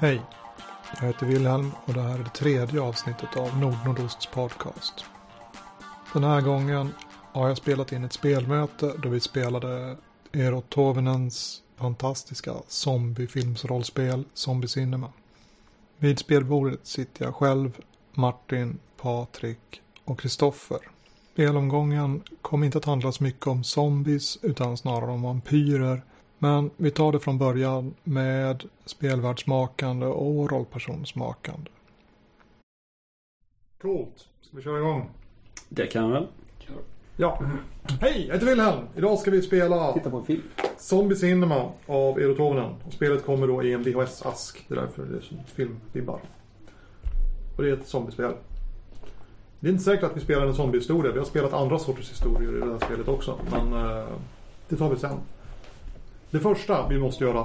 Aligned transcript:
Hej! 0.00 0.22
Jag 1.00 1.06
heter 1.06 1.26
Wilhelm 1.26 1.70
och 1.84 1.94
det 1.94 2.00
här 2.00 2.18
är 2.18 2.24
det 2.24 2.30
tredje 2.30 2.80
avsnittet 2.80 3.36
av 3.36 3.58
Nordnordosts 3.58 4.26
podcast. 4.26 5.04
Den 6.12 6.24
här 6.24 6.40
gången 6.40 6.94
har 7.32 7.48
jag 7.48 7.56
spelat 7.56 7.92
in 7.92 8.04
ett 8.04 8.12
spelmöte 8.12 8.94
då 9.02 9.08
vi 9.08 9.20
spelade 9.20 9.96
Eero 10.32 10.60
Tovenens 10.60 11.62
fantastiska 11.76 12.54
zombiefilmsrollspel 12.68 14.24
Zombie 14.34 14.68
Cinema. 14.68 15.12
Vid 15.96 16.18
spelbordet 16.18 16.86
sitter 16.86 17.24
jag 17.24 17.34
själv, 17.34 17.78
Martin, 18.12 18.78
Patrik 19.00 19.82
och 20.04 20.20
Kristoffer. 20.20 20.80
Spelomgången 21.32 22.22
kom 22.42 22.64
inte 22.64 22.78
att 22.78 22.84
handla 22.84 23.12
så 23.12 23.24
mycket 23.24 23.46
om 23.46 23.64
zombies 23.64 24.38
utan 24.42 24.76
snarare 24.76 25.10
om 25.10 25.22
vampyrer 25.22 26.02
men 26.38 26.70
vi 26.76 26.90
tar 26.90 27.12
det 27.12 27.20
från 27.20 27.38
början 27.38 27.94
med 28.04 28.64
spelvärldsmakande 28.84 30.06
och 30.06 30.50
rollpersonsmakande. 30.50 31.70
Coolt. 33.80 34.28
Ska 34.40 34.56
vi 34.56 34.62
köra 34.62 34.78
igång? 34.78 35.10
Det 35.68 35.86
kan 35.86 36.10
väl. 36.10 36.26
Ja. 37.16 37.42
Hej, 38.00 38.24
jag 38.26 38.34
heter 38.34 38.46
Wilhelm. 38.46 38.86
Idag 38.96 39.18
ska 39.18 39.30
vi 39.30 39.42
spela 39.42 39.92
Titta 39.92 40.10
på 40.10 40.16
en 40.16 40.24
film. 40.24 40.42
Zombie 40.76 41.16
Cinema 41.16 41.72
av 41.86 42.18
Eero 42.18 42.34
Toivonen. 42.34 42.74
Och 42.86 42.92
spelet 42.92 43.24
kommer 43.24 43.46
då 43.46 43.62
i 43.62 43.72
en 43.72 43.84
VHS-ask. 43.84 44.64
Det 44.68 44.74
är 44.74 44.80
därför 44.80 45.06
det 45.06 45.16
är 45.16 45.20
som 45.20 45.38
filmbibbar. 45.46 46.20
Och 47.56 47.62
det 47.62 47.70
är 47.70 47.72
ett 47.72 47.88
zombiespel. 47.88 48.32
Det 49.60 49.68
är 49.68 49.72
inte 49.72 49.84
säkert 49.84 50.04
att 50.04 50.16
vi 50.16 50.20
spelar 50.20 50.46
en 50.46 50.54
zombiehistoria. 50.54 51.12
Vi 51.12 51.18
har 51.18 51.26
spelat 51.26 51.52
andra 51.52 51.78
sorters 51.78 52.10
historier 52.10 52.56
i 52.56 52.60
det 52.60 52.66
här 52.66 52.78
spelet 52.78 53.08
också. 53.08 53.38
Men 53.50 53.72
eh, 53.72 54.06
det 54.68 54.76
tar 54.76 54.90
vi 54.90 54.96
sen. 54.96 55.18
Det 56.30 56.40
första 56.40 56.88
vi 56.88 56.98
måste 56.98 57.24
göra 57.24 57.40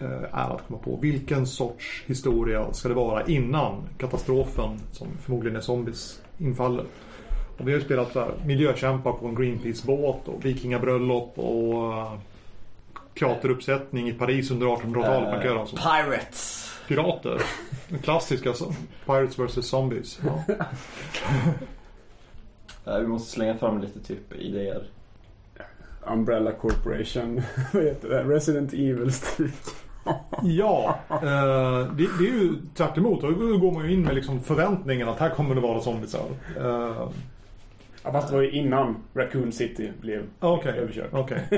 eh, 0.00 0.22
är 0.32 0.54
att 0.54 0.66
komma 0.68 0.78
på 0.84 0.96
vilken 0.96 1.46
sorts 1.46 2.02
historia 2.06 2.72
ska 2.72 2.88
det 2.88 2.94
vara 2.94 3.26
innan 3.26 3.82
katastrofen 3.98 4.80
som 4.92 5.08
förmodligen 5.22 5.56
är 5.56 5.60
zombies 5.60 6.20
infaller. 6.38 6.84
Och 7.58 7.68
vi 7.68 7.72
har 7.72 7.78
ju 7.78 7.84
spelat 7.84 8.16
miljökämpar 8.46 9.12
på 9.12 9.26
en 9.26 9.34
Greenpeace-båt 9.34 10.28
och 10.28 10.44
vikingabröllop 10.44 11.38
och 11.38 11.88
uh, 11.92 12.14
teateruppsättning 13.18 14.08
i 14.08 14.12
Paris 14.12 14.50
under 14.50 14.66
1800-talet. 14.66 15.28
Man 15.30 15.40
kan 15.40 15.44
göra 15.46 15.66
så. 15.66 15.76
Pirates! 15.76 16.70
Pirater. 16.88 17.42
Den 17.88 17.98
klassiska 17.98 18.52
så. 18.52 18.74
Pirates 19.06 19.38
vs 19.38 19.66
Zombies. 19.68 20.20
Ja. 20.24 20.44
Eh, 22.86 22.98
Vi 22.98 23.06
måste 23.06 23.30
slänga 23.30 23.56
fram 23.58 23.80
lite 23.80 24.00
typ 24.00 24.32
idéer. 24.32 24.86
Umbrella 26.06 26.52
Corporation. 26.52 27.42
Vad 27.72 27.82
heter 27.82 28.08
det? 28.08 28.22
Resident 28.24 28.72
Evil 28.72 29.12
Street. 29.12 29.74
Ja, 30.42 30.98
eh, 31.10 31.18
det, 31.94 32.06
det 32.18 32.24
är 32.28 32.32
ju 32.42 32.52
tvärt 32.74 32.98
emot. 32.98 33.20
Då 33.20 33.28
går 33.58 33.72
man 33.72 33.84
ju 33.86 33.92
in 33.92 34.02
med 34.02 34.14
liksom 34.14 34.40
förväntningen 34.40 35.08
att 35.08 35.18
här 35.18 35.30
kommer 35.30 35.54
det 35.54 35.60
vara 35.60 35.80
zombiesar. 35.80 36.26
Eh, 36.60 37.08
Ja, 38.06 38.12
fast 38.12 38.28
det 38.28 38.34
var 38.34 38.42
ju 38.42 38.50
innan 38.50 38.96
Raccoon 39.14 39.52
City 39.52 39.90
blev 40.00 40.22
Okej, 40.40 40.72
överkört. 40.78 41.08
okej. 41.12 41.48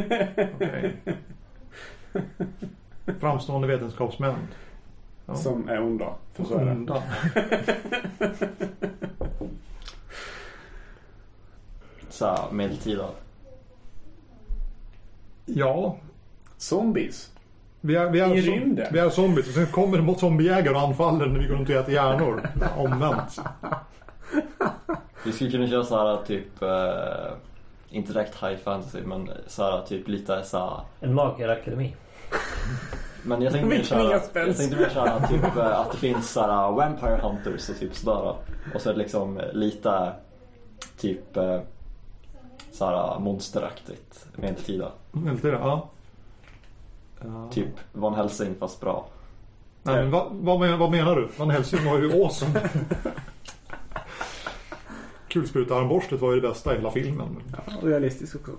okej. 0.55 0.97
Framstående 3.21 3.69
vetenskapsmän. 3.69 4.35
Ja. 5.27 5.35
Som 5.35 5.69
är 5.69 5.83
onda. 5.83 6.15
För 6.35 6.45
så 6.45 6.59
är 6.59 6.65
det. 6.65 6.71
Onda. 6.71 7.03
Såhär 12.09 12.53
medeltida. 12.53 13.09
Ja, 15.47 15.97
Zombies. 16.57 17.31
vi 17.81 17.97
är, 17.97 18.11
vi, 18.11 18.21
är 18.21 18.35
I 18.35 18.43
som- 18.43 18.53
rymden. 18.55 18.87
vi 18.93 18.99
är 18.99 19.11
zombies 19.11 19.49
och 19.49 19.55
sen 19.55 19.67
kommer 19.67 19.97
det 19.97 20.03
mot 20.03 20.21
zombiejägare 20.21 20.75
och 20.75 20.81
anfaller 20.81 21.27
när 21.27 21.39
vi 21.41 21.47
går 21.47 21.55
runt 21.55 21.69
och 21.69 21.75
äter 21.75 21.95
hjärnor. 21.95 22.49
Omvänt. 22.77 23.41
Vi 25.25 25.33
skulle 25.33 25.51
kunna 25.51 25.67
köra 25.67 25.85
såhär 25.85 26.19
typ, 26.27 26.63
eh, 26.63 27.33
inte 27.91 28.13
direkt 28.13 28.43
high 28.43 28.57
fantasy 28.65 29.01
men 29.03 29.31
såhär 29.47 29.83
typ 29.83 30.09
lite 30.09 30.43
såhär. 30.45 30.81
En 31.01 31.15
makerakademi. 31.15 31.95
Men 33.23 33.43
jag 33.43 33.53
tänkte 33.53 33.69
mer 33.77 33.83
spänn. 33.83 34.47
jag 34.47 34.57
tänkte 34.57 34.77
mer 34.77 34.89
köra 34.89 35.21
typ 35.29 35.57
eh, 35.57 35.81
att 35.81 35.93
det 35.93 35.99
finns 35.99 36.31
såhär 36.31 36.73
Vampire 36.73 37.21
Hunters 37.23 37.69
och 37.69 37.77
typ 37.79 37.95
sådär. 37.95 38.35
Och 38.75 38.81
så 38.81 38.89
är 38.89 38.93
det 38.93 38.99
liksom 38.99 39.41
lite 39.53 40.13
typ 40.99 41.37
såhär 42.77 43.19
monsteraktigt 43.19 44.27
medeltida. 44.37 44.93
Medeltida, 45.13 45.53
ja. 45.59 45.89
Ja. 47.25 47.49
Typ 47.53 47.69
Van 47.93 48.15
Helsing 48.15 48.55
fast 48.59 48.81
bra. 48.81 49.07
Nej, 49.83 49.97
men 49.97 50.11
vad, 50.11 50.27
vad, 50.31 50.61
men, 50.61 50.79
vad 50.79 50.91
menar 50.91 51.17
du? 51.17 51.29
Van 51.37 51.51
Helsing 51.51 51.85
var 51.85 51.99
ju 51.99 52.23
awesome. 52.23 52.61
Kulsprutearmborstet 55.29 56.21
var 56.21 56.35
ju 56.35 56.41
det 56.41 56.49
bästa 56.49 56.73
i 56.73 56.77
hela 56.77 56.91
filmen. 56.91 57.37
Ja, 57.53 57.89
realistiskt 57.89 58.35
också. 58.37 58.53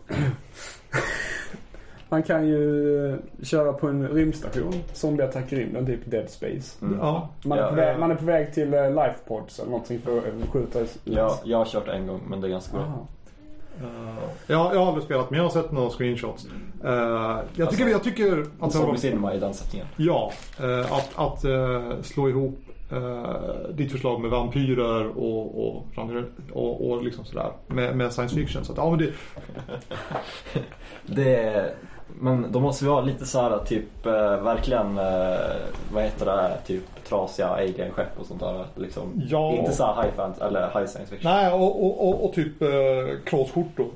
Man 2.09 2.23
kan 2.23 2.47
ju 2.47 3.17
köra 3.43 3.73
på 3.73 3.87
en 3.87 4.07
rymdstation. 4.07 4.73
Zombieattack 4.93 5.53
i 5.53 5.55
rymden, 5.55 5.85
typ 5.85 5.99
Dead 6.05 6.29
Space. 6.29 6.85
Mm. 6.85 6.99
Ja. 6.99 7.29
Man 7.43 7.57
är, 7.57 7.61
Ja, 7.61 7.69
på 7.69 7.75
väg, 7.75 7.95
ja. 7.95 7.99
man 7.99 8.11
är 8.11 8.15
på 8.15 8.25
väg 8.25 8.53
till 8.53 8.73
eh, 8.73 8.89
Lifepods 8.89 9.59
eller 9.59 9.71
någonting 9.71 9.99
för 9.99 10.17
att 10.17 10.49
skjuta 10.49 10.79
ut. 10.79 10.97
Jag, 11.03 11.33
jag 11.43 11.57
har 11.57 11.65
kört 11.65 11.87
en 11.87 12.07
gång 12.07 12.21
men 12.29 12.41
det 12.41 12.47
är 12.47 12.49
ganska 12.49 12.77
bra. 12.77 13.07
Aha. 13.81 14.11
Uh, 14.11 14.29
jag, 14.47 14.75
jag 14.75 14.79
har 14.79 14.87
aldrig 14.87 15.03
spelat 15.03 15.29
men 15.29 15.37
jag 15.37 15.43
har 15.45 15.51
sett 15.51 15.71
några 15.71 15.89
screenshots. 15.89 16.47
Uh, 16.85 16.91
jag, 17.55 17.69
tycker, 17.69 17.87
jag 17.87 18.03
tycker 18.03 18.39
att 18.39 18.45
det 18.45 18.59
var, 18.59 18.69
Zombie 18.69 18.97
Cinema 18.97 19.33
i 19.33 19.39
den 19.39 19.53
sättningen. 19.53 19.87
Ja, 19.95 20.31
eh, 20.59 20.93
att, 20.93 21.11
att 21.15 21.43
eh, 21.43 22.01
slå 22.01 22.29
ihop 22.29 22.59
uh, 22.93 23.69
ditt 23.73 23.91
förslag 23.91 24.21
med 24.21 24.31
vampyrer 24.31 25.07
och, 25.07 25.67
och, 25.67 25.85
och, 26.53 26.89
och 26.89 27.03
liksom 27.03 27.25
sådär 27.25 27.51
med, 27.67 27.97
med 27.97 28.13
science 28.13 28.35
fiction. 28.35 28.65
Så 28.65 28.71
att, 28.71 28.77
ja, 28.77 28.89
men 28.89 28.99
det, 28.99 29.13
Det 31.05 31.35
är, 31.35 31.73
men 32.19 32.51
då 32.51 32.59
måste 32.59 32.85
vi 32.85 32.91
ha 32.91 33.01
lite 33.01 33.25
så 33.25 33.41
här 33.41 33.59
typ 33.65 34.05
eh, 34.05 34.41
verkligen, 34.41 34.97
eh, 34.97 35.55
vad 35.93 36.03
heter 36.03 36.25
det, 36.25 36.57
typ 36.65 36.83
trasiga 37.03 37.47
alien-skepp 37.47 38.19
och 38.19 38.25
sånt 38.25 38.39
där. 38.39 38.65
Liksom. 38.75 39.21
Ja. 39.29 39.51
Inte 39.51 39.71
så 39.71 39.85
här 39.85 40.03
high 40.03 40.15
fantasy 40.15 40.45
eller 40.45 40.61
high 40.61 40.85
science 40.85 41.05
fiction. 41.15 41.31
nej, 41.31 41.53
och, 41.53 41.85
och, 41.85 42.07
och, 42.07 42.25
och 42.25 42.33
typ 42.33 42.53
kråsskjortor. 43.25 43.87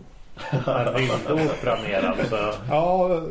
En 0.51 0.93
rymdopera 0.93 1.77
mer 1.87 2.15
alltså. 2.19 2.53
Ja, 2.69 3.13
eh, 3.13 3.23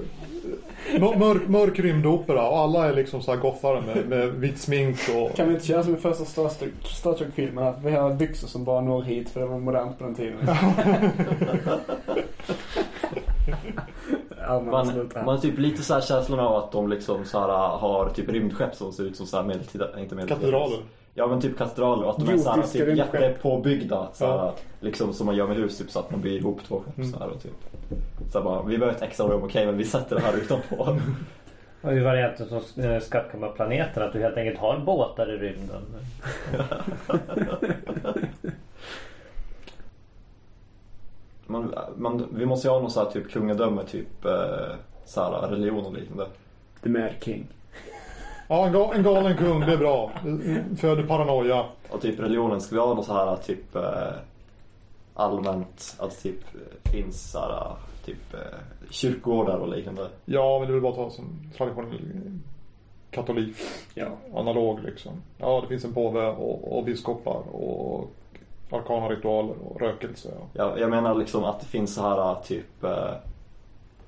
mörk, 0.98 1.48
mörk 1.48 1.78
rymdopera 1.78 2.48
och 2.48 2.58
alla 2.58 2.88
är 2.88 2.94
liksom 2.94 3.22
så 3.22 3.30
här 3.30 3.38
gothare 3.38 3.80
med, 3.80 4.08
med 4.08 4.28
vitt 4.28 4.58
smink 4.60 4.96
och... 5.16 5.36
Kan 5.36 5.48
vi 5.48 5.54
inte 5.54 5.66
köra 5.66 5.82
som 5.82 5.94
i 5.94 5.96
första 5.96 6.24
Star 6.24 6.48
Trek- 6.48 6.86
Star 6.86 7.14
Trek-filmen? 7.14 7.64
Att 7.66 7.82
vi 7.84 7.90
har 7.90 8.14
byxor 8.14 8.48
som 8.48 8.64
bara 8.64 8.80
når 8.80 9.02
hit 9.02 9.30
för 9.30 9.40
det 9.40 9.46
var 9.46 9.58
modernt 9.58 9.98
på 9.98 10.04
den 10.04 10.14
tiden. 10.14 10.36
Armarna 14.48 15.04
Man, 15.14 15.28
har 15.28 15.38
typ 15.38 15.58
lite 15.58 15.82
så 15.82 15.94
här 15.94 16.00
känslan 16.00 16.40
av 16.40 16.56
att 16.56 16.72
de 16.72 16.88
liksom 16.88 17.24
så 17.24 17.40
här 17.40 17.48
har 17.78 18.10
typ 18.14 18.28
rymdskepp 18.28 18.74
som 18.74 18.92
ser 18.92 19.04
ut 19.04 19.16
som 19.16 19.26
så 19.26 19.36
här 19.36 19.44
medeltida, 19.44 20.00
inte 20.00 20.14
medeltida. 20.14 20.40
Katedraler. 20.40 20.78
Ja 21.14 21.26
men 21.26 21.40
typ 21.40 21.58
katedraler 21.58 22.04
och 22.04 22.10
att 22.10 22.18
de 22.18 22.28
är 22.28 22.36
så 22.38 22.50
här 22.50 22.56
Gotiska 22.56 22.84
typ 22.84 22.96
jättepåbyggda 22.98 24.08
så 24.12 24.26
här, 24.26 24.32
Ja. 24.34 24.54
liksom 24.80 25.12
som 25.12 25.26
man 25.26 25.36
gör 25.36 25.46
med 25.46 25.56
hus 25.56 25.78
typ 25.78 25.90
så 25.90 25.98
att 25.98 26.10
man 26.10 26.20
bygger 26.20 26.38
ihop 26.38 26.60
två 26.68 26.80
skepp 26.86 26.98
Mm. 26.98 27.12
så 27.12 27.18
här 27.18 27.28
och 27.28 27.42
typ. 27.42 27.52
Så 28.32 28.38
här 28.38 28.44
bara, 28.44 28.62
vi 28.62 28.78
behöver 28.78 28.96
ett 28.96 29.02
extra 29.02 29.26
rum, 29.26 29.42
okej 29.44 29.66
men 29.66 29.76
vi 29.76 29.84
sätter 29.84 30.16
det 30.16 30.22
här 30.22 30.36
utanpå. 30.36 30.98
Och 31.82 31.92
i 31.92 32.00
varianten 32.00 32.48
som 32.48 32.82
eh, 32.84 33.00
Skattkammarplaneten 33.00 34.02
att 34.02 34.12
du 34.12 34.20
helt 34.20 34.36
enkelt 34.36 34.58
har 34.58 34.78
båtar 34.78 35.34
i 35.34 35.36
rymden. 35.38 35.82
Man, 41.46 41.74
man, 41.96 42.28
vi 42.32 42.46
måste 42.46 42.68
ju 42.68 42.72
ha 42.72 42.80
någon 42.80 42.90
så 42.90 43.04
här 43.04 43.10
typ 43.10 43.30
kungadöme, 43.30 43.84
typ 43.84 44.24
eh, 44.24 44.74
så 45.04 45.20
här, 45.22 45.48
religion 45.48 45.86
och 45.86 45.92
liknande. 45.94 46.26
The 46.82 46.88
Mad 46.88 47.10
King. 47.20 47.46
Ja, 48.52 48.66
en, 48.66 48.72
ga, 48.72 48.94
en 48.94 49.02
galen 49.02 49.36
kung, 49.36 49.60
det 49.60 49.72
är 49.72 49.76
bra. 49.76 50.10
Det 50.24 50.76
Föder 50.76 51.02
paranoia. 51.02 51.64
Och 51.88 52.00
typ 52.00 52.20
religionen, 52.20 52.60
ska 52.60 52.74
vi 52.74 52.80
ha 52.80 52.94
någon 52.94 53.04
så 53.04 53.12
här 53.12 53.36
typ 53.36 53.76
eh, 53.76 54.12
allmänt, 55.14 55.96
att 55.98 56.22
typ 56.22 56.40
eh, 56.54 56.90
finns 56.92 57.34
här 57.34 57.72
typ 58.04 58.34
eh, 58.34 58.58
kyrkogårdar 58.90 59.56
och 59.56 59.68
liknande. 59.68 60.08
Ja, 60.24 60.58
men 60.58 60.68
det 60.68 60.74
vill 60.74 60.82
bara 60.82 60.94
ta 60.94 61.10
som 61.10 61.24
traditionell 61.56 62.38
katolik. 63.10 63.56
Ja. 63.94 64.06
Analog 64.34 64.82
liksom. 64.84 65.12
Ja, 65.38 65.60
det 65.60 65.66
finns 65.68 65.84
en 65.84 65.94
påve 65.94 66.26
och, 66.26 66.78
och 66.78 66.84
biskopar 66.84 67.42
och 67.52 68.10
arkana 68.70 69.08
ritualer 69.08 69.54
och 69.64 69.80
rökelse. 69.80 70.30
Ja. 70.36 70.46
Jag, 70.52 70.80
jag 70.80 70.90
menar 70.90 71.14
liksom 71.14 71.44
att 71.44 71.60
det 71.60 71.66
finns 71.66 71.94
så 71.94 72.02
här 72.02 72.34
typ 72.44 72.84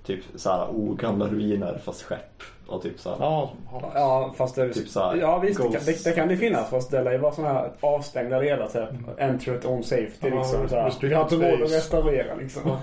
Typ 0.07 0.25
så 0.35 0.51
här 0.51 0.69
ogamla 0.71 1.27
ruiner 1.27 1.81
fast 1.85 2.03
skepp 2.03 2.43
och 2.67 2.83
typ 2.83 3.01
så 3.01 3.11
här. 3.11 3.17
Ja, 3.21 3.53
ja. 3.95 4.35
Fast 4.37 4.55
det... 4.55 4.73
Typ 4.73 4.89
så 4.89 5.01
här, 5.01 5.17
ja, 5.17 5.39
visst. 5.39 5.63
Det 5.63 5.69
kan, 5.69 5.85
det, 5.85 6.05
det 6.05 6.13
kan 6.13 6.29
det 6.29 6.37
finnas. 6.37 6.71
Fast 6.71 6.91
det 6.91 7.03
lär 7.03 7.13
ju 7.13 7.19
vara 7.19 7.33
sådana 7.33 7.55
här 7.55 7.73
avstängda 7.81 8.41
delar. 8.41 8.67
Typ. 8.67 9.19
Enter 9.19 9.55
at 9.55 9.65
own 9.65 9.83
safety 9.83 10.29
Ja, 10.29 10.35
liksom. 10.37 10.69
Så 10.69 10.77
här. 10.77 10.85
restricted 10.85 11.09
Vi 11.09 11.15
har 11.15 11.23
inte 11.23 11.51
råd 11.51 11.63
att 11.63 11.73
restaurera 11.73 12.35
liksom. 12.35 12.77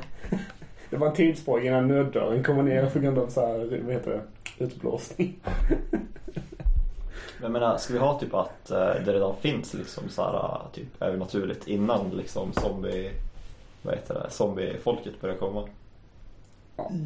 Det 0.89 0.98
var 0.98 1.07
en 1.07 1.13
tidsfråga 1.13 1.63
innan 1.63 1.88
nöddörren 1.88 2.44
kommer 2.44 2.63
ner 2.63 2.89
på 2.89 3.00
grund 3.00 3.19
av 3.19 3.27
så 3.27 3.42
här, 3.42 3.81
vad 3.86 3.94
heter 3.94 4.12
det, 4.12 4.63
utblåsning. 4.63 5.39
Jag 7.42 7.51
menar, 7.51 7.77
ska 7.77 7.94
vi 7.94 8.00
ha 8.00 8.19
typ 8.19 8.33
att 8.33 8.72
eh, 8.72 8.77
det 9.06 9.13
redan 9.13 9.36
finns 9.36 9.74
liksom 9.74 10.04
så 10.10 10.24
här, 10.24 10.33
eh, 10.33 10.62
typ 10.74 11.01
övernaturligt 11.01 11.68
innan 11.68 12.10
liksom 12.10 12.54
zombie, 12.54 13.12
vad 13.81 13.95
heter 13.95 14.13
det, 14.13 14.30
zombiefolket 14.30 15.22
börjar 15.22 15.36
komma? 15.36 15.68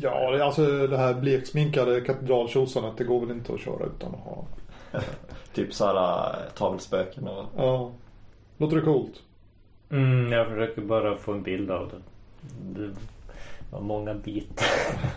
Ja, 0.02 0.32
det, 0.32 0.46
alltså 0.46 0.88
det 0.88 0.98
här 0.98 1.14
bleksminkade 1.14 2.02
katedraltjosanet 2.02 2.94
det 2.98 3.04
går 3.04 3.20
väl 3.20 3.32
inte 3.32 3.54
att 3.54 3.60
köra 3.60 3.86
utan 3.86 4.10
att 4.16 4.20
ha. 4.26 4.46
Typ 5.54 5.74
så 5.74 5.86
här 5.86 6.30
eh, 6.30 6.36
tavelspöken 6.58 7.28
och 7.28 7.46
Ja. 7.58 7.92
Låter 8.58 8.76
det 8.76 8.82
coolt? 8.82 9.22
Mm, 9.92 10.32
jag 10.32 10.48
försöker 10.48 10.82
bara 10.82 11.16
få 11.16 11.32
en 11.32 11.44
bild 11.44 11.72
av 11.72 11.90
det. 11.92 12.82
Det 12.82 12.90
var 13.72 13.82
många 13.82 14.14
bitar. 14.14 14.68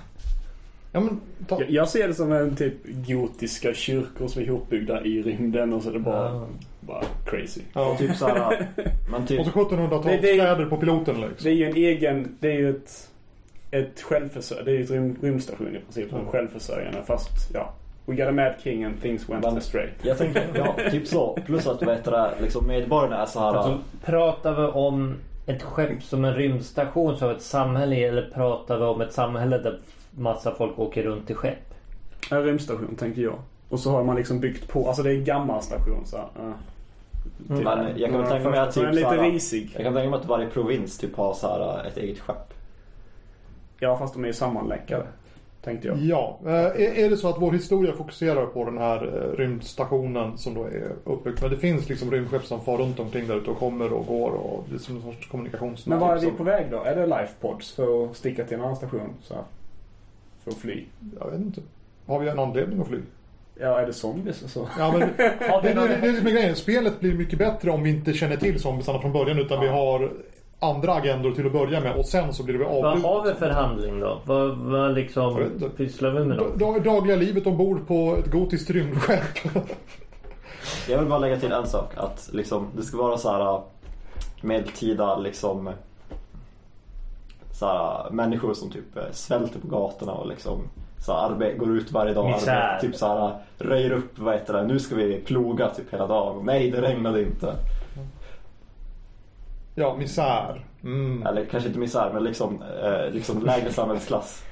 Ja 0.92 1.00
men 1.00 1.20
ta. 1.46 1.60
Jag, 1.60 1.70
jag 1.70 1.88
ser 1.88 2.08
det 2.08 2.14
som 2.14 2.32
en 2.32 2.56
typ 2.56 2.74
gotiska 2.86 3.74
kyrkor 3.74 4.28
som 4.28 4.42
är 4.42 4.46
ihopbyggda 4.46 5.04
i 5.04 5.22
rymden 5.22 5.72
och 5.72 5.82
så 5.82 5.88
är 5.88 5.92
det 5.92 5.98
bara, 5.98 6.28
Ja. 6.34 6.46
bara 6.80 7.02
crazy. 7.26 7.60
Ja. 7.72 7.96
typ 7.98 8.16
så 8.16 8.26
här, 8.26 8.68
men 9.10 9.26
typ 9.26 9.40
Och 9.46 9.46
så 9.46 9.52
1700-talskläder 9.52 10.22
Det- 10.22 10.32
det 10.36 10.40
är- 10.62 10.66
på 10.66 10.76
piloten 10.76 11.20
Det 11.20 11.28
liksom. 11.28 11.50
är 11.50 11.54
ju 11.54 11.64
en 11.64 11.76
egen, 11.76 12.36
det 12.40 12.48
är 12.48 12.56
ju 12.58 12.70
ett, 12.70 13.10
ett 13.82 14.00
självförsörjande, 14.00 14.70
det 14.70 14.76
är 14.76 14.78
ju 14.78 14.84
ett 14.84 14.90
rym, 14.90 15.16
rymdstation 15.22 15.76
i 15.76 15.80
princip 15.80 16.08
Ja. 16.12 16.18
självförsörjande 16.32 17.02
fast 17.06 17.50
ja. 17.54 17.72
We 18.06 18.14
got 18.14 18.28
a 18.28 18.32
mad 18.32 18.52
king 18.62 18.84
and 18.84 19.02
things 19.02 19.28
went 19.28 19.44
Men- 19.44 19.56
astray. 19.58 19.88
Jag 20.02 20.18
tänker, 20.18 20.42
ja, 20.54 20.90
typ 20.90 21.06
så. 21.06 21.38
Plus 21.46 21.66
att 21.66 21.82
heter 21.82 22.10
det, 22.10 22.30
liksom 22.40 22.66
medborgarna 22.66 23.22
är 23.22 23.26
så 23.26 23.40
här. 23.40 23.54
Alltså, 23.54 23.78
pratar 24.04 24.54
vi 24.54 24.62
om 24.66 25.14
ett 25.46 25.62
skepp 25.62 26.02
som 26.02 26.24
en 26.24 26.34
rymdstation 26.34 27.16
som 27.16 27.30
ett 27.30 27.42
samhälle 27.42 27.96
eller 28.08 28.30
pratar 28.34 28.78
vi 28.78 28.84
om 28.84 29.00
ett 29.00 29.12
samhälle 29.12 29.58
där 29.58 29.78
massa 30.10 30.54
folk 30.54 30.78
åker 30.78 31.02
runt 31.02 31.30
i 31.30 31.34
skepp? 31.34 31.74
En 32.30 32.42
rymdstation 32.42 32.96
tänker 32.98 33.22
jag. 33.22 33.34
Och 33.68 33.80
så 33.80 33.90
har 33.90 34.04
man 34.04 34.16
liksom 34.16 34.40
byggt 34.40 34.68
på, 34.68 34.88
alltså 34.88 35.02
det 35.02 35.10
är 35.10 35.14
en 35.14 35.24
gammal 35.24 35.62
station 35.62 36.06
så. 36.06 36.16
Uh, 36.16 36.52
Mm. 37.50 37.64
Men 37.64 37.98
jag 37.98 38.10
kan 38.10 38.20
väl 38.20 38.30
tänka 38.30 38.50
mig 38.50 38.58
att 38.60 38.74
typ 38.74 38.92
lite 38.94 39.08
här, 39.08 39.30
risig. 39.30 39.70
Jag 39.74 39.82
kan 39.84 39.94
tänka 39.94 40.10
mig 40.10 40.18
att 40.20 40.26
varje 40.26 40.46
provins 40.48 40.98
typ 40.98 41.16
har 41.16 41.34
så 41.34 41.48
här 41.48 41.84
ett 41.86 41.96
eget 41.96 42.18
skepp. 42.18 42.52
Ja 43.78 43.98
fast 43.98 44.14
de 44.14 44.22
är 44.24 44.28
ju 44.28 44.34
sammanlänkade. 44.34 45.06
Tänkte 45.66 45.88
jag. 45.88 45.98
Ja, 45.98 46.38
eh, 46.44 46.52
är, 46.52 46.98
är 47.04 47.10
det 47.10 47.16
så 47.16 47.28
att 47.28 47.42
vår 47.42 47.52
historia 47.52 47.92
fokuserar 47.92 48.46
på 48.46 48.64
den 48.64 48.78
här 48.78 49.02
eh, 49.06 49.36
rymdstationen 49.38 50.38
som 50.38 50.54
då 50.54 50.64
är 50.64 50.92
uppbyggd. 51.04 51.38
Men 51.40 51.50
det 51.50 51.56
finns 51.56 51.88
liksom 51.88 52.10
rymdskepp 52.10 52.44
som 52.44 52.60
far 52.60 52.78
runt 52.78 53.00
omkring 53.00 53.28
där 53.28 53.36
ute 53.36 53.50
och 53.50 53.58
kommer 53.58 53.92
och 53.92 54.06
går 54.06 54.30
och 54.30 54.64
det 54.68 54.74
är 54.74 54.78
som 54.78 54.96
en 54.96 55.02
sorts 55.02 55.28
kommunikationsnät. 55.28 55.86
Men 55.86 55.98
var 55.98 56.10
är 56.10 56.14
vi 56.14 56.20
liksom. 56.20 56.36
på 56.36 56.44
väg 56.44 56.66
då? 56.70 56.82
Är 56.82 56.96
det 56.96 57.06
lifepods 57.06 57.72
för 57.72 58.04
att 58.04 58.16
sticka 58.16 58.44
till 58.44 58.54
en 58.54 58.60
annan 58.60 58.76
station? 58.76 59.14
Så 59.22 59.34
här, 59.34 59.42
för 60.44 60.50
att 60.50 60.56
fly? 60.56 60.84
Jag 61.20 61.30
vet 61.30 61.40
inte. 61.40 61.60
Har 62.06 62.18
vi 62.18 62.28
en 62.28 62.38
anledning 62.38 62.80
att 62.80 62.88
fly? 62.88 62.98
Ja, 63.60 63.80
är 63.80 63.86
det 63.86 63.92
zombies 63.92 64.42
och 64.42 64.50
så? 64.50 64.68
Ja, 64.78 64.92
men 64.92 65.00
det, 65.00 65.06
det, 65.16 65.34
det, 65.62 65.74
det 65.74 65.80
är 65.80 66.12
det 66.12 66.18
som 66.18 66.26
är 66.26 66.30
grejen. 66.30 66.56
Spelet 66.56 67.00
blir 67.00 67.14
mycket 67.14 67.38
bättre 67.38 67.70
om 67.70 67.82
vi 67.82 67.90
inte 67.90 68.12
känner 68.12 68.36
till 68.36 68.60
zombiesarna 68.60 68.98
från 69.00 69.12
början 69.12 69.38
utan 69.38 69.60
vi 69.60 69.68
har 69.68 70.12
andra 70.60 70.94
agendor 70.94 71.32
till 71.32 71.46
att 71.46 71.52
börja 71.52 71.80
med 71.80 71.96
och 71.96 72.04
sen 72.06 72.32
så 72.34 72.42
blir 72.42 72.58
vi 72.58 72.64
Vad 72.64 72.84
avbrutna. 72.86 73.08
har 73.08 73.24
vi 73.24 73.34
för 73.34 73.50
handling 73.50 74.00
då? 74.00 74.18
Vad, 74.24 74.56
vad 74.56 74.94
liksom 74.94 75.50
pysslar 75.76 76.10
vi 76.10 76.24
med 76.24 76.38
då? 76.38 76.44
da- 76.72 76.78
Dagliga 76.78 77.16
livet 77.16 77.46
ombord 77.46 77.86
på 77.86 78.16
ett 78.18 78.30
gotiskt 78.30 78.70
rymdskepp. 78.70 79.38
Jag 80.88 80.98
vill 80.98 81.08
bara 81.08 81.18
lägga 81.18 81.36
till 81.40 81.52
en 81.52 81.66
sak. 81.66 81.92
Att 81.96 82.28
liksom, 82.32 82.66
det 82.76 82.82
ska 82.82 82.96
vara 82.98 83.18
så 83.18 83.30
här 83.30 83.60
medeltida 84.40 85.16
liksom 85.18 85.70
så 87.52 87.66
här, 87.66 88.10
människor 88.10 88.54
som 88.54 88.70
typ 88.70 88.96
eh, 88.96 89.02
svälter 89.12 89.60
på 89.60 89.66
gatorna 89.68 90.12
och 90.12 90.26
liksom 90.28 90.58
så 91.06 91.12
här, 91.12 91.54
går 91.58 91.76
ut 91.76 91.92
varje 91.92 92.14
dag 92.14 92.26
arbetar, 92.26 92.78
typ 92.80 92.96
så 92.96 93.06
här, 93.06 93.34
röjer 93.58 93.90
upp, 93.92 94.18
vad 94.18 94.34
heter 94.34 94.52
det, 94.52 94.64
nu 94.64 94.78
ska 94.78 94.94
vi 94.94 95.20
ploga 95.20 95.68
typ 95.70 95.92
hela 95.92 96.06
dagen. 96.06 96.42
Nej, 96.44 96.70
det 96.70 96.80
regnade 96.82 97.22
inte. 97.22 97.54
Ja, 99.76 99.96
misär. 99.96 100.64
Mm. 100.84 101.26
Eller 101.26 101.44
kanske 101.44 101.68
inte 101.68 101.78
misär, 101.80 102.10
men 102.12 102.24
liksom, 102.24 102.62
eh, 102.82 103.10
liksom 103.12 103.42
lägre 103.42 103.72
samhällsklass. 103.72 104.44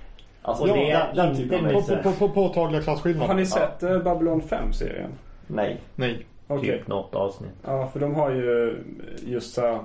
Alltså 0.42 0.66
Ja, 0.66 0.74
den, 0.74 0.84
det 0.84 0.90
är 0.92 1.14
den 1.14 1.36
typen 1.36 1.66
av 1.66 1.70
På, 1.70 1.78
misär. 1.78 2.02
på, 2.02 2.12
på, 2.12 2.28
påtagliga 2.28 2.82
klasskillnader. 2.82 3.26
Har 3.26 3.34
ni 3.34 3.46
sett 3.46 3.82
eh, 3.82 3.98
Babylon 3.98 4.42
5-serien? 4.42 5.10
Nej. 5.46 5.80
Nej. 5.94 6.26
Okej. 6.46 6.78
Typ 6.78 6.88
något 6.88 7.14
avsnitt. 7.14 7.50
Ja, 7.64 7.88
för 7.92 8.00
de 8.00 8.14
har 8.14 8.30
ju 8.30 8.78
just 9.26 9.54
så 9.54 9.80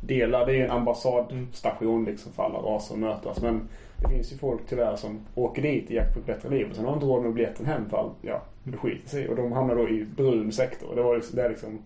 delar. 0.00 0.46
Det 0.46 0.60
är 0.60 0.64
en 0.64 0.70
ambassadstation 0.70 2.04
liksom 2.04 2.32
för 2.32 2.42
alla 2.42 2.58
raser 2.58 2.94
att 2.94 3.00
mötas. 3.00 3.42
Men 3.42 3.68
det 3.96 4.08
finns 4.08 4.32
ju 4.32 4.36
folk 4.36 4.60
tyvärr 4.68 4.96
som 4.96 5.20
åker 5.34 5.62
dit 5.62 5.90
i 5.90 5.94
jakt 5.94 6.14
på 6.14 6.20
ett 6.20 6.26
bättre 6.26 6.48
liv. 6.48 6.66
Och 6.70 6.76
sen 6.76 6.84
har 6.84 6.92
de 6.92 6.96
inte 6.96 7.06
råd 7.06 7.22
med 7.22 7.34
biljetten 7.34 7.66
hem 7.66 7.90
för 7.90 7.96
all, 7.96 8.10
ja, 8.22 8.42
det 8.62 8.76
skiter 8.76 9.08
sig. 9.08 9.28
Och 9.28 9.36
de 9.36 9.52
hamnar 9.52 9.74
då 9.74 9.88
i 9.88 10.04
brun 10.16 10.52
sektor. 10.52 10.96
Det 10.96 11.02
var 11.02 11.16
liksom, 11.16 11.36
det 11.36 11.42
är 11.42 11.48
liksom 11.48 11.78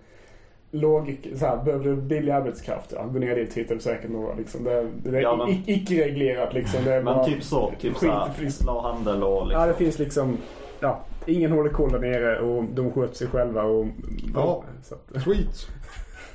låg, 0.75 1.29
så 1.37 1.47
här, 1.47 1.57
behöver 1.65 1.85
du 1.85 1.97
billig 1.97 2.33
arbetskraft? 2.33 2.93
Ja, 2.97 3.03
gå 3.07 3.19
ner 3.19 3.35
dit 3.37 3.55
hittar 3.55 3.75
du 3.75 3.81
säkert 3.81 4.11
några 4.11 4.35
liksom. 4.35 4.65
Det, 4.65 4.87
det 5.05 5.17
är 5.19 5.23
Ja, 5.23 5.37
men- 5.37 5.63
icke-reglerat 5.67 6.55
liksom. 6.55 6.85
Det 6.85 6.93
är 6.95 7.03
Men 7.03 7.15
bara 7.15 7.25
typ 7.25 7.43
så, 7.43 7.73
typ 7.81 7.95
skit- 7.97 8.11
skit- 8.39 8.55
slavhandel 8.55 9.23
och 9.23 9.47
liksom. 9.47 9.61
Ja, 9.61 9.67
det 9.67 9.75
finns 9.75 9.99
liksom, 9.99 10.37
ja, 10.81 11.01
ingen 11.27 11.53
håller 11.53 11.71
koll 11.71 11.93
där 11.93 11.99
nere 11.99 12.39
och 12.41 12.65
de 12.65 12.93
sköter 12.93 13.15
sig 13.15 13.27
själva 13.27 13.63
och... 13.63 13.87
Ja. 14.35 14.65
Så 14.83 14.95
Sweet. 15.21 15.69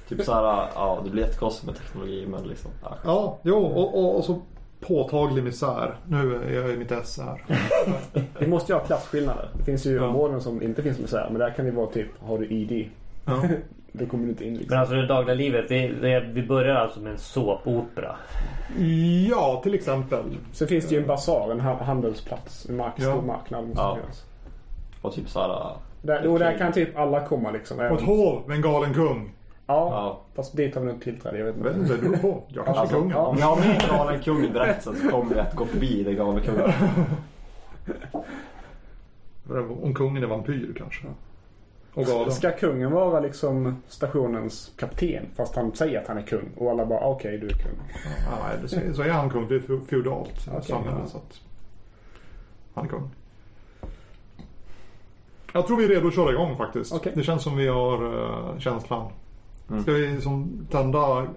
Typ 0.09 0.21
såhär, 0.23 0.43
ja 0.75 1.01
det 1.03 1.09
blir 1.09 1.23
jättekonstigt 1.23 1.65
med 1.67 1.75
teknologi 1.75 2.25
men 2.29 2.43
liksom. 2.43 2.71
Ja. 2.83 2.95
Ja, 3.05 3.37
jo, 3.43 3.57
och, 3.57 3.99
och, 3.99 4.15
och 4.17 4.23
så 4.23 4.41
påtaglig 4.79 5.43
misär. 5.43 5.95
Nu 6.07 6.35
är 6.35 6.53
jag 6.61 6.69
i 6.73 6.77
mitt 6.77 6.91
ess 6.91 7.19
här. 7.19 7.43
Vi 8.39 8.47
måste 8.47 8.71
ju 8.71 8.77
ha 8.79 8.85
klasskillnader. 8.85 9.49
Det 9.57 9.63
finns 9.63 9.85
ju 9.85 9.95
Ja. 9.95 10.07
områden 10.07 10.41
som 10.41 10.61
inte 10.61 10.83
finns 10.83 10.99
misär. 10.99 11.27
Men 11.31 11.39
där 11.39 11.49
kan 11.49 11.65
det 11.65 11.71
vara 11.71 11.87
typ, 11.87 12.07
har 12.19 12.37
du 12.37 12.45
ID? 12.47 12.89
Ja. 13.25 13.43
Då 13.91 14.05
kommer 14.05 14.23
du 14.23 14.29
inte 14.29 14.45
in 14.45 14.53
liksom. 14.53 14.67
Men 14.69 14.79
alltså 14.79 14.95
det 14.95 15.07
dagliga 15.07 15.35
livet, 15.35 15.71
vi, 15.71 15.87
det, 16.01 16.19
vi 16.19 16.43
börjar 16.43 16.75
alltså 16.75 16.99
med 16.99 17.11
en 17.11 17.17
såpopera. 17.17 18.15
ja, 19.29 19.59
till 19.63 19.73
exempel. 19.73 20.23
Så 20.51 20.67
finns 20.67 20.87
det 20.89 20.95
ju 20.95 21.01
en 21.01 21.07
basar, 21.07 21.51
en 21.51 21.59
ha- 21.61 21.83
handelsplats, 21.83 22.69
en 22.69 22.75
mark, 22.77 22.93
Ja. 22.95 23.03
stor 23.11 23.21
marknad. 23.21 23.65
måste 23.67 23.81
Ja. 23.81 23.97
Och 25.01 25.13
typ 25.13 25.29
såhär, 25.29 25.71
Där, 26.01 26.27
och 26.27 26.39
där 26.39 26.57
kan 26.57 26.71
typ 26.73 26.97
alla 26.97 27.27
komma 27.27 27.51
liksom. 27.51 27.77
På 27.77 27.83
ett 27.83 27.91
Även, 27.91 28.05
hov 28.05 28.43
med 28.47 28.55
en 28.55 28.61
galen 28.61 28.93
kung. 28.93 29.31
ja, 29.67 29.89
ja. 29.91 30.21
fast 30.35 30.57
dit 30.57 30.75
har 30.75 30.81
vi 30.81 30.87
nog 30.91 31.01
tillträde. 31.01 31.37
Jag 31.37 31.45
vet 31.45 31.55
Jag 31.57 31.63
vet 31.63 31.77
inte. 31.77 31.93
inte, 31.93 32.03
det 32.05 32.09
beror 32.09 32.21
på. 32.33 32.43
Jag 32.47 32.65
kanske 32.65 32.79
är 32.79 32.81
Alltså, 32.81 32.95
kungen. 32.99 33.17
om 33.17 33.35
vi 33.35 33.41
har 33.41 33.55
med 33.55 33.81
galen 33.89 34.19
kung 34.21 34.43
i 34.45 34.49
berättelsen 34.49 34.95
så 34.95 35.09
kommer 35.09 35.33
vi 35.35 35.39
att 35.39 35.55
gå 35.55 35.65
förbi 35.65 36.03
den 36.03 36.15
galne 36.15 36.41
kungen. 36.41 36.71
Om 39.83 39.93
kungen 39.93 40.23
är 40.23 40.27
vampyr 40.27 40.73
kanske. 40.77 41.07
Och 41.97 42.05
galen. 42.05 42.31
Ska 42.31 42.51
kungen 42.51 42.91
vara 42.91 43.19
liksom 43.19 43.75
stationens 43.87 44.71
kapten 44.77 45.25
fast 45.35 45.55
han 45.55 45.75
säger 45.75 46.01
att 46.01 46.07
han 46.07 46.17
är 46.17 46.21
kung 46.21 46.49
och 46.57 46.71
alla 46.71 46.85
bara 46.85 46.99
okej 47.07 47.37
du 47.37 47.45
är 47.47 47.51
kung. 47.51 47.77
Ja, 48.31 48.37
nej, 48.47 48.57
det- 48.61 48.67
så- 48.67 48.93
så 48.95 49.01
är 49.01 49.09
han 49.09 49.29
kung. 49.29 49.47
Det 49.47 49.55
är 49.55 49.59
fe- 49.59 49.85
feodalt 49.89 50.47
Okej, 50.51 50.61
samhälle. 50.63 50.97
ja. 51.03 51.07
Så 51.07 51.17
att 51.17 51.39
han 52.73 52.85
är 52.85 52.89
kung. 52.89 53.09
Jag 55.53 55.67
tror 55.67 55.77
vi 55.77 55.83
är 55.83 55.87
redo 55.89 56.07
att 56.07 56.15
köra 56.15 56.31
igång 56.31 56.57
faktiskt. 56.57 56.93
Okej. 56.93 57.11
Det 57.15 57.23
känns 57.23 57.43
som 57.43 57.57
vi 57.57 57.67
har 57.67 58.03
uh, 58.05 58.59
känslan. 58.59 59.11
Mm. 59.69 59.83
Ska 59.83 59.91
vi 59.91 60.21
som 60.21 60.67
tända 60.71 61.27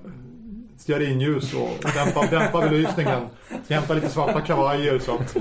stearinljus 0.80 1.54
och 1.54 1.68
dämpa, 1.94 2.26
dämpa 2.38 2.60
belysningen. 2.60 3.20
Hämta 3.68 3.94
lite 3.94 4.08
svarta 4.08 4.40
kavajer 4.40 4.98
så 4.98 5.14
att... 5.14 5.36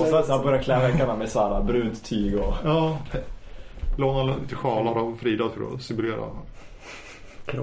Och 0.00 0.06
sen 0.06 0.24
så 0.24 0.38
börjar 0.38 0.62
klä 0.62 0.78
väggarna 0.78 1.16
med 1.16 1.28
såhär 1.28 1.62
brunt 1.62 2.04
tyg 2.04 2.38
och... 2.38 2.54
Ja. 2.64 2.98
Låna 3.98 4.34
lite 4.36 4.54
sjalar 4.54 4.98
av 5.00 5.16
Frida 5.20 5.44
för 5.48 5.74
att 5.74 5.82
simulera 5.82 6.24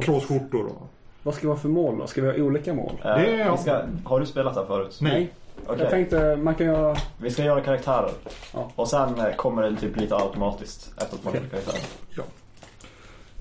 kråsskjortor 0.02 0.66
och... 0.66 0.88
Vad 1.24 1.34
ska 1.36 1.48
vi 1.48 1.54
ha 1.54 1.60
för 1.60 1.70
mål 1.70 1.98
då? 1.98 2.08
Ska 2.08 2.22
vi 2.22 2.28
ha 2.28 2.36
olika 2.48 2.74
mål? 2.74 2.92
Eh, 3.04 3.16
Det 3.16 3.42
är- 3.42 3.52
vi 3.52 3.58
ska, 3.58 3.82
har 4.06 4.20
du 4.20 4.26
spelat 4.26 4.56
här 4.56 4.66
förut? 4.66 4.98
Nej. 5.02 5.30
Okej. 5.68 5.80
Jag 5.82 5.90
tänkte 5.90 6.36
man 6.36 6.56
kan 6.56 6.66
göra... 6.68 6.96
Vi 7.18 7.32
ska 7.32 7.44
göra 7.44 7.62
karaktärer. 7.62 8.12
Ja. 8.54 8.72
Och 8.76 8.88
sen 8.88 9.20
eh, 9.20 9.36
kommer 9.36 9.64
det 9.64 9.76
typ 9.76 9.98
lite 9.98 10.16
automatiskt 10.16 10.92
efter 10.98 11.16
att 11.16 11.24
man 11.24 11.34
gjort 11.34 11.50
karaktärer. 11.52 11.80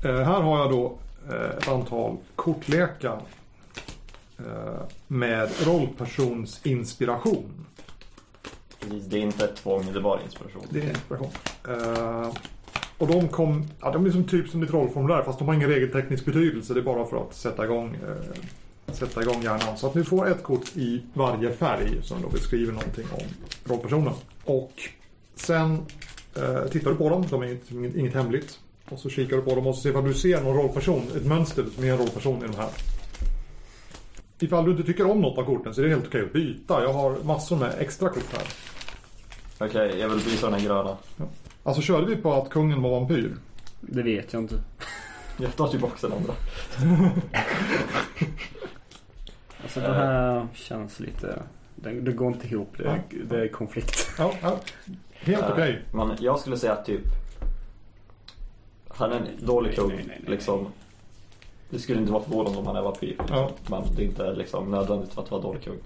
Eh, 0.05 0.25
här 0.27 0.41
har 0.41 0.59
jag 0.59 0.71
då 0.71 0.93
ett 1.29 1.69
antal 1.69 2.17
kortlekar 2.37 3.23
eh, 4.39 4.83
med 5.07 5.67
rollpersonsinspiration. 5.67 7.67
Precis, 8.81 9.05
det 9.05 9.19
är 9.19 9.23
inte 9.23 9.45
ett 9.45 9.57
tvång, 9.57 9.93
det 9.93 9.99
är 9.99 10.03
bara 10.03 10.23
inspiration. 10.23 10.63
Det 10.71 10.81
är 10.81 10.89
inspiration. 10.89 11.31
Eh, 11.69 12.33
och 12.99 13.07
de 13.07 13.29
kom, 13.29 13.65
ja, 13.81 13.91
de 13.91 14.07
är 14.07 14.11
som 14.11 14.25
typ 14.25 14.49
som 14.49 14.61
ditt 14.61 14.71
rollformulär 14.71 15.23
fast 15.23 15.39
de 15.39 15.49
har 15.49 15.55
ingen 15.55 15.69
regelteknisk 15.69 16.25
betydelse. 16.25 16.75
Det 16.75 16.81
är 16.81 16.85
bara 16.85 17.05
för 17.05 17.17
att 17.17 17.35
sätta 17.35 17.65
igång, 17.65 17.95
eh, 17.95 18.95
sätta 18.95 19.23
igång 19.23 19.43
hjärnan. 19.43 19.77
Så 19.77 19.87
att 19.87 19.95
ni 19.95 20.05
får 20.05 20.29
ett 20.29 20.43
kort 20.43 20.77
i 20.77 21.03
varje 21.15 21.53
färg 21.53 22.03
som 22.03 22.23
då 22.23 22.29
beskriver 22.29 22.73
någonting 22.73 23.07
om 23.13 23.27
rollpersonen. 23.65 24.15
Och 24.45 24.73
sen 25.35 25.79
eh, 26.37 26.65
tittar 26.71 26.91
du 26.91 26.97
på 26.97 27.09
dem, 27.09 27.27
de 27.31 27.43
är 27.43 27.59
inget, 27.71 27.97
inget 27.97 28.15
hemligt. 28.15 28.59
Och 28.91 28.99
så 28.99 29.09
kikar 29.11 29.37
du 29.37 29.43
på 29.43 29.55
dem 29.55 29.67
och 29.67 29.77
ser 29.77 29.97
om 29.97 30.05
du 30.05 30.15
ser 30.15 30.41
någon 30.43 30.57
rollperson, 30.57 31.03
ett 31.17 31.27
mönster 31.27 31.65
som 31.75 31.85
är 31.85 31.93
en 31.93 31.99
rollperson 31.99 32.45
i 32.45 32.47
de 32.47 32.57
här. 32.57 32.69
Ifall 34.41 34.65
du 34.65 34.71
inte 34.71 34.83
tycker 34.83 35.11
om 35.11 35.21
något 35.21 35.39
av 35.39 35.45
korten 35.45 35.75
så 35.75 35.81
är 35.81 35.85
det 35.85 35.91
helt 35.91 36.07
okej 36.07 36.23
att 36.23 36.33
byta. 36.33 36.83
Jag 36.83 36.93
har 36.93 37.17
massor 37.25 37.57
med 37.57 37.75
extra 37.79 38.09
kort 38.09 38.33
här. 38.37 38.47
Okej, 39.69 39.99
jag 40.01 40.09
vill 40.09 40.19
byta 40.25 40.51
den 40.51 40.61
här 40.61 40.67
gröna. 40.67 40.97
Ja, 41.17 41.25
Alltså 41.63 41.83
körde 41.83 42.07
vi 42.07 42.17
på 42.17 42.33
att 42.35 42.51
kungen 42.51 42.83
var 42.83 42.91
vampyr? 42.91 43.35
Det 43.81 44.03
vet 44.03 44.33
jag 44.33 44.43
inte. 44.43 44.55
Jag 45.41 45.57
tar 45.57 45.69
tillbaka 45.69 45.95
den 46.09 46.13
andra. 46.13 46.35
Alltså 49.63 49.81
det 49.81 49.95
här 49.95 50.47
känns 50.55 51.01
lite... 51.01 51.43
Det, 51.77 51.91
det 52.01 52.13
går 52.13 52.33
inte 52.33 52.47
ihop. 52.47 52.75
Det, 52.79 52.85
är- 52.85 53.03
det 53.25 53.41
är 53.43 53.49
konflikt. 53.49 54.09
Ja, 54.19 54.33
ja. 54.43 54.59
Helt 55.13 55.43
Eh, 55.43 55.51
okej. 55.53 55.83
Men 55.93 56.17
jag 56.21 56.39
skulle 56.41 56.57
säga 56.57 56.73
att 56.73 56.87
typ 56.87 57.01
Han 58.99 59.13
är 59.13 59.17
en 59.17 59.47
dålig 59.47 59.75
kung 59.75 59.93
liksom. 60.27 60.67
Det 61.71 61.79
skulle 61.79 62.01
inte 62.01 62.13
vara 62.13 62.23
förvånande 62.23 62.59
om 62.59 62.67
han 62.67 62.77
är 62.77 62.83
vampyr. 62.83 63.07
Liksom. 63.07 63.27
Ja. 63.31 63.51
Men 63.67 63.83
det 63.97 64.03
är 64.03 64.07
inte 64.07 64.33
liksom 64.33 64.71
nödvändigt 64.71 65.15
för 65.15 65.23
att 65.23 65.31
vara 65.31 65.43
dålig 65.43 65.63
kung. 65.63 65.79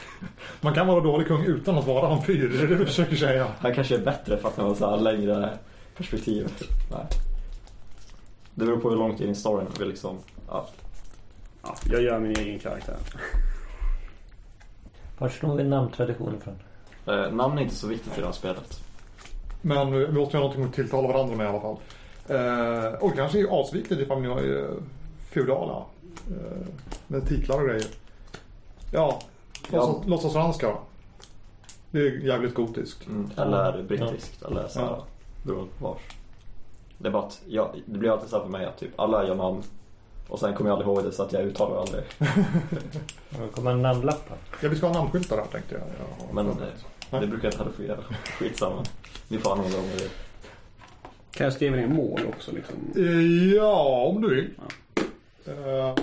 Man 0.60 0.74
kan 0.74 0.86
vara 0.86 1.00
dålig 1.00 1.26
kung 1.26 1.44
utan 1.44 1.78
att 1.78 1.86
vara 1.86 2.08
vampyr. 2.08 2.48
Det 2.48 2.62
är 2.62 2.66
det 2.66 2.74
du 2.74 2.86
försöker 2.86 3.16
säga. 3.16 3.46
Han 3.58 3.74
kanske 3.74 3.94
är 3.94 4.04
bättre 4.04 4.36
för 4.36 4.48
att 4.48 4.56
han 4.56 4.66
har 4.66 4.74
så 4.74 4.90
här 4.90 4.96
längre 4.96 5.58
perspektiv. 5.96 6.48
Nej. 6.90 7.06
Det 8.54 8.64
beror 8.64 8.76
på 8.76 8.90
hur 8.90 8.96
långt 8.96 9.20
in 9.20 9.30
i 9.30 9.34
storyn 9.34 9.66
vi 9.78 9.84
liksom, 9.84 10.16
ja. 10.48 10.68
Ja, 11.62 11.74
jag 11.90 12.02
gör 12.02 12.18
min 12.18 12.38
egen 12.38 12.58
karaktär. 12.58 12.96
Var 15.18 15.28
snor 15.28 15.56
vi 15.56 15.64
namntraditionen 15.64 16.40
från? 16.40 16.54
Eh, 17.16 17.32
namn 17.32 17.58
är 17.58 17.62
inte 17.62 17.74
så 17.74 17.86
viktigt 17.86 18.18
i 18.18 18.20
det 18.20 18.26
här 18.26 18.32
spelet. 18.32 18.80
Men 19.62 19.92
vi 19.92 20.12
måste 20.12 20.36
ju 20.36 20.42
ha 20.42 20.48
någonting 20.48 20.64
att 20.64 20.74
tilltala 20.74 21.08
varandra 21.08 21.36
med 21.36 21.46
i 21.46 21.48
alla 21.48 21.60
fall. 21.60 21.76
Eh, 22.28 22.92
och 23.00 23.10
det 23.10 23.16
kanske 23.16 23.40
är 23.40 23.60
asviktigt 23.60 24.00
ifall 24.00 24.20
ni 24.22 24.28
är 24.28 24.58
eh, 24.62 24.68
feudala. 25.30 25.84
Eh, 26.30 26.66
med 27.06 27.28
titlar 27.28 27.60
och 27.62 27.68
grejer. 27.68 27.86
Ja, 28.92 29.20
låtsas, 29.70 29.96
Ja. 30.02 30.02
låtsasranska. 30.06 30.76
Det 31.90 31.98
är 31.98 32.10
jävligt 32.26 32.54
gotiskt. 32.54 33.06
Mm. 33.06 33.30
Eller 33.36 33.82
brittiskt 33.82 34.42
eller 34.42 34.68
så 34.68 34.78
här, 34.80 34.86
Ja. 34.86 35.04
beroende 35.42 35.70
på 35.78 35.88
vars. 35.88 36.00
Det 36.98 37.08
är 37.08 37.12
bara 37.12 37.22
att, 37.26 37.40
jag, 37.48 37.68
det 37.86 37.98
blir 37.98 38.10
alltid 38.10 38.30
så 38.30 38.36
här 38.36 38.42
för 38.44 38.50
mig 38.50 38.66
att 38.66 38.78
typ 38.78 39.00
alla 39.00 39.26
gör 39.26 39.34
namn 39.34 39.62
och 40.28 40.38
sen 40.38 40.54
kommer 40.54 40.70
jag 40.70 40.76
aldrig 40.78 40.94
ihåg 40.94 41.04
det 41.04 41.12
så 41.12 41.22
att 41.22 41.32
jag 41.32 41.42
uttalar 41.42 41.80
aldrig. 41.80 42.04
Det 43.30 43.48
kommer 43.54 43.70
en 43.70 43.82
namnlappar. 43.82 44.36
Ja, 44.62 44.68
vi 44.68 44.76
ska 44.76 44.86
ha 44.86 44.94
namnskyltar 44.94 45.36
där 45.36 45.44
tänkte 45.44 45.74
jag. 45.74 45.82
jag 46.28 46.34
Men 46.34 46.46
förberett. 46.54 46.84
eh, 47.10 47.20
det 47.20 47.26
brukar 47.26 47.44
jag 47.44 47.52
inte 47.52 47.58
heller 47.64 47.76
få 47.76 47.82
göra. 47.82 47.98
Skitsamma. 48.38 48.82
Ni 49.28 49.38
får 49.38 49.52
använda 49.52 49.76
dem 49.76 49.86
det. 49.98 50.10
Kan 51.36 51.44
jag 51.44 51.52
skriva 51.52 51.76
ner 51.76 51.86
mål 51.86 52.20
också 52.28 52.52
liksom? 52.52 52.74
Eh, 52.96 53.54
Ja, 53.54 54.06
om 54.14 54.22
du 54.22 54.34
vill. 54.34 54.50
Eh, 55.46 55.94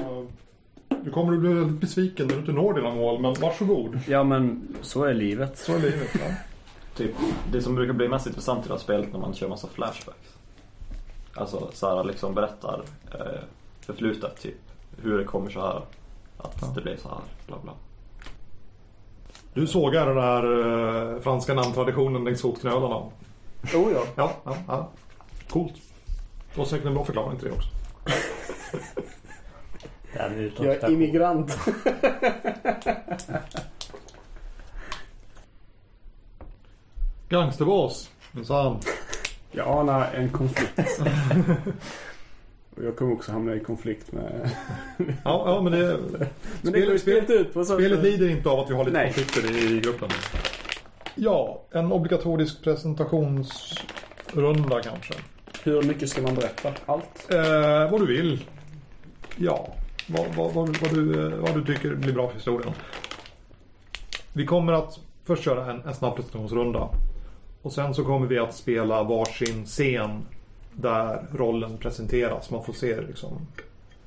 du 1.04 1.12
kommer 1.12 1.34
att 1.34 1.40
bli 1.40 1.54
väldigt 1.54 1.82
besviken 1.82 2.28
när 2.28 2.34
du 2.34 2.40
inte 2.40 2.52
når 2.52 2.74
dina 2.74 2.96
mål, 2.96 3.22
men 3.22 3.34
varsågod. 3.34 4.00
Ja 4.08 4.24
men 4.24 4.62
så 4.82 5.04
är 5.04 5.14
livet. 5.14 5.58
Så 5.58 5.74
är 5.76 5.80
livet. 5.80 6.10
Ja. 6.14 6.36
Typ, 6.96 7.12
det 7.52 7.62
som 7.62 7.76
brukar 7.76 7.94
bli 7.94 8.08
mest 8.08 8.28
intressant 8.28 8.66
i 8.66 8.68
det 8.68 8.74
här 8.74 8.80
spelet 8.82 9.12
när 9.14 9.20
man 9.20 9.34
kör 9.34 9.48
massa 9.50 9.68
flashbacks. 9.68 10.30
Alltså 11.34 11.70
så 11.74 11.96
här 11.98 12.04
liksom 12.04 12.34
berättar 12.34 12.82
eh, 13.12 13.42
förflutet 13.82 14.42
typ. 14.42 14.58
Hur 15.02 15.18
det 15.18 15.24
kommer 15.24 15.50
så 15.50 15.60
här. 15.62 15.82
Att 16.38 16.58
Ja. 16.62 16.68
det 16.76 16.82
blev 16.82 16.98
så 16.98 17.08
här, 17.10 17.18
bla 17.48 17.56
bla. 17.64 17.72
Du 19.54 19.68
sågar 19.68 20.06
den 20.08 20.16
där 20.16 21.14
eh, 21.16 21.20
franska 21.22 21.54
namntraditionen 21.54 22.24
längs 22.24 22.42
fotknölarna. 22.42 22.96
Oh 22.96 23.12
ja. 23.74 24.04
Ja, 24.16 24.32
ja, 24.46 24.56
ja. 24.68 24.90
Coolt. 25.54 25.74
Det 26.54 26.60
var 26.60 26.66
säkert 26.66 26.86
en 26.86 26.94
bra 26.94 27.06
förklaring 27.06 27.40
till 27.40 27.48
det 27.48 27.54
också. 27.54 27.70
Den 30.14 30.52
Jag 30.58 30.76
är 30.76 30.92
immigrant. 30.92 31.58
Gangsterbas, 37.30 38.10
minsann. 38.32 38.80
Jag 39.52 39.68
anar 39.68 40.14
en 40.14 40.30
konflikt. 40.30 41.02
Och 42.76 42.84
jag 42.84 42.96
kommer 42.96 43.14
också 43.14 43.32
hamna 43.32 43.56
i 43.56 43.60
konflikt 43.60 44.12
med... 44.12 44.50
Ja, 44.98 45.06
ja 45.24 45.62
men 45.62 45.72
det... 45.72 46.00
Men 46.62 46.74
det 46.74 46.82
går 46.82 46.92
ju 46.92 47.00
spelet 47.00 47.30
ut 47.30 47.54
på 47.54 47.66
så 47.66 47.76
Spelet 47.76 48.04
lider 48.04 48.30
inte 48.30 48.50
av 48.50 48.60
att 48.60 48.70
vi 48.70 48.74
har 48.74 48.86
lite 48.86 48.98
Nej. 48.98 49.14
konflikter 49.14 49.58
i 49.58 49.80
gruppen. 49.80 50.10
Ja, 51.16 51.64
en 51.72 51.92
obligatorisk 51.92 52.64
presentationsrunda 52.64 54.82
kanske. 54.84 55.14
Hur 55.64 55.82
mycket 55.84 56.10
ska 56.10 56.22
man 56.22 56.36
berätta? 56.36 56.74
Allt? 56.86 57.32
Eh, 57.32 57.92
vad 57.92 58.02
du 58.02 58.06
vill. 58.06 58.46
Ja, 59.38 59.68
vad, 60.08 60.26
vad, 60.36 60.54
vad, 60.54 60.78
vad, 60.78 60.94
du, 60.94 61.28
eh, 61.28 61.40
vad 61.40 61.54
du 61.56 61.66
tycker 61.74 61.96
blir 61.96 62.14
bra 62.14 62.28
för 62.28 62.36
historien. 62.36 62.74
Vi 64.34 64.46
kommer 64.46 64.74
att 64.74 65.00
först 65.24 65.44
köra 65.44 65.72
en, 65.72 65.82
en 65.82 65.94
snabb 65.94 66.16
presentationsrunda. 66.16 66.90
Och 67.62 67.74
sen 67.74 67.94
så 67.94 68.04
kommer 68.04 68.28
vi 68.28 68.40
att 68.40 68.56
spela 68.56 69.04
varsin 69.04 69.66
scen 69.66 70.22
där 70.74 71.26
rollen 71.36 71.78
presenteras. 71.78 72.50
Man 72.52 72.64
får 72.64 72.74
se 72.74 73.02
liksom 73.02 73.32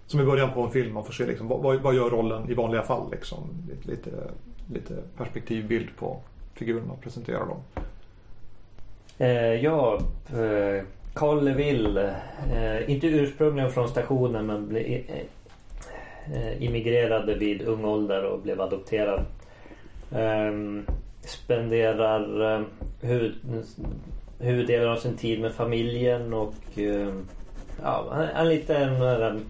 som 0.06 0.20
i 0.20 0.24
början 0.24 0.52
på 0.52 0.62
en 0.62 0.70
film. 0.70 0.94
Man 0.94 1.04
får 1.04 1.12
se 1.12 1.26
liksom, 1.26 1.48
vad, 1.48 1.80
vad- 1.82 1.94
gör 1.94 2.10
rollen 2.10 2.50
i 2.50 2.54
vanliga 2.54 2.82
fall. 2.82 3.10
Liksom. 3.10 3.38
Lite, 3.68 3.88
lite, 3.90 4.10
lite 4.72 5.02
perspektivbild 5.16 5.88
på 5.98 6.20
figurerna 6.54 6.92
och 6.92 7.00
presentera 7.02 7.38
dem. 7.44 7.58
Eh, 9.18 9.54
ja, 9.64 9.98
eh, 10.30 10.84
Carl 11.16 11.48
Eh, 12.52 12.90
inte 12.90 13.06
ursprungligen 13.06 13.70
från 13.70 13.88
stationen 13.88 14.46
men 14.46 14.68
ble, 14.68 14.80
eh, 14.80 15.02
eh, 16.34 16.62
immigrerade 16.62 17.34
vid 17.34 17.62
ung 17.62 17.84
ålder 17.84 18.24
och 18.24 18.40
blev 18.40 18.60
adopterad. 18.60 19.20
Eh, 20.12 20.52
spenderar 21.20 22.54
eh, 22.54 22.62
huvud, 23.00 23.34
huvuddelen 24.38 24.88
av 24.88 24.96
sin 24.96 25.16
tid 25.16 25.40
med 25.40 25.52
familjen 25.52 26.32
och 26.32 26.78
eh, 26.78 27.14
ja, 27.82 28.06
han 28.10 28.24
är 28.24 28.44
lite 28.44 28.76
en 28.76 29.02
en 29.02 29.40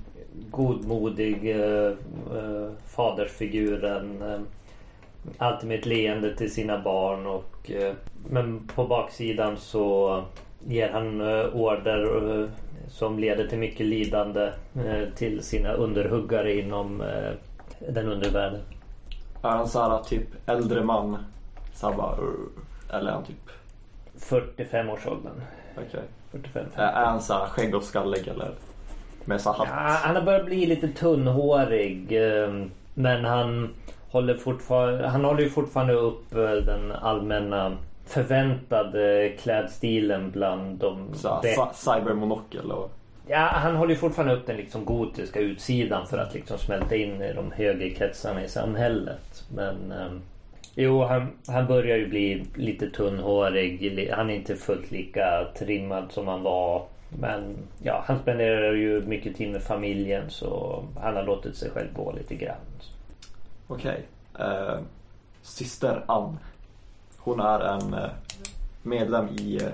godmodig 0.50 1.50
eh, 1.50 1.92
eh, 2.36 2.70
fadersfiguren. 2.86 4.22
Eh, 4.22 4.40
alltid 5.38 5.68
med 5.68 5.78
ett 5.78 5.86
leende 5.86 6.36
till 6.36 6.52
sina 6.52 6.78
barn 6.78 7.26
och 7.26 7.70
eh, 7.70 7.92
men 8.28 8.66
på 8.74 8.84
baksidan 8.84 9.56
så 9.56 10.22
ger 10.68 10.88
han 10.88 11.20
eh, 11.20 11.46
order 11.54 12.40
eh, 12.42 12.48
som 12.88 13.18
leder 13.18 13.46
till 13.48 13.58
mycket 13.58 13.86
lidande 13.86 14.50
eh, 14.74 15.08
till 15.16 15.42
sina 15.42 15.72
underhuggare 15.72 16.58
inom 16.58 17.02
den 17.88 18.08
undervärlden. 18.08 18.60
Är 19.42 19.48
han 19.48 19.68
så 19.68 19.80
här 19.80 20.02
typ 20.02 20.28
äldre 20.46 20.82
man? 20.82 21.16
Så 21.74 21.92
bara, 21.92 22.16
eller 22.98 23.10
är 23.10 23.14
han 23.14 23.24
typ, 23.24 23.50
45-årsåldern. 24.18 25.40
okej. 25.76 26.00
45 26.30 26.64
Är 26.74 26.92
han 27.04 27.22
så 27.22 27.32
här 27.34 27.46
skägg 27.46 27.74
och 27.74 27.82
skallig 27.82 28.28
eller? 28.28 28.50
Med 29.24 29.40
så 29.40 29.52
här 29.52 29.58
Ja, 29.64 29.72
hatt? 29.74 30.00
han 30.02 30.16
har 30.16 30.22
börjat 30.22 30.44
bli 30.46 30.66
lite 30.66 30.88
tunnhårig. 30.88 32.18
Men 32.94 33.24
han 33.24 33.70
håller, 34.10 34.34
fortfarande, 34.34 35.08
han 35.08 35.24
håller 35.24 35.40
ju 35.42 35.50
fortfarande 35.50 35.94
upp 35.94 36.30
den 36.66 36.92
allmänna 36.92 37.76
förväntade 38.06 39.32
klädstilen 39.38 40.30
bland 40.30 40.78
de 40.78 41.14
cybermonokel 41.74 42.72
och... 42.72 42.90
Ja, 43.28 43.48
han 43.52 43.76
håller 43.76 43.94
ju 43.94 44.00
fortfarande 44.00 44.34
upp 44.34 44.46
den 44.46 44.56
liksom 44.56 44.84
gotiska 44.84 45.40
utsidan 45.40 46.06
för 46.06 46.18
att 46.18 46.34
liksom 46.34 46.58
smälta 46.58 46.96
in 46.96 47.22
i 47.22 47.32
de 47.32 47.52
högre 47.52 47.90
kretsarna 47.90 48.44
i 48.44 48.48
samhället. 48.48 49.44
Men 49.54 49.92
ehm, 49.92 50.20
jo, 50.74 51.02
han, 51.02 51.28
han 51.48 51.66
börjar 51.66 51.96
ju 51.96 52.08
bli 52.08 52.46
lite 52.54 52.90
tunnhårig. 52.90 54.10
Han 54.12 54.30
är 54.30 54.34
inte 54.34 54.56
fullt 54.56 54.90
lika 54.90 55.46
trimmad 55.58 56.12
som 56.12 56.28
han 56.28 56.42
var. 56.42 56.86
Men 57.20 57.56
ja, 57.82 58.04
han 58.06 58.18
spenderar 58.18 58.72
ju 58.72 59.00
mycket 59.00 59.36
tid 59.36 59.50
med 59.52 59.62
familjen 59.62 60.30
så 60.30 60.82
han 61.00 61.16
har 61.16 61.22
låtit 61.22 61.56
sig 61.56 61.70
själv 61.70 61.88
gå 61.92 62.12
lite 62.12 62.34
grann. 62.34 62.56
Okej. 63.66 64.02
Eh, 64.38 64.78
syster 65.42 66.04
Ann. 66.06 66.38
Hon 67.26 67.40
är 67.40 67.60
en 67.60 67.94
eh, 67.94 68.10
medlem 68.82 69.28
i 69.28 69.56
eh, 69.56 69.68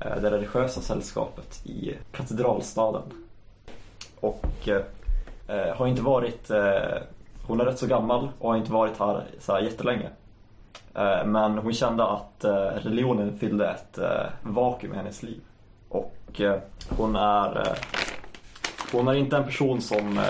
eh, 0.00 0.22
det 0.22 0.30
religiösa 0.30 0.80
sällskapet 0.80 1.66
i 1.66 1.94
katedralstaden. 2.12 3.02
Och 4.20 4.68
eh, 5.48 5.76
har 5.76 5.86
inte 5.86 6.02
varit... 6.02 6.50
Eh, 6.50 6.98
hon 7.46 7.60
är 7.60 7.64
rätt 7.64 7.78
så 7.78 7.86
gammal 7.86 8.28
och 8.38 8.50
har 8.50 8.56
inte 8.56 8.72
varit 8.72 8.98
här 8.98 9.24
så 9.40 9.52
här 9.52 9.60
jättelänge. 9.60 10.08
Eh, 10.94 11.24
men 11.26 11.58
hon 11.58 11.72
kände 11.72 12.04
att 12.04 12.44
religionen 12.84 13.38
fyllde 13.38 13.68
ett 13.68 13.98
vakuum 14.42 14.92
i 14.92 14.96
hennes 14.96 15.22
liv. 15.22 15.40
Och 15.88 16.40
hon 16.88 17.16
är... 17.16 17.78
Hon 18.92 19.08
är 19.08 19.14
inte 19.14 19.36
en 19.36 19.44
person 19.44 19.80
som, 19.80 20.20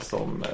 som, 0.00 0.44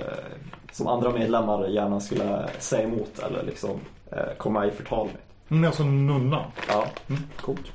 som 0.72 0.86
andra 0.86 1.10
medlemmar 1.10 1.68
gärna 1.68 2.00
skulle 2.00 2.48
säga 2.58 2.82
emot 2.82 3.18
eller 3.18 3.42
liksom 3.42 3.80
eh, 4.12 4.36
komma 4.38 4.66
i 4.66 4.70
förtal 4.70 5.08
med. 5.48 5.64
Är 5.64 5.66
alltså 5.66 5.82
en 5.82 6.06
nunna. 6.06 6.44
Ja. 6.68 6.86
Mm, 7.08 7.22
coolt. 7.36 7.72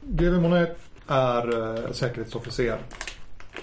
GW 0.00 0.40
Monet 0.40 0.78
är 1.06 1.74
eh, 1.84 1.92
säkerhetsofficer. 1.92 2.78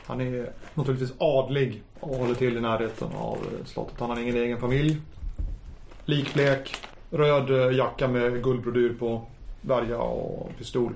Han 0.06 0.22
är 0.22 0.50
naturligtvis 0.74 1.14
adlig 1.18 1.84
och 2.00 2.16
håller 2.16 2.34
till 2.34 2.58
i 2.58 2.62
närheten 2.62 3.08
av 3.16 3.38
eh, 3.38 3.66
slottet. 3.66 4.00
Han 4.00 4.10
har 4.10 4.20
ingen 4.20 4.36
egen 4.36 4.60
familj. 4.60 4.98
Likblek, 6.06 6.76
röd 7.10 7.50
eh, 7.50 7.78
jacka 7.78 8.08
med 8.08 8.44
guldbrodyr 8.44 8.96
på, 9.00 9.22
värja 9.62 9.98
och 9.98 10.50
pistol. 10.58 10.94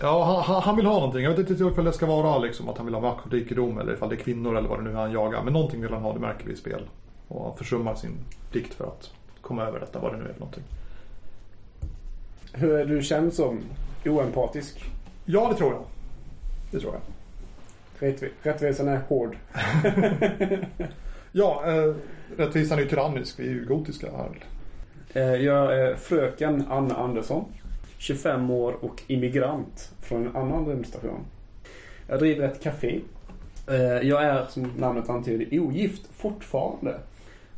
Ja, 0.00 0.42
han, 0.46 0.62
han, 0.62 0.76
vill 0.76 0.86
ha 0.86 0.94
någonting. 0.94 1.22
Jag 1.22 1.30
vet 1.30 1.50
inte 1.50 1.64
ifall 1.64 1.84
det 1.84 1.92
ska 1.92 2.06
vara 2.06 2.38
liksom 2.38 2.68
att 2.68 2.76
han 2.76 2.86
vill 2.86 2.94
ha 2.94 3.02
makt 3.02 3.26
och 3.26 3.32
rikedom 3.32 3.78
eller 3.78 3.92
ifall 3.92 4.08
det 4.08 4.14
är 4.14 4.20
kvinnor 4.20 4.56
eller 4.56 4.68
vad 4.68 4.78
det 4.78 4.82
nu 4.82 4.90
är 4.90 4.94
han 4.94 5.12
jagar. 5.12 5.42
Men 5.42 5.52
någonting 5.52 5.80
vill 5.80 5.92
han 5.92 6.02
ha, 6.02 6.12
det 6.12 6.20
märker 6.20 6.46
vi 6.46 6.52
i 6.52 6.56
spel. 6.56 6.82
Och 7.28 7.44
han 7.44 7.56
försummar 7.56 7.94
sin 7.94 8.18
dikt 8.52 8.74
för 8.74 8.84
att 8.84 9.10
komma 9.50 9.66
över 9.66 9.80
detta, 9.80 9.98
vad 9.98 10.12
det 10.12 10.18
nu 10.18 10.24
är 10.28 10.32
för 10.32 10.40
någonting. 10.40 10.62
Hur 12.52 12.72
är 12.74 12.84
du 12.84 13.02
känd 13.02 13.32
som? 13.34 13.60
Oempatisk? 14.06 14.84
Ja, 15.24 15.48
det 15.48 15.56
tror 15.56 15.72
jag. 15.72 15.82
Det 16.70 16.80
tror 16.80 16.92
jag. 16.94 17.02
Rättvi- 18.10 18.30
Rättvisan 18.42 18.88
är 18.88 19.00
hård. 19.08 19.36
Ja, 21.32 21.62
eh, 21.66 21.94
rättvisan 22.36 22.78
är 22.78 22.82
ju 22.82 22.88
tyrannisk. 22.88 23.38
Vi 23.40 23.46
är 23.46 23.50
ju 23.50 23.64
gotiska 23.66 24.06
här. 24.16 24.44
Eh, 25.12 25.34
Jag 25.44 25.78
är 25.80 25.94
fröken 25.94 26.64
Anna 26.70 26.94
Andersson. 26.94 27.44
25 27.98 28.50
år 28.50 28.76
och 28.84 29.02
immigrant 29.06 29.92
från 30.02 30.26
en 30.26 30.36
annan 30.36 30.66
rymdstation. 30.66 31.20
Jag 32.08 32.18
driver 32.18 32.48
ett 32.48 32.62
café. 32.62 33.00
Eh, 33.68 33.76
Jag 34.08 34.22
är 34.24 34.44
som 34.48 34.72
namnet 34.78 35.08
antyder 35.08 35.58
ogift 35.60 36.02
fortfarande. 36.12 36.98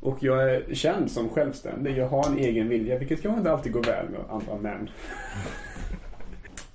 Och 0.02 0.16
jag 0.22 0.50
är 0.54 0.74
känd 0.74 1.10
som 1.10 1.28
självständig. 1.28 1.98
Jag 1.98 2.08
har 2.08 2.26
en 2.26 2.38
egen 2.38 2.68
vilja, 2.68 2.98
vilket 2.98 3.22
kanske 3.22 3.38
inte 3.38 3.52
alltid 3.52 3.72
går 3.72 3.82
väl 3.82 4.08
med 4.08 4.20
andra 4.30 4.56
män. 4.56 4.90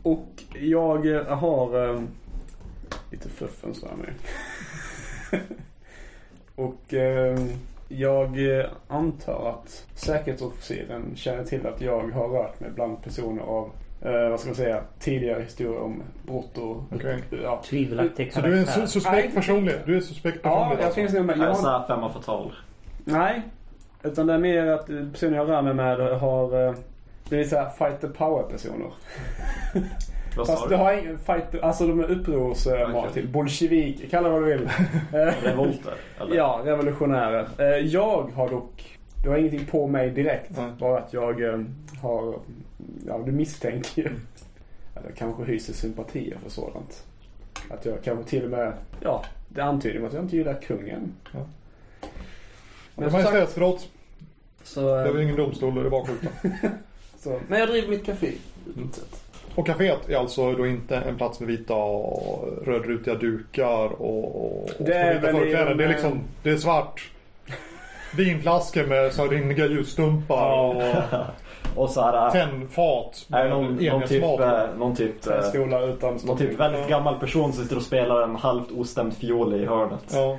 Och 0.04 0.28
jag 0.60 1.08
eh, 1.16 1.24
har 1.38 1.90
eh, 1.96 2.02
lite 3.12 3.30
fuffens 3.30 3.80
för 3.80 3.96
mig. 3.96 4.14
och 6.56 6.94
eh, 6.94 7.40
jag 7.88 8.38
antar 8.88 9.50
att 9.50 9.86
säkerhetsofficeren 9.96 11.16
känner 11.16 11.44
till 11.44 11.68
att 11.68 11.82
jag 11.82 12.08
har 12.10 12.28
rört 12.28 12.60
mig 12.60 12.70
bland 12.76 13.04
personer 13.04 13.42
av, 13.44 13.72
eh, 14.02 14.30
vad 14.30 14.40
ska 14.40 14.50
man 14.50 14.56
säga, 14.56 14.82
tidigare 15.00 15.42
historier 15.44 15.80
om 15.82 16.04
brott 16.28 16.58
och... 16.58 16.84
Okej. 16.96 17.20
Ja. 17.44 17.62
Tvivelaktig 17.66 18.34
Så 18.34 18.42
du 18.42 18.48
är 18.54 18.58
en 18.58 18.64
karaktär. 18.66 18.82
su- 18.82 18.88
suspekt 18.88 19.36
personlighet? 19.36 19.82
Du 19.86 19.98
är 19.98 20.02
suspekt 20.02 20.40
Ja, 20.44 20.50
personlighet 20.50 20.80
jag 20.80 20.86
alltså. 20.86 21.00
finns 21.02 21.14
nog 21.14 21.26
med. 21.26 21.38
Jag 21.38 21.46
Hälsa 21.46 21.86
femma 21.88 22.10
fatal. 22.14 22.52
Nej. 23.08 23.42
Utan 24.04 24.28
det 24.28 24.34
är 24.34 24.38
mer 24.38 24.68
att 24.68 24.86
personer 25.14 25.38
jag 25.38 25.50
rör 25.50 25.62
mig 25.62 25.74
med 25.74 25.98
har 26.20 26.68
eh, 26.68 26.76
blivit 27.30 27.50
såhär 27.50 27.70
fight 27.70 28.02
the 28.02 28.08
power 28.08 28.44
personer. 28.44 28.88
Vad 30.38 30.48
Fast 30.48 30.64
du? 30.64 30.70
du 30.70 30.76
har 30.76 30.94
ingen 30.94 31.18
fight, 31.18 31.62
alltså 31.62 31.88
de 31.88 32.00
är 32.00 32.12
upprorsmat 32.12 32.96
Okej. 32.96 33.14
till. 33.14 33.28
Bolsjevik, 33.28 34.12
kalla 34.12 34.28
det 34.30 34.34
vad 34.34 34.44
du 34.44 34.58
vill. 34.58 34.70
Revolter? 35.42 35.94
Eller? 36.22 36.36
Ja, 36.36 36.62
revolutionärer. 36.66 37.48
Eh, 37.58 37.66
Jag 37.86 38.32
har 38.36 38.50
dock, 38.50 38.98
det 39.24 39.30
har 39.30 39.38
ingenting 39.38 39.66
på 39.66 39.88
mig 39.88 40.10
direkt. 40.10 40.52
Nej. 40.58 40.72
Bara 40.80 40.98
att 41.00 41.14
jag 41.14 41.44
eh, 41.44 41.60
har, 42.02 42.36
ja 43.08 43.18
du 43.26 43.32
misstänker 43.32 44.02
ju. 44.02 44.10
Eller 44.96 45.12
kanske 45.16 45.44
hyser 45.44 45.74
sympatier 45.74 46.38
för 46.44 46.50
sådant. 46.50 47.04
Att 47.70 47.86
jag 47.86 48.04
kanske 48.04 48.30
till 48.30 48.44
och 48.44 48.52
med, 48.52 48.74
ja 49.00 49.24
det 49.50 49.62
antyder 49.62 50.08
att 50.08 50.14
jag 50.14 50.24
inte 50.24 50.38
gillar 50.38 50.62
kungen. 50.62 51.14
Ja. 51.34 51.40
Men 52.98 53.12
majestätsbrott, 53.12 53.88
så, 54.64 54.82
det 54.82 55.02
är 55.02 55.06
eh, 55.06 55.12
väl 55.12 55.22
ingen 55.22 55.36
domstol, 55.36 55.76
det 55.76 55.82
är 55.82 55.90
bakskjuta. 55.90 56.28
så, 57.20 57.40
men 57.48 57.60
jag 57.60 57.70
driver 57.70 57.88
mitt 57.88 58.06
café. 58.06 58.32
Mm. 58.76 58.90
Och 59.56 59.68
kaféet 59.68 60.10
är 60.10 60.16
alltså 60.16 60.54
då 60.54 60.68
inte 60.68 60.96
en 60.96 61.18
plats 61.18 61.40
med 61.40 61.48
vita 61.48 61.74
och 61.74 62.68
rödrutiga 62.68 63.16
dukar 63.16 64.02
och, 64.02 64.36
och 64.36 64.70
Det 64.78 64.94
är 64.94 65.14
vita 65.14 65.32
förkläden. 65.32 65.78
Det 65.78 65.84
är 65.84 65.90
liksom, 65.90 66.22
det 66.44 66.50
är 66.50 66.58
svart 66.58 67.12
vinflaskor 68.16 68.86
med 68.86 69.14
så 69.14 69.22
här 69.22 69.30
rinniga 69.30 69.66
ljusstumpar 69.66 70.60
och 70.60 70.84
Och 71.78 71.90
så 71.90 72.02
här, 72.02 72.14
är 72.14 72.46
det 72.46 72.70
med 73.30 73.50
någon, 73.50 73.76
någon 73.76 74.08
typ, 74.08 74.24
eh, 74.24 74.78
någon 74.78 74.96
typ, 74.96 75.28
eh, 75.28 75.90
utan 75.90 76.20
någon 76.26 76.38
typ 76.38 76.60
väldigt 76.60 76.88
gammal 76.88 77.20
person 77.20 77.54
som 77.54 77.64
sitter 77.64 77.76
och 77.76 77.84
spelar 77.84 78.22
en 78.22 78.36
halvt 78.36 78.72
ostämd 78.72 79.14
fiol 79.14 79.54
i 79.54 79.66
hörnet. 79.66 80.04
Ja. 80.14 80.38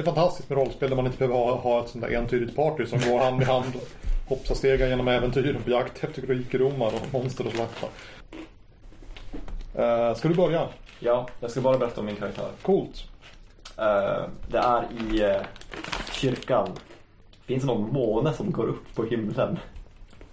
Det 0.00 0.04
är 0.04 0.14
fantastiskt 0.14 0.48
med 0.48 0.58
rollspel 0.58 0.90
där 0.90 0.96
man 0.96 1.06
inte 1.06 1.18
behöver 1.18 1.38
ha, 1.38 1.54
ha 1.54 1.84
ett 1.84 1.88
sånt 1.88 2.04
där 2.04 2.14
entydigt 2.14 2.56
party 2.56 2.86
som 2.86 2.98
går 2.98 3.18
hand 3.18 3.42
i 3.42 3.44
hand 3.44 3.72
stega 4.44 4.88
genom 4.88 5.08
äventyren 5.08 5.62
på 5.62 5.70
jakt 5.70 6.04
efter 6.04 6.22
rikedomar 6.22 6.86
och 6.86 7.12
monster 7.12 7.46
och 7.46 7.52
slakta. 7.52 7.86
Uh, 9.78 10.14
ska 10.14 10.28
du 10.28 10.34
börja? 10.34 10.68
Ja, 11.00 11.28
jag 11.40 11.50
ska 11.50 11.60
bara 11.60 11.78
berätta 11.78 12.00
om 12.00 12.06
min 12.06 12.16
karaktär. 12.16 12.48
Coolt. 12.62 13.04
Eh, 13.78 14.22
det 14.48 14.58
är 14.58 14.84
i 15.00 15.22
eh, 15.22 15.42
kyrkan. 16.12 16.68
Finns 17.44 17.62
det 17.62 17.66
någon 17.66 17.92
måne 17.92 18.32
som 18.32 18.52
går 18.52 18.66
upp 18.66 18.94
på 18.94 19.04
himlen? 19.04 19.58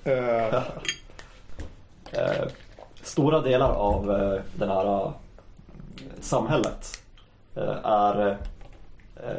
Eh, 0.04 0.64
Eh, 2.12 2.48
stora 3.02 3.42
delar 3.42 3.70
av 3.72 4.12
eh, 4.12 4.42
den 4.56 4.70
här 4.70 4.86
eh, 4.86 5.12
samhället 6.22 7.04
eh, 7.56 7.78
är 7.84 8.28
eh, 8.28 8.36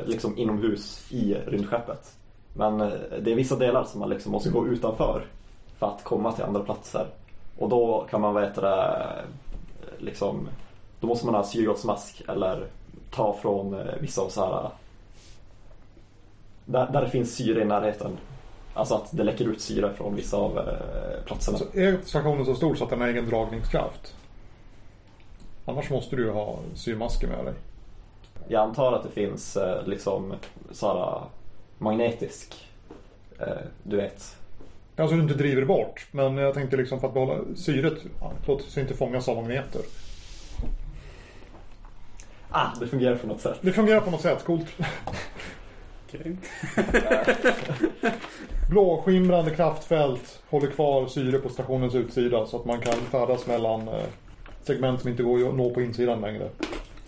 liksom 0.05 0.39
inomhus 0.39 1.13
i 1.13 1.35
rymdskeppet. 1.35 2.19
Men 2.59 2.81
eh, 2.81 2.89
det 3.23 3.33
är 3.33 3.37
vissa 3.37 3.57
delar 3.57 3.85
som 3.85 4.01
man 4.01 4.09
liksom 4.09 4.33
måste 4.33 4.51
gå 4.51 4.67
utanför 4.67 5.27
för 5.79 5.87
att 5.87 6.05
komma 6.05 6.33
till 6.33 6.45
andra 6.45 6.61
platser. 6.61 7.07
Och 7.59 7.69
då 7.69 8.07
kan 8.11 8.21
man 8.21 8.35
veta 8.35 8.61
det, 8.61 9.07
liksom, 9.99 10.49
då 11.01 11.07
måste 11.07 11.27
man 11.27 11.35
ha 11.35 11.45
syrgasmask 11.45 12.23
eller 12.29 12.67
ta 13.11 13.33
från 13.43 13.75
eh, 13.75 13.95
vissa 14.01 14.23
av 14.23 14.29
så 14.29 14.45
här 14.45 14.71
där, 16.65 16.93
där 16.93 17.01
det 17.01 17.11
finns 17.11 17.35
syre 17.35 17.63
i 17.63 17.65
närheten. 17.65 18.19
Alltså 18.75 18.95
att 18.95 19.17
det 19.17 19.25
läcker 19.25 19.45
ut 19.45 19.61
syre 19.61 19.93
från 19.95 20.15
vissa 20.15 20.37
av 20.37 20.59
eh, 20.59 21.25
platserna. 21.25 21.59
så 21.59 21.65
är 21.73 21.99
stationen 22.05 22.45
så 22.45 22.55
stor 22.55 22.75
så 22.75 22.85
att 22.85 22.91
den 22.91 23.01
har 23.01 23.09
egen 23.09 23.29
dragningskraft? 23.29 24.15
Annars 25.65 25.91
måste 25.91 26.17
du 26.17 26.23
ju 26.23 26.31
ha 26.31 26.59
syrmasker 26.75 27.29
med 27.29 27.45
dig. 27.45 27.55
Jag 28.49 28.63
antar 28.63 28.93
att 28.93 29.03
det 29.03 29.11
finns 29.11 29.57
eh, 29.57 29.87
liksom 29.87 30.35
såhär 30.71 31.21
magnetisk, 31.79 32.69
eh, 33.39 33.47
du 33.83 33.97
vet. 33.97 34.37
Alltså 34.97 35.17
du 35.17 35.23
inte 35.23 35.35
driver 35.35 35.65
bort. 35.65 36.07
Men 36.11 36.37
jag 36.37 36.55
tänkte 36.55 36.77
liksom 36.77 37.01
för 37.01 37.09
att 37.09 37.15
behålla 37.15 37.39
syret 37.57 37.99
låter 38.47 38.71
sig 38.71 38.83
inte 38.83 38.95
fångas 38.95 39.29
av 39.29 39.37
magneter. 39.37 39.83
Ah, 42.51 42.69
det 42.81 42.87
fungerar 42.87 43.17
på 43.17 43.27
något 43.27 43.41
sätt. 43.41 43.59
Det 43.61 43.73
fungerar 43.73 44.01
på 44.01 44.11
något 44.11 44.21
sätt, 44.21 44.45
coolt. 44.45 44.67
Okej. 46.07 46.37
Blåskimrande 48.71 49.51
kraftfält 49.51 50.43
håller 50.51 50.71
kvar 50.71 51.07
syre 51.07 51.39
på 51.39 51.49
stationens 51.49 51.95
utsida 51.95 52.47
så 52.47 52.57
att 52.57 52.65
man 52.65 52.81
kan 52.81 52.95
färdas 52.95 53.47
mellan 53.47 53.89
eh, 53.89 54.05
segment 54.63 55.01
som 55.01 55.11
inte 55.11 55.23
går 55.23 55.49
att 55.49 55.55
nå 55.55 55.71
på 55.71 55.83
insidan 55.83 56.21
längre. 56.21 56.49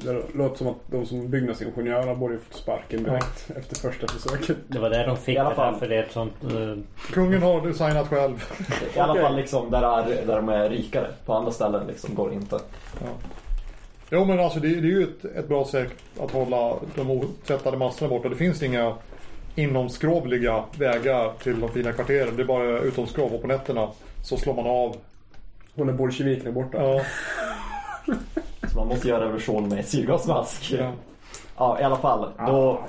Det 0.04 0.22
låter 0.34 0.56
som 0.58 0.66
att 0.66 0.76
de 0.86 1.06
som 1.06 1.28
byggnadsingenjörer 1.30 2.14
borde 2.14 2.38
fått 2.38 2.54
sparken 2.56 3.02
direkt 3.02 3.50
efter 3.56 3.76
första 3.76 4.06
försöket. 4.08 4.56
Det 4.68 4.78
var 4.78 4.90
där 4.90 5.06
de 5.06 5.16
fick 5.16 5.34
I 5.34 5.38
alla 5.38 5.48
det 5.50 5.54
fall. 5.56 5.74
för 5.76 5.88
det 5.88 5.96
är 5.96 6.02
ett 6.02 6.12
sånt... 6.12 6.32
eh, 6.44 6.78
Kungen 7.12 7.42
har 7.42 7.60
designat 7.66 8.08
själv. 8.08 8.44
I 8.96 8.98
alla 8.98 9.14
fall 9.20 9.36
liksom 9.36 9.70
där, 9.70 9.82
är, 9.82 10.26
där 10.26 10.36
de 10.36 10.48
är 10.48 10.68
rikare. 10.70 11.06
På 11.26 11.34
andra 11.34 11.50
ställen 11.52 11.86
liksom 11.86 12.14
går 12.14 12.28
det 12.28 12.34
inte. 12.34 12.58
Ja. 13.00 13.06
Jo 14.10 14.24
men 14.24 14.40
alltså 14.40 14.60
det, 14.60 14.68
det 14.68 14.74
är 14.88 14.92
ju 14.92 15.02
ett, 15.02 15.24
ett 15.24 15.48
bra 15.48 15.64
sätt 15.64 15.92
att 16.20 16.30
hålla 16.30 16.74
de 16.94 17.10
otvättade 17.10 17.76
massorna 17.76 18.08
borta. 18.08 18.28
Det 18.28 18.36
finns 18.36 18.62
inga 18.62 18.94
inomskrovliga 19.54 20.64
vägar 20.78 21.32
till 21.42 21.60
de 21.60 21.68
fina 21.68 21.92
kvarteren. 21.92 22.36
Det 22.36 22.42
är 22.42 22.46
bara 22.46 22.78
utomskrov 22.80 23.34
och 23.34 23.40
på 23.42 23.46
nätterna 23.48 23.88
så 24.24 24.36
slår 24.36 24.54
man 24.54 24.66
av. 24.66 24.96
Hon 25.74 25.88
är 25.88 25.92
bolsjevikerna 25.92 26.52
borta. 26.52 26.78
Ja, 26.82 27.00
Så 28.68 28.78
man 28.78 28.88
måste 28.88 29.08
göra 29.08 29.24
revision 29.24 29.68
med 29.68 29.86
syrgasmask. 29.86 30.72
ja. 30.78 30.92
Ja, 31.56 31.80
i 31.80 31.82
alla 31.82 31.96
fall. 31.96 32.28
Då, 32.38 32.80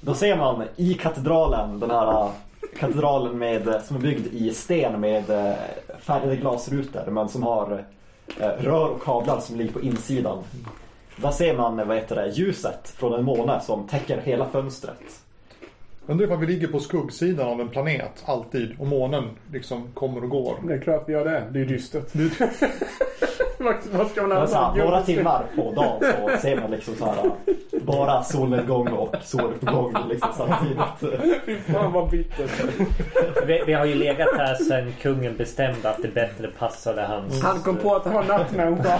då 0.00 0.14
ser 0.14 0.36
man 0.36 0.64
i 0.76 0.94
katedralen, 0.94 1.80
den 1.80 1.90
här 1.90 2.24
äh, 2.24 2.30
katedralen 2.78 3.38
med, 3.38 3.82
som 3.84 3.96
är 3.96 4.00
byggd 4.00 4.26
i 4.26 4.50
sten 4.54 5.00
med 5.00 5.30
äh, 5.30 5.54
färgade 5.98 6.36
glasrutor 6.36 7.10
men 7.10 7.28
som 7.28 7.42
har 7.42 7.84
äh, 8.40 8.46
rör 8.46 8.88
och 8.88 9.02
kablar 9.02 9.40
som 9.40 9.56
ligger 9.56 9.72
på 9.72 9.80
insidan. 9.80 10.38
Där 11.16 11.30
ser 11.30 11.56
man 11.56 11.88
vad 11.88 11.96
heter 11.96 12.16
det, 12.16 12.28
ljuset 12.28 12.88
från 12.88 13.12
en 13.12 13.24
måne 13.24 13.60
som 13.60 13.86
täcker 13.88 14.20
hela 14.20 14.48
fönstret. 14.48 15.22
Undrar 16.06 16.26
ifall 16.26 16.38
vi 16.38 16.46
ligger 16.46 16.68
på 16.68 16.80
skuggsidan 16.80 17.48
av 17.48 17.60
en 17.60 17.68
planet 17.68 18.22
alltid 18.24 18.80
och 18.80 18.86
månen 18.86 19.24
liksom 19.52 19.88
kommer 19.94 20.24
och 20.24 20.30
går. 20.30 20.54
Det 20.66 20.74
är 20.74 20.80
klart 20.80 21.04
vi 21.06 21.12
gör 21.12 21.24
det. 21.24 21.46
Det 21.50 21.58
är 21.58 21.64
ju 21.64 21.66
dystert. 21.66 22.12
Vad 23.92 24.06
ska 24.10 24.20
man 24.20 24.28
Men 24.28 24.48
så 24.48 24.54
här, 24.54 24.62
annars 24.64 24.76
några 24.78 25.02
timmar 25.02 25.44
på 25.56 25.72
dagen 25.72 26.00
så 26.00 26.38
ser 26.40 26.60
man 26.60 26.70
liksom 26.70 26.94
så 26.94 27.04
här 27.04 27.30
bara 27.82 28.22
solnedgång 28.22 28.88
och 28.88 29.14
soluppgång 29.22 29.96
liksom 30.08 30.28
samtidigt. 30.36 31.20
Fy 31.46 31.56
fan 31.58 31.92
vad 31.92 32.10
bittert. 32.10 32.50
Vi, 33.46 33.62
vi 33.66 33.72
har 33.72 33.84
ju 33.84 33.94
legat 33.94 34.28
här 34.36 34.54
sedan 34.54 34.92
kungen 35.02 35.36
bestämde 35.36 35.90
att 35.90 36.02
det 36.02 36.08
bättre 36.14 36.48
passade 36.48 37.02
hans... 37.02 37.42
Han 37.42 37.60
kom 37.60 37.76
på 37.76 37.94
att 37.96 38.04
han 38.04 38.14
var 38.14 38.24
nattmänniska. 38.24 38.98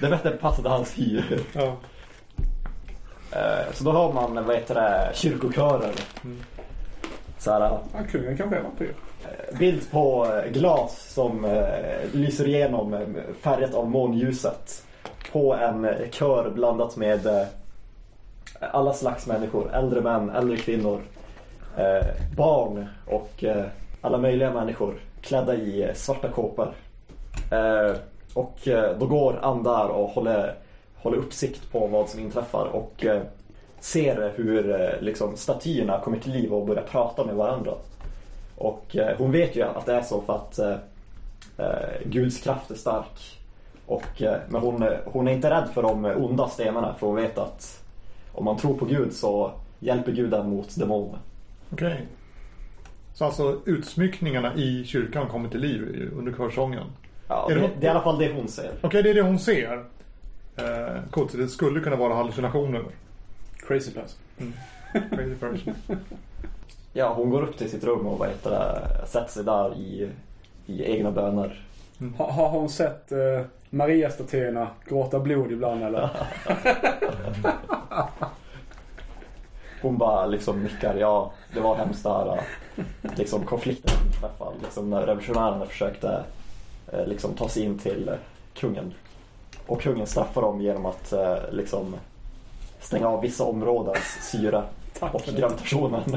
Det 0.00 0.08
bättre 0.10 0.30
passade 0.30 0.68
hans 0.68 0.98
hy. 0.98 1.22
Ja. 1.52 1.76
Eh, 3.32 3.72
Så 3.72 3.84
då 3.84 3.92
har 3.92 4.12
man, 4.12 4.44
vad 4.46 4.56
heter 4.56 4.74
det, 4.74 5.10
kyrkokörer. 5.14 5.92
Så 7.38 7.52
här, 7.52 7.60
Ja, 7.60 7.80
kungen 8.10 8.36
kanske 8.36 8.56
är 8.56 8.62
vampyr 8.62 8.94
bild 9.58 9.90
på 9.90 10.26
eh, 10.26 10.52
glas 10.52 11.12
som 11.12 11.44
eh, 11.44 12.12
lyser 12.12 12.48
igenom 12.48 12.90
färget 12.90 13.36
färgat 13.40 13.74
av 13.74 13.90
månljuset. 13.90 14.84
På 15.32 15.54
en 15.54 15.88
kör 16.10 16.50
blandat 16.50 16.96
med 16.96 17.46
alla 18.60 18.92
slags 18.92 19.26
människor. 19.26 19.70
Äldre 19.74 20.00
män, 20.00 20.30
äldre 20.30 20.56
kvinnor, 20.56 21.00
barn 22.36 22.86
och 23.06 23.44
alla 24.00 24.18
möjliga 24.18 24.52
människor 24.52 24.94
klädda 25.20 25.54
i 25.54 25.90
svarta 25.94 26.28
kåpor. 26.28 26.72
Och 28.34 28.58
då 28.98 29.06
går 29.06 29.38
andar 29.42 29.88
och 29.88 30.08
håller, 30.08 30.54
håller 30.96 31.18
uppsikt 31.18 31.72
på 31.72 31.86
vad 31.86 32.08
som 32.08 32.20
inträffar 32.20 32.64
och 32.64 33.04
ser 33.80 34.32
hur 34.36 34.94
liksom, 35.00 35.36
statyerna 35.36 36.00
kommer 36.00 36.18
till 36.18 36.32
liv 36.32 36.52
och 36.54 36.66
börjar 36.66 36.82
prata 36.82 37.24
med 37.24 37.34
varandra. 37.34 37.72
Och 38.60 38.96
eh, 38.96 39.16
hon 39.18 39.32
vet 39.32 39.56
ju 39.56 39.62
att 39.62 39.86
det 39.86 39.92
är 39.94 40.02
så 40.02 40.20
för 40.20 40.34
att 40.36 40.58
eh, 40.58 40.76
eh, 41.58 42.00
Guds 42.04 42.38
kraft 42.42 42.70
är 42.70 42.74
stark. 42.74 43.38
Och, 43.86 44.22
eh, 44.22 44.36
men 44.48 44.60
hon, 44.60 44.82
eh, 44.82 44.98
hon 45.04 45.28
är 45.28 45.32
inte 45.32 45.50
rädd 45.50 45.68
för 45.74 45.82
de 45.82 46.04
onda 46.04 46.48
stenarna 46.48 46.94
för 46.98 47.06
hon 47.06 47.16
vet 47.16 47.38
att 47.38 47.82
om 48.32 48.44
man 48.44 48.56
tror 48.56 48.76
på 48.78 48.84
Gud 48.84 49.12
så 49.12 49.52
hjälper 49.78 50.12
Gud 50.12 50.34
en 50.34 50.50
mot 50.50 50.76
demoner. 50.76 51.18
Okej. 51.72 52.06
Så 53.14 53.24
alltså 53.24 53.60
utsmyckningarna 53.66 54.54
i 54.54 54.84
kyrkan 54.84 55.28
kommer 55.28 55.48
till 55.48 55.60
liv 55.60 56.10
under 56.16 56.32
körsången. 56.32 56.84
Ja, 57.28 57.50
Är 57.50 57.54
det, 57.54 57.60
det- 57.60 57.70
det 57.80 57.86
är 57.86 57.88
i 57.88 57.90
alla 57.90 58.02
fall 58.02 58.18
det 58.18 58.32
hon 58.32 58.48
ser. 58.48 58.70
Okej, 58.80 59.02
det 59.02 59.10
är 59.10 59.14
det 59.14 59.22
hon 59.22 59.38
ser. 59.38 59.84
Eh, 60.56 61.02
coolt, 61.10 61.30
så 61.30 61.36
det 61.36 61.48
skulle 61.48 61.80
kunna 61.80 61.96
vara 61.96 62.14
hallucinationer. 62.14 62.84
Crazy 63.56 63.90
person. 63.92 64.54
Crazy 64.92 65.34
person. 65.34 65.74
Ja, 66.92 67.12
hon 67.14 67.30
går 67.30 67.42
upp 67.42 67.58
till 67.58 67.70
sitt 67.70 67.84
rum 67.84 68.06
och 68.06 68.18
vad 68.18 68.28
heter 68.28 68.50
det, 68.50 69.06
sätter 69.06 69.30
sig 69.30 69.44
där 69.44 69.74
i, 69.74 70.10
i 70.66 70.84
egna 70.84 71.10
böner. 71.10 71.64
Ha, 72.18 72.30
har 72.30 72.48
hon 72.48 72.68
sett 72.68 73.12
eh, 73.12 73.40
Maria-statyerna 73.70 74.68
gråta 74.88 75.20
blod 75.20 75.52
ibland 75.52 75.82
eller? 75.82 76.10
Hon 79.82 79.98
bara 79.98 80.26
liksom 80.26 80.62
nickar, 80.62 80.94
ja 80.94 81.32
det 81.54 81.60
var 81.60 81.76
hemskt 81.76 82.02
där 82.02 82.40
eh, 82.76 82.84
liksom 83.16 83.44
konflikten 83.44 83.90
som 83.90 84.06
inträffade. 84.06 84.56
Liksom 84.62 84.90
när 84.90 85.00
revolutionärerna 85.00 85.66
försökte 85.66 86.22
eh, 86.92 87.06
liksom 87.06 87.34
ta 87.34 87.48
sig 87.48 87.62
in 87.62 87.78
till 87.78 88.08
eh, 88.08 88.14
kungen. 88.54 88.94
Och 89.66 89.80
kungen 89.80 90.06
straffar 90.06 90.42
dem 90.42 90.60
genom 90.60 90.86
att 90.86 91.12
eh, 91.12 91.36
liksom 91.50 91.96
stänga 92.80 93.08
av 93.08 93.20
vissa 93.20 93.44
områdens 93.44 94.18
syre 94.30 94.62
Tack 95.00 95.14
och 95.14 95.22
för 95.22 95.32
gravitationen. 95.32 96.16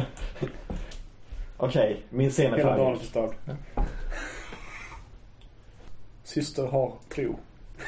Okej, 1.57 2.01
min 2.09 2.29
scen 2.29 2.53
är 2.53 2.57
Hela 2.57 2.77
dagen 2.77 2.85
färdig. 2.85 3.01
förstörd. 3.01 3.31
Syster 6.23 6.67
har 6.67 6.93
tro. 7.15 7.39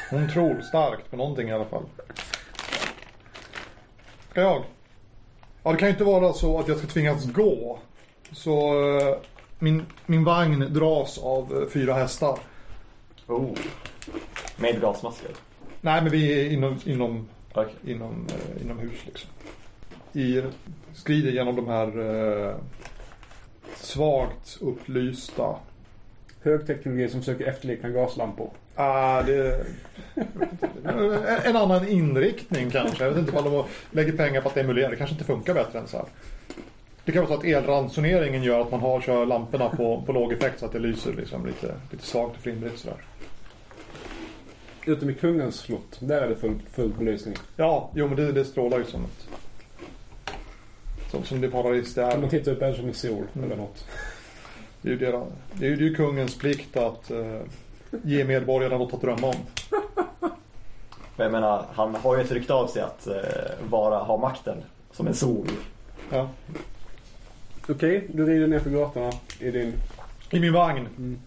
Hon 0.10 0.30
tror 0.30 0.62
starkt 0.62 1.12
på 1.12 1.18
någonting 1.18 1.50
i 1.50 1.54
alla 1.54 1.66
fall. 1.66 1.84
Ska 4.32 4.42
jag? 4.42 4.64
Ja, 5.64 5.72
det 5.72 5.78
kan 5.78 5.88
ju 5.88 5.92
inte 5.92 6.04
vara 6.04 6.34
så 6.34 6.60
att 6.60 6.68
jag 6.68 6.78
ska 6.78 6.88
tvingas 6.88 7.26
gå. 7.26 7.80
Så 8.32 8.88
eh, 8.98 9.18
min, 9.60 9.86
min 10.06 10.24
vagn 10.24 10.74
dras 10.74 11.18
av 11.18 11.62
eh, 11.62 11.70
fyra 11.70 11.94
hästar. 11.94 12.40
Oh. 13.28 13.58
Med 14.58 14.82
gasmasker. 14.82 15.32
Nej, 15.82 16.02
men 16.02 16.12
vi 16.12 16.42
är 16.42 16.52
inom, 16.52 16.80
inom, 16.86 17.28
Okej. 17.54 17.74
inom, 17.86 18.28
eh, 18.30 18.62
inomhus 18.62 19.06
liksom. 19.06 19.30
I, 20.16 20.44
skrider 20.94 21.32
genom 21.32 21.56
de 21.56 21.68
här 21.68 21.88
eh, 22.48 22.56
svagt 23.76 24.58
upplysta 24.62 25.56
Högteknologi 26.42 27.10
som 27.10 27.20
försöker 27.20 27.46
efterlikna 27.46 27.90
gaslampor. 27.90 28.50
Ah, 28.76 29.22
det... 29.22 29.66
En 31.44 31.56
annan 31.56 31.88
inriktning 31.88 32.72
kanske. 32.72 33.04
Jag 33.04 33.12
vet 33.12 33.20
inte 33.20 33.38
om 33.38 33.46
de 33.54 33.64
lägger 33.92 34.12
pengar 34.12 34.42
på 34.42 34.50
att 34.50 34.58
emulera. 34.58 34.90
Det 34.90 34.96
kanske 34.96 35.14
inte 35.14 35.26
funkar 35.26 35.54
bättre 35.54 35.80
än 35.80 35.88
så 35.88 35.98
här. 35.98 36.06
Det 37.06 37.12
kan 37.12 37.22
vara 37.22 37.34
så 37.34 37.40
att 37.40 37.46
elransoneringen 37.46 38.44
gör 38.44 38.62
att 38.62 38.72
man 38.72 38.80
har, 38.80 39.02
kör 39.02 39.26
lamporna 39.26 39.70
på, 39.70 40.04
på 40.06 40.12
låg 40.12 40.34
effekt 40.34 40.60
så 40.60 40.66
att 40.66 40.72
det 40.72 40.80
lyser 40.80 41.14
liksom 41.14 41.46
lite, 41.46 41.76
lite 41.92 42.06
svagt 42.06 42.36
och 42.36 42.42
flimrigt 42.42 42.80
sådär. 42.80 42.98
Utom 44.86 45.10
i 45.10 45.14
kungens 45.14 45.56
slott. 45.56 45.98
Där 46.00 46.22
är 46.22 46.30
det 46.30 46.36
full, 46.36 46.60
full 46.72 46.94
belysning. 46.98 47.36
Ja, 47.56 47.90
jo 47.96 48.08
men 48.08 48.16
det, 48.16 48.32
det 48.32 48.46
strålar 48.46 48.78
ju 48.78 48.84
som 48.84 49.04
ett... 49.06 49.28
Som, 51.16 51.24
som 51.26 51.42
det 51.42 51.50
paradis 51.50 51.94
det 51.94 52.02
Kan 52.02 52.10
man 52.22 52.24
är. 52.24 52.30
titta 52.30 52.52
upp 52.52 52.62
är 52.62 52.68
det 52.68 52.74
som 52.76 52.88
en 52.88 52.94
sol 52.94 53.24
Mm. 53.34 53.46
eller 53.52 53.56
något. 53.62 53.86
Det 54.82 54.90
är 54.90 54.94
ju, 54.94 55.00
deras, 55.00 55.24
det 55.54 55.66
är 55.66 55.70
ju 55.70 55.92
är 55.92 55.96
kungens 55.96 56.38
plikt 56.38 56.78
att 56.78 57.12
eh, 57.12 57.40
ge 58.04 58.24
medborgarna 58.26 58.78
något 58.78 58.94
att 58.94 59.02
drömma 59.02 59.28
om. 59.28 59.36
För 61.16 61.24
jag 61.24 61.32
menar, 61.32 61.66
han 61.74 61.96
har 61.96 62.16
ju 62.18 62.24
ett 62.24 62.32
rykte 62.32 62.54
av 62.54 62.68
sig 62.68 62.82
att 62.82 63.08
eh, 63.08 63.14
vara, 63.70 63.98
ha 63.98 64.18
makten 64.18 64.58
som 64.92 65.08
en 65.08 65.14
sol. 65.14 65.48
Ja. 66.12 66.30
Okej, 67.70 68.08
du 68.14 68.26
rider 68.26 68.48
ner 68.48 68.60
för 68.60 68.70
gatorna 68.70 69.12
i 69.40 69.52
din... 69.52 69.74
I 70.32 70.40
min 70.40 70.54
vagn. 70.54 70.88
Mm. 70.98 71.20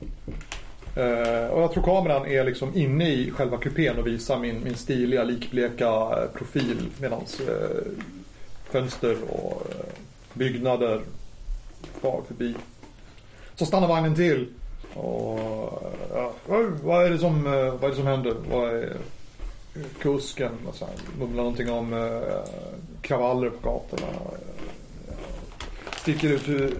Eh, 0.96 1.46
och 1.48 1.62
jag 1.62 1.72
tror 1.72 1.82
kameran 1.82 2.26
är 2.26 2.44
liksom 2.44 2.74
inne 2.74 3.10
i 3.10 3.30
själva 3.30 3.56
kupén 3.56 3.98
och 3.98 4.06
visar 4.06 4.38
min, 4.38 4.64
min 4.64 4.74
stiliga 4.74 5.24
likbleka 5.24 5.86
eh, 5.86 6.28
profil 6.34 6.76
medan 7.00 7.20
eh, 7.48 7.92
fönster 8.70 9.16
och 9.28 9.62
eh, 9.70 9.86
byggnader 10.32 11.00
far 12.00 12.22
förbi. 12.26 12.54
Så 13.54 13.66
stannar 13.66 13.88
vagnen 13.88 14.14
till. 14.14 14.46
Och 14.94 15.38
eh, 16.14 16.30
ja, 16.48 16.62
vad 16.82 17.06
är 17.06 17.10
det 17.10 17.18
som, 17.18 17.46
eh, 17.46 17.52
vad 17.52 17.84
är 17.84 17.88
det 17.88 17.94
som 17.94 18.06
händer? 18.06 18.34
Vad 18.50 18.74
är 18.74 18.96
kusken? 19.98 20.52
Och 20.68 20.74
så 20.74 20.84
här, 20.84 20.94
mumlar 21.18 21.42
någonting 21.42 21.70
om 21.70 21.92
eh, 21.92 22.50
kravaller 23.02 23.50
på 23.50 23.70
gatorna. 23.70 24.08
Sticker 25.96 26.28
ut 26.28 26.74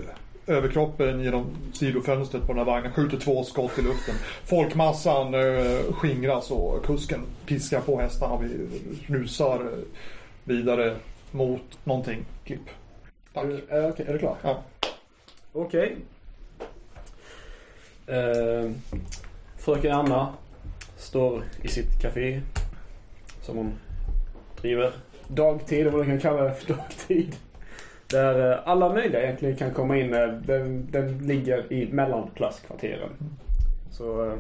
överkroppen 0.49 1.23
genom 1.23 1.47
sidofönstret 1.73 2.47
på 2.47 2.53
den 2.53 2.59
här 2.59 2.65
vagnen. 2.65 2.93
Skjuter 2.93 3.19
två 3.19 3.45
skott 3.45 3.79
i 3.79 3.83
luften. 3.83 4.15
Folkmassan 4.45 5.35
eh, 5.35 5.93
skingras 5.93 6.51
och 6.51 6.85
kusken 6.85 7.21
piskar 7.47 7.81
på 7.81 8.01
hästarna 8.01 8.37
vi 8.37 8.49
rusar 9.07 9.71
vidare 10.45 10.97
mot 11.31 11.79
någonting. 11.85 12.25
Klipp. 12.45 12.61
Tack. 13.33 13.45
Är, 13.45 13.73
är, 13.73 13.91
okej, 13.91 14.07
är 14.09 14.13
du 14.13 14.19
klar? 14.19 14.37
Ja. 14.43 14.63
Okej. 15.53 15.97
Eh, 18.07 18.71
fröken 19.59 19.93
Anna 19.95 20.33
står 20.97 21.43
i 21.63 21.69
sitt 21.69 22.03
café. 22.03 22.41
Som 23.43 23.57
hon 23.57 23.73
driver. 24.61 24.93
Dagtid, 25.29 25.85
vad 25.87 25.95
man 25.95 26.07
kan 26.07 26.21
kalla 26.21 26.43
det 26.43 26.55
för 26.55 26.75
dagtid. 26.75 27.37
Där 28.11 28.53
eh, 28.53 28.59
alla 28.65 28.93
möjliga 28.95 29.23
egentligen 29.23 29.57
kan 29.57 29.75
komma 29.75 29.97
in. 29.99 30.15
eh, 30.15 30.29
Den, 30.29 30.87
den 30.91 31.19
ligger 31.19 31.73
i 31.73 31.93
mellanklasskvarteren. 31.93 33.11
Så 33.91 34.27
eh, 34.27 34.35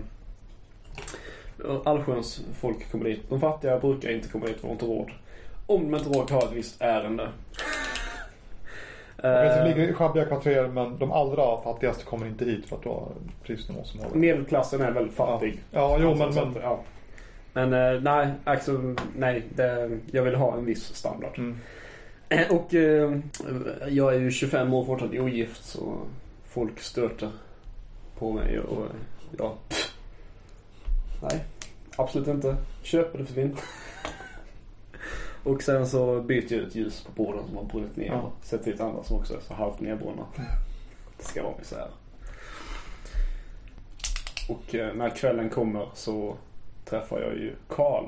allsköns 1.85 2.43
folk 2.55 2.91
kommer 2.91 3.05
dit. 3.05 3.21
De 3.29 3.41
fattiga 3.41 3.79
brukar 3.79 4.11
inte 4.11 4.29
komma 4.29 4.47
dit 4.47 4.57
för 4.57 4.63
de 4.63 4.67
har 4.69 4.73
inte 4.75 4.87
råd. 4.87 5.11
Om 5.69 5.91
de 5.91 5.99
inte 5.99 6.11
råkar 6.19 6.35
ha 6.35 6.43
ett 6.43 6.53
visst 6.53 6.81
ärende. 6.81 7.29
Det 9.17 9.29
Eh, 9.59 9.65
ligger 9.69 9.89
i 9.89 9.93
sjabbiga 9.93 10.25
kvarter 10.25 10.69
men 10.69 10.99
de 10.99 11.13
allra 11.13 11.61
fattigaste 11.63 12.05
kommer 12.05 12.27
inte 12.27 12.45
hit 12.45 12.67
för 12.69 12.77
att 12.77 12.83
då 12.83 12.91
har 12.91 13.09
prisnivå 13.47 13.85
som 13.85 14.01
håller. 14.01 14.17
Medelklassen 14.17 14.81
är 14.81 14.91
väldigt 14.91 15.15
fattig. 15.15 15.61
Ja, 15.71 15.99
jo 16.01 16.15
men, 16.15 16.35
men 16.35 16.49
att, 16.49 16.57
ja. 16.63 16.81
Men 17.53 17.73
eh, 17.73 18.01
nej, 18.01 18.29
alltså, 18.45 18.95
nej. 19.17 19.43
Det, 19.55 19.99
jag 20.13 20.23
vill 20.23 20.35
ha 20.35 20.55
en 20.57 20.65
viss 20.65 20.95
standard. 20.95 21.39
mm. 21.39 21.59
Eh, 22.29 22.51
Och 22.51 22.75
eh, 22.75 23.19
jag 23.89 24.15
är 24.15 24.19
ju 24.19 24.31
25 24.31 24.75
år 24.75 24.85
fortfarande 24.85 25.21
ogift 25.21 25.65
så 25.65 25.99
folk 26.45 26.81
stöter 26.81 27.29
på 28.19 28.33
mig 28.33 28.59
och 28.61 28.85
eh, 28.85 28.91
ja. 29.39 29.55
Nej, 31.23 31.45
absolut 31.97 32.29
inte. 32.29 32.57
Köper 32.83 33.19
det 33.19 33.25
försvinner. 33.25 33.57
Och 35.49 35.63
sen 35.63 35.87
så 35.87 36.21
byter 36.21 36.53
jag 36.53 36.61
ut 36.63 36.75
ljus 36.75 37.01
på 37.05 37.23
borden 37.25 37.47
som 37.47 37.57
har 37.57 37.65
brunnit 37.65 37.97
ner 37.97 38.07
Ja. 38.07 38.21
och 38.21 38.33
sätter 38.45 38.71
dit 38.73 38.81
andra 38.81 39.05
som 39.05 39.17
också 39.17 39.37
är 39.37 39.41
så 39.41 39.55
halvt 39.55 39.81
nedbrunna. 39.81 40.25
Det 41.19 41.25
ska 41.25 41.43
vara 41.43 41.55
isär. 41.63 41.89
Och 44.49 44.75
eh, 44.75 44.95
när 44.95 45.11
kvällen 45.11 45.51
kommer 45.51 45.89
så 45.95 46.37
träffar 46.85 47.21
jag 47.21 47.33
ju 47.35 47.55
Karl 47.69 48.05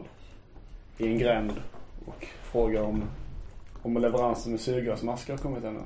i 0.99 1.07
en 1.07 1.19
gränd 1.19 1.53
och 2.07 2.27
frågar 2.43 2.83
om, 2.83 3.05
om 3.83 3.97
leveransen 3.99 4.53
med 4.53 4.61
syrgasmasker 4.61 5.33
har 5.33 5.39
kommit 5.39 5.65
ännu. 5.65 5.81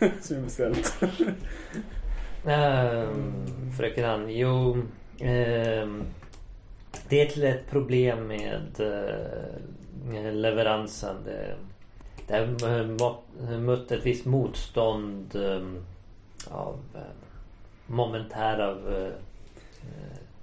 Som 0.20 0.36
jag 0.36 0.44
beställt. 0.44 0.94
Ehm, 2.46 3.32
fröken 3.78 4.04
Ann, 4.04 4.28
jo. 4.30 4.82
ehm, 5.20 6.02
det 7.08 7.20
är 7.20 7.26
till 7.26 7.44
ett 7.44 7.70
problem 7.70 8.26
med 8.26 8.80
eh, 8.80 10.32
leveransen. 10.32 11.16
Det, 11.24 11.54
det 12.26 12.34
har 12.34 13.58
mött 13.58 13.92
ett 13.92 14.06
visst 14.06 14.24
motstånd 14.24 15.36
eh, 15.36 15.62
av 16.50 16.78
eh, 16.94 17.00
momentära 17.86 18.76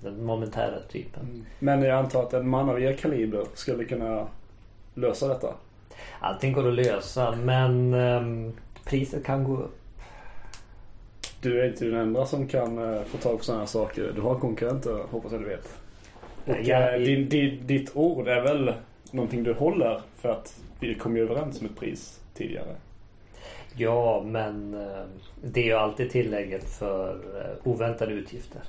den 0.01 0.25
momentära 0.25 0.79
typen. 0.91 1.45
Men 1.59 1.81
jag 1.81 1.97
antar 1.97 2.23
att 2.23 2.33
en 2.33 2.49
man 2.49 2.69
av 2.69 2.81
er 2.81 2.93
kaliber 2.93 3.45
skulle 3.53 3.85
kunna 3.85 4.27
lösa 4.93 5.27
detta. 5.27 5.53
Allting 6.19 6.53
går 6.53 6.67
att 6.67 6.73
lösa 6.73 7.35
men 7.35 7.93
eh, 7.93 8.53
priset 8.85 9.25
kan 9.25 9.43
gå 9.43 9.57
upp. 9.57 9.75
Du 11.41 11.61
är 11.61 11.67
inte 11.67 11.85
den 11.85 11.99
enda 11.99 12.25
som 12.25 12.47
kan 12.47 13.03
få 13.05 13.17
tag 13.17 13.37
på 13.37 13.43
sådana 13.43 13.61
här 13.61 13.67
saker. 13.67 14.11
Du 14.15 14.21
har 14.21 14.39
konkurrenter, 14.39 15.03
hoppas 15.11 15.31
jag 15.31 15.41
du 15.41 15.47
vet. 15.47 15.79
Och 16.49 16.55
Ja, 16.63 16.95
i- 16.95 17.05
din, 17.05 17.29
din, 17.29 17.67
ditt 17.67 17.95
ord 17.95 18.27
är 18.27 18.41
väl 18.41 18.73
någonting 19.11 19.43
du 19.43 19.53
håller 19.53 20.01
för 20.15 20.29
att 20.31 20.59
vi 20.79 20.95
kom 20.95 21.17
ju 21.17 21.23
överens 21.23 21.59
om 21.59 21.65
ett 21.65 21.77
pris 21.79 22.19
tidigare. 22.33 22.75
Ja 23.75 24.23
men 24.25 24.73
eh, 24.73 25.03
det 25.43 25.59
är 25.61 25.65
ju 25.65 25.73
alltid 25.73 26.11
tillägget 26.11 26.69
för 26.69 27.13
eh, 27.41 27.67
oväntade 27.71 28.11
utgifter. 28.13 28.61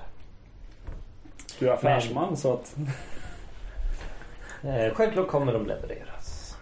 Du 1.59 1.69
är 1.69 1.73
affärsman 1.73 2.37
så 2.37 2.53
att 2.53 2.77
självklart 4.95 5.29
kommer 5.29 5.53
de 5.53 5.66
levereras. 5.66 6.57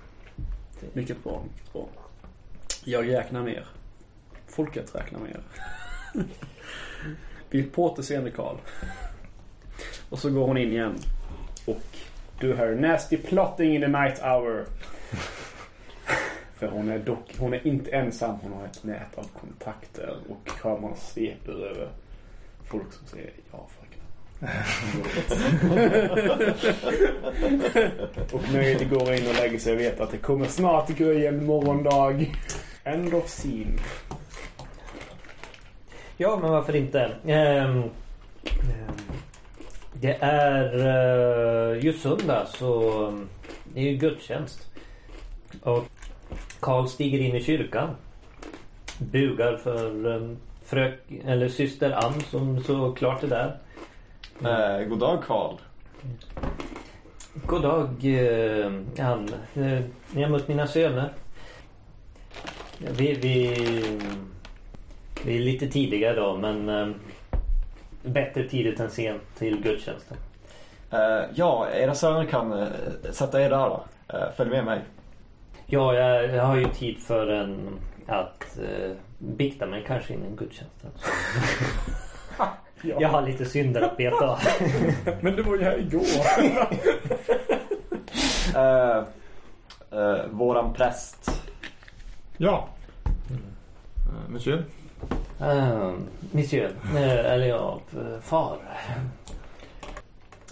mycket 0.92 1.24
bra, 1.24 1.42
mycket 1.52 1.72
bra. 1.72 1.86
Jag 2.84 3.08
räknar 3.08 3.42
mer. 3.42 3.64
Folket 4.46 4.94
räknar 4.94 5.20
mer. 5.20 5.40
Vi 7.50 7.62
på 7.74 7.84
återseende 7.84 8.30
Karl. 8.30 8.56
Och 10.10 10.18
så 10.18 10.30
går 10.30 10.46
hon 10.46 10.58
in 10.58 10.72
igen. 10.72 10.94
Och 11.64 11.82
du 12.40 12.54
hör 12.54 12.74
nasty 12.74 13.16
plotting 13.16 13.74
in 13.74 13.80
the 13.80 13.88
night 13.88 14.22
hour. 14.22 14.64
För 16.58 16.68
hon 16.68 16.88
är 16.88 16.98
dock, 16.98 17.34
hon 17.38 17.54
är 17.54 17.66
inte 17.66 17.90
ensam. 17.90 18.36
Hon 18.42 18.52
har 18.52 18.64
ett 18.64 18.84
nät 18.84 19.18
av 19.18 19.26
kontakter 19.40 20.16
och 20.28 20.48
kameran 20.60 20.96
sveper 20.96 21.52
över 21.52 21.88
folk 22.64 22.92
som 22.92 23.06
säger 23.06 23.30
ja 23.52 23.66
fröken. 23.68 23.88
och 28.32 28.52
nöjet 28.52 28.90
går 28.90 29.14
in 29.14 29.28
och 29.28 29.34
lägger 29.34 29.58
sig 29.58 29.72
och 29.72 29.80
vet 29.80 30.00
att 30.00 30.10
det 30.10 30.18
kommer 30.18 30.46
snart 30.46 30.88
grej 30.88 31.32
morgondag. 31.32 32.26
End 32.84 33.14
of 33.14 33.28
scene. 33.28 33.78
Ja, 36.16 36.38
men 36.42 36.50
varför 36.50 36.76
inte? 36.76 37.12
Ehm, 37.26 37.82
det 40.00 40.16
är 40.20 40.76
uh, 40.76 41.84
just 41.84 42.02
söndag 42.02 42.46
så 42.46 43.02
um, 43.06 43.28
det 43.74 43.80
är 43.80 43.84
ju 43.84 43.96
gudstjänst. 43.96 44.70
Och 45.62 45.84
Karl 46.60 46.86
stiger 46.86 47.18
in 47.18 47.36
i 47.36 47.42
kyrkan. 47.42 47.90
Bugar 48.98 49.56
för 49.56 50.06
um, 50.06 50.36
frök, 50.64 51.00
eller 51.24 51.48
syster 51.48 51.90
Ann 51.90 52.20
som 52.20 52.62
såklart 52.62 53.22
är 53.22 53.28
där. 53.28 53.58
Eh, 54.42 54.88
god 54.88 54.98
dag 54.98 55.22
Karl. 55.26 55.54
God 57.46 57.62
dag 57.62 58.04
uh, 58.04 59.06
Ann. 59.06 59.28
Uh, 59.56 59.80
ni 60.10 60.22
har 60.22 60.30
mött 60.30 60.48
mina 60.48 60.66
söner. 60.66 61.12
Vi, 62.78 63.14
vi, 63.14 63.54
vi 65.24 65.36
är 65.36 65.40
lite 65.40 65.68
tidiga 65.68 66.12
idag 66.12 66.40
men 66.40 66.68
um, 66.68 66.94
bättre 68.02 68.48
tidigt 68.48 68.80
än 68.80 68.90
sent 68.90 69.22
till 69.38 69.62
gudstjänsten. 69.62 70.16
Eh, 70.90 71.24
ja, 71.34 71.68
era 71.70 71.94
söner 71.94 72.24
kan 72.24 72.52
eh, 72.52 72.68
sätta 73.10 73.42
er 73.42 73.50
där 73.50 73.68
då. 73.68 73.84
Eh, 74.08 74.30
följ 74.36 74.50
med 74.50 74.64
mig. 74.64 74.80
Ja, 75.66 75.94
jag, 75.94 76.34
jag 76.34 76.44
har 76.44 76.56
ju 76.56 76.68
tid 76.68 76.98
för 76.98 77.26
en 77.26 77.78
att 78.06 78.58
uh, 78.60 78.92
bikta 79.18 79.66
mig 79.66 79.84
kanske 79.86 80.14
innan 80.14 80.36
gudstjänsten. 80.36 80.90
Så. 82.82 82.88
Jag 83.00 83.08
har 83.08 83.22
lite 83.22 83.44
synder 83.44 83.82
att 83.82 83.96
beta 83.96 84.28
av. 84.28 84.38
Men 85.20 85.36
det 85.36 85.42
var 85.42 85.56
ju 85.56 85.64
här 85.64 85.78
igår. 85.78 86.04
Eh, 88.54 89.04
eh, 89.90 90.26
våran 90.30 90.74
präst. 90.74 91.30
Ja. 92.36 92.68
Eh, 93.30 94.30
Monsieur. 94.30 94.64
Uh, 95.40 95.92
monsieur, 96.32 96.70
eh, 96.96 97.32
eller 97.32 97.46
ja, 97.46 97.80
far. 98.22 98.58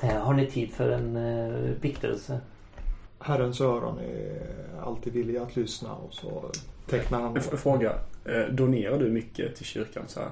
Eh, 0.03 0.19
har 0.19 0.35
ni 0.35 0.47
tid 0.47 0.71
för 0.71 0.91
en 0.91 1.17
uh, 1.17 1.77
biktelse? 1.81 2.41
Herrens 3.19 3.61
öron 3.61 3.99
är 3.99 4.43
alltid 4.83 5.13
villiga 5.13 5.43
att 5.43 5.57
lyssna 5.57 5.95
och 5.95 6.15
så 6.15 6.51
tecknar 6.91 7.21
han. 7.21 7.41
Fråga. 7.41 7.93
Eh, 8.25 8.45
Donerar 8.51 8.99
du 8.99 9.11
mycket 9.11 9.57
till 9.57 9.67
kyrkan 9.67 10.05
så 10.07 10.21
här? 10.21 10.29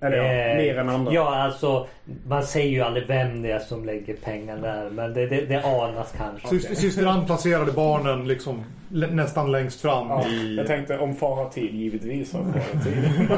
Eller 0.00 0.16
ja, 0.16 0.24
Eh, 0.24 0.56
mer 0.56 0.78
än 0.78 0.88
andra? 0.88 1.12
Ja, 1.12 1.34
alltså 1.36 1.86
man 2.26 2.44
säger 2.44 2.70
ju 2.70 2.80
aldrig 2.80 3.06
vem 3.06 3.42
det 3.42 3.50
är 3.50 3.58
som 3.58 3.84
lägger 3.84 4.14
pengar 4.16 4.56
där. 4.56 4.90
Men 4.90 5.14
det, 5.14 5.26
det, 5.26 5.40
det 5.40 5.64
anas 5.64 6.14
kanske. 6.16 6.48
Syster, 6.48 6.74
syster 6.74 7.06
Ann 7.06 7.26
placerade 7.26 7.72
barnen 7.72 8.28
liksom 8.28 8.64
nästan 8.88 9.52
längst 9.52 9.80
fram 9.80 10.08
Ja, 10.08 10.28
i... 10.28 10.56
Jag 10.56 10.66
tänkte 10.66 10.98
om 10.98 11.14
far 11.14 11.36
har 11.36 11.48
tid, 11.48 11.74
givetvis 11.74 12.32
har 12.32 12.42
far 12.42 12.84
tid. 12.84 13.30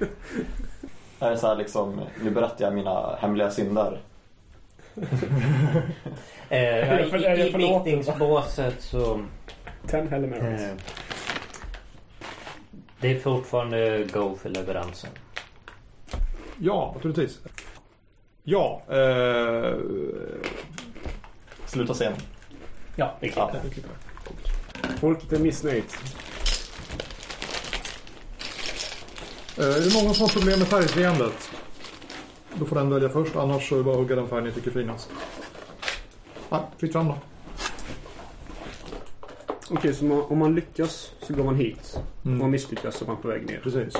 Är 1.20 1.30
det 1.30 1.36
så 1.36 1.46
här 1.46 1.56
liksom, 1.56 2.00
nu 2.22 2.30
berättar 2.30 2.64
jag 2.64 2.74
mina 2.74 3.16
hemliga 3.20 3.50
synder. 3.50 3.98
Eh, 6.50 7.00
I 7.00 7.48
i 7.48 7.52
biktningsbåset 7.52 8.82
så... 8.82 9.20
Ten 9.86 10.08
Hail 10.08 10.26
Marys. 10.26 10.62
Eh, 10.62 10.74
det 13.00 13.10
är 13.10 13.18
fortfarande 13.18 14.06
go 14.12 14.36
för 14.42 14.48
leveransen. 14.48 15.10
Ja, 16.60 16.92
naturligtvis. 16.94 17.38
Ja. 18.44 18.82
Eh, 18.88 19.76
Sluta 21.66 21.94
sen. 21.94 22.12
Ja, 22.96 23.16
vi 23.20 23.32
Ja. 23.36 23.50
klipper. 23.72 23.90
Folket 25.00 25.32
är 25.32 25.38
missnöjt. 25.38 25.96
eh, 29.58 29.64
är 29.64 29.80
det 29.80 30.02
någon 30.02 30.14
som 30.14 30.22
har 30.22 30.28
problem 30.28 30.58
med 30.58 30.68
färgseendet? 30.68 31.50
Då 32.54 32.64
får 32.64 32.76
den 32.76 32.90
välja 32.90 33.08
först, 33.08 33.36
annars 33.36 33.68
så 33.68 33.74
är 33.74 33.78
det 33.78 33.84
bara 33.84 33.94
att 33.94 33.98
hugga 34.00 34.16
den 34.16 34.28
färg 34.28 34.42
ni 34.44 34.52
tycker 34.52 34.68
är 34.70 34.74
finast. 34.74 35.10
Nej, 36.50 36.60
fritt 36.78 36.92
fram 36.92 37.06
då. 37.08 37.18
Okej, 39.70 39.94
så 39.94 40.04
man, 40.04 40.20
om 40.22 40.38
man 40.38 40.54
lyckas 40.54 41.10
så 41.22 41.32
går 41.34 41.44
man 41.44 41.56
hit. 41.56 41.98
Om 42.24 42.30
man 42.30 42.38
Mm. 42.40 42.50
misslyckas 42.50 42.96
så 42.96 43.04
är 43.04 43.08
man 43.08 43.16
på 43.16 43.28
väg 43.28 43.46
ner. 43.46 43.60
Precis. 43.62 43.94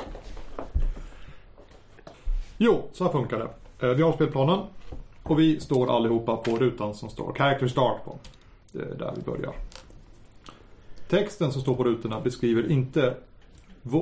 Jo, 2.61 2.83
så 2.93 3.05
här 3.05 3.13
funkar 3.13 3.39
det. 3.39 3.87
Eh, 3.87 3.95
vi 3.95 4.03
har 4.03 4.13
spelplanen 4.13 4.61
och 5.23 5.39
vi 5.39 5.61
står 5.61 5.97
allihopa 5.97 6.37
på 6.37 6.57
rutan 6.57 6.95
som 6.95 7.09
står 7.09 7.33
Character 7.33 7.69
Start 7.69 8.05
på. 8.05 8.17
Det 8.73 8.83
är 8.83 8.95
där 8.99 9.13
vi 9.17 9.23
börjar. 9.23 9.53
Texten 11.09 11.53
som 11.53 11.63
står 11.63 11.75
på 11.75 11.85
rutorna 11.85 12.21
beskriver 12.21 12.71
inte, 12.71 13.15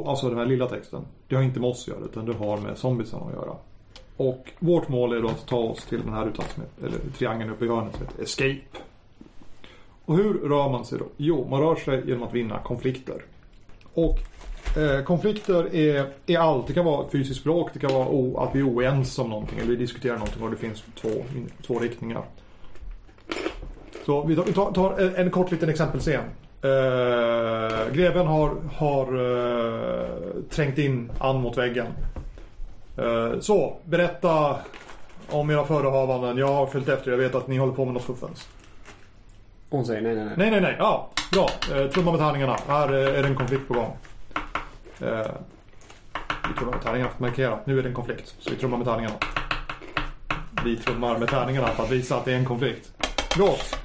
alltså 0.06 0.28
den 0.28 0.38
här 0.38 0.46
lilla 0.46 0.68
texten, 0.68 1.02
det 1.28 1.36
har 1.36 1.42
inte 1.42 1.60
med 1.60 1.70
oss 1.70 1.82
att 1.82 1.88
göra 1.88 2.04
utan 2.04 2.26
det 2.26 2.34
har 2.34 2.56
med 2.56 2.78
zombiesarna 2.78 3.26
att 3.26 3.32
göra. 3.32 3.56
Och 4.16 4.52
vårt 4.58 4.88
mål 4.88 5.12
är 5.12 5.20
då 5.22 5.28
att 5.28 5.46
ta 5.46 5.56
oss 5.56 5.84
till 5.84 6.00
den 6.00 6.12
här 6.12 6.24
rutan 6.24 6.44
som 6.54 6.62
heter, 6.62 6.86
eller 6.86 7.12
triangeln 7.12 7.50
uppe 7.50 7.64
i 7.64 7.68
hörnet 7.68 7.96
som 7.96 8.06
heter 8.06 8.22
Escape. 8.22 8.78
Och 10.04 10.16
hur 10.16 10.34
rör 10.34 10.68
man 10.70 10.84
sig 10.84 10.98
då? 10.98 11.04
Jo, 11.16 11.46
man 11.50 11.60
rör 11.60 11.76
sig 11.76 12.02
genom 12.06 12.22
att 12.22 12.34
vinna 12.34 12.58
konflikter. 12.58 13.24
Och 13.94 14.18
Eh, 14.76 15.02
konflikter 15.02 15.74
är, 15.74 16.06
är 16.26 16.38
allt. 16.38 16.66
Det 16.66 16.72
kan 16.72 16.84
vara 16.84 17.08
fysiskt 17.08 17.44
bråk, 17.44 17.70
det 17.72 17.78
kan 17.78 17.92
vara 17.92 18.08
o, 18.08 18.38
att 18.38 18.54
vi 18.54 18.58
är 18.58 18.68
oense 18.68 19.22
om 19.22 19.30
någonting 19.30 19.58
eller 19.58 19.68
vi 19.68 19.76
diskuterar 19.76 20.14
någonting 20.14 20.42
och 20.42 20.50
det 20.50 20.56
finns 20.56 20.84
två, 21.00 21.08
två 21.66 21.78
riktningar. 21.78 22.22
Så 24.06 24.22
vi 24.22 24.36
tar, 24.36 24.72
tar, 24.72 25.18
en 25.20 25.30
kort 25.30 25.50
liten 25.50 25.68
exempelscen. 25.68 26.24
Eh, 26.62 27.92
greven 27.92 28.26
har, 28.26 28.56
har 28.76 29.06
eh, 29.06 30.08
trängt 30.50 30.78
in 30.78 31.12
Ann 31.18 31.40
mot 31.40 31.58
väggen. 31.58 31.86
Eh, 32.98 33.40
så, 33.40 33.76
berätta 33.84 34.56
om 35.30 35.50
era 35.50 35.64
förehavanden. 35.64 36.38
Jag 36.38 36.52
har 36.52 36.66
följt 36.66 36.88
efter, 36.88 37.10
jag 37.10 37.18
vet 37.18 37.34
att 37.34 37.48
ni 37.48 37.56
håller 37.56 37.72
på 37.72 37.84
med 37.84 37.94
något 37.94 38.04
fuffens. 38.04 38.48
Hon 39.70 39.86
säger 39.86 40.02
nej, 40.02 40.14
nej, 40.14 40.24
nej. 40.24 40.34
Nej, 40.36 40.50
nej, 40.50 40.60
nej. 40.60 40.76
Ja, 40.78 41.10
bra. 41.32 41.50
Eh, 41.76 41.90
trumma 41.90 42.10
med 42.10 42.20
tärningarna. 42.20 42.56
Här 42.68 42.92
eh, 42.92 43.18
är 43.18 43.22
det 43.22 43.28
en 43.28 43.34
konflikt 43.34 43.68
på 43.68 43.74
gång. 43.74 43.96
Eh, 45.00 45.26
vi 46.48 46.54
trummar 46.59 46.72
med 46.72 46.82
tärningarna 46.82 47.11
för 47.11 47.16
att 47.16 47.20
markera. 47.20 47.59
Nu 47.64 47.78
är 47.78 47.82
det 47.82 47.88
en 47.88 47.94
konflikt. 47.94 48.35
Så 48.38 48.50
vi 48.50 48.56
trummar 48.56 48.78
med 48.78 48.87
tärningarna. 48.87 49.14
Vi 50.64 50.76
trummar 50.76 51.18
med 51.18 51.28
tärningarna 51.28 51.68
för 51.68 51.82
att 51.82 51.90
visa 51.90 52.16
att 52.16 52.24
det 52.24 52.32
är 52.32 52.37
en 52.37 52.44
konflikt. 52.44 52.92
Låt. 53.38 53.76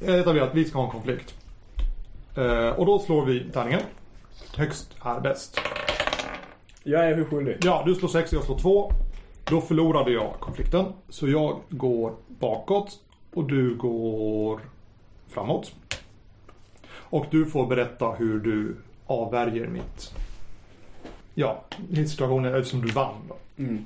Etablerat, 0.00 0.50
vi 0.54 0.64
ska 0.64 0.78
ha 0.78 0.84
en 0.84 0.90
konflikt. 0.90 1.34
Eh, 2.36 2.68
och 2.68 2.86
då 2.86 2.98
slår 2.98 3.24
vi 3.24 3.50
tärningen. 3.52 3.80
Högst 4.56 4.96
är 5.04 5.20
bäst. 5.20 5.60
Jag 6.82 7.08
är 7.08 7.16
hur 7.16 7.24
skyldig. 7.24 7.56
Ja, 7.62 7.82
du 7.86 7.94
slår 7.94 8.08
6 8.08 8.32
jag 8.32 8.44
slår 8.44 8.58
2. 8.58 8.92
Då 9.44 9.60
förlorade 9.60 10.10
jag 10.10 10.34
konflikten. 10.40 10.86
Så 11.08 11.28
jag 11.28 11.60
går 11.68 12.14
bakåt 12.28 13.00
Och 13.34 13.44
du 13.44 13.74
går 13.74 14.60
framåt. 15.28 15.72
Och 17.14 17.26
du 17.30 17.46
får 17.46 17.66
berätta 17.66 18.10
hur 18.10 18.38
du 18.40 18.76
avvärjer 19.06 19.66
mitt... 19.66 20.10
Ja, 21.34 21.64
min 21.90 22.08
situation 22.08 22.44
är 22.44 22.62
som 22.62 22.80
du 22.80 22.92
vann 22.92 23.14
då. 23.28 23.36
Mm. 23.62 23.84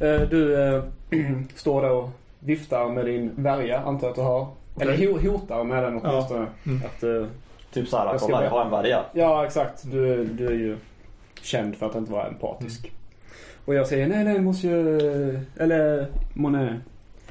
Eh, 0.00 0.28
Du 0.28 0.62
eh, 0.62 0.82
står 1.54 1.82
där 1.82 1.90
och 1.90 2.10
viftar 2.40 2.88
med 2.88 3.04
din 3.06 3.30
värja, 3.36 3.78
antar 3.80 4.06
jag 4.06 4.10
att 4.10 4.16
du 4.16 4.22
har. 4.22 4.46
Eller 4.80 4.96
ho- 4.96 5.28
hotar 5.30 5.64
med 5.64 5.82
den 5.82 6.00
åtminstone. 6.04 6.46
Mm. 6.66 6.80
Att, 6.84 7.02
eh, 7.02 7.26
Typ 7.72 7.88
såhär, 7.88 8.06
Jag 8.06 8.20
ska 8.20 8.26
kolla 8.32 8.44
jag 8.44 8.50
har 8.50 8.64
en 8.64 8.70
varga. 8.70 9.04
ja, 9.12 9.46
exakt. 9.46 9.82
Du, 9.90 10.24
du 10.24 10.46
är 10.46 10.52
ju 10.52 10.76
känd 11.42 11.76
för 11.76 11.86
att 11.86 11.94
inte 11.94 12.12
vara 12.12 12.26
empatisk. 12.28 12.92
Och 13.64 13.74
jag 13.74 13.86
säger 13.86 14.06
nej, 14.06 14.24
nej, 14.24 14.40
monsieur... 14.40 15.40
Eller 15.56 16.06
Monet. 16.34 16.72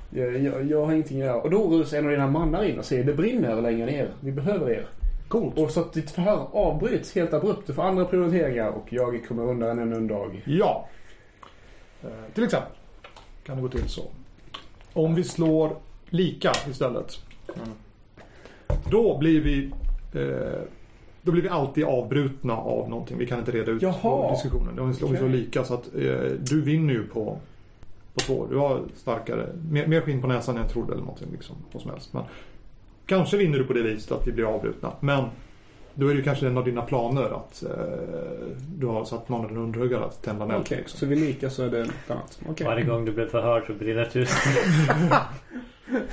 Jag, 0.09 0.37
jag, 0.37 0.65
jag 0.65 0.85
har 0.85 0.93
ingenting 0.93 1.21
att 1.21 1.27
göra. 1.27 1.41
Och 1.41 1.49
då 1.49 1.67
rusar 1.67 1.97
en 1.97 2.05
av 2.05 2.11
dina 2.11 2.27
mannar 2.27 2.63
in 2.63 2.79
och 2.79 2.85
säger 2.85 3.03
det 3.03 3.13
brinner 3.13 3.61
längre 3.61 3.85
ner. 3.85 4.07
Vi 4.19 4.31
behöver 4.31 4.69
er. 4.71 4.85
Coolt. 5.33 5.57
Och 5.57 5.71
så 5.71 5.79
att 5.79 5.93
ditt 5.93 6.11
förhör 6.11 6.47
avbryts 6.51 7.15
helt 7.15 7.33
abrupt. 7.33 7.67
Du 7.67 7.73
får 7.73 7.83
andra 7.83 8.05
prioriteringar 8.05 8.69
och 8.69 8.93
jag 8.93 9.27
kommer 9.27 9.43
undan 9.43 9.79
ännu 9.79 9.95
en 9.95 10.07
dag. 10.07 10.41
Ja. 10.45 10.87
Eh, 12.03 12.09
till 12.33 12.43
exempel 12.43 12.71
kan 13.43 13.55
det 13.55 13.61
gå 13.61 13.67
till 13.67 13.89
så. 13.89 14.03
Om 14.93 15.15
vi 15.15 15.23
slår 15.23 15.75
lika 16.09 16.51
istället. 16.69 17.19
Då 18.89 19.17
blir 19.17 19.41
vi 19.41 19.71
eh, 20.13 20.61
då 21.21 21.31
blir 21.31 21.41
vi 21.41 21.49
alltid 21.49 21.83
avbrutna 21.83 22.57
av 22.57 22.89
någonting. 22.89 23.17
Vi 23.17 23.27
kan 23.27 23.39
inte 23.39 23.51
reda 23.51 23.71
ut 23.71 23.81
Jaha. 23.81 24.31
diskussionen. 24.31 24.79
Om 24.79 24.87
vi 24.87 24.93
slår, 24.93 25.09
Okej. 25.09 25.29
lika 25.29 25.63
så 25.63 25.73
att 25.73 25.95
eh, 25.95 26.31
du 26.39 26.61
vinner 26.61 26.93
ju 26.93 27.07
på, 27.07 27.37
på 28.13 28.19
två. 28.19 28.47
Du 28.49 28.57
har 28.57 28.81
starkare, 28.95 29.49
mer, 29.71 29.87
mer 29.87 30.01
skinn 30.01 30.21
på 30.21 30.27
näsan 30.27 30.55
än 30.55 30.61
jag 30.61 30.71
trodde 30.71 30.93
eller 30.93 31.03
någonting. 31.03 31.27
Liksom, 31.31 31.55
vad 31.71 31.81
som 31.81 31.91
helst. 31.91 32.13
Men, 32.13 32.23
kanske 33.05 33.37
vinner 33.37 33.57
du 33.57 33.63
på 33.63 33.73
det 33.73 33.81
viset 33.81 34.11
att 34.11 34.27
vi 34.27 34.31
blir 34.31 34.55
avbrutna. 34.55 34.91
Men 34.99 35.23
då 35.95 36.07
är 36.07 36.09
det 36.09 36.17
ju 36.17 36.23
kanske 36.23 36.47
en 36.47 36.57
av 36.57 36.65
dina 36.65 36.81
planer 36.81 37.23
att 37.23 37.63
eh, 37.63 37.69
du 38.75 38.87
har 38.87 39.05
satt 39.05 39.29
någon 39.29 39.41
av 39.41 39.47
dina 39.47 39.61
underhuggare 39.61 40.05
att 40.05 40.23
tända 40.23 40.45
en 40.45 40.51
eld. 40.51 40.61
Okej, 40.61 40.83
så 40.87 41.05
vi 41.05 41.15
lika 41.15 41.49
så 41.49 41.63
är 41.63 41.69
det 41.69 41.79
något 41.79 42.09
annat. 42.09 42.39
Okej. 42.49 42.67
Varje 42.67 42.85
gång 42.85 43.05
du 43.05 43.11
blir 43.11 43.25
förhörd 43.25 43.63
så 43.67 43.73
brinner 43.73 44.05
tusen. 44.05 44.53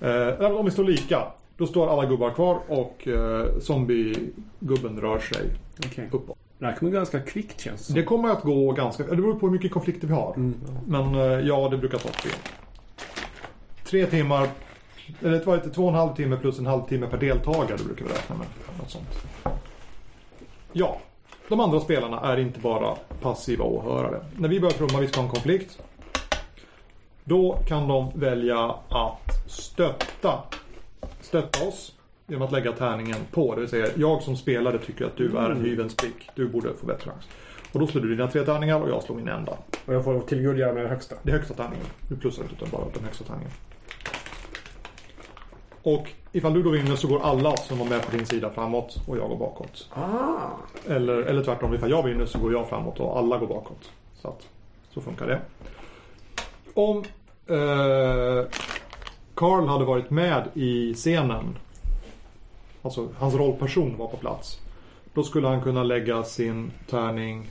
Eh, 0.00 0.40
om 0.40 0.64
vi 0.64 0.70
står 0.70 0.84
lika. 0.84 1.22
Då 1.56 1.66
står 1.66 1.92
alla 1.92 2.06
gubbar 2.06 2.30
kvar 2.30 2.58
och 2.68 3.08
eh, 3.08 3.58
zombiegubben 3.60 5.00
rör 5.00 5.18
sig 5.18 5.50
Okej. 5.86 6.08
uppåt. 6.12 6.38
Det 6.58 6.66
här 6.66 6.76
kommer 6.76 6.92
ganska 6.92 7.20
kvickt 7.20 7.60
känns 7.60 7.80
det 7.80 7.86
som. 7.86 7.94
Det 7.94 8.02
kommer 8.02 8.28
att 8.28 8.42
gå 8.42 8.72
ganska... 8.72 9.02
Det 9.02 9.16
beror 9.16 9.34
på 9.34 9.46
hur 9.46 9.52
mycket 9.52 9.72
konflikter 9.72 10.06
vi 10.06 10.14
har. 10.14 10.34
Mm. 10.36 10.54
Men 10.86 11.14
eh, 11.14 11.22
ja, 11.22 11.68
det 11.68 11.78
brukar 11.78 11.98
ta 11.98 12.08
tre. 12.08 12.30
Tre 13.84 14.06
timmar... 14.06 14.48
Eller 15.20 15.38
det 15.38 15.46
var 15.46 15.54
inte 15.54 15.70
två 15.70 15.82
och 15.82 15.88
en 15.88 15.94
halv 15.94 16.14
timme 16.14 16.36
plus 16.36 16.58
en 16.58 16.66
halvtimme 16.66 17.06
per 17.06 17.18
deltagare. 17.18 17.78
Brukar 17.84 18.04
vi 18.04 18.12
räkna 18.12 18.36
med. 18.36 18.46
Något 18.78 18.90
sånt. 18.90 19.26
Ja. 20.72 20.98
De 21.48 21.60
andra 21.60 21.80
spelarna 21.80 22.20
är 22.20 22.36
inte 22.36 22.60
bara 22.60 22.96
passiva 23.20 23.64
åhörare. 23.64 24.20
När 24.36 24.48
vi 24.48 24.60
börjar 24.60 24.72
trumma 24.72 25.00
vi 25.00 25.08
ska 25.08 25.20
ha 25.20 25.24
en 25.24 25.30
konflikt. 25.30 25.78
Då 27.24 27.58
kan 27.68 27.88
de 27.88 28.10
välja 28.14 28.74
att 28.88 29.50
stötta, 29.50 30.42
stötta 31.20 31.68
oss 31.68 31.94
genom 32.26 32.42
att 32.42 32.52
lägga 32.52 32.72
tärningen 32.72 33.18
på. 33.30 33.54
Det 33.54 33.60
vill 33.60 33.70
säga, 33.70 33.86
jag 33.96 34.22
som 34.22 34.36
spelare 34.36 34.78
tycker 34.78 35.04
att 35.04 35.16
du 35.16 35.36
är 35.36 35.50
en 35.50 35.64
hyvens 35.64 35.96
prick. 35.96 36.30
Du 36.34 36.48
borde 36.48 36.74
få 36.74 36.86
bättre 36.86 37.10
chans. 37.10 37.24
Och 37.72 37.80
då 37.80 37.86
slår 37.86 38.02
du 38.02 38.16
dina 38.16 38.28
tre 38.28 38.44
tärningar 38.44 38.80
och 38.80 38.88
jag 38.88 39.02
slår 39.02 39.16
min 39.16 39.28
enda. 39.28 39.52
Och 39.86 39.94
jag 39.94 40.04
får 40.04 40.20
tillgodogöra 40.20 40.72
mig 40.72 40.82
det 40.82 40.88
högsta. 40.88 41.14
Det 41.22 41.30
är 41.30 41.36
högsta 41.36 41.54
tärningen. 41.54 41.86
Du 42.08 42.16
plussar 42.16 42.42
inte 42.42 42.54
utan 42.54 42.68
bara 42.70 42.84
den 42.94 43.04
högsta 43.04 43.24
tärningen. 43.24 43.50
Och 45.84 46.10
ifall 46.32 46.54
du 46.54 46.62
då 46.62 46.70
vinner 46.70 46.96
så 46.96 47.08
går 47.08 47.20
alla 47.20 47.56
som 47.56 47.78
var 47.78 47.86
med 47.86 48.02
på 48.02 48.16
din 48.16 48.26
sida 48.26 48.50
framåt 48.50 49.00
och 49.06 49.16
jag 49.18 49.28
går 49.28 49.36
bakåt. 49.36 49.88
Ah! 49.94 50.50
Eller, 50.88 51.22
eller 51.22 51.44
tvärtom, 51.44 51.74
ifall 51.74 51.90
jag 51.90 52.02
vinner 52.02 52.26
så 52.26 52.38
går 52.38 52.52
jag 52.52 52.68
framåt 52.68 53.00
och 53.00 53.18
alla 53.18 53.38
går 53.38 53.46
bakåt. 53.46 53.90
Så 54.14 54.28
att, 54.28 54.48
så 54.90 55.00
funkar 55.00 55.26
det. 55.26 55.40
Om 56.74 56.98
eh, 57.46 58.46
Carl 59.34 59.66
hade 59.66 59.84
varit 59.84 60.10
med 60.10 60.48
i 60.54 60.94
scenen, 60.94 61.58
alltså 62.82 63.08
hans 63.18 63.34
rollperson 63.34 63.96
var 63.96 64.08
på 64.08 64.16
plats, 64.16 64.60
då 65.14 65.22
skulle 65.22 65.48
han 65.48 65.62
kunna 65.62 65.82
lägga 65.82 66.22
sin 66.22 66.70
tärning 66.90 67.50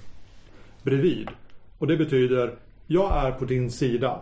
bredvid. 0.83 1.29
Och 1.77 1.87
det 1.87 1.97
betyder, 1.97 2.55
jag 2.87 3.25
är 3.25 3.31
på 3.31 3.45
din 3.45 3.71
sida. 3.71 4.19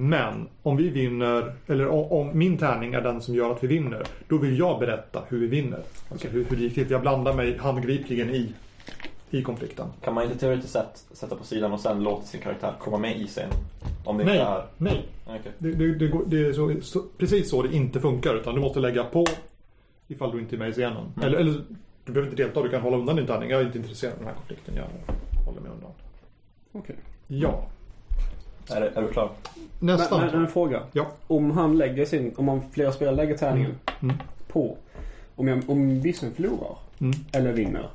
Men 0.00 0.48
om 0.62 0.76
vi 0.76 0.88
vinner, 0.90 1.52
eller 1.66 1.88
om, 1.88 2.12
om 2.12 2.38
min 2.38 2.58
tärning 2.58 2.94
är 2.94 3.00
den 3.00 3.20
som 3.20 3.34
gör 3.34 3.50
att 3.52 3.64
vi 3.64 3.66
vinner, 3.66 4.04
då 4.28 4.36
vill 4.38 4.58
jag 4.58 4.80
berätta 4.80 5.22
hur 5.28 5.40
vi 5.40 5.46
vinner. 5.46 5.80
Alltså 6.10 6.28
hur, 6.28 6.44
hur 6.44 6.56
det 6.56 6.62
gick 6.62 6.74
till. 6.74 6.90
Jag 6.90 7.00
blandar 7.00 7.32
mig 7.34 7.58
handgripligen 7.58 8.30
i, 8.30 8.52
i 9.30 9.42
konflikten. 9.42 9.86
Kan 10.04 10.14
man 10.14 10.24
inte 10.24 10.38
teoretiskt 10.38 10.72
sett 10.72 11.04
sätta 11.12 11.36
på 11.36 11.44
sidan 11.44 11.72
och 11.72 11.80
sen 11.80 12.02
låta 12.02 12.22
sin 12.22 12.40
karaktär 12.40 12.72
komma 12.78 12.98
med 12.98 13.16
i 13.20 13.26
scenen? 13.26 13.54
Om 14.04 14.18
det 14.18 14.24
Nej, 14.24 14.34
inte 14.38 14.46
är... 14.50 14.64
nej. 14.76 15.08
Okej. 15.26 15.52
Det, 15.58 15.70
det, 15.72 15.94
det, 15.94 16.08
går- 16.08 16.24
det 16.26 16.46
är 16.46 16.52
så, 16.52 16.74
så, 16.82 17.02
precis 17.18 17.50
så 17.50 17.62
det 17.62 17.74
inte 17.76 18.00
funkar. 18.00 18.34
Utan 18.34 18.54
du 18.54 18.60
måste 18.60 18.80
lägga 18.80 19.04
på 19.04 19.24
ifall 20.08 20.30
du 20.32 20.38
inte 20.40 20.56
är 20.56 20.58
med 20.58 20.68
i 20.68 20.72
scenen. 20.72 21.04
Eller, 21.22 21.38
eller 21.38 21.52
du 22.04 22.12
behöver 22.12 22.30
inte 22.30 22.42
delta, 22.42 22.62
du 22.62 22.68
kan 22.68 22.80
hålla 22.82 22.96
undan 22.96 23.16
din 23.16 23.26
tärning. 23.26 23.50
Jag 23.50 23.60
är 23.60 23.64
inte 23.66 23.78
intresserad 23.78 24.12
av 24.12 24.18
den 24.18 24.28
här 24.28 24.34
konflikten. 24.34 24.74
Jag 24.76 24.86
håller 25.46 25.60
mig 25.60 25.70
undan. 25.70 25.90
Okej. 26.72 26.96
Ja. 27.26 27.66
Är, 28.70 28.80
är 28.82 29.02
du 29.02 29.08
klar? 29.08 29.30
Nästan. 29.80 30.20
Men, 30.20 30.30
men 30.30 30.40
en 30.40 30.48
fråga. 30.48 30.82
Ja. 30.92 31.06
Om 31.26 31.50
han 31.50 31.78
lägger 31.78 32.04
sin, 32.04 32.34
om 32.36 32.44
man 32.44 32.62
flera 32.72 32.92
spelare 32.92 33.16
lägger 33.16 33.36
tärningen 33.36 33.74
Mm. 34.02 34.16
på. 34.48 34.76
Om, 35.36 35.48
jag, 35.48 35.62
om 35.70 36.00
vissen 36.00 36.34
förlorar 36.34 36.76
Mm. 37.00 37.12
eller 37.32 37.52
vinner. 37.52 37.88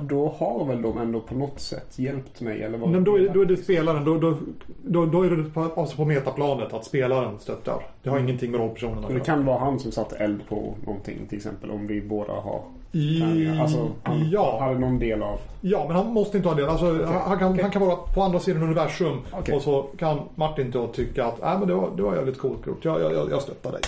Då 0.00 0.34
har 0.38 0.64
väl 0.64 0.82
de 0.82 0.98
ändå 0.98 1.20
på 1.20 1.34
något 1.34 1.60
sätt 1.60 1.98
hjälpt 1.98 2.40
mig 2.40 2.62
eller 2.62 2.78
vad? 2.78 2.90
Men 2.90 3.04
då 3.04 3.18
är, 3.18 3.28
då 3.28 3.40
är 3.40 3.44
det 3.46 3.56
spelaren, 3.56 4.04
då, 4.04 4.18
då, 4.18 4.36
då, 4.84 5.06
då 5.06 5.22
är 5.22 5.30
det 5.30 5.50
på, 5.50 5.70
alltså 5.76 5.96
på 5.96 6.04
metaplanet 6.04 6.72
att 6.72 6.84
spelaren 6.84 7.38
stöttar. 7.38 7.86
Det 8.02 8.10
har 8.10 8.18
ingenting 8.18 8.50
med 8.50 8.60
rollpersonen 8.60 8.98
att 8.98 9.02
Men 9.04 9.08
det 9.12 9.14
göra. 9.18 9.24
kan 9.24 9.44
vara 9.44 9.58
han 9.58 9.80
som 9.80 9.92
satte 9.92 10.16
eld 10.16 10.48
på 10.48 10.74
någonting 10.86 11.26
till 11.28 11.36
exempel 11.38 11.70
om 11.70 11.86
vi 11.86 12.00
båda 12.00 12.32
har 12.32 12.62
I. 12.92 13.22
Alltså 13.60 13.88
han 14.02 14.30
ja. 14.30 14.58
hade 14.60 14.78
någon 14.78 14.98
del 14.98 15.22
av... 15.22 15.38
ja, 15.60 15.84
men 15.88 15.96
han 15.96 16.06
måste 16.12 16.36
inte 16.36 16.48
ha 16.48 16.56
det. 16.56 16.70
Alltså, 16.70 17.04
han, 17.04 17.14
han, 17.14 17.38
kan, 17.38 17.50
okej. 17.50 17.62
han 17.62 17.70
kan 17.70 17.82
vara 17.86 17.96
på 17.96 18.22
andra 18.22 18.40
sidan 18.40 18.62
universum. 18.62 19.18
Okej. 19.32 19.54
Och 19.56 19.62
så 19.62 19.82
kan 19.82 20.18
Martin 20.34 20.70
då 20.70 20.86
tycka 20.86 21.24
att 21.26 21.42
äh, 21.42 21.58
men 21.58 21.68
det, 21.68 21.74
var, 21.74 21.90
det 21.96 22.02
var 22.02 22.14
jävligt 22.16 22.38
coolt 22.38 22.66
gjort. 22.66 22.84
Jag, 22.84 23.00
jag, 23.00 23.12
jag- 23.14 23.30
jag 23.30 23.42
stöttar 23.42 23.72
dig. 23.72 23.80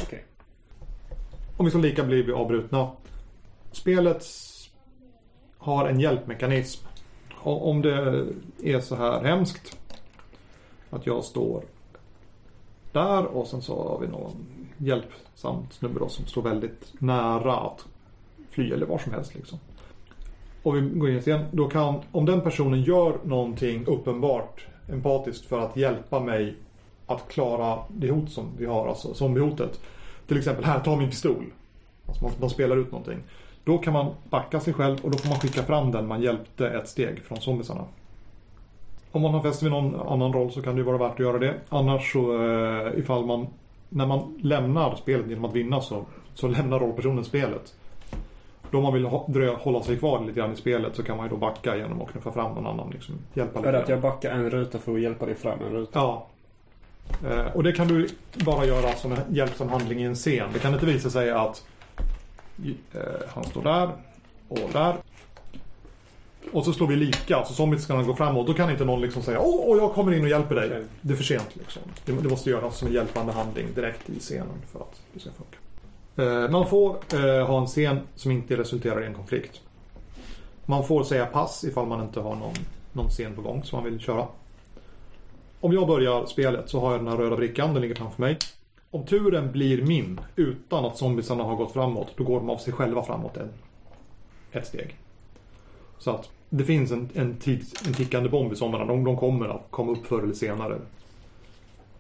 Om 1.57 1.65
vi 1.65 1.71
så 1.71 1.79
lika 1.79 2.05
blir 2.05 2.23
vi 2.23 2.33
avbrutna. 2.33 2.89
Spelet 3.73 4.23
har 5.59 5.89
en 5.89 6.01
hjälpmekanism. 6.01 6.87
Och 7.35 7.69
Om 7.71 7.83
det 7.83 8.27
är 8.63 8.81
så 8.81 8.97
här 8.97 9.25
hemskt 9.25 9.79
att 10.91 11.07
jag 11.07 11.25
står 11.25 11.63
där 12.93 13.25
och 13.25 13.47
sen 13.47 13.63
så 13.63 13.89
har 13.89 13.99
vi 14.01 14.07
någon 14.07 14.47
hjälpsam 14.79 15.67
snubbe 15.71 15.99
då 15.99 16.09
som 16.09 16.27
står 16.27 16.43
väldigt 16.43 16.93
nära 16.99 17.57
att 17.57 17.87
fly 18.51 18.73
eller 18.73 18.87
var 18.87 18.99
som 18.99 19.13
helst 19.13 19.35
liksom. 19.35 19.59
Och 20.63 20.77
vi 20.77 20.81
går 20.81 21.11
in 21.11 21.17
i 21.17 21.21
scen. 21.21 21.45
Då 21.51 21.69
kan, 21.69 22.01
om 22.13 22.27
den 22.27 22.41
personen 22.41 22.83
gör 22.83 23.19
någonting 23.25 23.87
uppenbart 23.87 24.67
empatiskt 24.89 25.47
för 25.47 25.61
att 25.61 25.77
hjälpa 25.77 26.21
mig 26.21 26.57
att 27.07 27.29
klara 27.29 27.79
det 27.89 28.11
hot 28.11 28.31
som 28.31 28.47
vi 28.59 28.67
har, 28.67 28.89
alltså 28.89 29.15
zombiehotet. 29.15 29.81
Till 30.27 30.39
exempel, 30.39 30.65
här, 30.65 30.81
ta 30.81 30.97
min 30.97 31.11
pistol. 31.11 31.45
Alltså 32.07 32.25
man, 32.25 32.33
man 32.41 32.51
spelar 32.51 32.77
ut 32.77 32.93
någonting. 32.93 33.19
Då 33.69 33.79
kan 33.79 33.93
man 33.93 34.15
backa 34.31 34.61
sig 34.61 34.73
själv 34.73 34.99
och 35.03 35.11
då 35.11 35.19
får 35.19 35.29
man 35.29 35.39
skicka 35.39 35.63
fram 35.63 35.91
den 35.91 36.07
man 36.07 36.23
hjälpte 36.23 36.69
ett 36.69 36.89
steg 36.89 37.25
från 37.25 37.41
zombiesarna. 37.41 37.85
Om 39.13 39.23
man 39.23 39.35
har 39.35 39.43
fäst 39.43 39.63
vid 39.63 39.71
någon 39.71 40.09
annan 40.09 40.33
roll 40.33 40.53
så 40.53 40.63
kan 40.63 40.77
det 40.77 40.83
vara 40.83 40.99
värt 40.99 41.13
att 41.13 41.19
göra 41.19 41.39
det. 41.39 41.55
Annars 41.69 42.13
så 42.13 42.45
eh, 42.45 42.99
ifall 42.99 43.27
man 43.27 43.47
när 43.89 44.07
man 44.07 44.39
lämnar 44.43 44.97
spelet 44.97 45.29
genom 45.29 45.45
att 45.45 45.55
vinna 45.55 45.81
så, 45.81 46.05
så 46.35 46.49
lämnar 46.49 46.79
rollpersonen 46.79 47.25
spelet. 47.25 47.75
Då 48.71 48.79
om 48.79 48.85
man 48.85 48.93
vill 48.93 49.05
hålla 49.57 49.83
sig 49.83 49.97
kvar 49.97 50.21
lite 50.21 50.41
grann 50.41 50.53
i 50.53 50.57
spelet 50.57 50.97
så 50.97 51.03
kan 51.03 51.17
man 51.17 51.27
ju 51.27 51.31
då 51.31 51.37
backa 51.37 51.77
genom 51.77 52.03
att 52.03 52.11
knuffa 52.13 52.33
fram 52.33 52.55
någon 52.55 52.67
annan. 52.67 52.91
Liksom, 52.91 53.15
hjälpa 53.35 53.61
det 53.61 53.83
att 53.83 53.89
jag 53.89 54.01
backar 54.01 54.31
en 54.31 54.51
ruta 54.51 54.79
för 54.79 54.95
att 54.95 55.01
hjälpa 55.01 55.27
dig 55.27 55.35
fram 55.35 55.59
en 55.67 55.73
ruta? 55.73 55.99
Ja. 55.99 56.27
Eh, 57.31 57.57
och 57.57 57.63
det 57.63 57.73
kan 57.73 57.89
du 57.89 58.09
bara 58.45 58.65
göra 58.65 58.93
som 58.93 59.13
en 59.13 59.35
hjälpsam 59.35 59.69
handling 59.69 60.01
i 60.01 60.05
en 60.05 60.15
scen. 60.15 60.49
Det 60.53 60.59
kan 60.59 60.75
inte 60.75 60.87
visa 60.87 61.11
sig 61.11 61.31
att 61.31 61.65
han 63.29 63.45
står 63.45 63.63
där 63.63 63.91
och 64.49 64.71
där. 64.73 64.97
Och 66.53 66.65
så 66.65 66.73
slår 66.73 66.87
vi 66.87 66.97
lika, 66.97 67.45
så 67.45 67.55
zombies 67.55 67.85
ska 67.85 68.03
gå 68.03 68.15
framåt. 68.15 68.47
Då 68.47 68.55
kan 68.55 68.71
inte 68.71 68.85
någon 68.85 69.01
liksom 69.01 69.23
säga 69.23 69.41
åh, 69.41 69.63
åh, 69.67 69.79
jag 69.79 69.93
kommer 69.93 70.13
in 70.13 70.23
och 70.23 70.29
hjälper 70.29 70.55
dig. 70.55 70.85
Det 71.01 71.13
är 71.13 71.17
för 71.17 71.25
sent 71.25 71.57
liksom. 71.57 71.83
Det, 72.05 72.13
det 72.13 72.29
måste 72.29 72.51
göras 72.51 72.79
som 72.79 72.89
en 72.89 72.95
hjälpande 72.95 73.33
handling 73.33 73.67
direkt 73.75 74.11
i 74.11 74.19
scenen 74.19 74.63
för 74.73 74.81
att 74.81 75.03
det 75.13 75.21
ska 75.21 75.31
funka. 75.31 75.59
Eh, 76.19 76.51
man 76.51 76.67
får 76.67 76.97
eh, 77.15 77.47
ha 77.47 77.61
en 77.61 77.67
scen 77.67 78.01
som 78.15 78.31
inte 78.31 78.57
resulterar 78.57 79.03
i 79.03 79.07
en 79.07 79.15
konflikt. 79.15 79.61
Man 80.67 80.87
får 80.87 81.05
säga 81.05 81.27
pass 81.27 81.65
ifall 81.65 81.87
man 81.87 82.03
inte 82.03 82.21
har 82.21 82.37
någon, 82.37 82.55
någon 82.93 83.09
scen 83.09 83.35
på 83.35 83.43
gång 83.43 83.65
som 83.65 83.77
man 83.77 83.91
vill 83.91 84.01
köra. 84.01 84.27
om 85.61 85.73
jag 85.73 85.87
börjar 85.87 86.27
spelet 86.27 86.71
så 86.71 86.81
har 86.81 86.93
jag 86.93 87.01
den 87.01 87.09
här 87.09 87.17
röda 87.17 87.37
brickan, 87.37 87.73
den 87.73 87.83
ligger 87.83 87.95
framför 87.95 88.23
mig. 88.23 88.39
Om 88.91 89.07
turen 89.07 89.53
blir 89.53 89.83
min 89.83 90.21
utan 90.37 90.85
att 90.85 90.97
zombiesarna 90.97 91.45
har 91.45 91.57
gått 91.57 91.73
framåt, 91.73 92.13
då 92.17 92.25
går 92.25 92.37
de 92.37 92.51
av 92.51 92.57
sig 92.57 92.73
själva 92.73 93.03
framåt 93.03 93.37
en, 93.37 93.49
ett 94.53 94.67
steg. 94.67 94.97
Så 95.99 96.11
att 96.11 96.31
det 96.51 96.65
finns 96.65 96.91
en, 96.91 97.09
en, 97.15 97.37
tids, 97.37 97.87
en 97.87 97.95
tickande 97.95 98.29
bomb 98.29 98.53
i 98.53 98.57
sommarna. 98.57 98.85
De, 98.85 99.05
de 99.05 99.17
kommer 99.17 99.49
att 99.49 99.67
komma 99.71 99.93
upp 99.93 100.07
förr 100.07 100.23
eller 100.23 100.35
senare. 100.35 100.79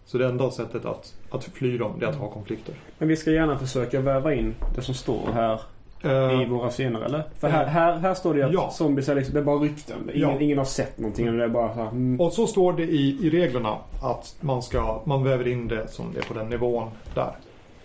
Så 0.04 0.18
det 0.18 0.26
enda 0.26 0.50
sättet 0.50 0.84
att, 0.84 1.14
att 1.30 1.44
fly 1.44 1.78
dem, 1.78 1.96
det 1.98 2.06
är 2.06 2.10
att 2.10 2.16
ha 2.16 2.30
konflikter. 2.30 2.74
Men 2.98 3.08
vi 3.08 3.16
ska 3.16 3.30
gärna 3.30 3.58
försöka 3.58 4.00
väva 4.00 4.34
in 4.34 4.54
det 4.74 4.82
som 4.82 4.94
står 4.94 5.32
här 5.32 5.60
i 6.04 6.08
Eh, 6.42 6.48
våra 6.48 6.70
scener, 6.70 7.00
eller? 7.00 7.22
För 7.38 7.48
här, 7.48 7.66
här, 7.66 7.96
här 7.98 8.14
står 8.14 8.34
det 8.34 8.40
ju 8.40 8.46
att 8.46 8.52
Ja. 8.52 8.70
zombies 8.70 9.08
är 9.08 9.14
liksom, 9.14 9.34
det 9.34 9.40
är 9.40 9.44
bara 9.44 9.56
rykten. 9.58 10.10
Ingen, 10.14 10.30
Ja. 10.30 10.40
ingen 10.40 10.58
har 10.58 10.64
sett 10.64 10.98
någonting. 10.98 11.36
Det 11.36 11.44
är 11.44 11.48
bara 11.48 11.74
så 11.74 11.80
här, 11.80 11.88
mm. 11.88 12.20
och 12.20 12.32
så 12.32 12.46
står 12.46 12.72
det 12.72 12.82
i, 12.82 13.18
i 13.26 13.30
reglerna 13.30 13.76
att 14.02 14.36
man, 14.40 14.62
ska, 14.62 15.02
man 15.04 15.24
väver 15.24 15.48
in 15.48 15.68
det 15.68 15.88
som 15.88 16.12
det 16.12 16.18
är 16.18 16.24
på 16.24 16.34
den 16.34 16.48
nivån 16.48 16.88
där. 17.14 17.32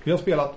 Vi 0.04 0.12
har 0.12 0.18
spelat 0.18 0.54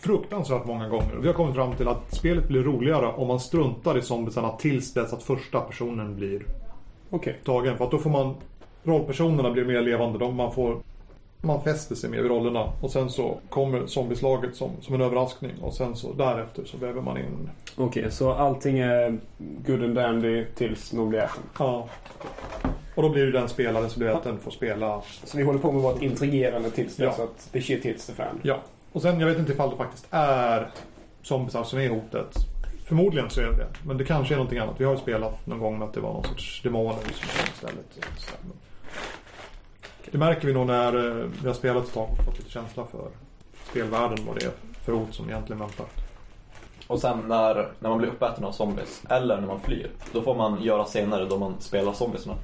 fruktansvärt 0.00 0.64
många 0.66 0.88
gånger 0.88 1.16
och 1.18 1.24
vi 1.24 1.26
har 1.26 1.34
kommit 1.34 1.54
fram 1.54 1.72
till 1.74 1.88
att 1.88 2.14
spelet 2.14 2.48
blir 2.48 2.62
roligare 2.62 3.06
om 3.06 3.28
man 3.28 3.40
struntar 3.40 3.98
i 3.98 4.02
zombiesarna 4.02 4.50
tills 4.50 4.94
dess 4.94 5.12
att 5.12 5.22
första 5.22 5.60
personen 5.60 6.16
blir 6.16 6.42
Okej. 7.10 7.36
tagen. 7.44 7.76
För 7.76 7.84
att 7.84 7.90
då 7.90 7.98
får 7.98 8.10
man 8.10 8.34
rollpersonerna 8.84 9.50
blir 9.50 9.64
mer 9.64 9.80
levande. 9.80 10.18
De, 10.18 10.34
man 10.36 10.52
får 10.52 10.76
man 11.40 11.62
fäster 11.64 11.94
sig 11.94 12.10
mer 12.10 12.22
vid 12.22 12.30
rollerna 12.30 12.72
och 12.80 12.90
sen 12.90 13.10
så 13.10 13.38
kommer 13.48 13.86
zombieslaget 13.86 14.56
som, 14.56 14.70
som 14.80 14.94
en 14.94 15.00
överraskning 15.00 15.52
och 15.62 15.74
sen 15.74 15.96
så 15.96 16.12
därefter 16.12 16.64
så 16.64 16.76
väver 16.76 17.00
man 17.00 17.18
in. 17.18 17.50
Okej, 17.76 18.10
så 18.10 18.32
allting 18.32 18.78
är 18.78 19.18
good 19.38 19.82
and 19.84 19.94
dandy 19.94 20.44
tills 20.54 20.92
någon 20.92 21.08
blir 21.08 21.18
äten. 21.18 21.42
Ja. 21.58 21.88
Och 22.94 23.02
då 23.02 23.08
blir 23.08 23.26
det 23.26 23.32
den 23.32 23.48
spelaren 23.48 23.90
som 23.90 24.00
blir 24.00 24.20
den 24.24 24.38
får 24.38 24.50
spela. 24.50 25.02
Så 25.24 25.36
vi 25.36 25.42
håller 25.42 25.58
på 25.58 25.72
med 25.72 25.96
ett 25.96 26.02
intrigerande 26.02 26.70
tills 26.70 26.96
dess 26.96 27.14
Ja. 27.18 27.24
att 27.24 27.52
the 27.52 27.62
shit 27.62 27.84
hits 27.84 28.06
the 28.06 28.12
fan. 28.12 28.40
Ja. 28.42 28.58
Och 28.92 29.02
sen 29.02 29.20
jag 29.20 29.26
vet 29.26 29.38
inte 29.38 29.52
ifall 29.52 29.70
det 29.70 29.76
faktiskt 29.76 30.06
är 30.10 30.68
zombiesar 31.22 31.64
som 31.64 31.78
är 31.78 31.88
hotet. 31.88 32.34
Förmodligen 32.84 33.30
så 33.30 33.40
är 33.40 33.44
det 33.44 33.56
det. 33.56 33.66
Men 33.86 33.96
det 33.98 34.04
kanske 34.04 34.34
är 34.34 34.36
någonting 34.36 34.58
annat. 34.58 34.74
Vi 34.78 34.84
har 34.84 34.92
ju 34.92 34.98
spelat 34.98 35.46
någon 35.46 35.58
gång 35.58 35.78
med 35.78 35.88
att 35.88 35.94
det 35.94 36.00
var 36.00 36.12
någon 36.12 36.24
sorts 36.24 36.62
demoner 36.62 36.92
som 36.92 37.02
kom 37.02 37.52
istället. 37.54 37.98
Det 40.12 40.18
märker 40.18 40.46
vi 40.46 40.54
nog 40.54 40.66
när 40.66 41.20
eh, 41.20 41.26
vi 41.42 41.46
har 41.48 41.54
spelat 41.54 41.84
ett 41.86 41.94
tag 41.94 42.08
och 42.18 42.24
fått 42.24 42.38
lite 42.38 42.50
känsla 42.50 42.84
för 42.84 43.08
spelvärlden 43.70 44.28
och 44.28 44.34
det 44.34 44.44
är 44.44 44.50
för 44.84 44.92
hot 44.92 45.14
som 45.14 45.28
egentligen 45.30 45.58
väntar. 45.60 45.86
Och 46.86 47.00
sen 47.00 47.18
när, 47.28 47.54
när 47.78 47.88
man 47.88 47.98
blir 47.98 48.08
uppäten 48.08 48.44
av 48.44 48.52
zombies, 48.52 49.02
eller 49.10 49.40
när 49.40 49.46
man 49.46 49.60
flyr, 49.60 49.90
då 50.12 50.22
får 50.22 50.34
man 50.34 50.62
göra 50.62 50.84
senare 50.84 51.24
då 51.24 51.38
man 51.38 51.54
spelar 51.60 51.92
zombiesarna. 51.92 52.36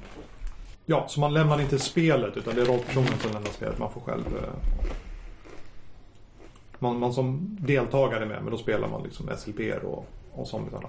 Ja, 0.85 1.05
så 1.07 1.19
man 1.19 1.33
lämnar 1.33 1.61
inte 1.61 1.79
spelet 1.79 2.37
utan 2.37 2.55
det 2.55 2.61
är 2.61 2.65
rollpersonen 2.65 3.17
som 3.21 3.31
lämnar 3.31 3.49
spelet. 3.51 3.79
Man 3.79 3.91
får 3.91 4.01
själv... 4.01 4.25
eh, 4.43 4.49
Man, 6.79 6.99
man 6.99 7.13
som 7.13 7.57
deltagare 7.59 8.23
är 8.23 8.27
med, 8.27 8.41
men 8.43 8.51
då 8.51 8.57
spelar 8.57 8.87
man 8.87 9.03
liksom 9.03 9.29
SLP 9.37 9.59
och, 9.83 10.05
och 10.33 10.47
zombiesarna. 10.47 10.87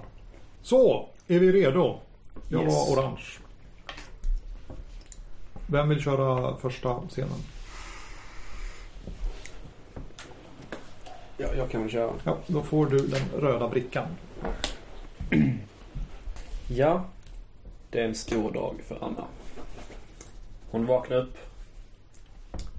Så, 0.61 1.09
är 1.27 1.39
vi 1.39 1.51
redo? 1.51 1.95
Jag 2.49 2.63
Yes. 2.63 2.73
var 2.89 2.97
orange. 3.03 3.23
Vem 5.69 5.89
vill 5.89 6.01
köra 6.01 6.57
första 6.57 7.01
scenen? 7.09 7.39
Ja, 11.37 11.47
jag 11.55 11.69
kan 11.69 11.81
väl 11.81 11.91
köra. 11.91 12.13
Ja, 12.23 12.37
då 12.47 12.63
får 12.63 12.85
du 12.85 13.07
den 13.07 13.41
röda 13.41 13.67
brickan. 13.67 14.07
Ja, 16.69 17.05
det 17.89 17.99
är 18.01 18.05
en 18.05 18.15
stor 18.15 18.51
dag 18.51 18.75
för 18.87 19.03
Anna. 19.03 19.25
Hon 20.71 20.85
vaknar 20.85 21.17
upp. 21.17 21.37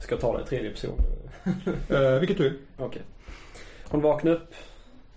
Ska 0.01 0.15
jag 0.15 0.21
ta 0.21 0.37
det 0.37 0.45
i 0.45 0.47
tredje 0.47 0.71
person? 0.71 0.99
Eh, 1.89 2.19
vilket 2.19 2.39
du? 2.39 2.61
Okej. 2.77 3.03
Hon 3.85 4.01
vaknar 4.01 4.33
upp 4.33 4.55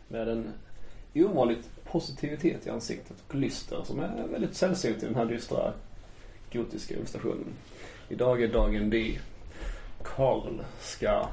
med 0.08 0.30
en 0.30 0.54
ovanligt 1.16 1.70
positivitet 1.84 2.68
i 2.68 2.70
ansiktet 2.70 3.18
och 3.28 3.36
lyster 3.36 3.82
som 3.84 4.00
är 4.00 4.28
väldigt 4.28 4.56
sällsynt 4.56 5.04
i 5.04 5.06
den 5.06 5.16
här 5.16 5.26
dystra 5.26 5.74
gotiska 6.54 6.94
illustrationen. 6.94 7.54
Idag 8.10 8.44
är 8.44 8.48
dagen 8.48 8.90
D. 8.90 9.20
Karl 10.04 10.62
ska 10.80 11.28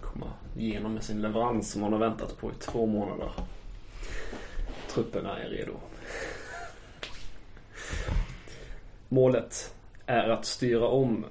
komma 0.00 0.32
igenom 0.56 0.94
med 0.94 1.04
sin 1.04 1.22
leverans 1.22 1.70
som 1.70 1.82
han 1.82 1.92
har 1.92 2.00
väntat 2.00 2.38
på 2.38 2.50
i 2.50 2.54
två 2.60 2.86
månader. 2.86 3.32
Trupperna 4.88 5.38
är 5.38 5.48
redo. 5.48 5.72
Målet 9.08 9.74
är 10.06 10.28
att 10.28 10.44
styra 10.44 10.88
om 10.88 11.24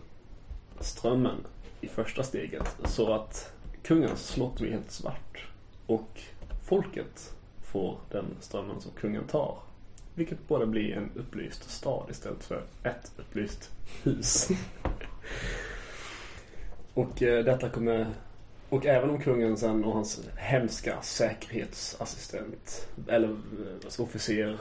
strömmen 0.79 1.45
i 1.81 1.87
första 1.87 2.23
steget 2.23 2.77
så 2.85 3.13
att 3.13 3.53
kungens 3.83 4.27
slott 4.27 4.59
blir 4.59 4.71
helt 4.71 4.91
svart 4.91 5.47
och 5.85 6.21
folket 6.63 7.35
får 7.63 7.97
den 8.11 8.25
strömmen 8.39 8.81
som 8.81 8.91
kungen 8.91 9.27
tar. 9.27 9.57
Vilket 10.15 10.47
både 10.47 10.65
blir 10.65 10.97
en 10.97 11.09
upplyst 11.15 11.69
stad 11.69 12.09
istället 12.09 12.43
för 12.43 12.63
ett 12.83 13.11
upplyst 13.17 13.71
hus. 14.03 14.49
och 16.93 17.23
eh, 17.23 17.43
detta 17.43 17.69
kommer 17.69 18.07
och 18.69 18.85
även 18.85 19.09
om 19.09 19.19
kungen 19.21 19.57
sen 19.57 19.83
och 19.83 19.93
hans 19.93 20.21
hemska 20.35 21.01
säkerhetsassistent 21.01 22.87
eller 23.07 23.29
eh, 23.29 24.01
officer 24.01 24.57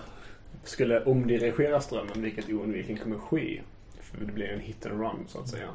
skulle 0.64 1.04
omdirigera 1.04 1.80
strömmen, 1.80 2.22
vilket 2.22 2.48
oundvikligen 2.48 3.02
kommer 3.02 3.18
ske. 3.18 3.60
För 4.00 4.18
det 4.18 4.32
blir 4.32 4.46
en 4.46 4.60
hit 4.60 4.86
and 4.86 5.00
run 5.00 5.24
så 5.28 5.40
att 5.40 5.48
säga. 5.48 5.68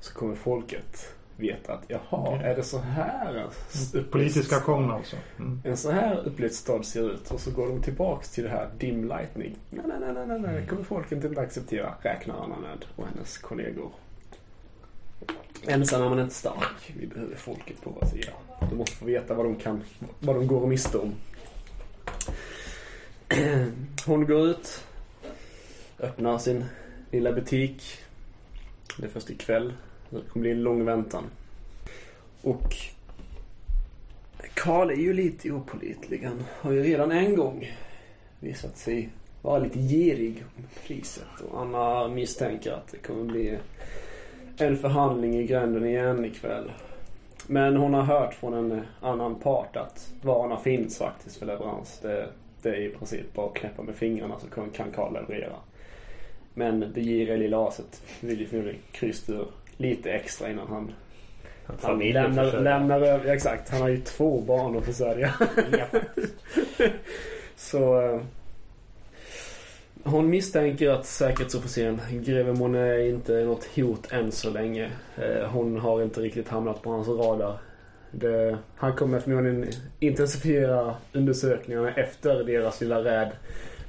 Så 0.00 0.14
kommer 0.14 0.34
folket 0.34 1.14
veta 1.40 1.72
att 1.72 1.84
jaha, 1.88 2.42
är 2.42 2.56
det 2.56 2.62
så 2.62 2.78
här 2.78 3.46
upplyst- 3.46 4.10
Politisk 4.10 4.52
aktion 4.52 4.90
alltså. 4.90 5.16
Mm. 5.38 5.60
en 5.64 5.76
så 5.76 5.90
här 5.90 6.16
upplyst 6.26 6.54
stad 6.56 6.84
ser 6.86 7.10
ut 7.12 7.30
och 7.30 7.40
så 7.40 7.50
går 7.50 7.66
de 7.68 7.82
tillbaks 7.82 8.30
till 8.30 8.44
det 8.44 8.50
här 8.50 8.68
dim 8.78 9.08
lightning. 9.08 9.56
Nej, 9.70 9.84
nej, 9.88 9.98
nej, 10.14 10.26
nej, 10.26 10.40
nej, 10.40 10.60
det 10.60 10.66
kommer 10.66 10.82
folket 10.82 11.24
inte 11.24 11.40
acceptera, 11.40 11.94
räknar 12.02 12.34
Anna 12.44 12.56
med 12.56 12.84
och 12.96 13.06
hennes 13.06 13.38
kollegor. 13.38 13.90
Ensam 15.66 16.02
är 16.02 16.08
man 16.08 16.18
inte 16.20 16.34
stark. 16.34 16.92
Vi 16.96 17.06
behöver 17.06 17.36
folket 17.36 17.80
på 17.82 17.90
vår 18.00 18.06
sida. 18.06 18.32
De 18.70 18.76
måste 18.76 18.96
få 18.96 19.04
veta 19.04 19.34
vad 19.34 19.46
de 19.46 19.56
kan, 19.56 19.82
vad 20.20 20.36
de 20.36 20.46
går 20.46 20.60
och 20.60 20.68
miste 20.68 20.98
om. 20.98 21.14
Hon 24.06 24.26
går 24.26 24.48
ut, 24.48 24.84
öppnar 25.98 26.38
sin 26.38 26.64
lilla 27.10 27.32
butik. 27.32 27.98
Det 28.98 29.04
är 29.06 29.10
först 29.10 29.30
ikväll. 29.30 29.72
Det 30.10 30.20
kommer 30.28 30.40
bli 30.42 30.50
en 30.50 30.62
lång 30.62 30.84
väntan. 30.84 31.24
Och 32.42 32.76
Karl 34.54 34.90
är 34.90 34.94
ju 34.94 35.12
lite 35.12 35.50
opålitlig. 35.50 36.22
Han 36.24 36.44
har 36.60 36.72
ju 36.72 36.82
redan 36.82 37.12
en 37.12 37.36
gång 37.36 37.72
visat 38.40 38.76
sig 38.78 39.08
vara 39.42 39.58
lite 39.58 39.78
girig 39.78 40.44
om 40.56 40.64
priset. 40.86 41.40
Och 41.50 41.60
Anna 41.60 42.08
misstänker 42.08 42.72
att 42.72 42.88
det 42.88 42.98
kommer 42.98 43.24
bli 43.24 43.58
en 44.56 44.76
förhandling 44.76 45.34
i 45.36 45.46
gränden 45.46 45.86
igen 45.86 46.24
ikväll. 46.24 46.70
Men 47.46 47.76
hon 47.76 47.94
har 47.94 48.02
hört 48.02 48.34
från 48.34 48.54
en 48.54 48.80
annan 49.00 49.34
part 49.34 49.76
att 49.76 50.12
varorna 50.22 50.56
finns 50.56 50.98
faktiskt 50.98 51.36
för 51.36 51.46
leverans. 51.46 51.98
Det, 52.02 52.28
det 52.62 52.68
är 52.68 52.80
i 52.80 52.88
princip 52.88 53.34
bara 53.34 53.46
att 53.46 53.54
knäppa 53.54 53.82
med 53.82 53.94
fingrarna 53.94 54.38
så 54.40 54.46
kan- 54.46 54.70
kan 54.70 54.90
Karl 54.92 55.12
leverera. 55.12 55.56
Men 56.54 56.80
det 56.94 57.00
giriga 57.00 57.36
lilla 57.36 57.68
aset 57.68 58.02
vill 58.20 58.40
ju 58.40 58.46
förmodligen 58.46 58.80
krysta 58.92 59.32
ur 59.32 59.46
lite 59.80 60.10
extra 60.10 60.50
innan 60.50 60.68
han 60.68 60.92
han 61.82 61.98
lämnar, 61.98 62.60
lämnar 62.60 63.00
över, 63.00 63.26
ja, 63.26 63.34
exakt. 63.34 63.70
Han 63.70 63.80
har 63.80 63.88
ju 63.88 64.00
två 64.00 64.40
barn 64.40 64.76
att 64.76 64.84
försörja. 64.84 65.34
Så 67.56 68.00
eh, 68.00 68.20
hon 70.04 70.30
misstänker 70.30 70.90
att 70.90 71.06
säkerhetsofficeren 71.06 72.00
greve 72.10 72.52
Monet 72.52 73.00
inte 73.00 73.36
är 73.36 73.44
något 73.44 73.68
hot 73.76 74.12
än 74.12 74.32
så 74.32 74.50
länge. 74.50 74.90
Eh, 75.16 75.50
hon 75.50 75.78
har 75.78 76.02
inte 76.02 76.20
riktigt 76.20 76.48
hamnat 76.48 76.82
på 76.82 76.90
hans 76.90 77.08
radar. 77.08 77.58
Det, 78.10 78.58
han 78.76 78.96
kommer 78.96 79.20
förmodligen 79.20 79.66
intensifiera 80.00 80.94
undersökningarna 81.12 81.94
efter 81.94 82.44
deras 82.44 82.80
lilla 82.80 83.04
räd. 83.04 83.30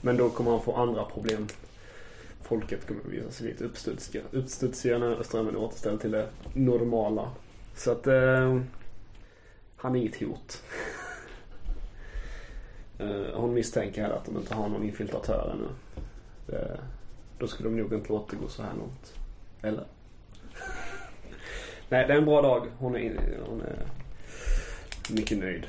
Men 0.01 0.17
då 0.17 0.29
kommer 0.29 0.51
han 0.51 0.61
få 0.61 0.75
andra 0.75 1.05
problem. 1.05 1.47
Folket 2.51 2.87
kommer 2.87 3.01
visa 3.03 3.31
sig 3.31 3.47
lite 3.47 3.63
uppstudsiga, 3.63 4.23
uppstudsiga 4.31 4.97
när 4.97 5.23
strömmen 5.23 5.55
är 5.55 5.59
återställd 5.59 6.01
till 6.01 6.11
det 6.11 6.29
normala. 6.53 7.31
Så 7.75 7.91
att 7.91 8.07
eh, 8.07 8.61
han 9.75 9.95
är 9.95 9.99
inget 9.99 10.21
hot. 10.21 10.63
Eh, 12.99 13.33
hon 13.33 13.53
misstänker 13.53 14.01
här 14.01 14.09
att 14.09 14.25
de 14.25 14.37
inte 14.37 14.53
har 14.53 14.69
någon 14.69 14.83
infiltratör 14.83 15.53
ännu. 15.53 15.67
Det, 16.45 16.79
då 17.37 17.47
skulle 17.47 17.69
de 17.69 17.77
nog 17.77 17.93
inte 17.93 18.13
låta 18.13 18.31
det 18.31 18.41
gå 18.41 18.47
så 18.47 18.63
här 18.63 18.73
långt. 18.73 19.13
Eller? 19.61 19.83
Nej, 21.89 22.07
det 22.07 22.13
är 22.13 22.17
en 22.17 22.25
bra 22.25 22.41
dag. 22.41 22.67
Hon 22.77 22.95
är, 22.95 23.39
hon 23.49 23.61
är 23.61 23.75
mycket 25.09 25.37
nöjd. 25.37 25.67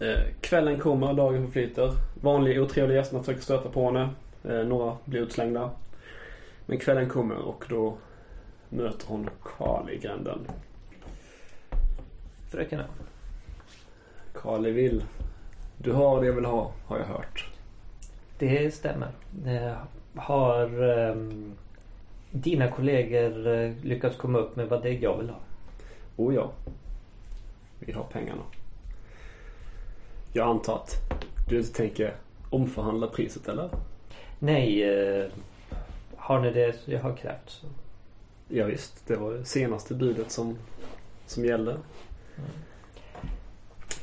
Eh, 0.00 0.22
kvällen 0.40 0.80
kommer, 0.80 1.14
dagen 1.14 1.44
förflyter. 1.44 1.92
Vanliga 2.20 2.62
otrevliga 2.62 2.98
gästerna 2.98 3.22
försöker 3.22 3.42
stöta 3.42 3.68
på 3.68 3.86
henne. 3.86 4.08
Eh, 4.48 4.64
några 4.66 4.96
blir 5.04 5.20
utslängda. 5.20 5.70
Men 6.66 6.78
kvällen 6.78 7.08
kommer 7.08 7.36
och 7.36 7.64
då 7.68 7.96
möter 8.68 9.06
hon 9.06 9.30
Karl 9.42 9.90
i 9.90 9.98
gränden. 9.98 10.38
Fröken 12.50 12.82
Karl 14.32 14.66
vill. 14.66 15.04
Du 15.78 15.92
har 15.92 16.20
det 16.20 16.26
jag 16.26 16.34
vill 16.34 16.44
ha, 16.44 16.72
har 16.86 16.98
jag 16.98 17.06
hört. 17.06 17.50
Det 18.38 18.74
stämmer. 18.74 19.08
Eh, 19.46 19.76
Har 20.14 20.82
ehm, 20.82 21.52
dina 22.30 22.70
kollegor 22.70 23.46
eh, 23.46 23.72
lyckats 23.82 24.16
komma 24.16 24.38
upp 24.38 24.56
med 24.56 24.68
vad 24.68 24.82
det 24.82 24.88
är 24.88 25.02
jag 25.02 25.18
vill 25.18 25.30
ha? 25.30 25.38
Oh 26.16 26.34
ja. 26.34 26.50
Vi 27.78 27.92
har 27.92 28.04
pengarna. 28.04 28.42
Jag 30.32 30.48
antar 30.48 30.74
att 30.74 30.94
du 31.48 31.58
inte 31.58 31.72
tänker 31.72 32.14
omförhandla 32.50 33.06
priset 33.06 33.48
eller? 33.48 33.70
Nej, 34.38 34.82
eh, 34.82 35.26
har 36.16 36.40
ni 36.40 36.50
det 36.50 36.76
jag 36.84 37.00
har 37.00 37.16
krävt 37.16 37.50
så. 37.50 37.66
Ja, 38.48 38.64
visst, 38.64 39.06
det 39.06 39.16
var 39.16 39.32
det 39.32 39.44
senaste 39.44 39.94
budet 39.94 40.30
som, 40.30 40.58
som 41.26 41.44
gällde. 41.44 41.76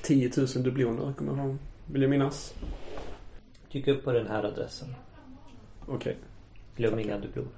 10 0.01 0.31
000 0.37 0.47
dubloner 0.47 1.13
kommer 1.13 1.37
jag 1.37 1.45
ihåg. 1.45 1.57
Vill 1.85 2.01
jag 2.01 2.09
minnas. 2.09 2.53
Dyk 3.71 3.87
upp 3.87 4.03
på 4.03 4.11
den 4.11 4.27
här 4.27 4.43
adressen. 4.43 4.95
Okej, 5.87 6.17
Glöm 6.75 6.99
inga 6.99 7.17
dubloner. 7.17 7.51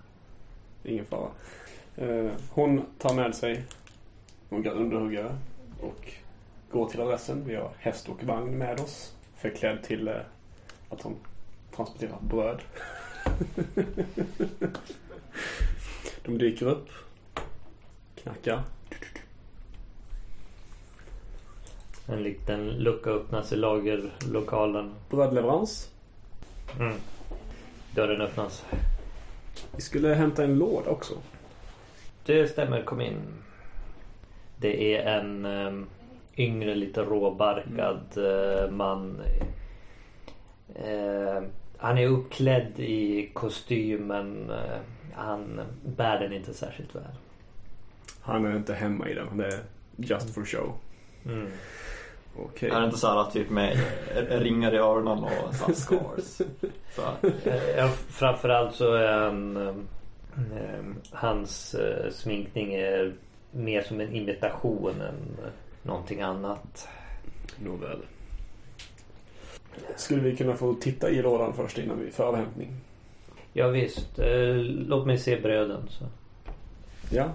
ingen 0.84 1.06
fara. 1.06 1.30
Eh, 1.96 2.32
hon 2.50 2.86
tar 2.98 3.14
med 3.16 3.36
sig 3.36 3.64
några 4.50 4.72
underhuggare 4.72 5.38
och 5.82 6.12
går 6.72 6.90
till 6.90 7.02
adressen. 7.02 7.44
Vi 7.46 7.56
har 7.56 7.72
häst 7.80 8.10
och 8.10 8.24
vagn 8.24 8.58
med 8.58 8.80
oss. 8.80 9.16
Förklädd 9.36 9.84
till 9.84 10.08
eh, 10.08 10.16
att 10.90 11.02
hon 11.02 11.16
transporterar 11.76 12.20
bröd. 12.22 12.60
De 16.26 16.38
dyker 16.38 16.66
upp. 16.66 16.90
Knackar. 18.16 18.64
En 22.08 22.24
liten 22.24 22.70
lucka 22.70 23.10
öppnas 23.10 23.52
i 23.52 23.56
lagerlokalen. 23.56 24.94
Brödleverans. 25.10 25.92
Mm. 26.80 26.96
Dörren 27.96 28.22
öppnas. 28.22 28.66
Vi 29.76 29.82
skulle 29.82 30.14
hämta 30.14 30.44
en 30.44 30.58
låda 30.58 30.90
också. 30.90 31.14
Det 32.26 32.48
stämmer, 32.48 32.82
kom 32.82 33.02
in. 33.02 33.22
Det 34.58 34.96
är 34.96 35.20
en 35.20 35.46
um, 35.46 35.88
yngre, 36.38 36.76
lite 36.76 37.02
råbarkad 37.02 38.02
eh, 38.18 38.72
man. 38.72 39.22
Eh, 40.76 41.42
han 41.78 41.98
är 41.98 42.08
uppklädd 42.08 42.80
i 42.80 43.30
kostymen. 43.34 44.50
Uh, 44.50 44.78
han 45.14 45.62
bär 45.84 46.20
den 46.20 46.34
inte 46.34 46.54
särskilt 46.54 46.96
väl. 46.96 47.04
Han 48.22 48.46
är 48.46 48.56
inte 48.56 48.74
hemma 48.74 49.10
i 49.10 49.14
den. 49.14 49.38
Det 49.38 49.46
är 49.46 49.60
just 49.98 50.34
for 50.34 50.46
show. 50.46 50.74
Mm. 51.26 51.52
Okej. 52.38 52.70
Är 52.70 52.80
det 52.80 52.86
inte 52.86 52.98
så 52.98 53.08
här 53.08 53.32
typ 53.32 53.50
med 53.50 53.78
ringar 54.30 54.74
i 54.74 54.78
öronen 54.78 55.24
och 55.24 55.56
så 55.56 55.74
scars? 55.74 56.42
Så. 56.96 57.28
Eh, 57.50 57.70
ja, 57.78 57.88
framförallt 58.10 58.76
så 58.76 58.94
är 58.94 59.18
han, 59.18 59.58
um, 59.58 59.88
hans 61.12 61.76
sminkning 62.12 62.74
är 62.74 63.14
mer 63.52 63.82
som 63.82 64.00
en 64.00 64.16
imitation 64.16 65.02
än 65.02 65.38
någonting 65.84 66.22
annat. 66.22 66.88
Nåväl. 67.58 68.00
Skulle 69.96 70.22
vi 70.22 70.36
kunna 70.36 70.56
få 70.56 70.74
titta 70.74 71.10
i 71.10 71.22
lådan 71.22 71.54
först 71.54 71.78
innan 71.78 72.00
vi 72.00 72.12
för 72.12 72.24
avhämtning? 72.24 72.72
Ja, 73.54 73.68
visst, 73.68 74.20
uh, 74.20 74.56
låt 74.64 75.08
mig 75.08 75.18
se 75.18 75.40
bröden. 75.40 75.82
Så. 75.90 76.06
Ja. 77.12 77.30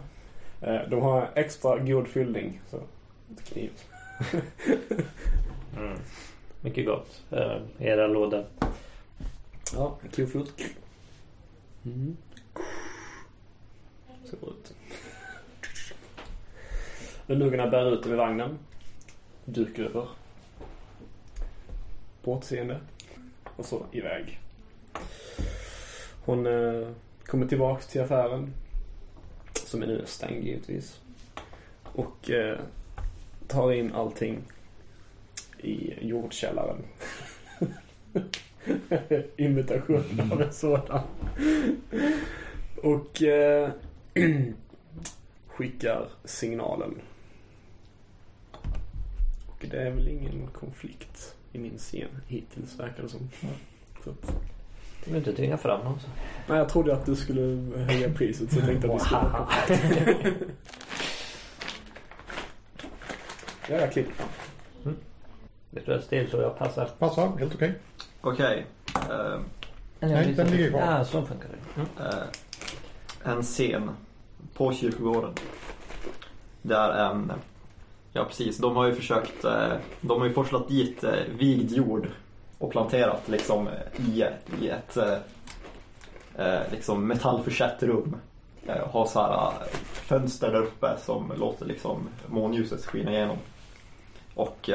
Eh, 0.62 0.88
De 0.90 1.00
har 1.02 1.30
extra 1.34 1.78
god 1.78 2.08
fyllning. 2.08 2.60
Så 2.70 2.80
kniv. 3.44 3.70
Mm. 5.78 5.98
Mycket 6.60 6.86
gott. 6.86 7.22
Uh, 7.32 7.56
era 7.78 8.06
lådor. 8.06 8.44
Ja, 9.74 9.98
kofot. 10.16 10.52
Mm. 11.84 12.16
Bra 14.40 14.50
ut. 14.50 14.74
Underhuggarna 17.26 17.66
bär 17.70 17.92
ut 17.94 18.02
den 18.02 18.12
i 18.12 18.16
vagnen. 18.16 18.58
Duk 19.44 19.78
över. 19.78 20.06
På 22.22 22.32
återseende. 22.32 22.80
Och 23.56 23.64
så 23.64 23.86
iväg. 23.92 24.38
Hon 26.24 26.46
eh, 26.46 26.88
kommer 27.26 27.46
tillbaks 27.46 27.86
till 27.86 28.00
affären. 28.00 28.54
Som 29.52 29.82
är 29.82 29.86
nu 29.86 30.02
stängd 30.06 30.44
givetvis. 30.44 31.00
Och 31.82 32.30
eh, 32.30 32.58
tar 33.46 33.72
in 33.72 33.92
allting 33.92 34.42
i 35.58 35.94
jordkällaren. 36.08 36.82
Imitation 39.36 40.30
av 40.32 40.42
en 40.42 40.52
sådan. 40.52 41.00
Och 42.76 43.22
eh, 43.22 43.70
skickar 45.46 46.08
signalen. 46.24 47.00
Och 49.46 49.66
det 49.70 49.82
är 49.82 49.90
väl 49.90 50.08
ingen 50.08 50.46
konflikt 50.46 51.34
i 51.52 51.58
min 51.58 51.78
scen 51.78 52.08
hittills 52.26 52.78
verkar 52.78 53.02
det 53.02 53.08
som. 53.08 53.30
Så 54.04 54.10
Du 55.04 55.10
vill 55.10 55.16
inte 55.16 55.32
tvinga 55.32 55.56
fram 55.58 55.84
någon. 55.84 56.00
Så. 56.00 56.06
nej, 56.48 56.58
jag 56.58 56.68
trodde 56.68 56.92
att 56.92 57.06
du 57.06 57.16
skulle 57.16 57.42
höja 57.84 58.10
priset 58.14 58.52
så 58.52 58.58
jag 58.58 58.66
tänkte 58.66 58.88
att 58.88 58.94
vi 58.94 58.98
skulle 59.00 59.20
ha. 59.20 59.48
Ja, 63.68 63.76
jag 63.76 63.92
klipper 63.92 64.12
fram. 64.14 64.96
Det 65.70 65.80
står 65.80 65.98
still 65.98 66.30
så 66.30 66.36
jag 66.36 66.58
passar. 66.58 66.86
Passar, 66.98 67.36
helt 67.38 67.54
okej. 67.54 67.74
Okej. 68.20 68.66
eh, 68.94 69.40
Nej, 70.00 70.34
den 70.34 70.46
ligger 70.50 70.70
kvar. 70.70 70.80
Ja, 70.80 71.04
så 71.04 71.26
funkar 71.26 71.48
det. 71.48 71.80
Mm. 71.80 71.88
eh, 72.12 72.24
en 73.36 73.42
scen 73.42 73.90
på 74.54 74.72
kyrkogården. 74.72 75.34
Det 76.62 76.74
är 76.74 77.10
en... 77.10 77.32
Ja 78.12 78.24
precis, 78.24 78.58
de 78.58 78.76
har 78.76 78.86
ju 78.86 78.94
försökt... 78.94 79.44
Eh, 79.44 79.72
de 80.00 80.20
har 80.20 80.26
ju 80.26 80.32
forslat 80.32 80.68
dit 80.68 81.04
eh, 81.04 81.24
vigd 81.38 81.72
jord 81.72 82.08
och 82.58 82.70
planterat 82.70 83.28
liksom 83.28 83.68
eh, 83.68 84.06
i, 84.08 84.26
i 84.60 84.68
ett 84.68 84.98
liksom 86.70 87.06
metallförsett 87.06 87.82
rum. 87.82 88.16
Eh, 88.66 88.88
har 88.90 89.06
så 89.06 89.20
här 89.20 89.52
fönster 89.82 90.52
där 90.52 90.62
uppe 90.62 90.96
som 91.04 91.32
låter 91.38 91.66
liksom 91.66 92.08
månljuset 92.26 92.86
skina 92.86 93.10
igenom. 93.10 93.36
Och 94.34 94.70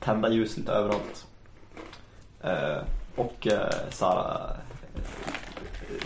tända 0.00 0.28
ljus 0.28 0.56
lite 0.56 0.72
överallt. 0.72 1.26
Och 3.16 3.48
så 3.90 4.06
här, 4.06 4.56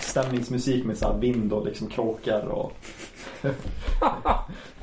stämningsmusik 0.01 0.85
med 0.85 0.99
så 0.99 1.13
här 1.13 1.19
vind 1.19 1.53
och 1.53 1.67
liksom 1.67 1.89
kråkor 1.89 2.45
och... 2.45 2.73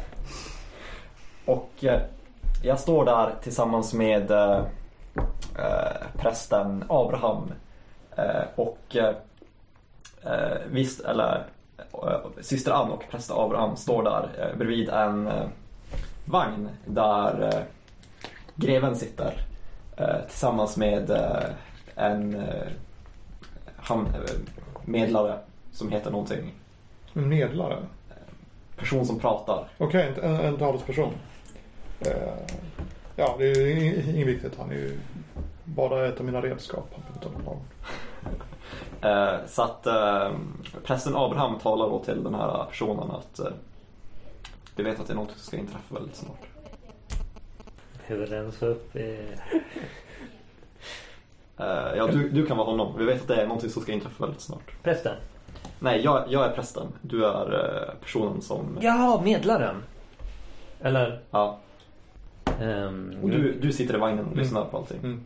och 1.45 1.83
eh, 1.83 2.01
jag 2.63 2.79
står 2.79 3.05
där 3.05 3.33
tillsammans 3.41 3.93
med 3.93 4.31
eh, 4.31 4.63
eh, 5.59 6.07
prästen 6.17 6.83
Abraham 6.89 7.51
och 8.55 8.95
visst, 10.71 10.99
eller 11.05 11.43
syster 12.41 12.71
Ann 12.71 12.91
och 12.91 13.03
präst 13.11 13.31
Abraham 13.31 13.75
står 13.75 14.03
där 14.03 14.29
eh, 14.39 14.57
bredvid 14.57 14.89
en 14.89 15.29
vagn 16.25 16.69
där 16.85 17.63
greven 18.55 18.95
sitter 18.95 19.33
tillsammans 20.27 20.77
med 20.77 21.09
en 21.95 22.43
medlare 24.85 25.37
som 25.71 25.91
heter 25.91 26.11
någonting. 26.11 26.53
En 27.13 27.29
medlare. 27.29 27.77
Person 28.75 29.05
som 29.05 29.19
pratar. 29.19 29.67
Okej, 29.77 30.13
en, 30.23 30.35
en 30.35 30.57
talesperson. 30.57 31.13
Eh, 31.99 32.33
ja, 33.15 33.35
det 33.39 33.45
är 33.51 33.55
ju 33.55 33.75
ing- 33.75 34.09
inget 34.15 34.27
viktigt. 34.27 34.57
Han 34.57 34.69
är 34.71 34.75
ju 34.75 34.99
bara 35.63 36.07
ett 36.07 36.19
av 36.19 36.25
mina 36.25 36.41
redskap. 36.41 36.95
Eh, 39.01 39.33
så 39.47 39.61
att 39.61 39.87
eh, 39.87 40.31
prästen 40.83 41.15
Abraham 41.15 41.59
talar 41.59 41.89
då 41.89 42.03
till 42.03 42.23
den 42.23 42.35
här 42.35 42.65
personen 42.69 43.11
att 43.11 43.39
eh, 43.39 43.51
du 44.75 44.83
vet 44.83 44.99
att 44.99 45.07
det 45.07 45.13
är 45.13 45.17
något 45.17 45.31
som 45.31 45.39
ska 45.39 45.57
inträffa 45.57 45.93
väldigt 45.95 46.15
snart. 46.15 46.41
Hur 48.05 48.25
rensa 48.25 48.65
upp 48.65 48.95
i... 48.95 49.19
Eh, 51.57 51.95
ja, 51.97 52.07
du, 52.07 52.29
du 52.29 52.45
kan 52.45 52.57
vara 52.57 52.67
honom. 52.67 52.93
Vi 52.97 53.05
vet 53.05 53.21
att 53.21 53.27
det 53.27 53.41
är 53.41 53.47
något 53.47 53.71
som 53.71 53.81
ska 53.81 53.91
inträffa 53.91 54.23
väldigt 54.23 54.41
snart. 54.41 54.83
Prästen? 54.83 55.15
Nej, 55.79 56.01
jag, 56.03 56.23
jag 56.29 56.45
är 56.45 56.49
prästen. 56.51 56.87
Du 57.01 57.25
är 57.25 57.53
eh, 57.53 57.93
personen 58.01 58.41
som... 58.41 58.77
Jaha, 58.81 59.21
medlaren. 59.21 59.83
Eller... 60.81 61.21
Ja. 61.31 61.57
Ehm, 62.61 63.13
Och 63.23 63.29
du, 63.29 63.53
du 63.61 63.71
sitter 63.71 63.95
i 63.95 63.97
vagnen 63.97 64.19
och 64.19 64.31
Mm. 64.31 64.39
lyssnar 64.39 64.65
på 64.65 64.77
allting. 64.77 64.97
Mm. 65.03 65.21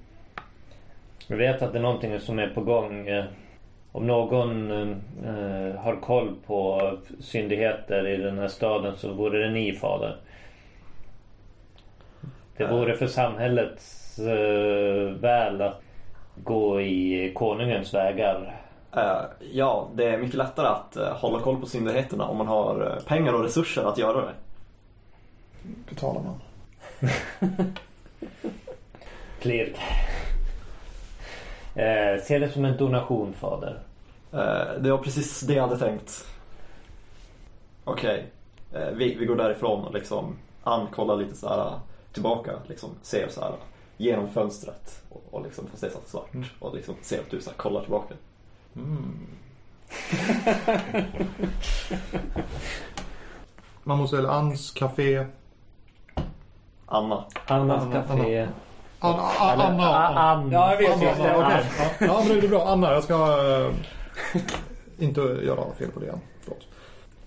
Vi 1.27 1.35
vet 1.35 1.61
att 1.61 1.71
det 1.73 1.79
är 1.79 1.83
någonting 1.83 2.19
som 2.19 2.39
är 2.39 2.47
på 2.49 2.61
gång. 2.61 3.07
eh, 3.07 3.25
Om 3.91 4.07
någon 4.07 4.71
eh, 4.71 5.75
har 5.79 5.95
koll 6.01 6.35
på 6.45 6.91
syndigheter 7.19 8.07
i 8.07 8.17
den 8.17 8.39
här 8.39 8.47
staden 8.47 8.97
så 8.97 9.13
vore 9.13 9.39
det 9.47 9.49
ni 9.53 9.73
fader. 9.73 10.17
Det 12.57 12.65
vore 12.67 12.93
för 12.97 13.07
samhällets 13.07 14.19
eh, 14.19 15.11
väl 15.19 15.61
att 15.61 15.81
gå 16.43 16.81
i 16.81 17.31
konungens 17.35 17.93
vägar. 17.93 18.55
Eh, 18.95 19.21
ja, 19.51 19.87
det 19.95 20.05
är 20.05 20.17
mycket 20.17 20.35
lättare 20.37 20.67
att 20.67 20.97
eh, 20.97 21.13
hålla 21.17 21.39
koll 21.39 21.59
på 21.59 21.65
syndigheterna 21.65 22.25
om 22.25 22.37
man 22.37 22.47
har 22.47 22.81
eh, 22.97 23.03
pengar 23.07 23.33
och 23.33 23.43
resurser 23.43 23.83
att 23.83 23.97
göra 23.97 24.21
det. 24.21 24.33
Betalar 25.89 26.21
man. 26.21 26.35
Klirk. 29.41 29.77
Eh, 31.75 32.21
se 32.23 32.39
det 32.39 32.49
som 32.51 32.65
en 32.65 32.77
donation 32.77 33.33
fader. 33.33 33.79
Eh, 34.33 34.81
det 34.81 34.91
var 34.91 34.97
precis 34.97 35.41
det 35.41 35.53
jag 35.53 35.67
hade 35.67 35.79
tänkt. 35.79 36.25
Okej, 37.83 38.25
eh, 38.73 38.89
vi, 38.93 39.15
vi 39.15 39.25
går 39.25 39.35
därifrån 39.35 39.85
och 39.85 39.93
liksom 39.93 40.35
Ann 40.63 40.87
kollar 40.87 41.15
lite 41.15 41.35
så 41.35 41.49
här 41.49 41.79
tillbaka, 42.13 42.51
liksom 42.67 42.89
ser 43.01 43.27
så 43.29 43.41
här 43.41 43.53
genom 43.97 44.29
fönstret 44.29 45.03
och, 45.09 45.23
och 45.31 45.43
liksom 45.43 45.67
det 45.79 45.87
är 45.87 45.91
så 45.91 45.99
svart 46.05 46.33
Mm. 46.33 46.47
och 46.59 46.75
liksom 46.75 46.95
ser 47.01 47.19
att 47.19 47.29
du 47.31 47.41
så 47.41 47.49
här 47.49 47.57
kollar 47.57 47.81
tillbaka. 47.81 48.13
Mm. 48.75 49.27
Man 53.83 53.97
måste 53.97 54.15
väl 54.15 54.25
Anns 54.25 54.71
café. 54.71 55.25
Anna. 56.89 57.23
Annas 57.47 57.83
Anna, 57.83 57.93
café. 57.93 58.47
Anna, 58.99 59.21
Anna, 59.39 59.63
Anna, 59.63 59.95
Anna. 59.95 60.19
Ann. 60.19 60.51
Ja, 60.51 60.71
jag 60.71 60.77
vet 60.77 60.91
Anna, 60.91 61.23
det. 61.23 61.33
Anna, 61.33 61.45
okej. 61.47 61.65
Ja, 61.99 62.05
ja, 62.05 62.23
men 62.27 62.39
det 62.39 62.45
är 62.45 62.49
bra. 62.49 62.67
Anna, 62.67 62.93
jag 62.93 63.03
ska 63.03 63.13
eh, 63.15 63.71
inte 65.05 65.21
göra 65.21 65.73
fel 65.77 65.91
på 65.91 65.99
det 65.99 66.05
igen. 66.05 66.19
Förlåt. 66.43 66.67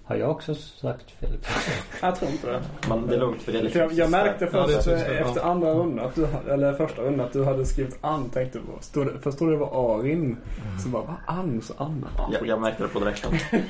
Har 0.04 0.16
jag 0.16 0.30
också 0.30 0.54
sagt 0.54 1.10
fel? 1.10 1.30
Jag 2.02 2.16
tror 2.16 2.30
inte 2.30 2.50
det. 2.52 2.62
Men 2.88 3.06
det 3.06 3.14
är 3.14 3.18
lugnt 3.18 3.42
för 3.42 3.52
det 3.52 3.58
är 3.58 3.60
För 3.60 3.64
liksom 3.64 3.80
jag, 3.80 3.92
jag 3.92 4.10
märkte 4.10 4.48
Ja, 4.52 4.66
det 4.66 4.72
först 4.72 4.86
ja. 4.88 4.96
efter 4.96 5.40
andra 5.40 5.74
rundan, 5.74 6.06
att 6.06 6.14
du, 6.14 6.26
hade- 6.26 6.52
eller 6.52 6.72
första 6.72 7.02
rundan, 7.02 7.26
att 7.26 7.32
du 7.32 7.44
hade 7.44 7.66
skrivit 7.66 7.98
Ann. 8.00 8.30
Tänkte 8.30 8.60
stod 8.80 9.06
det, 9.06 9.18
först 9.20 9.38
det 9.38 9.56
var 9.56 9.98
Arin. 9.98 10.36
Så 10.82 10.88
bara, 10.88 11.02
va? 11.02 11.16
Ann? 11.26 11.62
Så 11.62 11.74
Anna? 11.76 12.06
Ja, 12.16 12.28
jag, 12.32 12.46
jag 12.46 12.60
märkte 12.60 12.82
det 12.82 12.88
på 12.88 12.98
direkten. 12.98 13.32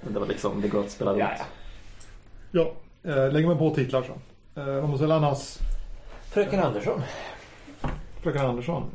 Men 0.00 0.12
det 0.12 0.20
var 0.20 0.26
liksom, 0.26 0.60
det 0.60 0.68
går 0.68 0.80
att 0.80 0.90
spela 0.90 1.18
ja. 1.18 1.26
runt. 1.26 1.42
Ja, 2.50 2.72
eh, 3.12 3.32
lägger 3.32 3.48
man 3.48 3.58
på 3.58 3.74
titlar 3.74 4.02
så. 4.02 4.12
Eh, 4.58 4.66
man 4.66 4.90
måste 4.90 5.04
väl 5.04 5.12
Annas 5.12 5.58
Fröken 6.30 6.60
Andersson. 6.60 7.02
Fröken 8.22 8.46
Andersson. 8.46 8.90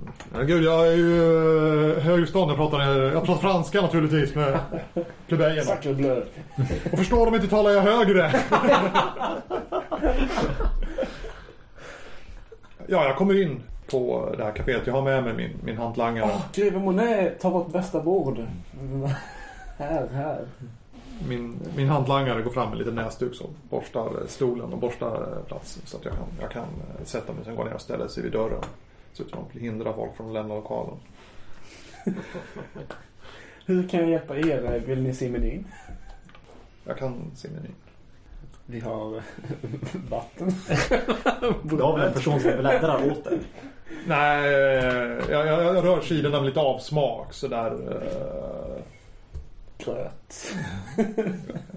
Gud, 0.47 0.63
jag 0.63 0.87
är 0.87 0.91
ju 0.91 1.91
eh, 1.91 1.99
högstånd. 2.03 2.51
Jag 2.51 2.57
pratar, 2.57 2.81
jag 2.81 3.25
pratar 3.25 3.41
franska 3.41 3.81
naturligtvis 3.81 4.35
med 4.35 4.59
plebejerna. 5.27 5.71
Och 6.91 6.97
förstår 6.97 7.25
de 7.25 7.35
inte 7.35 7.47
talar 7.47 7.71
jag 7.71 7.81
högre. 7.81 8.31
ja, 12.87 13.05
jag 13.05 13.15
kommer 13.15 13.41
in 13.41 13.63
på 13.91 14.33
det 14.37 14.43
här 14.43 14.51
kaféet. 14.51 14.81
Jag 14.85 14.93
har 14.93 15.01
med 15.01 15.23
mig 15.23 15.33
min, 15.33 15.51
min 15.63 15.77
hantlangare. 15.77 16.31
Åh, 16.33 16.41
greve 16.53 16.79
Monet 16.79 17.39
tar 17.39 17.49
vårt 17.49 17.71
bästa 17.71 18.01
bord. 18.01 18.37
här, 19.77 20.07
här. 20.13 20.45
Min, 21.27 21.59
min 21.75 21.87
hantlangare 21.87 22.41
går 22.41 22.51
fram 22.51 22.69
med 22.69 22.77
lite 22.77 22.91
näsduk 22.91 23.41
och 23.41 23.49
borstar 23.69 24.11
stolen 24.27 24.73
och 24.73 24.79
borstar 24.79 25.37
platsen 25.47 25.81
så 25.85 25.97
att 25.97 26.05
jag 26.05 26.13
kan, 26.13 26.27
jag 26.41 26.51
kan 26.51 26.63
eh, 26.63 27.05
sätta 27.05 27.33
mig. 27.33 27.45
Sen 27.45 27.55
går 27.55 27.65
ner 27.65 27.73
och 27.73 27.81
ställer 27.81 28.07
sig 28.07 28.23
vid 28.23 28.31
dörren. 28.31 28.63
Så 29.13 29.23
att 29.23 29.33
man 29.33 29.43
vill 29.51 29.61
hindra 29.63 29.93
folk 29.93 30.15
från 30.17 30.27
att 30.27 30.33
lämna 30.33 30.55
lokalen. 30.55 30.95
Hur 33.65 33.87
kan 33.87 33.99
jag 33.99 34.09
hjälpa 34.09 34.37
er? 34.37 34.79
Vill 34.85 35.01
ni 35.03 35.13
se 35.13 35.29
menyn? 35.29 35.67
Jag 36.83 36.97
kan 36.97 37.31
se 37.35 37.47
menyn. 37.49 37.75
Vi 38.65 38.79
har 38.79 39.11
vatten. 40.09 40.51
Du 41.63 41.81
har 41.81 41.97
väl 41.97 42.07
en 42.07 42.13
person 42.13 42.39
som 42.39 42.51
bläddrar 42.57 43.11
åt 43.11 43.23
dig? 43.23 43.39
Nej, 44.07 44.53
eh, 44.53 45.31
jag, 45.31 45.47
jag, 45.47 45.63
jag 45.75 45.85
rör 45.85 46.01
sidorna 46.01 46.37
med 46.37 46.45
lite 46.45 46.59
avsmak 46.59 47.33
sådär. 47.33 47.71
eh, 47.71 48.83
Gröt. 49.85 50.53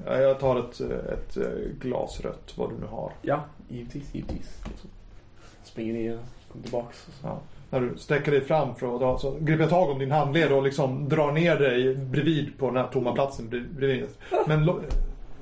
Ja, 0.07 0.17
Jag 0.21 0.41
tar 0.41 0.59
ett, 0.61 0.81
ett 0.81 1.37
eh, 1.37 1.45
glas 1.81 2.21
rött, 2.21 2.53
vad 2.57 2.71
du 2.71 2.75
nu 2.81 2.87
har. 2.87 3.13
Ja, 3.23 3.45
givetvis, 3.69 4.15
givetvis. 4.15 4.59
Springer 5.65 5.93
ner, 5.95 6.19
kommer 6.53 6.63
tillbaks. 6.63 7.07
Ja. 7.23 7.39
När 7.71 7.81
du 7.81 7.99
sträcker 7.99 8.33
dig 8.33 8.41
fram 8.41 8.75
för 8.75 9.15
att 9.15 9.21
så 9.21 9.37
griper 9.41 9.61
jag 9.63 9.71
tag 9.71 9.91
om 9.91 9.99
din 9.99 10.11
handled 10.11 10.53
och 10.53 10.63
liksom 10.63 11.09
drar 11.09 11.33
ner 11.33 11.57
dig 11.59 11.95
bredvid 11.97 12.59
på 12.59 12.67
den 12.67 12.77
här 12.77 12.87
tomma 12.93 13.13
platsen 13.13 13.49
bred- 13.49 13.75
bredvid. 13.75 14.09
Men 14.47 14.81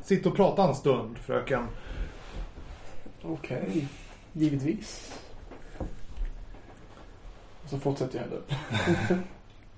sitt 0.02 0.26
och 0.26 0.36
prata 0.36 0.68
en 0.68 0.74
stund, 0.74 1.18
fröken. 1.18 1.66
Okej, 3.22 3.88
givetvis. 4.32 5.18
Och 7.64 7.70
så 7.70 7.78
fortsätter 7.78 8.18
jag 8.18 8.32
upp. 8.38 8.52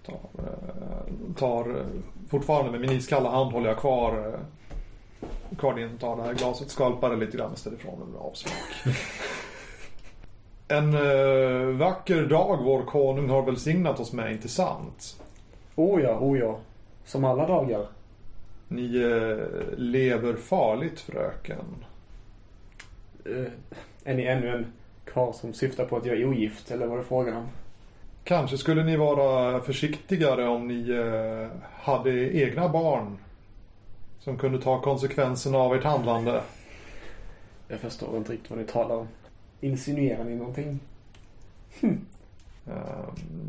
Tar, 0.06 0.14
eh, 0.14 1.34
tar 1.38 1.70
eh, 1.70 1.86
fortfarande 2.28 2.70
med 2.70 2.80
min 2.80 2.90
iskalla 2.90 3.30
hand 3.30 3.52
håller 3.52 3.68
jag 3.68 3.78
kvar 3.78 4.32
eh, 4.32 4.40
kvar 5.58 5.74
din, 5.74 5.98
tar 5.98 6.16
det 6.16 6.22
här 6.22 6.34
glaset, 6.34 6.70
skvalpar 6.70 7.10
det 7.10 7.16
lite 7.16 7.36
grann 7.36 7.50
och 7.50 7.58
ställer 7.58 7.76
ifrån 7.76 7.98
med 8.12 8.20
avsmak. 8.20 8.96
En 10.68 10.94
eh, 10.94 11.76
vacker 11.78 12.26
dag 12.26 12.58
vår 12.62 12.82
konung 12.82 13.30
har 13.30 13.42
välsignat 13.42 14.00
oss 14.00 14.12
med, 14.12 14.32
inte 14.32 14.48
sant? 14.48 15.22
Oh 15.74 16.02
ja, 16.02 16.18
oh 16.18 16.38
ja. 16.38 16.58
Som 17.04 17.24
alla 17.24 17.46
dagar. 17.46 17.86
Ni 18.68 18.96
eh, 18.96 19.76
lever 19.76 20.36
farligt 20.36 21.00
fröken. 21.00 21.84
Eh, 23.24 23.52
är 24.04 24.14
ni 24.14 24.24
ännu 24.24 24.48
en 24.48 24.72
karl 25.04 25.32
som 25.32 25.52
syftar 25.52 25.84
på 25.84 25.96
att 25.96 26.06
jag 26.06 26.16
är 26.16 26.26
ogift, 26.26 26.70
eller 26.70 26.86
vad 26.86 26.98
är 26.98 27.02
frågan 27.02 27.36
om? 27.36 27.46
Kanske 28.26 28.58
skulle 28.58 28.84
ni 28.84 28.96
vara 28.96 29.60
försiktigare 29.60 30.48
om 30.48 30.68
ni 30.68 30.90
eh, 30.90 31.48
hade 31.82 32.10
egna 32.36 32.68
barn 32.68 33.18
som 34.20 34.38
kunde 34.38 34.60
ta 34.62 34.80
konsekvenserna 34.80 35.58
av 35.58 35.74
ert 35.74 35.84
handlande. 35.84 36.40
Jag 37.68 37.80
förstår 37.80 38.16
inte 38.16 38.32
riktigt 38.32 38.50
vad 38.50 38.58
ni 38.58 38.64
talar 38.64 38.96
om. 38.96 39.08
Insinuerar 39.60 40.24
ni 40.24 40.36
någonting? 40.36 40.80
Eh, 41.80 41.92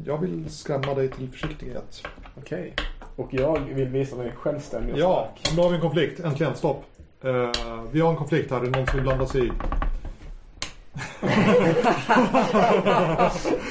jag 0.05 0.17
vill 0.17 0.49
skrämma 0.49 0.93
dig 0.93 1.09
till 1.11 1.31
försiktighet. 1.31 2.03
Okej. 2.37 2.73
Och 3.15 3.33
jag 3.33 3.59
vill 3.59 3.87
visa 3.87 4.15
mig 4.15 4.31
självständig 4.35 4.93
och 4.93 4.99
Ja, 4.99 5.29
stark. 5.41 5.55
då 5.55 5.61
har 5.63 5.69
vi 5.69 5.75
en 5.75 5.81
konflikt. 5.81 6.19
Äntligen, 6.19 6.55
stopp. 6.55 6.83
Eh, 7.23 7.51
vi 7.91 7.99
har 7.99 8.09
en 8.09 8.15
konflikt 8.15 8.51
här. 8.51 8.61
Det 8.61 8.67
är 8.67 8.71
någon 8.71 8.87
som 8.87 8.95
vill 8.95 9.03
blanda 9.03 9.25
sig 9.27 9.47
i. 9.47 9.51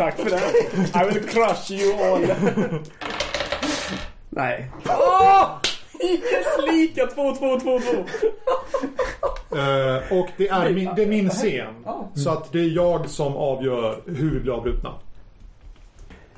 Tack 0.00 0.16
för 0.16 0.30
det. 0.30 0.40
I 1.00 1.14
will 1.14 1.28
crush 1.28 1.70
you 1.70 2.04
all. 2.04 2.26
Nej. 4.30 4.70
Åh! 4.88 5.50
Yes, 6.02 6.72
lika 6.72 7.06
2, 7.06 7.34
2, 7.34 7.60
2, 7.60 7.60
2. 7.60 7.90
Eh, 9.56 10.18
och 10.20 10.28
det 10.36 10.48
är, 10.48 10.70
min, 10.72 10.90
det 10.96 11.02
är 11.02 11.06
min 11.06 11.30
scen. 11.30 11.74
Så 12.14 12.30
att 12.30 12.52
det 12.52 12.60
är 12.60 12.68
jag 12.68 13.08
som 13.08 13.36
avgör 13.36 14.00
hur 14.06 14.30
vi 14.30 14.40
blir 14.40 14.52
avbrutna. 14.52 14.94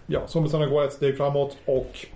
Ja, 0.07 0.21
zombisarna 0.27 0.67
går 0.67 0.85
ett 0.85 0.93
steg 0.93 1.17
framåt 1.17 1.57
och 1.65 2.07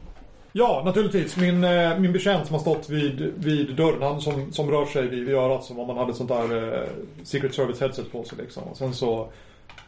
Ja, 0.53 0.83
naturligtvis. 0.85 1.37
Min, 1.37 1.65
eh, 1.65 1.99
min 1.99 2.13
betjänt 2.13 2.47
som 2.47 2.55
har 2.55 2.61
stått 2.61 2.89
vid, 2.91 3.33
vid 3.37 3.77
dörren, 3.77 4.03
han 4.03 4.21
som, 4.21 4.53
som 4.53 4.71
rör 4.71 4.87
sig 4.87 5.09
vid, 5.09 5.25
vid 5.25 5.35
örat 5.35 5.65
som 5.65 5.79
om 5.79 5.87
man 5.87 5.97
hade 5.97 6.15
sånt 6.15 6.29
där 6.29 6.75
eh, 6.75 6.89
Secret 7.23 7.55
Service 7.55 7.81
headset 7.81 8.13
på 8.13 8.25
sig 8.25 8.39
liksom. 8.39 8.63
Och 8.63 8.77
sen 8.77 8.95
så 8.95 9.29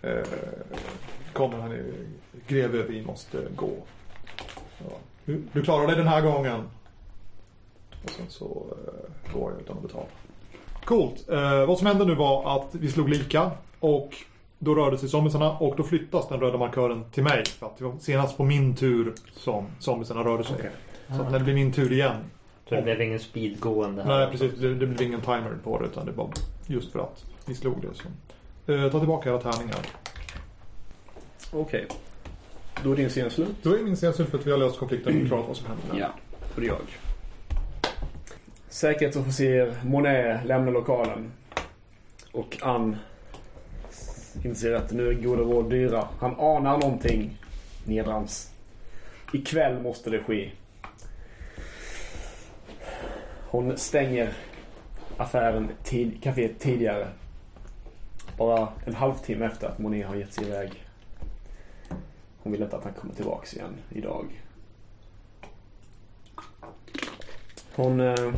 eh, 0.02 0.28
kommer 1.32 1.58
han 1.58 1.72
i, 1.72 1.92
Greve, 2.46 2.82
vi 2.82 3.02
måste 3.02 3.38
gå. 3.56 3.72
Ja. 4.78 4.96
Du, 5.24 5.42
du 5.52 5.62
klarar 5.62 5.86
dig 5.86 5.96
den 5.96 6.08
här 6.08 6.20
gången. 6.20 6.62
Och 8.04 8.10
sen 8.10 8.26
så 8.28 8.66
eh, 8.86 9.34
går 9.34 9.52
jag 9.52 9.60
utan 9.60 9.76
att 9.76 9.82
betala. 9.82 10.06
Coolt. 10.84 11.28
Eh, 11.28 11.66
vad 11.66 11.78
som 11.78 11.86
hände 11.86 12.04
nu 12.04 12.14
var 12.14 12.56
att 12.56 12.74
vi 12.74 12.90
slog 12.90 13.08
lika 13.08 13.50
och 13.80 14.16
då 14.58 14.74
rörde 14.74 14.98
sig 14.98 15.08
zombisarna 15.08 15.58
och 15.58 15.76
då 15.76 15.82
flyttas 15.82 16.28
den 16.28 16.40
röda 16.40 16.58
markören 16.58 17.04
till 17.12 17.22
mig. 17.22 17.44
För 17.46 17.66
att 17.66 17.76
det 17.78 17.84
var 17.84 17.94
senast 17.98 18.36
på 18.36 18.44
min 18.44 18.74
tur 18.74 19.14
som 19.32 19.66
zombisarna 19.78 20.24
rörde 20.24 20.44
sig. 20.44 20.56
Okej. 20.58 20.70
Så 21.08 21.22
att 21.22 21.30
när 21.30 21.38
det 21.38 21.44
blir 21.44 21.54
min 21.54 21.72
tur 21.72 21.92
igen. 21.92 22.16
Så 22.68 22.74
det 22.74 22.82
blev 22.82 23.02
ingen 23.02 23.20
speedgående 23.20 24.02
här. 24.02 24.18
Nej 24.18 24.30
precis, 24.30 24.60
det, 24.60 24.74
det 24.74 24.86
blir 24.86 25.06
ingen 25.06 25.20
timer 25.20 25.56
på 25.64 25.78
det 25.78 25.86
utan 25.86 26.06
det 26.06 26.12
var 26.12 26.30
just 26.66 26.92
för 26.92 26.98
att 26.98 27.24
vi 27.46 27.54
slog 27.54 27.82
det. 27.82 27.88
Så. 27.94 28.08
Eh, 28.68 28.90
ta 28.90 28.98
tillbaka 28.98 29.30
era 29.30 29.40
tärningar. 29.40 29.86
Okej. 31.52 31.86
Då 32.84 32.92
är 32.92 32.96
din 32.96 33.08
scen 33.08 33.30
slut. 33.30 33.56
Då 33.62 33.74
är 33.74 33.82
min 33.82 33.96
scen 33.96 34.12
slut 34.12 34.28
för 34.28 34.38
att 34.38 34.46
vi 34.46 34.50
har 34.50 34.58
löst 34.58 34.78
konflikten 34.78 35.22
och 35.22 35.28
klarat 35.28 35.46
vad 35.48 35.56
som 35.56 35.66
hände. 35.66 35.82
Ja, 35.98 36.08
och 36.54 36.60
det 36.60 36.66
är 36.66 36.68
jag. 36.68 36.78
Säkerhetsofficer 38.68 39.74
Monet 39.84 40.44
lämnar 40.44 40.72
lokalen. 40.72 41.32
Och 42.32 42.58
Ann 42.62 42.96
inser 44.44 44.72
att 44.74 44.92
nu 44.92 45.08
är 45.08 45.14
goda 45.14 45.42
råd 45.42 45.70
dyra. 45.70 46.08
Han 46.18 46.34
anar 46.40 46.78
någonting 46.78 47.38
nedrans. 47.84 48.52
ikväll 49.32 49.82
måste 49.82 50.10
det 50.10 50.18
ske. 50.18 50.50
Hon 53.50 53.76
stänger 53.76 54.32
affären, 55.16 55.68
tid, 55.84 56.22
kaféet 56.22 56.58
tidigare. 56.58 57.08
Bara 58.38 58.68
en 58.84 58.94
halvtimme 58.94 59.46
efter 59.46 59.68
att 59.68 59.78
Monet 59.78 60.06
har 60.06 60.16
gett 60.16 60.32
sig 60.32 60.46
iväg. 60.46 60.84
Hon 62.38 62.52
vill 62.52 62.62
inte 62.62 62.76
att 62.76 62.84
han 62.84 62.92
kommer 62.92 63.14
tillbaks 63.14 63.54
igen 63.54 63.74
idag. 63.90 64.42
Hon 67.74 68.00
eh, 68.00 68.32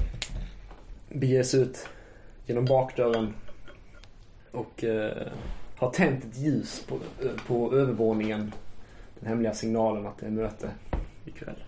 beger 1.08 1.42
sig 1.42 1.60
ut 1.60 1.88
genom 2.46 2.64
bakdörren 2.64 3.34
och 4.50 4.84
eh, 4.84 5.26
har 5.76 5.90
tänt 5.90 6.24
ett 6.24 6.38
ljus 6.38 6.84
på, 6.88 6.94
eh, 6.94 7.46
på 7.46 7.74
övervåningen. 7.74 8.54
Den 9.20 9.28
hemliga 9.28 9.54
signalen 9.54 10.06
att 10.06 10.18
det 10.18 10.26
är 10.26 10.30
möte 10.30 10.70
ikväll. 11.24 11.62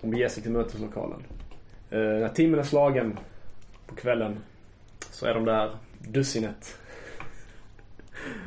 Hon 0.00 0.10
beger 0.10 0.28
sig 0.28 0.42
till 0.42 0.52
möteslokalen. 0.52 1.22
Eh, 1.90 1.98
när 1.98 2.28
timmen 2.28 2.60
är 2.60 2.64
slagen 2.64 3.18
på 3.86 3.94
kvällen 3.94 4.38
så 5.10 5.26
är 5.26 5.34
de 5.34 5.44
där 5.44 5.70
dussinet. 5.98 6.76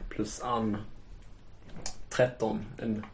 Plus 0.09 0.41
Ann. 0.41 0.77
13. 2.09 2.65
En 2.77 3.05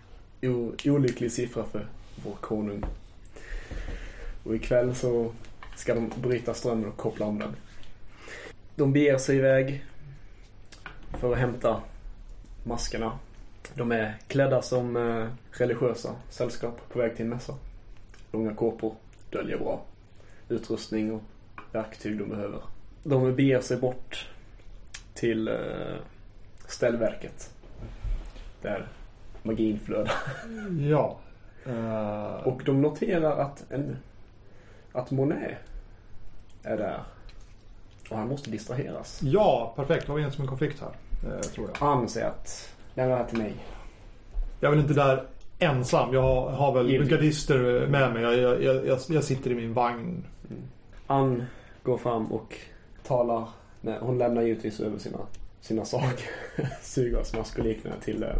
olycklig 0.86 1.32
siffra 1.32 1.64
för 1.64 1.88
vår 2.24 2.36
konung. 2.36 2.84
Och 4.44 4.56
ikväll 4.56 4.96
så 4.96 5.32
ska 5.76 5.96
de 5.96 6.12
bryta 6.22 6.54
strömmen 6.54 6.90
och 6.90 6.98
koppla 6.98 7.26
om 7.26 7.40
den. 7.40 7.56
De 8.76 8.94
beger 8.94 9.18
sig 9.18 9.38
iväg 9.38 9.86
för 11.20 11.32
att 11.34 11.40
hämta 11.40 11.82
maskerna. 12.64 13.20
De 13.74 13.92
är 13.92 14.18
klädda 14.28 14.62
som 14.62 14.98
eh, 14.98 15.28
religiösa 15.52 16.16
sällskap 16.30 16.90
på 16.90 17.00
väg 17.00 17.16
till 17.16 17.26
en 17.26 17.30
mässa. 17.30 17.54
Långa 18.32 18.54
kåpor, 18.54 18.96
döljer 19.30 19.58
bra 19.58 19.86
utrustning 20.50 21.12
och 21.12 21.22
verktyg 21.72 22.18
de 22.18 22.30
behöver. 22.30 22.62
De 23.04 23.36
beger 23.36 23.62
sig 23.62 23.78
bort 23.78 24.28
till 25.14 25.48
eh, 25.48 25.56
ställverket. 26.72 27.54
Där 28.62 28.88
magin 29.44 29.80
flödar. 29.86 30.14
Ja. 30.90 31.18
Eh, 31.66 32.48
Och 32.48 32.62
de 32.66 32.82
noterar 32.82 33.38
att 33.40 33.72
en 33.72 33.98
att 34.94 35.12
Monet 35.12 35.58
är 36.64 36.78
där. 36.78 37.04
Och 38.10 38.18
han 38.18 38.28
måste 38.28 38.50
distraheras. 38.52 39.20
Ja, 39.24 39.74
perfekt. 39.76 40.06
Då 40.08 40.12
har 40.12 40.18
vi 40.18 40.24
en 40.24 40.32
som 40.32 40.42
en 40.42 40.48
konflikt 40.48 40.82
här. 40.82 40.92
eh, 41.36 41.40
tror 41.42 41.68
jag. 41.70 41.88
Han 41.88 42.10
säger 42.10 42.28
att 42.28 42.70
lämna 42.94 43.12
det 43.16 43.22
här 43.22 43.30
till 43.30 43.38
mig. 43.38 43.54
Jag 44.60 44.68
är 44.72 44.76
väl 44.76 44.80
inte 44.84 44.94
där 44.94 45.24
ensam. 45.60 46.14
Jag 46.14 46.22
har, 46.22 46.50
har 46.52 46.74
väl 46.74 46.86
brigadister 46.88 47.88
med 47.88 48.14
mig. 48.14 48.24
Jag, 48.24 48.62
jag, 48.64 48.86
jag, 48.86 49.00
jag 49.10 49.24
sitter 49.24 49.52
i 49.52 49.56
min 49.56 49.74
vagn. 49.74 50.24
Ann 51.08 51.46
går 51.84 51.98
fram 51.98 52.32
och 52.32 52.56
talar. 53.04 53.48
Nej, 53.82 53.98
hon 54.02 54.18
lämnar 54.18 54.42
givetvis 54.42 54.80
över 54.80 54.98
sina, 54.98 55.18
sina 55.62 55.86
saker. 55.86 56.30
Syrgasmask 56.82 57.60
och 57.60 57.66
liknande 57.66 58.02
till 58.02 58.24
eh, 58.24 58.36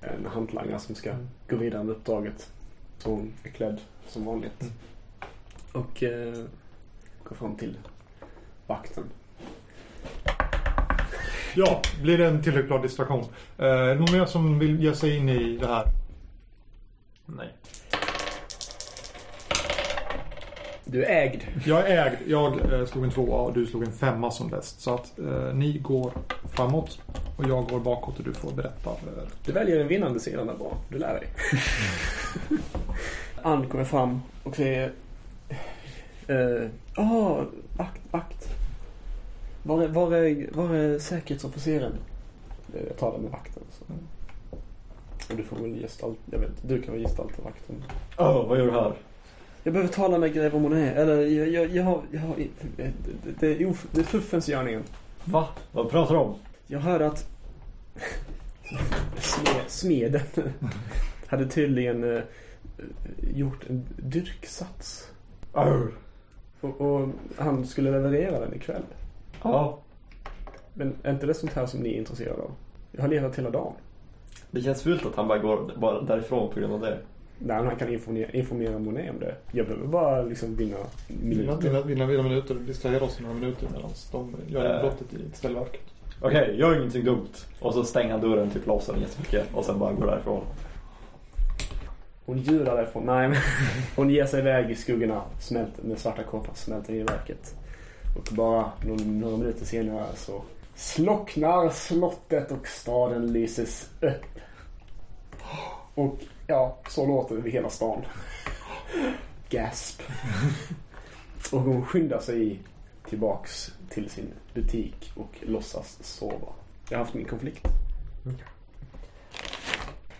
en 0.00 0.26
hantlangare 0.26 0.78
som 0.78 0.94
ska 0.94 1.14
gå 1.48 1.56
vidare 1.56 1.84
med 1.84 1.96
uppdraget. 1.96 2.52
Så 2.98 3.10
hon 3.10 3.32
är 3.42 3.48
klädd 3.48 3.80
som 4.06 4.24
vanligt. 4.24 4.62
Mm. 4.62 4.72
Och 5.72 6.02
eh, 6.02 6.44
går 7.24 7.36
fram 7.36 7.56
till 7.56 7.78
vakten. 8.66 9.04
Ja, 11.54 11.82
blir 12.02 12.18
det 12.18 12.26
en 12.26 12.42
tillräckligt 12.42 12.68
bra 12.68 12.82
distraktion. 12.82 13.24
Eh, 13.58 13.66
är 13.66 13.88
det 13.88 13.94
någon 13.94 14.12
mer 14.12 14.26
som 14.26 14.58
vill 14.58 14.82
ge 14.82 14.94
sig 14.94 15.16
in 15.16 15.28
i 15.28 15.56
det 15.56 15.66
här? 15.66 15.84
Nej. 17.26 17.48
Du 20.90 21.04
är 21.04 21.22
ägd. 21.22 21.40
Jag 21.66 21.90
är 21.90 22.06
ägd. 22.06 22.16
Jag 22.26 22.72
eh, 22.72 22.86
slog 22.86 23.04
en 23.04 23.10
tvåa 23.10 23.40
och 23.40 23.52
du 23.52 23.66
slog 23.66 23.82
en 23.84 23.92
femma 23.92 24.30
som 24.30 24.48
bäst. 24.48 24.80
Så 24.80 24.94
att 24.94 25.18
eh, 25.18 25.54
ni 25.54 25.78
går 25.78 26.12
framåt 26.52 26.98
och 27.36 27.44
jag 27.48 27.68
går 27.68 27.80
bakåt 27.80 28.18
och 28.18 28.24
du 28.24 28.32
får 28.32 28.52
berätta. 28.52 28.90
Eh, 28.90 29.22
Du 29.44 29.52
väljer 29.52 29.78
den 29.78 29.88
vinnande 29.88 30.20
sidan 30.20 30.46
där 30.46 30.54
bra. 30.54 30.76
Du 30.88 30.98
lär 30.98 31.14
dig. 31.14 31.28
Ann 33.42 33.68
kommer 33.68 33.84
fram 33.84 34.22
och 34.44 34.56
säger... 34.56 34.92
Ja, 36.96 37.04
ah, 37.04 37.44
vakt, 37.76 38.00
vakt. 38.10 38.48
Var 39.62 39.82
är, 39.82 39.88
var 39.88 40.14
är, 40.14 40.48
var 40.52 40.74
är 40.74 40.98
säkerhetsofficeren? 40.98 41.92
Eh, 42.74 42.82
Jag 42.88 42.98
talar 42.98 43.18
med 43.18 43.30
vakten. 43.30 43.62
Så. 43.78 43.84
Och 45.30 45.36
du 45.36 45.42
får 45.42 45.56
väl 45.56 45.80
gestalta, 45.80 46.20
jag 46.30 46.38
vet 46.38 46.48
inte, 46.48 46.66
du 46.74 46.82
kan 46.82 46.94
väl 46.94 47.02
gestalta 47.02 47.42
vakten. 47.44 47.84
Åh, 48.18 48.48
vad 48.48 48.58
gör 48.58 48.66
du 48.66 48.72
här? 48.72 48.92
Jag 49.62 49.72
behöver 49.72 49.92
tala 49.92 50.18
med 50.18 50.34
greve 50.34 50.58
Monet. 50.58 50.96
Eller 50.96 51.16
jag, 51.26 51.48
jag, 51.48 51.70
jag 51.76 51.84
har, 51.84 52.02
jag 52.10 52.20
har 52.20 52.36
det, 52.36 52.48
det, 52.76 53.32
det, 53.40 53.46
är 53.62 53.66
of- 53.66 53.86
det 53.90 54.00
är 54.00 54.04
fuffens 54.04 54.48
görningen. 54.48 54.82
Va? 55.24 55.48
Vad 55.72 55.90
pratar 55.90 56.14
du 56.14 56.20
om? 56.20 56.34
Jag 56.66 56.80
hörde 56.80 57.06
att 57.06 57.26
sme- 59.16 59.66
smeden 59.68 60.20
hade 61.26 61.46
tydligen 61.46 62.16
eh, 62.16 62.22
gjort 63.34 63.64
en 63.70 63.84
dyrksats. 63.96 65.10
Arr. 65.52 65.90
Och, 66.60 66.80
och 66.80 67.08
han 67.38 67.66
skulle 67.66 67.90
leverera 67.90 68.40
den 68.40 68.54
ikväll. 68.54 68.82
Ja. 69.42 69.78
Men 70.74 70.94
är 71.02 71.10
inte 71.12 71.26
det 71.26 71.34
sånt 71.34 71.52
här 71.52 71.66
som 71.66 71.80
ni 71.80 71.88
är 71.94 71.98
intresserade 71.98 72.42
av? 72.42 72.50
Jag 72.92 73.02
har 73.02 73.08
letat 73.08 73.38
hela 73.38 73.50
dagen. 73.50 73.72
Det 74.50 74.60
känns 74.62 74.82
fult 74.82 75.06
att 75.06 75.14
han 75.16 75.28
bara 75.28 75.38
går 75.38 75.72
bara 75.76 76.00
därifrån 76.02 76.50
på 76.54 76.60
grund 76.60 76.72
av 76.72 76.80
det. 76.80 76.98
Nej, 77.42 77.56
men 77.56 77.66
han 77.66 77.76
kan 77.76 77.88
informera, 77.92 78.30
informera 78.30 78.78
Monet 78.78 79.10
om 79.10 79.18
det. 79.20 79.34
Jag 79.52 79.66
behöver 79.66 79.86
bara 79.86 80.22
liksom 80.22 80.56
vinna 80.56 80.76
minuter. 81.08 81.58
vinna, 81.60 81.82
vinna, 81.82 82.06
vinna 82.06 82.22
minuter 82.22 82.54
distrahera 82.54 83.04
oss 83.04 83.20
i 83.20 83.22
några 83.22 83.34
minuter 83.34 83.66
medan 83.72 83.90
de 84.12 84.34
gör 84.48 84.74
Eh. 84.74 84.80
brottet 84.80 85.14
i 85.14 85.36
ställverket. 85.36 85.80
Okej, 86.20 86.56
gör 86.58 86.76
ingenting 86.78 87.04
dumt. 87.04 87.28
Och 87.60 87.74
så 87.74 87.84
stänger 87.84 88.12
han 88.12 88.20
dörren, 88.20 88.50
typ 88.50 88.66
låser 88.66 88.92
den 88.92 89.02
jättemycket 89.02 89.46
och 89.54 89.64
sen 89.64 89.78
bara 89.78 89.92
går 89.92 90.06
därifrån. 90.06 90.42
Hon 92.26 92.38
djurar 92.38 92.76
därifrån. 92.76 93.02
Nej, 93.06 93.28
men 93.28 93.38
hon 93.96 94.10
ger 94.10 94.24
sig 94.26 94.40
iväg 94.40 94.70
i 94.70 94.74
skuggorna 94.74 95.22
smält, 95.40 95.82
med 95.82 95.98
svarta 95.98 96.22
kåpan, 96.22 96.54
smälter 96.54 96.94
i 96.94 97.02
verket. 97.02 97.54
Och 98.16 98.34
bara 98.36 98.70
några, 98.86 99.04
några 99.04 99.36
minuter 99.36 99.64
senare 99.64 100.06
så 100.14 100.42
slocknar 100.74 101.68
slottet 101.70 102.52
och 102.52 102.66
staden 102.68 103.32
lyses 103.32 103.90
upp. 104.00 104.24
Och 105.94 106.18
ja, 106.50 106.76
så 106.88 107.06
låter 107.06 107.34
det 107.34 107.40
över 107.40 107.50
hela 107.50 107.70
stan. 107.70 108.04
Gasp. 109.48 110.02
Och 111.52 111.60
hon 111.60 111.86
skyndar 111.86 112.18
sig 112.18 112.58
tillbaks 113.08 113.72
till 113.90 114.10
sin 114.10 114.32
butik 114.54 115.12
och 115.16 115.36
låtsas 115.40 115.98
sova. 116.00 116.46
Jag 116.88 116.98
har 116.98 117.04
haft 117.04 117.14
min 117.14 117.24
konflikt. 117.24 117.66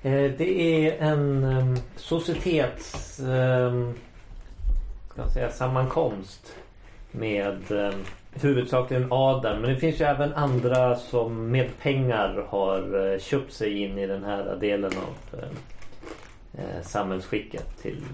Eh, 0.03 0.31
det 0.39 0.61
är 0.61 1.03
en 1.03 1.45
um, 1.45 1.76
societets 1.97 3.20
um, 3.20 3.95
ska 5.11 5.28
säga, 5.28 5.51
sammankomst 5.51 6.55
med 7.11 7.70
um, 7.70 8.05
huvudsakligen 8.33 9.07
Adam. 9.11 9.61
Men 9.61 9.70
det 9.70 9.76
finns 9.76 10.01
ju 10.01 10.05
även 10.05 10.35
andra 10.35 10.97
som 10.97 11.51
med 11.51 11.70
pengar 11.83 12.47
har 12.49 13.12
eh, 13.12 13.18
köpt 13.18 13.53
sig 13.53 13.83
in 13.83 13.99
i 13.99 14.07
den 14.07 14.24
här 14.24 14.57
delen 14.61 14.93
av 14.93 15.41
eh, 16.59 16.82
samhällsskicket 16.82 17.82
till 17.82 18.05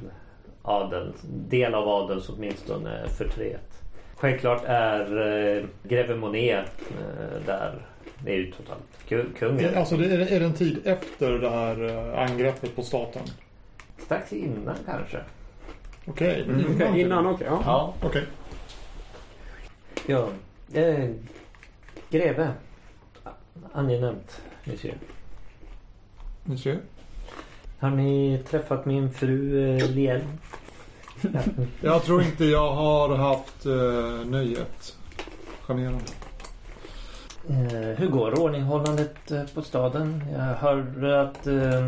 adeln. 0.63 1.13
Del 1.49 1.75
av 1.75 1.89
adelns 1.89 2.29
åtminstone 2.29 3.09
förtret. 3.09 3.83
Självklart 4.17 4.63
är 4.67 5.01
eh, 5.57 5.65
greve 5.83 6.15
Monet 6.17 6.71
eh, 6.91 7.41
där. 7.47 7.87
Det 8.25 8.31
är 8.33 8.37
ju 8.37 8.53
totalt 8.53 8.83
ku- 9.09 9.33
kungen. 9.39 9.57
Det, 9.57 9.77
alltså 9.79 9.97
det 9.97 10.07
är, 10.15 10.33
är 10.33 10.41
det 10.41 10.47
en 10.47 10.53
tid 10.55 10.81
efter 10.85 11.31
det 11.33 11.51
här 11.51 11.85
eh, 12.15 12.31
angreppet 12.31 12.77
på 12.77 12.83
staten? 12.83 13.23
Strax 13.99 14.33
innan 14.33 14.77
kanske. 14.87 15.19
Okej. 16.07 16.43
Mm, 16.43 16.61
innan 16.61 16.75
Okej, 16.77 16.93
till- 16.93 17.01
innan, 17.01 17.27
okej. 17.27 17.47
ja. 17.51 17.63
Ja. 17.65 17.95
Okej. 18.03 18.25
Ja. 20.07 20.29
Eh, 20.75 21.11
greve. 22.11 22.51
Angenämt, 23.73 24.41
monsieur. 24.65 24.95
Monsieur. 26.45 26.79
Har 27.79 27.91
ni 27.91 28.43
träffat 28.51 28.87
min 28.87 29.11
fru 29.11 29.69
eh, 29.77 29.91
Liel? 29.91 30.21
Jag 31.81 32.03
tror 32.03 32.23
inte 32.23 32.45
jag 32.45 32.75
har 32.75 33.17
haft 33.17 33.67
eh, 33.67 34.31
nöjet. 34.31 34.97
Charmerande. 35.63 36.05
Eh, 37.49 37.99
hur 37.99 38.07
går 38.09 38.41
ordninghållandet 38.41 39.31
eh, 39.31 39.45
på 39.55 39.63
staden? 39.63 40.23
Jag 40.33 40.41
hörde 40.41 41.21
att 41.21 41.47
eh, 41.47 41.87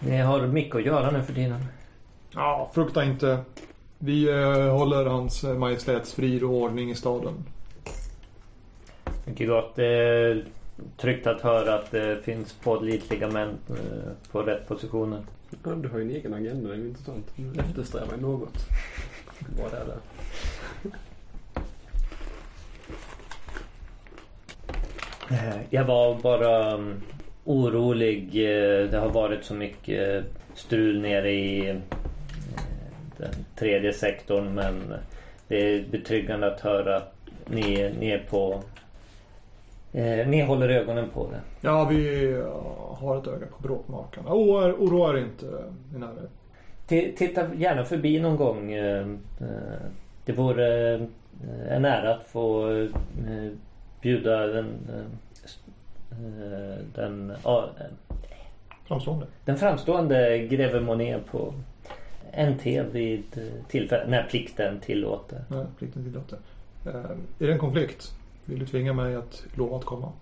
ni 0.00 0.16
har 0.18 0.46
mycket 0.46 0.76
att 0.76 0.84
göra 0.84 1.10
nu 1.10 1.22
för 1.22 1.34
tiden. 1.34 1.66
Ja, 2.34 2.70
frukta 2.74 3.04
inte. 3.04 3.38
Vi 3.98 4.28
eh, 4.28 4.76
håller 4.76 5.06
hans 5.06 5.44
eh, 5.44 5.54
majestäts 5.58 6.14
frid 6.14 6.42
och 6.42 6.50
ordning 6.50 6.90
i 6.90 6.94
staden. 6.94 7.34
Mycket 9.26 9.48
gott. 9.48 9.78
Är 9.78 10.44
tryggt 10.96 11.26
att 11.26 11.40
höra 11.40 11.74
att 11.74 11.90
det 11.90 12.24
finns 12.24 12.52
pålitliga 12.52 13.28
män 13.28 13.58
eh, 13.70 14.12
på 14.32 14.42
rätt 14.42 14.68
positioner. 14.68 15.20
Ja, 15.64 15.70
du 15.70 15.88
har 15.88 15.98
ju 15.98 16.04
en 16.04 16.10
egen 16.10 16.34
agenda, 16.34 16.68
det 16.68 16.74
är 16.74 16.78
ju 16.78 16.88
intressant. 16.88 17.32
Du 17.36 17.60
eftersträvar 17.60 18.16
något. 18.16 18.58
Vad 19.62 19.72
är 19.74 19.84
det? 19.86 19.98
Eh, 25.30 25.56
Jag 25.70 25.84
var 25.84 26.14
bara 26.14 26.70
mm, 26.72 27.00
orolig. 27.44 28.28
eh, 28.36 28.90
Det 28.90 28.98
har 28.98 29.10
varit 29.10 29.44
så 29.44 29.54
mycket 29.54 30.24
strul 30.54 31.00
nere 31.00 31.30
i 31.32 31.80
den 33.16 33.34
tredje 33.56 33.92
sektorn 33.92 34.54
men 34.54 34.94
det 35.48 35.56
är 35.74 35.84
betryggande 35.90 36.46
att 36.54 36.60
höra 36.60 36.96
att 36.96 37.14
ni, 37.46 37.94
ni 38.00 38.10
är 38.10 38.18
på... 38.30 38.62
eh, 39.94 40.26
Ni 40.28 40.42
håller 40.42 40.68
ögonen 40.68 41.10
på 41.10 41.28
det. 41.30 41.40
Ja, 41.68 41.84
vi 41.84 42.32
har 42.98 43.16
ett 43.18 43.26
öga 43.26 43.46
på 43.46 43.62
bråkmakarna. 43.62 44.30
Oroa 44.32 44.68
er- 44.68 44.72
oroa 44.72 45.10
er 45.12 45.18
inte, 45.18 45.46
mina 45.92 46.06
herrar. 46.06 46.28
Ti- 46.88 47.12
Titta 47.16 47.54
gärna 47.54 47.84
förbi 47.84 48.20
någon 48.20 48.36
gång. 48.36 48.72
eh, 48.72 49.00
eh, 49.40 49.80
Det 50.24 50.32
vore 50.32 50.94
eh, 50.94 51.00
en 51.76 51.84
ära 51.84 52.14
att 52.14 52.26
få 52.26 52.66
bjuda 54.00 54.46
den, 54.46 54.66
den, 56.94 57.32
Framstående. 58.86 59.26
den 59.44 59.56
framstående 59.56 60.38
greve 60.38 60.80
Monet 60.80 61.26
på 61.26 61.54
NT 62.50 62.66
vid 62.92 63.24
eh, 63.36 63.42
tillfälle 63.68 64.04
när 64.10 64.22
plikten 64.30 64.80
tillåter. 64.80 65.38
Nej, 65.48 65.64
plikten 65.78 66.04
tillåter. 66.04 66.38
Är 66.86 67.46
det 67.46 67.52
en 67.52 67.58
konflikt? 67.58 68.12
Vill 68.44 68.58
du 68.58 68.66
tvinga 68.66 68.92
mig 68.92 69.14
att 69.14 69.42
lova 69.54 69.76
att 69.76 69.84
komma? 69.84 70.12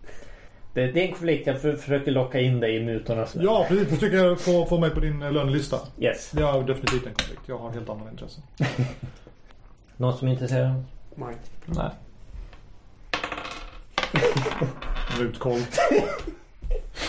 Det, 0.74 0.86
det 0.86 1.00
är 1.00 1.04
en 1.04 1.12
konflikt. 1.12 1.46
Jag 1.46 1.60
för, 1.60 1.76
försöker 1.76 2.10
locka 2.10 2.40
in 2.40 2.60
dig 2.60 2.76
i 2.76 2.84
mutornas 2.84 3.36
värld. 3.36 3.44
Ja, 3.44 3.66
precis. 3.68 4.02
Jag 4.02 4.40
får, 4.40 4.66
får 4.66 4.78
mig 4.78 4.90
på 4.90 5.00
din 5.00 5.22
eh, 5.22 5.32
lönelista. 5.32 5.78
Yes. 5.98 6.30
Det 6.30 6.42
är 6.42 6.62
definitivt 6.62 7.06
en 7.06 7.14
konflikt. 7.14 7.42
Jag 7.46 7.58
har 7.58 7.70
helt 7.70 7.88
andra 7.88 8.10
intressen. 8.10 8.42
Någon 9.96 10.18
som 10.18 10.28
är 10.28 10.32
intresserad? 10.32 10.84
Nej. 11.14 11.34
Nej. 11.66 11.90
Mutkoll. 15.18 15.60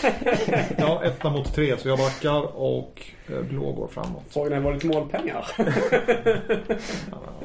ja, 0.78 1.02
etta 1.04 1.30
mot 1.30 1.54
tre. 1.54 1.76
Så 1.78 1.88
jag 1.88 1.98
backar 1.98 2.56
och 2.56 3.02
eh, 3.28 3.40
blå 3.42 3.72
går 3.72 3.88
framåt. 3.88 4.22
Frågan 4.30 4.52
är, 4.52 4.60
var 4.60 4.70
det 4.70 4.74
lite 4.74 4.86
målpengar? 4.86 5.46
Ja, 5.58 5.64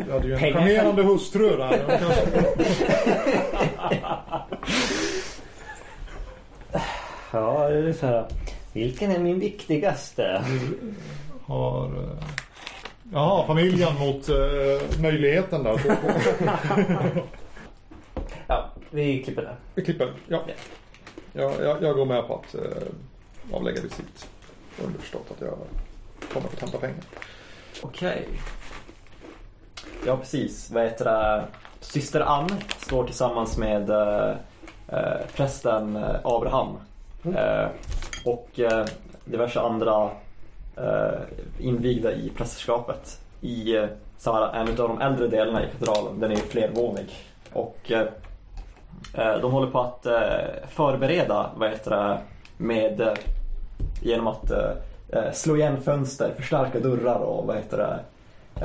jag 0.08 0.14
hade 0.14 0.28
ju 0.28 0.34
en 0.34 0.40
Pengar. 0.40 0.60
charmerande 0.60 1.04
hustru 1.04 1.58
där. 1.58 2.02
Ja, 7.32 7.70
det 7.70 7.90
är 7.90 7.94
så 7.94 8.06
här. 8.06 8.26
Vilken 8.74 9.12
är 9.12 9.20
min 9.20 9.40
viktigaste? 9.40 10.44
har... 11.46 11.86
eh, 11.86 12.18
Jaha, 13.14 13.48
familjen 13.48 13.96
mot 14.00 14.30
eh, 14.30 15.02
möjligheten 15.02 15.64
där. 15.64 15.80
Ja, 18.48 18.70
vi 18.90 19.24
klipper 19.24 19.42
där. 19.42 19.56
Vi 19.76 19.86
klipper. 19.86 20.14
Ja. 20.28 20.44
Ja. 20.48 20.54
Jag, 21.34 21.64
jag, 21.64 21.84
jag 21.84 21.96
går 21.96 22.06
med 22.06 22.28
på 22.28 22.36
att 22.36 22.56
eh, 22.56 23.54
avlägga 23.54 23.82
visit. 23.82 24.30
Underförstått 24.84 25.32
att 25.32 25.42
jag 25.42 25.58
kommer 26.34 26.48
att 26.48 26.60
hämta 26.62 26.78
pengar. 26.78 27.04
Okej. 27.82 28.28
Ja, 30.06 30.18
precis. 30.18 30.72
Vad 30.72 30.84
heter 30.84 31.06
det? 31.06 31.46
Syster 31.80 32.22
Ann 32.22 32.50
står 32.78 33.06
tillsammans 33.06 33.58
med 33.58 33.90
eh, 33.90 34.36
eh, 34.88 35.26
prästen 35.36 35.96
eh, 35.96 36.16
Abraham 36.24 36.78
eh, 37.36 37.68
och 38.26 38.60
eh, 38.60 38.86
diverse 39.26 39.60
andra 39.60 40.10
eh, 40.78 41.20
invigda 41.60 42.12
i 42.12 42.30
prästerskapet 42.30 43.20
i 43.42 43.76
eh, 43.76 43.88
en 44.54 44.68
av 44.70 44.76
de 44.76 45.02
äldre 45.02 45.28
delarna 45.28 45.64
i 45.64 45.68
katedralen. 45.72 46.20
Den 46.20 46.32
är 46.32 46.36
flervånig. 46.36 47.16
Och 47.54 47.92
eh, 47.92 48.08
de 49.42 49.52
håller 49.52 49.72
på 49.72 49.80
att 49.80 50.06
eh, 50.06 50.68
förbereda, 50.70 51.50
vad 51.56 51.70
heter 51.70 51.92
det, 51.92 52.20
med 52.58 53.02
eh, 53.02 53.14
genom 54.02 54.28
att 54.28 54.52
eh, 54.52 54.72
eh, 55.10 55.32
slå 55.34 55.56
igen 55.56 55.82
fönster, 55.82 56.34
förstärka 56.38 56.80
dörrar 56.80 57.20
och 57.20 57.48
vad 57.48 57.56
heter 57.56 57.78
det, 57.78 58.00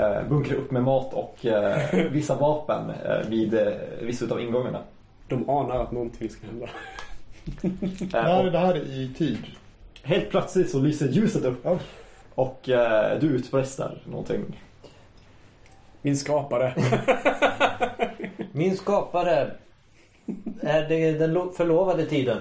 eh, 0.01 0.29
bunkra 0.29 0.57
upp 0.57 0.71
med 0.71 0.83
mat 0.83 1.13
och 1.15 1.47
eh, 1.47 1.79
vissa 2.11 2.35
vapen 2.35 2.91
eh, 3.05 3.29
vid 3.29 3.55
eh, 3.55 3.73
vissa 4.01 4.25
utav 4.25 4.41
ingångarna. 4.41 4.79
De 5.29 5.51
anar 5.51 5.79
att 5.79 5.93
någonting 5.93 6.29
ska 6.31 6.47
hända. 6.47 6.67
Eh, 7.63 8.25
När 8.25 8.45
är 8.47 8.51
det 8.51 8.59
här 8.59 8.77
i 8.77 9.15
tid? 9.19 9.39
helt 10.03 10.31
plötsligt 10.31 10.71
så 10.71 10.79
lyser 10.79 11.09
ljuset 11.09 11.45
upp 11.45 11.67
och 12.35 12.69
eh, 12.69 13.19
du 13.21 13.27
utbrister 13.27 14.03
någonting. 14.05 14.45
Min 16.03 16.17
skapare. 16.17 16.75
Min 18.53 18.77
skapare. 18.77 19.51
Är 20.61 20.89
det 20.89 21.13
den 21.13 21.33
lo- 21.33 21.53
förlovade 21.53 22.07
tiden? 22.07 22.39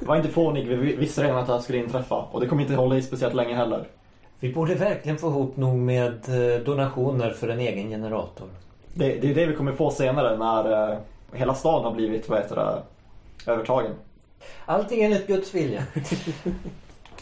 Var 0.00 0.16
inte 0.16 0.28
fånig, 0.28 0.66
vi 0.68 0.76
visste 0.96 1.22
redan 1.24 1.36
att 1.38 1.46
det 1.46 1.52
här 1.52 1.60
skulle 1.60 1.78
inträffa 1.78 2.14
och 2.14 2.40
det 2.40 2.46
kommer 2.46 2.62
inte 2.62 2.74
hålla 2.74 2.96
i 2.96 3.02
speciellt 3.02 3.34
länge 3.34 3.54
heller. 3.54 3.84
Vi 4.40 4.52
borde 4.52 4.74
verkligen 4.74 5.18
få 5.18 5.26
ihop 5.28 5.56
nog 5.56 5.76
med 5.78 6.12
eh, 6.28 6.60
donationer 6.60 7.30
för 7.30 7.48
en 7.48 7.60
egen 7.60 7.88
generator. 7.90 8.48
Det, 8.94 9.14
det 9.14 9.30
är 9.30 9.34
det 9.34 9.46
vi 9.46 9.54
kommer 9.54 9.72
få 9.72 9.90
senare 9.90 10.36
när 10.36 10.92
eh, 10.92 10.98
hela 11.32 11.54
stan 11.54 11.84
har 11.84 11.92
blivit, 11.92 12.28
vad 12.28 12.38
heter 12.38 12.56
det, 12.56 12.82
övertagen. 13.52 13.92
Allting 14.66 15.02
enligt 15.02 15.26
Guds 15.26 15.54
vilja. 15.54 15.82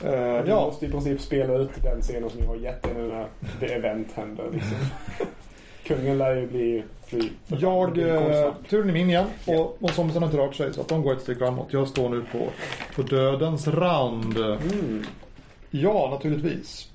Eh, 0.05 0.11
Du 0.45 0.51
ja, 0.51 0.61
måste 0.67 0.87
i 0.87 0.91
princip 0.91 1.21
spela 1.21 1.55
ut 1.55 1.71
den 1.83 2.01
scenen 2.01 2.31
som 2.31 2.41
ni 2.41 2.47
har 2.47 2.57
gett 2.57 2.87
er 2.87 2.95
nu 2.95 3.09
när 3.09 3.27
the 3.61 3.75
event 3.75 4.09
händer. 4.15 4.45
Liksom. 4.53 4.77
Kungen 5.85 6.19
lär 6.19 6.37
ju 6.37 6.47
bli 6.47 6.85
fly. 7.07 7.31
jag... 7.47 7.99
Eh, 7.99 8.53
turen 8.71 8.89
är 8.89 8.93
min 8.93 9.11
igen. 9.11 9.27
Och, 9.47 9.83
och 9.83 9.91
zombisen 9.91 10.23
har 10.23 10.29
inte 10.29 10.39
rört 10.39 10.55
sig 10.55 10.75
så 10.75 10.81
att 10.81 10.89
de 10.89 11.03
går 11.03 11.13
ett 11.13 11.21
steg 11.21 11.39
framåt. 11.39 11.73
Jag 11.73 11.89
står 11.89 12.09
nu 12.09 12.25
på, 12.33 12.49
på 12.97 13.03
dödens 13.03 13.69
rand. 13.69 14.37
Mm. 14.37 15.05
Ja, 15.71 16.09
naturligtvis. 16.11 16.91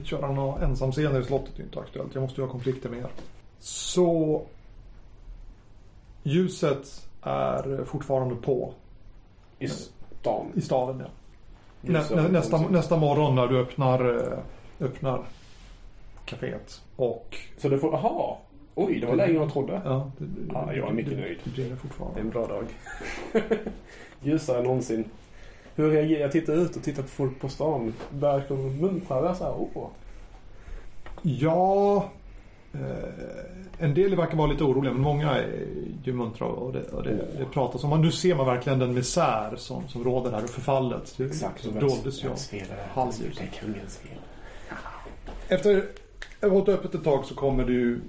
Att 0.00 0.06
köra 0.06 0.32
några 0.32 0.64
ensamscener 0.64 1.20
i 1.20 1.24
slottet 1.24 1.58
är 1.58 1.62
inte 1.62 1.80
aktuellt. 1.80 2.14
Jag 2.14 2.22
måste 2.22 2.40
ju 2.40 2.46
ha 2.46 2.52
konflikter 2.52 2.88
med 2.88 2.98
er. 2.98 3.08
Så... 3.58 4.42
Ljuset 6.22 7.08
är 7.22 7.84
fortfarande 7.84 8.34
på 8.34 8.74
I 9.58 9.68
stan. 9.68 10.46
i 10.54 10.60
staden. 10.60 11.00
Ja. 11.00 11.06
Nä, 11.80 12.02
nä, 12.10 12.28
nästa, 12.28 12.58
nästa 12.58 12.96
morgon 12.96 13.34
när 13.34 13.46
du 13.46 13.58
öppnar, 13.58 14.16
eh, 14.16 14.38
öppnar 14.86 15.24
kaféet. 16.26 16.82
Och... 16.96 17.36
Så 17.56 17.68
det 17.68 17.78
får... 17.78 17.94
Aha! 17.94 18.40
Oj, 18.74 19.00
det 19.00 19.06
var 19.06 19.16
längre 19.16 19.30
än 19.30 19.36
jag 19.36 19.52
trodde. 19.52 19.80
Ja, 19.84 20.10
det, 20.18 20.24
det, 20.24 20.52
Ja, 20.52 20.74
jag 20.74 20.88
är 20.88 20.92
mycket 20.92 21.18
nöjd. 21.18 21.38
Det 21.44 21.50
brinner 21.50 21.68
Det 21.70 21.74
är 21.74 21.76
fortfarande. 21.76 22.20
en 22.20 22.30
bra 22.30 22.46
dag. 22.46 22.64
Ljusare 24.22 24.58
än 24.58 24.64
någonsin. 24.64 25.04
Hur 25.74 25.90
reagerar 25.90 26.20
jag? 26.20 26.32
tittar 26.32 26.52
ut 26.52 26.76
och 26.76 26.82
tittar 26.82 27.02
på 27.02 27.08
folk 27.08 27.40
på 27.40 27.48
stan. 27.48 27.94
Verkar 28.10 28.54
de 28.54 28.76
muntra? 28.76 29.34
Så 29.34 29.44
här, 29.44 29.54
åh. 29.74 29.88
Ja... 31.22 32.04
Eh, 32.74 33.82
en 33.82 33.94
del 33.94 34.16
verkar 34.16 34.36
vara 34.36 34.46
lite 34.46 34.64
oroliga 34.64 34.92
men 34.92 35.02
många 35.02 35.30
är 35.30 35.66
ju 36.04 36.12
muntra 36.12 36.46
och 36.46 36.72
det, 36.72 36.82
och 36.82 37.02
det, 37.02 37.26
det 37.38 37.44
pratas 37.44 37.84
om. 37.84 38.00
Nu 38.00 38.10
ser 38.10 38.34
man 38.34 38.46
verkligen 38.46 38.78
den 38.78 38.94
misär 38.94 39.56
som, 39.56 39.88
som 39.88 40.04
råder 40.04 40.30
här 40.30 40.44
och 40.44 40.50
förfallet. 40.50 41.14
Det 41.16 41.24
Exakt. 41.24 41.62
det 41.62 41.80
doldes 41.80 42.24
ju 42.24 42.28
av 42.28 42.36
är 42.50 42.88
halvljuset. 42.94 43.38
Det 43.38 43.58
är 43.58 43.60
kungens 43.60 43.96
fel. 43.96 44.18
Efter 45.48 45.84
att 46.42 46.50
ha 46.50 46.58
hållit 46.58 46.68
öppet 46.68 46.94
ett 46.94 47.04
tag 47.04 47.24
så 47.24 47.34
kommer 47.34 47.68
ju 47.68 48.00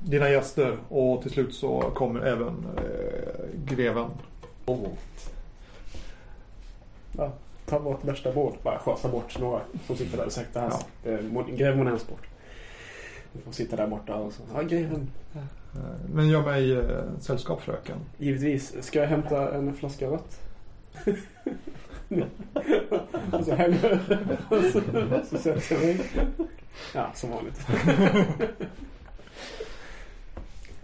dina 0.00 0.30
gäster 0.30 0.78
och 0.88 1.22
till 1.22 1.30
slut 1.30 1.54
så 1.54 1.80
kommer 1.80 2.20
även 2.20 2.66
eh, 2.76 3.44
greven. 3.64 4.10
Ja, 7.16 7.32
ta 7.66 7.80
bort 7.80 8.04
värsta 8.04 8.32
bord. 8.32 8.54
Bara 8.62 8.78
skjutsa 8.78 9.08
bort 9.08 9.38
några 9.38 9.60
som 9.86 9.96
sitter 9.96 10.18
där. 10.18 10.28
Säkert 10.28 10.54
det 10.54 10.60
här. 10.60 10.72
Ja. 11.04 11.42
Grev 11.48 11.76
Monens 11.76 12.06
bort. 12.08 12.26
Du 13.32 13.40
får 13.40 13.52
sitta 13.52 13.76
där 13.76 13.86
borta 13.86 14.14
och 14.14 14.32
så. 14.32 14.42
Ja, 14.54 14.62
greven. 14.62 15.10
Eh, 15.34 15.40
Men 16.14 16.28
gör 16.28 16.42
mig 16.42 16.72
eh, 16.72 17.04
sällskap 17.20 17.60
fröken. 17.62 17.96
Givetvis. 18.18 18.84
Ska 18.84 18.98
jag 18.98 19.06
hämta 19.06 19.54
en 19.54 19.74
flaska 19.74 20.06
rött? 20.06 20.40
och 23.32 23.44
så 23.44 23.54
hänger 23.54 24.00
och 24.48 24.56
så, 24.72 24.80
så 25.30 25.38
sätter 25.38 25.74
jag 25.74 25.82
mig. 25.84 26.00
Ja, 26.94 27.10
som 27.14 27.30
vanligt. 27.30 27.66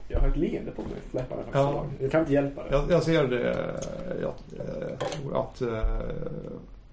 jag 0.08 0.20
har 0.20 0.28
ett 0.28 0.36
leende 0.36 0.70
på 0.70 0.82
mig. 0.82 0.90
Fläppar 1.10 1.36
faktiskt 1.36 1.54
Ja. 1.54 1.86
Jag 2.00 2.10
kan 2.10 2.20
inte 2.20 2.32
hjälpa 2.32 2.62
det. 2.64 2.68
Jag, 2.70 2.90
jag 2.90 3.02
ser 3.02 3.26
det. 3.26 3.42
Jag, 4.22 4.34
jag 4.58 4.98
tror 5.10 5.40
att 5.42 5.60
eh, 5.62 6.00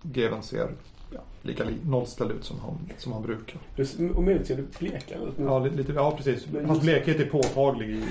greven 0.02 0.44
ser 0.44 0.68
ja, 1.14 1.20
lika 1.42 1.64
li- 1.64 1.78
nollställd 1.86 2.32
ut 2.32 2.44
som 2.46 2.60
han, 2.60 2.78
som 2.98 3.12
han 3.14 3.22
brukar. 3.22 3.60
Om 4.16 4.26
möjligt 4.26 4.48
ser 4.48 4.56
du 4.56 4.66
blekare 4.80 5.20
ut 5.28 5.38
nu. 5.38 5.46
Ja, 5.46 5.60
li- 5.60 5.70
lite, 5.70 5.92
ja 5.94 6.12
precis. 6.18 6.48
Hans 6.68 6.82
blekhet 6.82 7.20
är 7.20 7.26
påtaglig 7.26 7.90
i, 7.90 8.04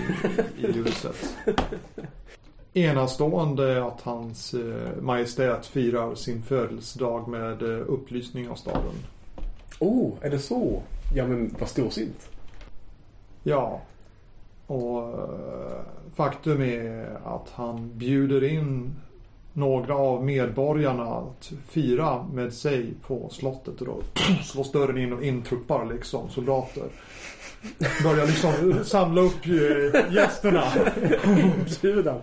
i 0.67 0.73
ljuset. 0.73 1.37
enastående 2.75 3.85
att 3.85 4.01
hans 4.01 4.55
eh, 4.55 5.03
majestät 5.03 5.67
firar 5.67 6.15
sin 6.15 6.43
födelsedag 6.43 7.29
med 7.29 7.63
eh, 7.63 7.85
upplysning 7.87 8.49
av 8.49 8.55
staden. 8.55 8.95
Oh, 9.79 10.13
är 10.21 10.31
det 10.31 10.39
så? 10.39 10.83
Ja 11.15 11.27
men 11.27 11.55
vad 11.59 11.69
storsint. 11.69 12.31
Ja. 13.43 13.81
Och 14.67 15.03
eh, 15.03 15.81
faktum 16.15 16.63
är 16.63 17.19
att 17.25 17.51
han 17.55 17.99
bjuder 17.99 18.45
in 18.45 18.95
några 19.53 19.95
av 19.95 20.25
medborgarna 20.25 21.05
att 21.05 21.53
fira 21.69 22.27
med 22.33 22.53
sig 22.53 22.95
på 23.07 23.29
slottet. 23.31 23.81
Och 23.81 23.87
då 23.87 24.03
slås 24.43 24.73
dörren 24.73 24.99
in 24.99 25.13
och 25.13 25.23
intruppar 25.23 25.87
liksom 25.87 26.31
soldater. 26.31 26.89
Börjar 28.03 28.27
liksom 28.27 28.85
samla 28.85 29.21
upp 29.21 29.47
eh, 29.47 30.15
gästerna. 30.15 30.65
Inbjudan. 31.27 32.21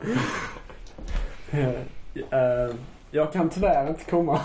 Eh, 1.51 2.75
jag 3.11 3.33
kan 3.33 3.49
tyvärr 3.49 3.87
inte 3.89 4.03
komma. 4.11 4.39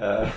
Eh, 0.00 0.28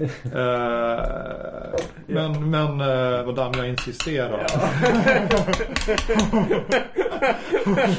Eh, 0.00 1.74
men 2.06 2.50
men 2.50 2.80
eh, 2.80 3.26
madame, 3.26 3.58
jag 3.58 3.68
insisterar. 3.68 4.40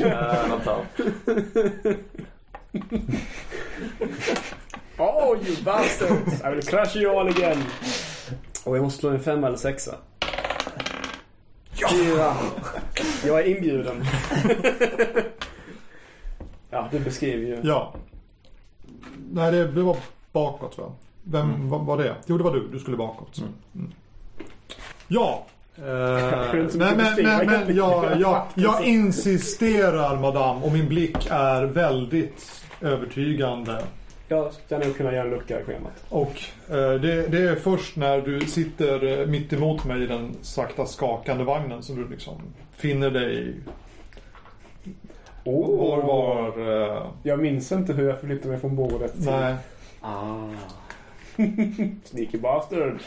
eh, 0.06 0.50
vänta. 0.50 0.76
Oh 4.98 5.36
you 5.48 5.56
bastards! 5.64 6.42
I 6.44 6.50
will 6.50 6.62
crush 6.62 6.96
you 6.96 7.20
all 7.20 7.28
again. 7.28 7.64
Och 8.64 8.78
jag 8.78 8.84
måste 8.84 9.00
slå 9.00 9.10
en 9.10 9.20
femma 9.20 9.48
eller 9.48 9.58
sexa. 9.58 9.96
Fyra. 11.92 12.34
Jag 13.26 13.40
är 13.40 13.56
inbjuden. 13.56 14.04
ja, 16.70 16.88
du 16.92 17.00
beskriver 17.00 17.48
ju. 17.48 17.60
Ja. 17.64 17.94
Nej, 19.32 19.52
det, 19.52 19.68
det 19.68 19.82
var 19.82 19.98
bakåt 20.32 20.78
va? 20.78 20.92
Vem 21.24 21.70
vad 21.70 21.86
var 21.86 21.98
det? 21.98 22.16
Jo, 22.26 22.38
det 22.38 22.44
var 22.44 22.52
du. 22.52 22.68
Du 22.68 22.80
skulle 22.80 22.98
bakåt. 22.98 23.38
Mm. 23.76 23.92
Ja. 25.08 25.46
Eh, 25.78 25.84
nej, 25.84 26.70
men, 26.76 26.98
beskriva. 26.98 27.44
men 27.46 27.76
jag, 27.76 28.20
jag, 28.20 28.46
jag 28.56 28.84
insisterar 28.84 30.18
madame 30.18 30.62
och 30.66 30.72
min 30.72 30.88
blick 30.88 31.28
är 31.30 31.64
väldigt 31.64 32.59
övertygande. 32.82 33.84
Jag 34.28 34.54
ska 34.54 34.78
nog 34.78 34.98
kunna 34.98 35.14
göra 35.14 35.24
en 35.24 35.30
lucka 35.30 35.62
i 35.62 35.64
schemat. 35.64 36.04
Och 36.10 36.42
eh, 36.70 36.94
det, 36.94 37.28
det 37.28 37.42
är 37.50 37.56
först 37.56 37.96
när 37.96 38.22
du 38.22 38.40
sitter 38.42 39.20
eh, 39.20 39.26
mitt 39.28 39.54
emot 39.54 39.86
mig 39.86 40.04
i 40.04 40.08
den 40.08 40.36
sakta 40.42 40.86
skakande 40.86 41.44
vagnen 41.44 41.84
som 41.84 41.96
du 41.96 42.08
liksom 42.10 42.42
finner 42.72 43.12
dig 43.12 43.54
var 45.44 46.02
var... 46.02 46.48
Eh, 46.98 47.08
Jag 47.24 47.40
minns 47.40 47.72
inte 47.72 47.94
hur 47.94 48.08
jag 48.10 48.20
förflyttade 48.20 48.50
mig 48.50 48.60
från 48.60 48.76
bordet 48.76 49.14
till... 49.14 49.26
nej. 49.26 49.56
Ah. 50.02 50.50
Sneaky 52.04 52.38
bastard. 52.38 53.00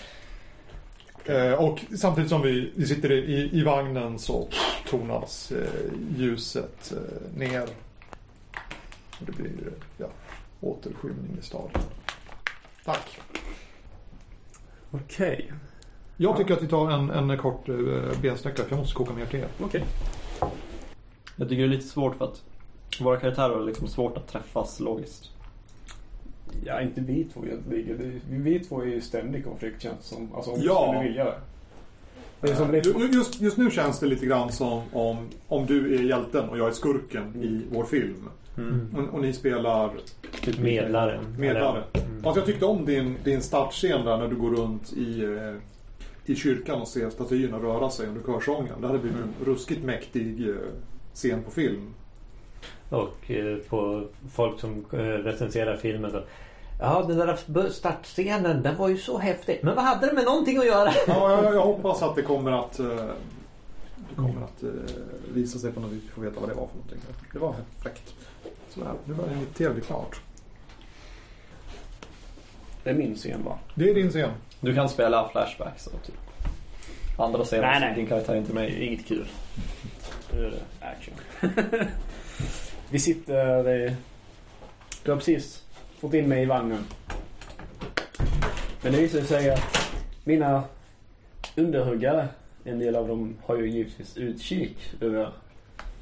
Eh, 1.24 1.52
och 1.52 1.80
samtidigt 1.98 2.30
som 2.30 2.42
vi, 2.42 2.72
vi 2.74 2.86
sitter 2.86 3.12
i, 3.12 3.50
i 3.52 3.62
vagnen 3.62 4.18
så 4.18 4.48
tonas 4.90 5.52
eh, 5.52 5.92
ljuset 6.16 6.92
eh, 6.92 7.38
ner. 7.38 7.68
Det 9.26 9.32
blir 9.32 9.72
ja, 9.98 10.06
återskymning 10.60 11.36
i 11.40 11.42
staden. 11.42 11.82
Tack. 12.84 13.20
Okej. 14.90 15.52
Jag 16.16 16.36
tycker 16.36 16.54
att 16.54 16.62
vi 16.62 16.68
tar 16.68 16.90
en, 16.90 17.10
en 17.10 17.38
kort 17.38 17.68
eh, 17.68 17.74
bensträckare 18.22 18.66
för 18.66 18.72
jag 18.72 18.78
måste 18.78 18.94
koka 18.94 19.12
mer 19.14 19.26
te. 19.26 19.44
Okej. 19.60 19.84
Jag 21.36 21.48
tycker 21.48 21.62
det 21.62 21.68
är 21.68 21.76
lite 21.76 21.88
svårt 21.88 22.16
för 22.16 22.24
att 22.24 22.42
våra 23.00 23.16
karaktärer 23.16 23.54
har 23.54 23.64
liksom 23.64 23.88
svårt 23.88 24.16
att 24.16 24.28
träffas 24.28 24.80
logiskt. 24.80 25.30
Ja, 26.64 26.80
inte 26.80 27.00
vi 27.00 27.24
två 27.24 27.44
egentligen. 27.46 28.20
Vi 28.28 28.60
två 28.60 28.82
är 28.82 28.86
ju 28.86 29.00
ständig 29.00 29.44
konflikt 29.44 29.82
känns 29.82 30.04
som. 30.04 30.34
Alltså 30.34 30.50
om 30.50 30.60
Ja. 30.62 30.92
vi 30.92 30.98
skulle 30.98 31.08
vilja 31.08 31.24
det. 31.24 33.12
Just, 33.14 33.40
just 33.40 33.56
nu 33.56 33.70
känns 33.70 33.98
det 33.98 34.06
lite 34.06 34.26
grann 34.26 34.52
som 34.52 34.82
om, 34.92 35.28
om 35.48 35.66
du 35.66 35.94
är 35.94 36.02
hjälten 36.02 36.48
och 36.48 36.58
jag 36.58 36.68
är 36.68 36.72
skurken 36.72 37.42
i 37.42 37.62
vår 37.72 37.84
film. 37.84 38.28
Och, 38.96 39.14
och 39.14 39.20
ni 39.20 39.32
spelar 39.32 39.90
Typ 40.42 40.58
medlaren. 40.58 41.36
medlare. 41.38 41.82
Mm. 41.92 42.26
Alltså 42.26 42.40
jag 42.40 42.46
tyckte 42.46 42.64
om 42.66 42.84
din, 42.84 43.16
din 43.24 43.42
startscen 43.42 44.04
där 44.04 44.16
när 44.16 44.28
du 44.28 44.36
går 44.36 44.50
runt 44.50 44.92
i, 44.92 45.22
eh, 45.24 45.54
i 46.32 46.36
kyrkan 46.36 46.80
och 46.80 46.88
ser 46.88 47.10
statyerna 47.10 47.58
röra 47.58 47.90
sig 47.90 48.06
under 48.06 48.22
körsången. 48.22 48.74
Det 48.80 48.86
hade 48.86 48.98
blivit 48.98 49.18
en 49.18 49.46
ruskigt 49.46 49.84
mäktig 49.84 50.48
eh, 50.48 50.54
scen 51.14 51.42
på 51.42 51.50
film. 51.50 51.94
Och 52.88 53.30
eh, 53.30 53.56
på 53.68 54.04
folk 54.34 54.60
som 54.60 54.84
eh, 54.92 54.98
recenserar 54.98 55.76
filmen 55.76 56.10
så 56.10 56.22
Ja, 56.80 57.04
den 57.08 57.18
där 57.18 57.68
startscenen, 57.68 58.62
den 58.62 58.76
var 58.76 58.88
ju 58.88 58.96
så 58.96 59.18
häftig. 59.18 59.60
Men 59.62 59.74
vad 59.74 59.84
hade 59.84 60.06
det 60.06 60.12
med 60.12 60.24
någonting 60.24 60.58
att 60.58 60.66
göra? 60.66 60.90
Ja, 61.06 61.42
jag, 61.42 61.54
jag 61.54 61.62
hoppas 61.62 62.02
att 62.02 62.16
det 62.16 62.22
kommer 62.22 62.52
att 62.52 62.78
eh, 62.78 62.86
det 64.10 64.16
kommer 64.16 64.44
att 64.44 64.62
eh, 64.62 64.68
visa 65.34 65.58
sig 65.58 65.72
på 65.72 65.80
något 65.80 65.90
vis. 65.92 66.02
Vi 66.04 66.08
får 66.08 66.22
veta 66.22 66.40
vad 66.40 66.48
det 66.48 66.54
var 66.54 66.66
för 66.66 66.74
någonting. 66.74 66.98
Det 67.32 67.38
var 67.38 67.54
fräckt. 67.82 68.14
Sådär, 68.68 68.92
nu 69.04 69.14
var 69.14 69.26
mitt 69.28 69.54
tv 69.54 69.80
klart. 69.80 70.20
Det 72.84 72.90
är 72.90 72.94
min 72.94 73.14
scen 73.14 73.44
va? 73.44 73.58
Det 73.74 73.90
är 73.90 73.94
din 73.94 74.10
scen. 74.10 74.30
Du 74.60 74.74
kan 74.74 74.88
spela 74.88 75.28
flashbacks 75.28 75.86
och 75.86 76.02
typ 76.02 76.14
andra 77.18 77.44
scener 77.44 77.62
Nej, 77.62 77.74
som 77.80 77.86
nej. 77.88 77.96
din 77.96 78.06
karaktär 78.06 78.34
inte 78.36 78.52
är 78.52 78.54
med 78.54 78.70
i. 78.70 78.86
Inget 78.86 79.06
kul. 79.06 79.26
Nu 80.32 80.44
är 80.46 80.50
det 80.50 80.86
action. 80.86 81.14
Vi 82.90 82.98
sitter... 83.00 83.84
eh, 83.86 83.92
Du 85.04 85.10
har 85.10 85.18
precis 85.18 85.62
fått 86.00 86.14
in 86.14 86.28
mig 86.28 86.42
i 86.42 86.46
vagnen. 86.46 86.84
Men 88.82 88.92
det 88.92 89.00
visar 89.00 89.20
sig 89.20 89.50
att 89.50 89.90
mina 90.24 90.64
underhuggare, 91.56 92.28
en 92.64 92.78
del 92.78 92.96
av 92.96 93.08
dem 93.08 93.36
har 93.44 93.56
ju 93.56 93.70
givetvis 93.70 94.16
utkik 94.16 94.94
över 95.00 95.28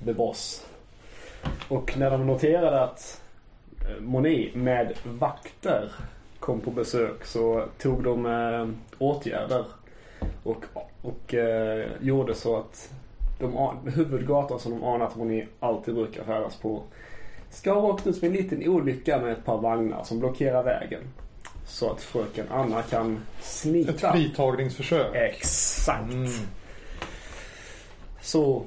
The 0.04 0.12
Boss. 0.12 0.66
Och 1.68 1.98
när 1.98 2.10
de 2.10 2.26
noterade 2.26 2.80
att 2.80 3.22
eh, 3.80 4.00
Moni 4.00 4.50
Monet 4.54 4.54
med 4.54 4.92
vakter 5.04 5.92
kom 6.38 6.60
på 6.60 6.70
besök 6.70 7.24
så 7.24 7.64
tog 7.78 8.04
de 8.04 8.26
eh, 8.26 8.68
åtgärder 8.98 9.64
och, 10.42 10.64
och 11.02 11.34
eh, 11.34 11.86
gjorde 12.00 12.34
så 12.34 12.56
att 12.56 12.92
de, 13.38 13.76
huvudgatan 13.94 14.60
som 14.60 14.72
de 14.72 14.84
anar 14.84 15.06
att 15.06 15.16
Monet 15.16 15.48
alltid 15.60 15.94
brukar 15.94 16.24
färdas 16.24 16.56
på 16.56 16.82
ska 17.50 17.72
ha 17.72 17.88
åkt 17.88 18.06
ut 18.06 18.22
med 18.22 18.30
en 18.30 18.36
liten 18.36 18.68
olycka 18.68 19.18
med 19.18 19.32
ett 19.32 19.44
par 19.44 19.58
vagnar 19.58 20.02
som 20.04 20.18
blockerar 20.18 20.62
vägen. 20.62 21.02
Så 21.70 21.90
att 21.90 22.02
fröken 22.02 22.46
Anna 22.50 22.82
kan 22.82 23.16
Ett 23.38 23.44
smita. 23.44 24.12
fritagningsförsök. 24.12 25.14
Exakt. 25.14 26.12
Mm. 26.12 26.30
Så 28.20 28.62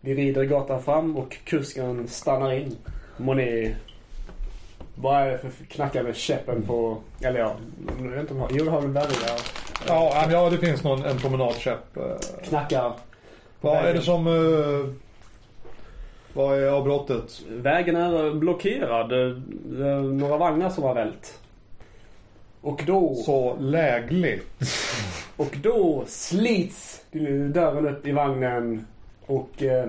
vi 0.00 0.14
rider 0.14 0.44
gatan 0.44 0.82
fram 0.82 1.16
och 1.16 1.36
kusken 1.44 2.08
stannar 2.08 2.52
in. 2.52 2.76
Monet 3.16 3.76
vad 4.94 5.16
är 5.22 5.30
det 5.30 5.38
för 5.38 5.50
knackar 5.64 6.02
med 6.02 6.16
käppen 6.16 6.62
på... 6.62 6.98
Eller 7.20 7.40
ja, 7.40 7.54
jag 8.02 8.08
vet 8.10 8.20
inte 8.20 8.34
om 8.34 8.40
har... 8.40 8.48
Jo, 8.52 8.64
det 8.64 8.70
har 8.70 8.80
väl 8.80 8.90
värre. 8.90 9.38
Ja, 9.86 10.26
ja, 10.30 10.50
det 10.50 10.58
finns 10.58 10.84
någon, 10.84 11.04
en 11.04 11.18
promenadkäpp. 11.18 11.96
eh. 11.96 12.02
Knackar. 12.44 12.92
Vad 13.60 13.76
är 13.76 13.94
det 13.94 14.02
som... 14.02 14.26
eh, 14.26 14.94
vad 16.32 16.58
är 16.58 16.66
avbrottet? 16.68 17.40
Vägen 17.48 17.96
är 17.96 18.34
blockerad. 18.34 19.08
Det 19.10 19.16
är 19.88 20.00
några 20.00 20.36
vagnar 20.36 20.70
som 20.70 20.84
har 20.84 20.94
vält. 20.94 21.38
Och 22.60 22.82
då... 22.86 23.14
Så 23.14 23.56
lägligt. 23.56 24.46
Och 25.36 25.56
då 25.62 26.04
slits 26.06 27.04
dörren 27.52 27.88
upp 27.88 28.06
i 28.06 28.12
vagnen 28.12 28.86
och 29.26 29.62
eh, 29.62 29.88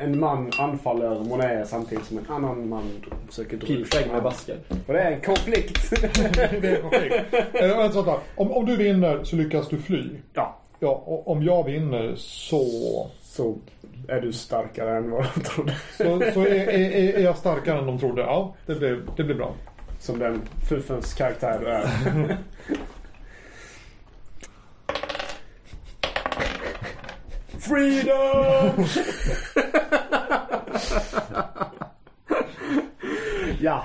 en 0.00 0.20
man 0.20 0.50
anfaller 0.58 1.24
Monet 1.24 1.68
samtidigt 1.68 2.04
som 2.04 2.18
en 2.18 2.26
annan 2.28 2.68
man 2.68 2.82
försöker 3.28 3.56
dra 3.56 3.66
ut 3.66 3.78
Pipskägg 3.78 4.12
med 4.12 4.22
basker. 4.22 4.58
Och 4.86 4.92
det 4.92 5.00
är 5.00 5.12
en 5.12 5.20
konflikt. 5.20 5.90
det 6.60 6.64
är 6.64 6.76
en 6.76 6.82
konflikt. 6.82 7.14
Eh, 7.32 7.76
vänta, 7.76 8.02
vänta. 8.02 8.20
Om, 8.34 8.52
om 8.52 8.66
du 8.66 8.76
vinner 8.76 9.24
så 9.24 9.36
lyckas 9.36 9.68
du 9.68 9.78
fly. 9.78 10.10
ja, 10.34 10.58
Ja, 10.82 11.02
och 11.06 11.28
om 11.28 11.42
jag 11.42 11.64
vinner 11.64 12.14
så... 12.16 12.66
så 13.22 13.58
är 14.08 14.20
du 14.20 14.32
starkare 14.32 14.96
än 14.96 15.10
vad 15.10 15.26
de 15.34 15.40
trodde. 15.40 15.74
Så, 15.96 16.32
så 16.34 16.40
är, 16.40 16.68
är, 16.68 17.14
är 17.16 17.20
jag 17.20 17.36
starkare 17.36 17.78
än 17.78 17.86
de 17.86 17.98
trodde. 17.98 18.22
Ja, 18.22 18.54
det 18.66 18.74
blev, 18.74 19.10
det 19.16 19.24
blev 19.24 19.36
bra. 19.36 19.54
Som 20.02 20.18
den 20.18 20.42
fuffens 20.68 21.14
karaktär 21.14 21.58
du 21.60 21.66
är. 21.66 21.88
Freedom! 27.58 28.86
ja. 33.60 33.84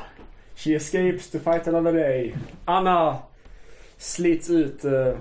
She 0.55 0.75
escapes 0.75 1.29
to 1.29 1.39
fight 1.39 1.67
another 1.67 1.93
day. 1.93 2.35
Anna 2.65 3.17
slits 3.97 4.49
ut. 4.49 4.85
Eh, 4.85 5.13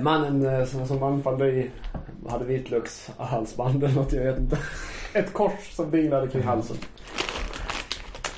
mannen 0.00 0.46
eh, 0.46 0.66
som, 0.66 0.86
som 0.86 1.02
anfall 1.02 1.38
dig 1.38 1.70
hade 2.28 2.44
vitlökshalsband 2.44 3.84
eller 3.84 3.94
något, 3.94 4.12
jag 4.12 4.24
vet 4.24 4.38
inte. 4.38 4.58
Ett 5.12 5.32
kors 5.32 5.72
som 5.72 5.90
dinglade 5.90 6.28
kring 6.28 6.42
halsen. 6.42 6.76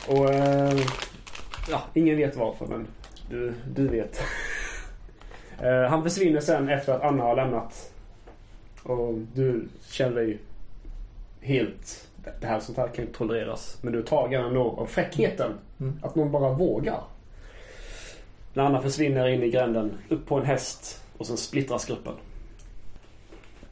Och 0.06 0.34
eh, 0.34 0.80
ja, 1.70 1.82
ingen 1.94 2.16
vet 2.16 2.36
varför 2.36 2.66
men 2.66 2.86
du, 3.30 3.54
du 3.74 3.88
vet. 3.88 4.20
Eh, 5.58 5.82
han 5.82 6.02
försvinner 6.02 6.40
sen 6.40 6.68
efter 6.68 6.92
att 6.92 7.02
Anna 7.02 7.22
har 7.22 7.36
lämnat. 7.36 7.92
Och 8.82 9.14
du 9.34 9.68
känner 9.86 10.16
dig 10.16 10.38
helt... 11.40 12.08
Det 12.40 12.46
här 12.46 12.60
sånt 12.60 12.78
här 12.78 12.88
kan 12.88 13.04
inte 13.04 13.18
tolereras. 13.18 13.78
Men 13.82 13.92
du 13.92 13.98
är 13.98 14.02
tagen 14.02 14.44
ändå 14.44 14.76
av 14.78 14.86
fräckheten. 14.86 15.52
Mm. 15.80 15.98
Att 16.02 16.14
någon 16.14 16.32
bara 16.32 16.52
vågar. 16.52 17.00
När 18.54 18.64
Anna 18.64 18.82
försvinner 18.82 19.28
in 19.28 19.42
i 19.42 19.50
gränden, 19.50 19.98
upp 20.08 20.26
på 20.26 20.36
en 20.36 20.46
häst 20.46 21.04
och 21.18 21.26
sen 21.26 21.36
splittras 21.36 21.86
gruppen. 21.86 22.14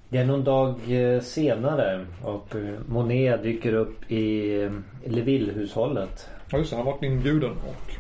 Det 0.09 0.18
är 0.18 0.24
någon 0.24 0.45
dag 0.45 0.74
eh, 0.88 1.20
senare 1.20 2.07
och 2.22 2.57
eh, 2.57 2.74
Monet 2.88 3.43
dyker 3.43 3.74
upp 3.74 4.12
i 4.12 4.55
eh, 4.62 4.72
Leville-hushållet. 5.05 6.28
Ja 6.53 6.59
just 6.59 6.70
det, 6.70 6.76
han 6.76 6.86
har 6.86 6.92
varit 6.92 7.03
inbjuden 7.03 7.51
och 7.51 7.92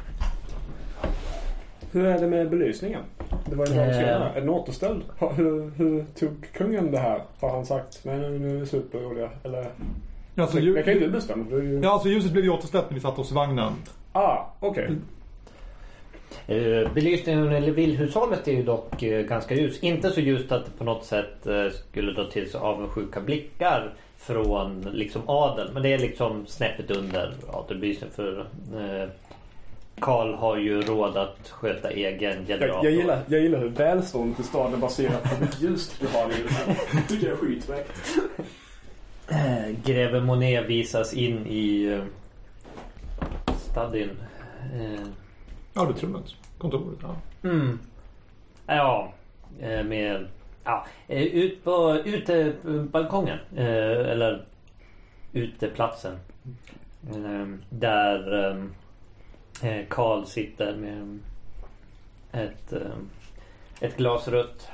Hur 1.92 2.04
är 2.06 2.20
det 2.20 2.26
med 2.26 2.50
belysningen? 2.50 3.02
Det 3.46 3.56
var 3.56 3.66
ju 3.66 3.72
en 3.72 3.90
Eh. 3.90 3.94
senare. 3.96 4.32
Är 4.34 4.40
den 4.40 4.48
återställd? 4.48 5.02
Hur, 5.36 5.70
hur 5.76 6.04
tog 6.18 6.46
kungen 6.52 6.90
det 6.90 6.98
här? 6.98 7.22
Har 7.40 7.50
han 7.50 7.66
sagt 7.66 8.04
men 8.04 8.20
nu, 8.20 8.56
är 8.56 8.60
det 8.60 8.66
superroliga? 8.66 9.30
Eller? 9.44 9.66
Alltså, 10.36 10.56
det, 10.56 10.62
ju, 10.62 10.74
det 10.74 10.82
kan 10.82 10.94
ju 10.94 11.00
du 11.00 11.08
bestämma. 11.10 11.44
för 11.50 11.62
ju... 11.62 11.80
ja, 11.82 11.90
alltså 11.90 12.08
ljuset 12.08 12.32
blev 12.32 12.44
ju 12.44 12.50
återställt 12.50 12.90
när 12.90 12.94
vi 12.94 13.00
satte 13.00 13.20
oss 13.20 13.30
i 13.30 13.34
vagnen. 13.34 13.72
Ah, 14.12 14.44
okej. 14.60 14.90
Eh, 16.46 16.92
Belysningen 16.94 17.52
i 17.52 17.60
Leville-hushållet 17.60 18.48
är 18.48 18.52
ju 18.52 18.62
dock 18.62 19.02
eh, 19.02 19.22
ganska 19.22 19.54
ljus. 19.54 19.80
Inte 19.82 20.10
så 20.10 20.20
ljust 20.20 20.52
att 20.52 20.64
det 20.64 20.70
på 20.78 20.84
något 20.84 21.04
sätt 21.04 21.46
skulle 21.88 22.12
dra 22.12 22.24
till 22.30 22.50
sig 22.50 22.60
avundsjuka 22.60 23.20
blickar 23.20 23.94
från 24.20 24.80
liksom 24.80 25.22
adeln. 25.26 25.72
Men 25.74 25.82
det 25.82 25.92
är 25.92 25.98
liksom 25.98 26.46
snäppet 26.46 26.90
under 26.90 27.34
adelbelysningen 27.52 28.14
för 28.14 28.40
eh, 28.74 29.08
Karl 30.00 30.34
har 30.34 30.56
ju 30.56 30.82
råd 30.82 31.16
att 31.16 31.48
sköta 31.50 31.90
egen 31.90 32.46
generator. 32.46 32.68
Jag, 32.68 32.84
jag, 32.84 32.92
gillar, 32.92 33.22
jag 33.28 33.40
gillar 33.40 33.58
hur 33.58 33.68
välståndet 33.68 34.40
i 34.40 34.42
staden 34.42 34.74
är 34.74 34.78
baserat 34.78 35.22
på 35.22 35.28
hur 35.28 35.68
ljust 35.68 36.00
du 36.00 36.06
har 36.06 36.30
i 36.30 36.34
huset. 36.34 37.08
tycker 37.08 37.26
jag 37.26 37.32
är 37.32 37.40
skitfräckt. 37.40 37.92
Eh, 39.28 39.76
Greve 39.84 40.20
Monet 40.20 40.66
visas 40.66 41.14
in 41.14 41.46
i 41.46 41.84
eh, 41.84 42.04
stadin. 43.56 44.10
Eh, 44.74 45.82
Arbetsrummet, 45.82 46.24
kontoret. 46.58 46.98
Ja. 47.02 47.16
Mm. 47.48 47.78
Ja, 48.66 49.12
eh, 49.60 49.84
med... 49.84 50.26
Ja, 50.64 50.86
eh, 51.08 51.22
ut 51.22 51.64
på 51.64 51.98
utebalkongen. 52.04 53.38
eh, 53.56 54.10
Eller 54.10 54.44
uteplatsen. 55.32 56.18
Eh, 57.10 57.46
Där 57.70 58.48
eh, 59.62 59.80
Karl 59.88 60.24
sitter 60.24 60.76
med 60.76 61.18
ett, 62.32 62.72
eh, 62.72 62.80
ett 63.80 63.96
glas 63.96 64.28
rött. 64.28 64.68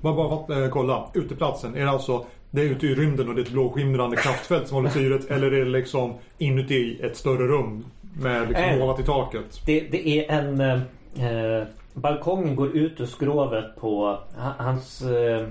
Bara, 0.00 0.14
bara 0.14 0.28
för 0.46 0.54
att 0.54 0.62
eh, 0.62 0.68
kolla, 0.68 1.08
uteplatsen. 1.14 1.74
Är 1.76 1.84
det 1.84 1.90
alltså 1.90 2.24
det 2.50 2.60
är 2.60 2.64
ute 2.64 2.86
i 2.86 2.94
rymden 2.94 3.28
och 3.28 3.34
det 3.34 3.40
är 3.40 3.44
ett 3.44 3.52
blåskimrande 3.52 4.16
kraftfält 4.16 4.68
som 4.68 4.74
håller 4.74 4.90
syret? 4.98 5.30
Eller 5.30 5.52
är 5.52 5.64
det 5.64 5.70
liksom 5.70 6.14
inuti 6.38 6.98
ett 7.02 7.16
större 7.16 7.46
rum 7.46 7.84
med 8.20 8.48
liksom 8.48 8.64
Eh. 8.64 8.78
målat 8.78 9.00
i 9.00 9.02
taket? 9.02 9.60
Det, 9.66 9.80
det 9.80 10.08
är 10.28 10.32
en... 10.38 10.60
Eh, 10.60 11.62
balkongen 11.94 12.56
går 12.56 12.76
ut 12.76 13.00
ur 13.00 13.06
skrovet 13.06 13.76
på 13.76 14.04
ha- 14.36 14.54
hans 14.58 15.02
eh, 15.02 15.48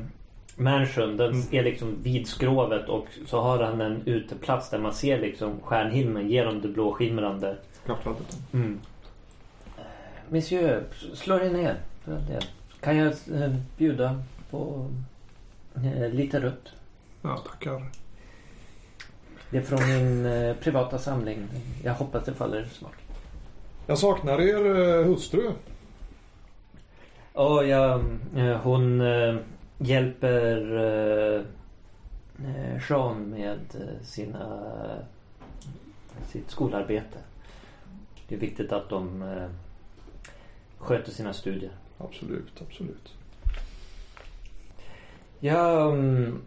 mansion. 0.55 1.17
Den 1.17 1.29
Mm. 1.31 1.43
är 1.51 1.63
liksom 1.63 1.95
vid 2.03 2.27
skrovet 2.27 2.89
och 2.89 3.07
så 3.27 3.41
har 3.41 3.63
han 3.63 3.81
en 3.81 4.01
uteplats 4.05 4.69
där 4.69 4.79
man 4.79 4.93
ser 4.93 5.19
liksom 5.19 5.59
stjärnhimlen 5.61 6.29
genom 6.29 6.61
det 6.61 6.67
blåskimrande. 6.67 7.57
Kraftfältet. 7.85 8.37
Mm. 8.53 8.79
Monsieur, 10.29 10.83
slå 11.13 11.37
dig 11.37 11.53
ner. 11.53 11.77
Kan 12.79 12.97
jag 12.97 13.07
eh, 13.07 13.55
bjuda 13.77 14.21
på 14.49 14.87
eh, 15.75 16.09
lite 16.13 16.39
rött? 16.39 16.69
Ja, 17.21 17.37
tackar. 17.37 17.83
Det 19.49 19.57
är 19.57 19.61
från 19.61 19.79
min 19.87 20.25
eh, 20.25 20.55
privata 20.55 20.97
samling. 20.99 21.47
Jag 21.83 21.93
hoppas 21.93 22.25
det 22.25 22.33
faller 22.33 22.65
smart. 22.71 22.91
Jag 23.87 23.97
saknar 23.97 24.41
er 24.41 25.03
hustru. 25.03 25.51
Och 27.33 27.67
jag, 27.67 28.01
eh, 28.35 28.57
hon 28.57 29.01
eh, 29.01 29.35
hjälper 29.77 30.75
eh, 32.45 32.81
Jean 32.89 33.23
med 33.23 33.59
eh, 33.73 34.05
sina, 34.05 34.67
sitt 36.27 36.51
skolarbete. 36.51 37.17
Det 38.27 38.35
är 38.35 38.39
viktigt 38.39 38.71
att 38.71 38.89
de 38.89 39.21
eh, 39.21 39.49
sköter 40.77 41.11
sina 41.11 41.33
studier. 41.33 41.71
Absolut, 41.97 42.61
absolut. 42.61 43.13
Jag 45.39 45.93
mm, 45.93 46.41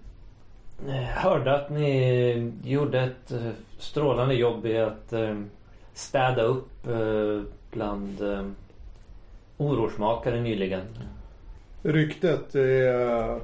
hörde 1.15 1.55
att 1.55 1.71
ni 1.71 2.53
gjorde 2.65 3.01
ett 3.01 3.33
strålande 3.79 4.35
jobb 4.35 4.67
i 4.67 4.79
att 4.79 5.13
städa 5.95 6.43
upp 6.43 6.89
bland 7.71 8.23
ororsmakare 9.57 10.41
nyligen. 10.41 10.83
Ryktet 11.83 12.55
är 12.55 13.41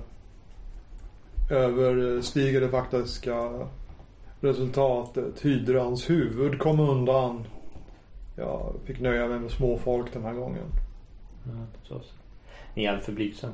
överstiger 1.51 2.61
det 2.61 2.69
faktiska 2.69 3.69
resultatet. 4.41 5.41
Hydrans 5.45 6.11
huvud 6.11 6.59
kom 6.59 6.81
undan. 6.81 7.45
Jag 8.37 8.75
fick 8.85 9.01
nöja 9.01 9.29
mig 9.29 9.39
med 9.39 9.51
småfolk 9.51 10.13
den 10.13 10.23
här 10.23 10.33
gången. 10.33 10.67
Ja, 11.45 11.67
så. 11.83 12.01
Ni 12.75 12.85
är 12.85 12.93
alltför 12.93 13.13
blygsam. 13.13 13.51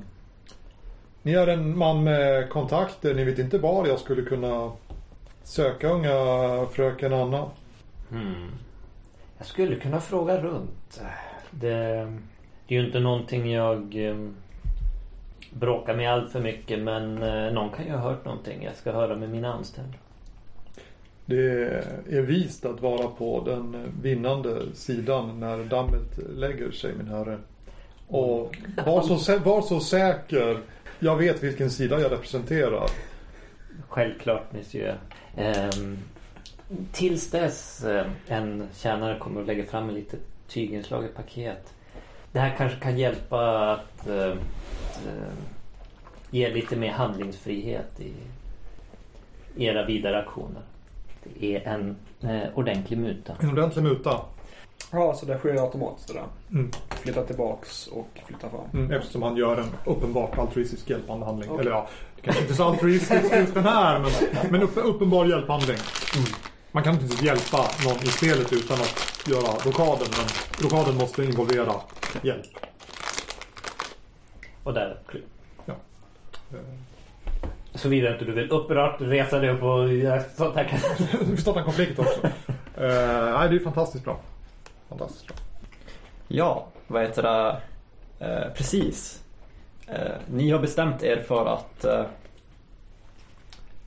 Ni 1.23 1.33
är 1.33 1.47
en 1.47 1.79
man 1.79 2.05
med 2.05 2.51
kontakter. 2.51 3.15
Ni 3.15 3.25
vet 3.25 3.39
inte 3.39 3.59
var 3.59 3.87
jag 3.87 3.99
skulle 3.99 4.23
kunna 4.23 4.73
söka 5.43 5.89
unga 5.89 6.67
fröken 6.67 7.13
Anna. 7.13 7.51
Hmm. 8.11 8.51
Jag 9.39 9.47
skulle 9.47 9.77
kunna 9.77 10.01
fråga 10.01 10.43
runt. 10.43 11.01
Det, 11.51 12.13
det 12.67 12.77
är 12.77 12.81
ju 12.81 12.87
inte 12.87 13.01
någonting 13.01 13.53
jag 13.53 14.09
eh, 14.09 14.29
bråkar 15.51 15.97
med 15.97 16.13
allt 16.13 16.33
för 16.33 16.41
mycket 16.41 16.79
men 16.79 17.23
eh, 17.23 17.53
någon 17.53 17.71
kan 17.71 17.87
ju 17.87 17.93
ha 17.93 17.99
hört 17.99 18.25
någonting. 18.25 18.63
Jag 18.63 18.77
ska 18.77 18.93
höra 18.93 19.17
med 19.17 19.31
mina 19.31 19.53
anställda. 19.53 19.99
Det 21.27 21.69
är 22.11 22.21
vist 22.21 22.65
att 22.65 22.81
vara 22.81 23.09
på 23.09 23.43
den 23.47 23.93
vinnande 24.03 24.63
sidan 24.75 25.41
när 25.41 25.65
dammet 25.65 26.19
lägger 26.37 26.71
sig 26.71 26.95
min 26.95 27.09
herre. 27.09 27.39
Och 28.09 28.57
var 28.87 29.03
så, 29.03 29.39
var 29.39 29.63
så 29.63 29.81
säker. 29.81 30.61
Jag 30.99 31.17
vet 31.17 31.43
vilken 31.43 31.71
sida 31.71 32.01
jag 32.01 32.13
representerar. 32.13 32.91
Självklart 33.89 34.53
monsieur. 34.53 34.99
Ehm, 35.37 35.99
tills 36.93 37.31
dess 37.31 37.85
eh, 37.85 38.07
en 38.29 38.69
tjänare 38.75 39.19
kommer 39.19 39.41
att 39.41 39.47
lägga 39.47 39.65
fram 39.65 39.89
en 39.89 39.95
litet 39.95 40.21
tyginslaget 40.49 41.15
paket. 41.15 41.76
Det 42.37 42.41
här 42.41 42.55
kanske 42.59 42.79
kan 42.79 42.99
hjälpa 42.99 43.71
att 43.73 44.07
eh, 44.07 44.27
eh, 44.27 45.33
ge 46.31 46.49
lite 46.49 46.77
mer 46.77 46.91
handlingsfrihet 46.91 48.01
i 48.01 48.13
era 49.65 49.87
vidare 49.87 50.19
aktioner. 50.19 50.63
Det 51.25 51.57
är 51.57 51.69
en 51.69 51.97
eh, 52.21 52.49
ordentlig 52.55 52.99
muta. 52.99 53.33
En 53.41 53.51
ordentlig 53.51 53.83
muta. 53.83 54.21
Ja, 54.93 55.15
så 55.15 55.27
det 55.27 55.39
sker 55.39 55.63
automatiskt 55.63 56.09
det 56.09 56.15
där. 56.15 56.25
Mm. 56.51 56.71
Flytta 56.89 57.23
tillbaks 57.23 57.87
och 57.87 58.09
flytta 58.27 58.51
fram. 58.51 58.61
Mm, 58.73 58.93
eftersom 58.93 59.23
han 59.23 59.37
gör 59.37 59.57
en 59.57 59.71
uppenbart 59.85 60.39
altruistisk 60.39 60.91
hjälpande 60.91 61.27
handling. 61.27 61.51
Okej. 61.51 61.61
Eller 61.61 61.71
ja, 61.71 61.89
det 62.17 62.23
kanske 62.23 62.43
inte 62.43 62.53
är 62.53 62.57
så 62.57 62.65
altruistiskt 62.65 63.37
just 63.37 63.55
den 63.55 63.65
här 63.65 63.99
men, 63.99 64.11
men 64.51 64.63
upp, 64.63 64.77
uppenbar 64.77 65.27
hjälphandling. 65.27 65.79
Man 66.73 66.83
kan 66.83 66.95
inte 66.95 67.25
hjälpa 67.25 67.59
någon 67.85 68.03
i 68.03 68.07
spelet 68.07 68.53
utan 68.53 68.77
att 68.77 69.23
göra 69.27 69.71
rockaden 69.71 70.09
men 70.11 70.27
rockaden 70.65 70.97
måste 70.97 71.25
involvera 71.25 71.73
hjälp. 72.23 72.47
Och 74.63 74.75
där 74.75 74.97
Eh, 76.53 76.59
Såvida 77.75 78.13
inte 78.13 78.25
du 78.25 78.33
vill 78.33 78.51
upprört 78.51 78.97
resa 78.99 79.39
dig 79.39 79.51
upp 79.51 79.63
och 79.63 79.95
göra 79.95 80.23
sånt 80.37 80.57
här. 80.57 80.81
Vi 81.25 81.37
startar 81.37 81.61
en 81.61 81.65
konflikt 81.65 81.99
också. 81.99 82.21
Eh, 82.79 83.39
nej, 83.39 83.49
det 83.49 83.57
är 83.57 83.59
fantastiskt 83.65 84.05
bra. 84.05 84.21
Fantastiskt 84.89 85.27
bra. 85.27 85.37
Ja, 86.29 86.67
vad 86.87 87.03
heter 87.03 87.23
det? 87.23 87.57
Eh, 88.27 88.53
precis. 88.55 89.23
Eh, 89.87 90.13
ni 90.31 90.51
har 90.51 90.59
bestämt 90.59 91.03
er 91.03 91.17
för 91.17 91.47
att 91.47 91.85
eh, 91.85 92.05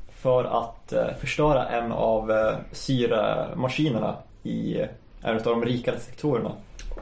för 0.10 0.43
att 0.43 0.93
förstöra 1.19 1.68
en 1.69 1.91
av 1.91 2.31
eh, 2.31 2.56
syremaskinerna 2.72 4.15
i 4.43 4.77
en 5.22 5.35
av 5.35 5.43
de 5.43 5.65
rikare 5.65 5.99
sektorerna. 5.99 6.51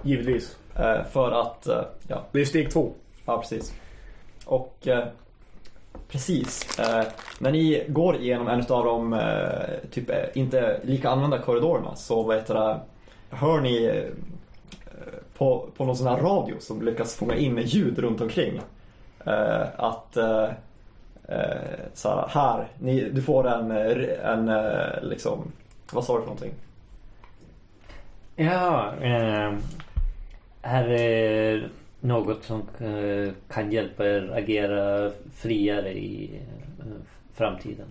Givetvis. 0.04 0.58
Eh, 0.80 1.04
för 1.04 1.32
att, 1.32 1.68
eh, 1.68 1.82
ja, 2.08 2.24
Det 2.32 2.42
är 2.42 2.46
steg 2.46 2.72
två. 2.72 2.92
Ja, 3.26 3.38
precis. 3.38 3.74
Och 4.46 4.88
eh, 4.88 5.06
precis, 6.08 6.78
när 7.40 7.52
ni 7.52 7.86
går 7.88 8.16
igenom 8.16 8.48
en 8.48 8.60
av 8.70 8.86
de 8.86 9.22
typ 9.92 10.12
inte 10.38 10.80
lika 10.84 11.10
använda 11.10 11.40
korridorerna 11.40 11.96
så 11.96 12.24
vad 12.24 12.36
heter 12.36 12.54
det, 12.54 12.80
hör 13.30 13.62
ni 13.62 14.04
på, 15.38 15.70
på 15.78 15.86
någon 15.86 15.98
sån 15.98 16.08
här 16.08 16.18
radio 16.18 16.56
som 16.60 16.82
lyckas 16.82 17.16
fånga 17.16 17.36
in 17.36 17.58
ljud 17.58 18.00
runt 18.00 18.22
omkring 18.22 18.62
att 19.76 20.18
så 21.94 22.10
här, 22.10 22.28
här 22.28 22.68
ni, 22.80 23.10
du 23.10 23.22
får 23.22 23.48
en, 23.48 23.72
en 23.72 24.52
liksom, 25.02 25.52
vad 25.92 26.04
sa 26.04 26.14
du 26.14 26.20
för 26.20 26.28
någonting? 26.28 26.54
Ja, 28.36 28.94
eh, 29.02 29.54
här 30.68 30.90
är 30.90 31.70
något 32.00 32.44
som 32.44 32.62
eh, 32.80 33.34
kan 33.50 33.72
hjälpa 33.72 34.06
er 34.06 34.32
agera 34.38 35.12
friare 35.34 35.94
i 35.94 36.32
eh, 36.80 36.86
framtiden. 37.34 37.86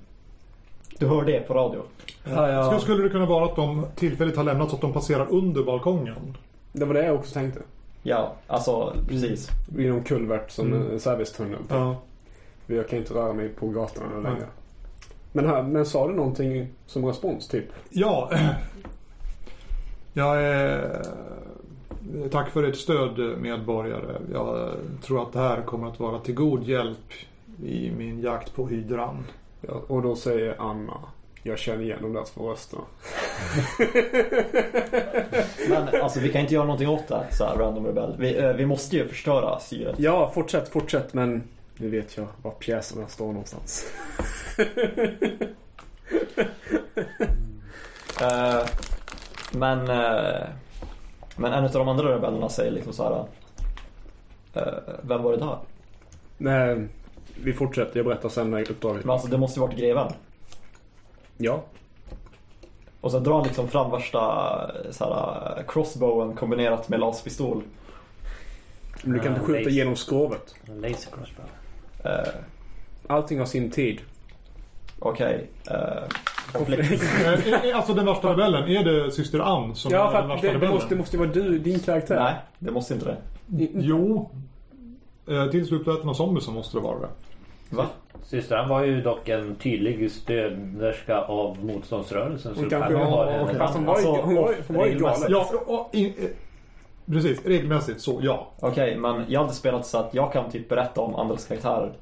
Du 0.99 1.07
hör 1.07 1.25
det 1.25 1.41
på 1.41 1.55
radio? 1.55 1.83
Ja, 2.25 2.31
Skulle, 2.31 2.53
ja. 2.53 2.79
skulle 2.79 3.03
det 3.03 3.09
kunna 3.09 3.27
vara 3.27 3.45
att 3.45 3.57
de 3.57 3.87
tillfälligt 3.97 4.37
har 4.37 4.45
lämnat 4.45 4.69
så 4.71 4.75
att 4.77 4.81
de 4.83 4.93
passerar 4.93 5.27
under 5.31 5.63
balkongen? 5.63 6.37
Det 6.73 6.85
var 6.85 6.95
det 6.95 7.05
jag 7.07 7.15
också 7.15 7.35
tänkte. 7.35 7.61
Ja, 8.03 8.35
alltså 8.47 8.97
precis. 9.09 9.49
I 9.79 9.85
någon 9.89 10.03
kulvert 10.05 10.51
som 10.51 10.67
Mm. 10.73 10.91
en 10.91 11.01
servicetunnel. 11.01 11.59
Ja. 11.69 11.97
Jag 12.67 12.89
kan 12.89 12.99
inte 12.99 13.15
röra 13.15 13.33
mig 13.33 13.49
på 13.49 13.69
gatorna 13.69 14.29
längre. 14.29 14.47
Men, 15.33 15.47
här, 15.47 15.63
men 15.63 15.87
sa 15.87 16.09
du 16.09 16.15
någonting 16.15 16.69
som 16.87 17.05
respons 17.07 17.49
typ? 17.49 17.65
Ja. 17.91 18.31
Jag 20.13 20.43
är... 20.45 21.03
Tack 22.31 22.51
för 22.51 22.63
ert 22.63 22.77
stöd 22.77 23.39
medborgare. 23.39 24.21
Jag 24.33 24.71
tror 25.03 25.23
att 25.23 25.33
det 25.33 25.39
här 25.39 25.63
kommer 25.63 25.89
att 25.89 26.01
vara 26.01 26.19
till 26.19 26.35
god 26.35 26.65
hjälp 26.65 27.13
i 27.65 27.91
min 27.91 28.21
jakt 28.21 28.55
på 28.55 28.69
hydran. 28.69 29.25
Ja, 29.61 29.83
och 29.87 30.03
då 30.03 30.17
säger 30.17 30.57
Anna. 30.59 31.01
Jag 31.43 31.59
känner 31.59 31.83
igen 31.83 31.99
de 32.03 32.13
där 32.13 32.25
två 32.25 32.51
rösterna. 32.51 32.83
Men 35.69 36.03
alltså 36.03 36.21
vi 36.21 36.33
kan 36.33 36.41
inte 36.41 36.55
göra 36.55 36.65
någonting 36.65 36.89
åt 36.89 37.09
det 37.09 37.27
så 37.31 37.45
här 37.45 37.57
random 37.57 37.87
rebell. 37.87 38.17
Vi, 38.19 38.39
eh, 38.39 38.53
vi 38.53 38.67
måste 38.67 38.97
ju 38.97 39.09
förstöra 39.09 39.61
syret. 39.61 39.95
Ja, 39.99 40.31
fortsätt, 40.35 40.69
fortsätt. 40.69 41.15
Men 41.15 41.43
nu 41.77 41.89
vet 41.89 42.17
jag 42.17 42.27
var 42.43 42.51
pjäserna 42.51 43.09
står 43.09 43.27
någonstans. 43.27 43.87
Eh, 48.21 48.67
men, 49.53 49.91
eh, 49.91 50.47
men 51.37 51.53
en 51.53 51.65
av 51.65 51.71
de 51.73 51.89
andra 51.89 52.15
rebellerna 52.17 52.49
säger 52.49 52.73
liksom 52.73 52.93
så 52.93 53.03
här. 53.05 53.25
eh, 54.63 54.73
vem 55.03 55.23
var 55.23 55.33
det 55.33 55.39
där? 55.39 55.59
Nej, 56.39 56.89
vi 57.43 57.53
fortsätter. 57.53 57.97
Jag 57.97 58.07
berättar 58.07 58.29
sen 58.29 58.51
när 58.51 58.71
uppdraget. 58.71 59.05
Men 59.05 59.13
alltså 59.13 59.29
det 59.29 59.39
måste 59.39 59.61
ju 59.61 59.67
varit 59.67 59.79
greven. 59.79 60.13
Ja. 61.37 61.63
Och 63.01 63.11
sen 63.13 63.23
drar 63.23 63.35
han 63.35 63.45
liksom 63.45 63.69
fram 63.69 63.91
värsta 63.91 64.19
eh, 64.85 64.91
så 64.91 65.05
här, 65.05 65.63
crossbowen 65.69 66.35
kombinerat 66.37 66.89
med 66.89 67.01
laspistol. 67.01 67.63
Men 69.03 69.13
du 69.13 69.19
kan 69.21 69.33
inte 69.33 69.45
skjuta 69.47 69.59
laser. 69.59 69.71
genom 69.71 69.97
skrovet. 69.97 70.55
Laser 70.67 71.11
crossbow. 71.11 71.47
Eh, 72.05 72.35
Allting 73.07 73.39
har 73.39 73.47
sin 73.47 73.71
tid. 73.71 74.01
Okej. 74.99 75.51
eh, 75.71 75.77
konflikt. 75.77 76.36
Eh, 77.65 77.77
Alltså 77.77 77.95
den 77.95 78.07
värsta 78.07 78.31
rebellen, 78.33 78.69
är 78.69 78.85
det 78.85 79.11
syster 79.11 79.39
Ann 79.41 79.75
som 79.75 79.93
Ja, 79.93 80.11
är 80.11 80.19
den 80.21 80.29
värsta 80.29 80.47
det, 80.47 80.53
det, 80.53 80.55
rebellen? 80.55 80.75
måste, 80.75 80.89
det 80.95 80.99
måste 80.99 81.19
vara 81.19 81.29
du, 81.29 81.59
din 81.59 81.79
karaktär. 81.79 82.17
Nej, 82.21 82.35
det 82.59 82.71
måste 82.71 82.95
inte 82.95 83.07
det. 83.07 83.17
Jo. 83.75 84.31
Eh, 85.29 85.47
Till 85.47 85.67
slutäten 85.67 86.09
av 86.09 86.15
zombiesen 86.15 86.55
måste 86.55 86.77
det 86.77 86.81
vara 86.83 86.99
det. 86.99 87.09
Va? 87.71 87.87
Systern 88.23 88.69
var 88.69 88.83
ju 88.85 89.01
dock 89.03 89.29
en 89.29 89.55
tydlig 89.55 90.11
stöderska 90.11 91.19
av 91.21 91.65
motståndsrörelsen. 91.65 92.53
Hon 92.55 92.65
så 92.65 92.71
kanske 92.71 92.93
kan 92.93 93.01
var- 93.01 93.11
ha 93.11 93.31
en- 93.31 93.45
okej. 93.45 93.59
Fast 93.59 93.75
hon 93.75 93.85
var 93.85 94.01
ju, 94.01 94.07
Alltså, 94.07 94.23
hon 94.23 94.35
var, 94.35 94.51
ju- 94.51 94.57
hon 94.67 94.77
var 94.77 94.85
ju 94.87 94.91
regelmässigt. 94.93 95.31
galen. 95.31 95.49
Ja, 95.67 95.75
och, 95.75 95.95
in, 95.95 96.13
eh, 96.19 96.29
precis. 97.13 97.47
Regelmässigt 97.47 98.01
så, 98.01 98.19
ja. 98.23 98.47
Okej, 98.61 98.97
men 98.97 99.25
jag 99.29 99.41
hade 99.41 99.53
spelat 99.53 99.87
så 99.87 99.99
att 99.99 100.15
jag 100.15 100.33
kan 100.33 100.51
typ 100.51 100.69
berätta 100.69 101.01
om 101.01 101.15
andras 101.15 101.47
karaktärer. 101.47 101.93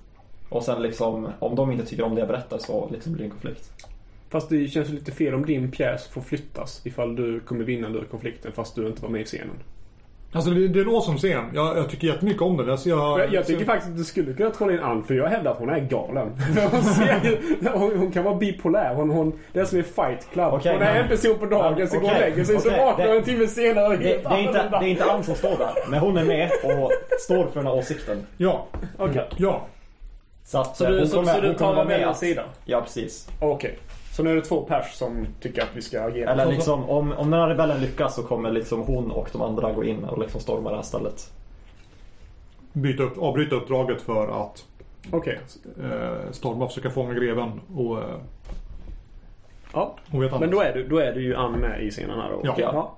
Och 0.48 0.62
sen 0.62 0.82
liksom, 0.82 1.28
om 1.38 1.54
de 1.56 1.72
inte 1.72 1.86
tycker 1.86 2.02
om 2.04 2.14
det 2.14 2.20
jag 2.20 2.28
berättar 2.28 2.58
så 2.58 2.88
liksom 2.92 3.12
blir 3.12 3.22
det 3.22 3.26
en 3.26 3.30
konflikt. 3.30 3.70
Fast 4.34 4.48
det 4.48 4.68
känns 4.68 4.88
lite 4.88 5.12
fel 5.12 5.34
om 5.34 5.46
din 5.46 5.70
pjäs 5.70 6.08
får 6.08 6.20
flyttas 6.20 6.80
ifall 6.86 7.16
du 7.16 7.40
kommer 7.40 7.64
vinna 7.64 7.88
ur 7.88 8.04
konflikten 8.10 8.52
fast 8.52 8.74
du 8.74 8.86
inte 8.86 9.02
var 9.02 9.08
med 9.08 9.20
i 9.20 9.24
scenen. 9.24 9.50
Alltså 10.32 10.50
det, 10.50 10.68
det 10.68 10.78
är 10.80 10.82
en 10.84 10.88
awesome 10.90 11.18
scen. 11.18 11.44
Jag, 11.54 11.76
jag 11.78 11.88
tycker 11.90 12.06
jättemycket 12.06 12.42
om 12.42 12.56
den. 12.56 12.70
Alltså, 12.70 12.88
jag, 12.88 13.18
Jag, 13.20 13.32
jag 13.32 13.46
tycker 13.46 13.64
faktiskt 13.64 13.90
att 13.90 13.96
du 13.96 14.04
skulle 14.04 14.32
kunna 14.32 14.50
trolla 14.50 14.72
in 14.72 14.80
Ann 14.80 15.04
för 15.04 15.14
jag 15.14 15.28
hävdar 15.28 15.50
att 15.50 15.58
hon 15.58 15.68
är 15.68 15.78
galen. 15.80 16.28
hon, 16.70 16.82
ser 16.82 17.72
hon, 17.78 17.96
hon 17.98 18.12
kan 18.12 18.24
vara 18.24 18.34
bipolär. 18.34 18.94
Hon, 18.94 19.10
hon, 19.10 19.32
det 19.52 19.60
är 19.60 19.64
som 19.64 19.78
i 19.78 19.82
Fight 19.82 20.28
Club. 20.32 20.52
Okej, 20.52 20.72
hon 20.72 20.82
är 20.82 21.02
en 21.02 21.08
person 21.08 21.38
på 21.38 21.46
dagen, 21.46 21.88
så 21.88 21.98
går 21.98 22.10
och 22.10 22.20
lägger 22.20 22.44
sig, 22.44 22.60
så 22.60 22.68
okej, 22.68 22.84
vaknar 22.84 23.06
det- 23.06 23.16
en 23.16 23.22
timme 23.24 23.46
senare 23.46 23.86
och 23.86 23.98
Det, 23.98 24.04
det, 24.04 24.24
är 24.28 24.38
inte, 24.38 24.68
det 24.80 24.86
är 24.86 24.88
inte 24.88 25.04
Ann 25.04 25.24
som 25.24 25.34
står 25.34 25.58
där, 25.58 25.72
men 25.90 26.00
hon 26.00 26.16
är 26.16 26.24
med 26.24 26.50
och 26.64 26.92
står 27.20 27.46
för 27.46 27.54
den 27.54 27.66
här 27.66 27.74
åsikten. 27.74 28.26
Ja. 28.36 28.66
Okej. 28.98 29.28
Ja. 29.36 29.66
Så, 30.44 30.58
att, 30.58 30.76
Så 30.76 30.84
eh, 30.84 30.90
du, 30.90 30.98
hon 30.98 31.08
så, 31.08 31.16
kommer- 31.16 31.34
så 31.34 31.40
du 31.40 31.46
hon 31.46 31.56
talar 31.56 31.84
med 31.84 32.00
med 32.06 32.16
sida? 32.16 32.44
Ja, 32.64 32.80
precis. 32.80 33.28
Okej. 33.40 33.78
Så 34.14 34.22
nu 34.22 34.30
är 34.30 34.34
det 34.34 34.42
två 34.42 34.62
pers 34.62 34.92
som 34.92 35.26
tycker 35.40 35.62
att 35.62 35.68
vi 35.74 35.82
ska 35.82 36.02
agera. 36.02 36.30
Eller 36.30 36.46
liksom, 36.46 36.90
om, 36.90 37.12
om 37.12 37.30
den 37.30 37.40
här 37.40 37.48
rebellen 37.48 37.80
lyckas 37.80 38.14
så 38.14 38.22
kommer 38.22 38.50
liksom 38.50 38.82
hon 38.82 39.10
och 39.10 39.28
de 39.32 39.42
andra 39.42 39.72
gå 39.72 39.84
in 39.84 40.04
och 40.04 40.18
liksom 40.18 40.40
storma 40.40 40.70
det 40.70 40.76
här 40.76 40.82
stället. 40.82 41.32
Byta 42.72 43.02
upp, 43.02 43.18
avbryta 43.18 43.56
uppdraget 43.56 44.02
för 44.02 44.42
att 44.42 44.64
Okej. 45.10 45.40
eh, 45.82 46.30
storma 46.30 46.64
och 46.64 46.70
försöka 46.70 46.90
fånga 46.90 47.14
greven 47.14 47.60
och 47.76 47.98
eh, 47.98 48.16
Ja. 49.72 49.96
Men 50.10 50.50
då 50.50 50.60
är, 50.60 50.74
du, 50.74 50.88
då 50.88 50.98
är 50.98 51.12
du 51.12 51.22
ju 51.22 51.36
Ann 51.36 51.52
med 51.52 51.82
i 51.82 51.90
scenen 51.90 52.20
här 52.20 52.30
då? 52.30 52.40
Ja. 52.44 52.54
Ja. 52.58 52.96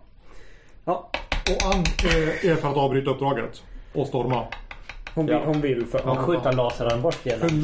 ja. 0.85 1.11
Och 1.51 1.75
Ann 1.75 1.85
eh, 2.05 2.51
är 2.51 2.57
för 2.57 2.69
att 2.69 2.77
avbryta 2.77 3.11
uppdraget 3.11 3.63
och 3.95 4.07
storma. 4.07 4.45
Hon, 5.17 5.27
vill, 5.27 5.35
Ja. 5.35 5.43
hon 5.47 5.61
vill 5.61 5.87
för... 5.87 5.99
Skjuta 6.17 6.53
laserarmborst 6.53 7.27
genom. 7.27 7.63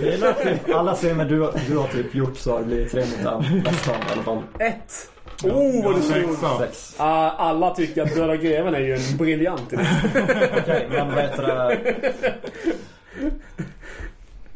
Det 0.00 0.12
är 0.14 0.44
typ, 0.44 0.74
alla 0.74 0.94
scener 0.94 1.24
du, 1.24 1.50
du 1.68 1.76
har 1.76 1.86
typ 1.88 2.14
gjort 2.14 2.36
så 2.36 2.52
har 2.52 2.58
det 2.58 2.64
blivit 2.64 2.90
tre 2.92 3.00
mot 3.00 3.44
en. 3.44 3.58
Nästan 3.58 3.94
i 3.94 4.12
alla 4.12 4.22
fall. 4.22 4.42
Ett! 4.58 5.10
Oh 5.44 5.84
vad 5.84 5.96
du 5.96 6.02
slog! 6.02 6.30
Sexa. 6.30 6.58
Sex. 6.58 6.94
Ah, 6.98 7.30
alla 7.30 7.74
tycker 7.74 8.02
att 8.02 8.14
Döda 8.14 8.36
greven 8.36 8.74
är 8.74 8.80
ju 8.80 8.94
en 8.94 9.16
briljant 9.16 9.72
idé. 9.72 9.82
Okej, 10.62 10.86
men 10.90 11.08
vad 11.14 11.18
heter 11.22 11.42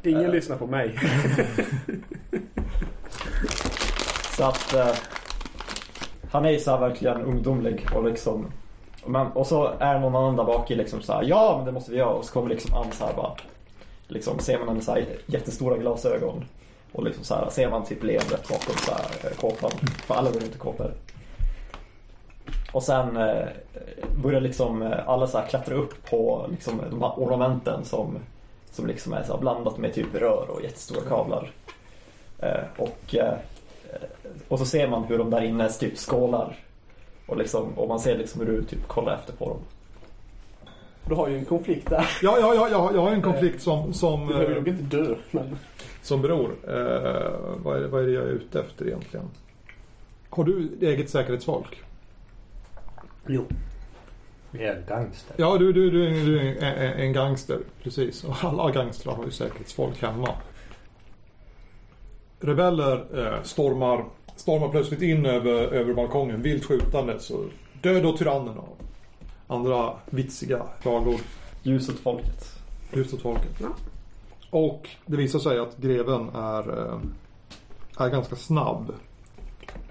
det? 0.03 0.11
Ingen 0.11 0.31
lyssnar 0.31 0.57
på 0.57 0.67
mig. 0.67 0.99
Så 4.37 4.45
att 4.45 4.75
eh, 4.75 4.89
han 6.31 6.45
är 6.45 6.51
ju 6.51 6.59
så 6.59 6.71
här 6.71 6.79
verkligen 6.89 7.23
ungdomlig 7.23 7.87
och 7.95 8.05
liksom 8.05 8.47
men, 9.07 9.27
och 9.27 9.47
så 9.47 9.73
är 9.79 9.99
någon 9.99 10.17
annan 10.17 10.37
där 10.37 10.45
bak 10.45 10.71
i 10.71 10.75
liksom 10.75 11.03
så 11.03 11.13
här, 11.13 11.23
ja 11.23 11.55
men 11.57 11.67
det 11.67 11.73
måste 11.73 11.91
vi 11.91 11.97
göra 11.97 12.11
och 12.11 12.25
så 12.25 12.33
kommer 12.33 12.49
liksom 12.49 12.75
Ann 12.75 12.93
så 12.93 13.05
här 13.05 13.15
bara 13.15 13.33
liksom 14.09 14.39
ser 14.39 14.59
man 14.59 14.69
henne 14.69 14.81
så 14.81 14.93
här 14.93 15.07
jättestora 15.27 15.77
glasögon 15.77 16.45
och 16.93 17.05
liksom 17.05 17.25
så 17.25 17.35
här 17.35 17.51
ser 17.51 17.71
man 17.71 17.85
typ 17.85 18.03
leendet 18.03 18.49
bakom 18.49 18.75
så 18.77 18.93
här 18.93 19.31
eh, 19.31 19.37
kåpan 19.37 19.71
för 20.07 20.15
alla 20.15 20.31
går 20.31 20.43
inte 20.43 20.59
kåpor. 20.59 20.93
Och 22.73 22.83
sen 22.83 23.17
eh, 23.17 23.47
börjar 24.23 24.41
liksom 24.41 24.83
eh, 24.83 25.09
alla 25.09 25.27
så 25.27 25.39
här 25.39 25.47
klättra 25.47 25.75
upp 25.75 26.11
på 26.11 26.47
liksom 26.51 26.81
de 26.91 27.03
här 27.03 27.13
ornamenten 27.17 27.85
som, 27.85 28.19
som 28.71 28.87
liksom 28.87 29.13
är 29.13 29.23
så 29.23 29.37
blandat 29.37 29.79
med 29.79 29.95
typ 29.95 30.15
rör 30.15 30.47
och 30.51 30.63
jättestora 30.63 31.03
kablar. 31.09 31.51
Eh, 32.39 32.65
och 32.77 33.15
eh, 33.15 33.35
och 34.49 34.59
så 34.59 34.67
ser 34.67 34.89
man 34.89 35.05
hur 35.05 35.19
de 35.19 35.31
där 35.31 35.45
inne 35.45 35.69
typ 35.69 35.99
skålar. 35.99 36.57
Och, 37.27 37.37
liksom, 37.37 37.73
och 37.79 37.89
man 37.89 38.01
ser 38.01 38.19
liksom 38.19 38.41
hur 38.41 38.47
du 38.53 38.65
typ 38.65 38.89
kollar 38.89 39.15
efter 39.15 39.33
på 39.33 39.49
dem. 39.49 39.59
Du 41.09 41.15
har 41.15 41.29
ju 41.29 41.39
en 41.39 41.45
konflikt 41.45 41.91
där. 41.91 42.11
Ja, 42.23 42.37
ja, 42.41 42.55
ja, 42.55 42.69
ja, 42.71 42.91
jag 42.95 43.01
har 43.01 43.11
en 43.13 43.23
konflikt 43.23 43.63
som, 43.63 43.93
som, 43.95 44.21
Du 44.27 44.33
behöver 44.35 44.51
eh, 44.51 44.57
nog 44.57 44.69
inte 44.69 44.97
dö, 44.97 45.15
men... 45.31 45.57
som 46.03 46.23
beror. 46.23 46.51
Eh, 46.69 47.33
vad, 47.63 47.77
är, 47.77 47.81
det- 47.81 47.89
vad 47.89 48.03
är 48.03 48.07
det 48.07 48.13
jag 48.13 48.25
är 48.25 48.29
ute 48.29 48.61
efter 48.61 48.87
egentligen? 48.87 49.27
Har 50.31 50.45
du 50.45 50.69
eget 50.81 51.11
säkerhetsfolk? 51.11 51.83
Jo. 53.27 53.45
Jag 54.51 54.63
är 54.63 54.85
gangster. 54.89 55.35
Ja, 55.39 55.57
du, 55.59 55.73
du, 55.73 55.91
du, 55.91 56.07
är- 56.07 56.27
du 56.27 56.39
är 56.41 56.63
en, 56.63 56.93
en 57.01 57.13
gangster. 57.13 57.59
Precis. 57.83 58.25
Och 58.25 58.35
alla 58.45 58.71
gangstrar 58.71 59.15
har 59.15 59.25
ju 59.25 59.31
säkerhetsfolk 59.31 60.03
hemma. 60.03 60.29
Rebeller 62.41 63.07
eh, 63.27 63.43
stormar, 63.43 64.05
stormar 64.37 64.69
plötsligt 64.69 65.03
in 65.03 65.27
över, 65.27 65.53
över 65.53 65.95
balkongen, 65.95 66.43
vilt 66.43 66.65
skjutandes. 66.65 67.31
Och 67.31 67.45
död 67.83 68.07
åt 68.07 68.19
tyrannen 68.19 68.59
och 68.59 68.79
andra 69.47 69.93
vitsiga 70.11 70.63
klagor. 70.83 71.21
Ljus 71.63 71.89
åt 71.89 71.99
folket. 71.99 72.45
Just 72.93 73.15
åt 73.15 73.23
folket. 73.23 73.63
Och 74.51 74.89
det 75.07 75.17
visar 75.17 75.39
sig 75.39 75.59
att 75.59 75.77
greven 75.77 76.29
är, 76.35 76.79
eh, 76.79 76.99
är 77.99 78.09
ganska 78.09 78.37
snabb. 78.37 78.93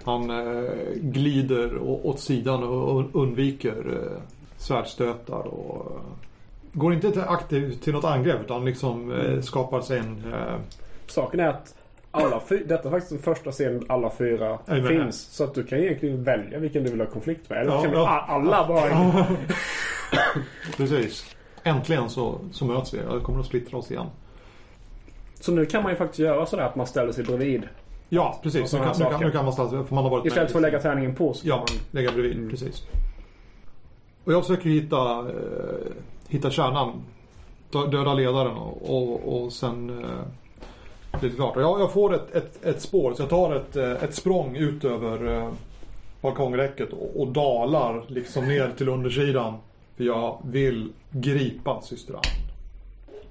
Han 0.04 0.30
eh, 0.30 0.70
glider 0.94 1.78
åt 1.82 2.20
sidan 2.20 2.62
och 2.62 3.14
undviker 3.14 4.10
eh, 4.12 4.22
svärdstötar 4.56 5.46
och 5.46 6.00
går 6.72 6.94
inte 6.94 7.10
till 7.10 7.20
aktivt 7.20 7.82
till 7.82 7.92
något 7.92 8.04
angrepp 8.04 8.40
utan 8.44 8.64
liksom 8.64 9.12
skapar 9.42 9.80
sig 9.80 9.98
en 9.98 10.22
Saken 11.06 11.40
är 11.40 11.48
att 11.48 11.74
alla 12.14 12.40
fy- 12.40 12.64
detta 12.64 12.88
är 12.88 12.90
faktiskt 12.90 13.10
den 13.12 13.34
första 13.34 13.52
scenen 13.52 13.84
alla 13.88 14.10
fyra 14.10 14.58
Amen. 14.66 14.86
finns. 14.88 15.20
Så 15.20 15.44
att 15.44 15.54
du 15.54 15.64
kan 15.64 15.78
egentligen 15.78 16.24
välja 16.24 16.58
vilken 16.58 16.84
du 16.84 16.90
vill 16.90 17.00
ha 17.00 17.06
konflikt 17.06 17.50
med. 17.50 17.58
Eller 17.60 17.72
Ja, 17.72 17.82
kan 17.82 17.92
ja. 17.92 18.24
alla 18.28 18.68
bara... 18.68 19.26
Precis. 20.76 21.36
Äntligen 21.62 22.10
så, 22.10 22.38
så 22.52 22.64
möts 22.64 22.94
vi. 22.94 22.98
Jag 22.98 23.22
kommer 23.22 23.40
att 23.40 23.46
splittra 23.46 23.78
oss 23.78 23.90
igen. 23.90 24.06
Så 25.40 25.52
nu 25.52 25.66
kan 25.66 25.82
man 25.82 25.92
ju 25.92 25.96
faktiskt 25.98 26.18
göra 26.18 26.46
sådär 26.46 26.64
att 26.64 26.76
man 26.76 26.86
ställer 26.86 27.12
sig 27.12 27.24
bredvid. 27.24 27.62
Ja, 28.08 28.40
precis. 28.42 28.60
Nu 28.62 28.66
sådana 28.68 28.92
kan, 28.94 29.02
nu, 29.02 29.10
kan, 29.10 29.20
nu 29.20 29.30
kan 29.30 29.44
man 29.44 29.52
ställa 29.52 29.68
sig, 29.70 29.84
för 29.84 29.94
man 29.94 30.04
har 30.04 30.10
varit 30.10 30.26
Istället 30.26 30.50
för 30.52 30.58
att 30.58 30.62
lägga 30.62 30.80
tärningen 30.80 31.14
på 31.14 31.34
så 31.34 31.40
kan 31.40 31.48
Ja, 31.48 31.56
man... 31.56 31.66
lägga 31.90 32.12
bredvid. 32.12 32.36
Mm. 32.36 32.50
Precis. 32.50 32.82
Och 34.24 34.32
jag 34.32 34.46
försöker 34.46 34.70
hitta, 34.70 35.18
eh, 35.18 35.92
hitta 36.28 36.50
kärnan. 36.50 36.92
Dö- 37.70 37.86
Döda 37.86 38.14
ledaren 38.14 38.56
och, 38.56 38.90
och, 38.96 39.42
och 39.44 39.52
sen 39.52 40.02
eh, 40.04 40.08
det 41.20 41.30
klart. 41.30 41.56
Och 41.56 41.62
jag, 41.62 41.80
jag 41.80 41.92
får 41.92 42.14
ett, 42.14 42.34
ett, 42.34 42.64
ett 42.64 42.82
spår 42.82 43.14
så 43.14 43.22
jag 43.22 43.30
tar 43.30 43.56
ett, 43.56 43.76
eh, 43.76 43.92
ett 43.92 44.14
språng 44.14 44.56
ut 44.56 44.84
över 44.84 45.36
eh, 45.36 45.52
balkongräcket 46.20 46.92
och, 46.92 47.20
och 47.20 47.28
dalar 47.28 48.04
liksom 48.08 48.48
ner 48.48 48.72
till 48.76 48.88
undersidan. 48.88 49.54
För 49.96 50.04
jag 50.04 50.38
vill 50.44 50.92
gripa 51.10 51.80
syster 51.82 52.14
Ann. 52.14 52.22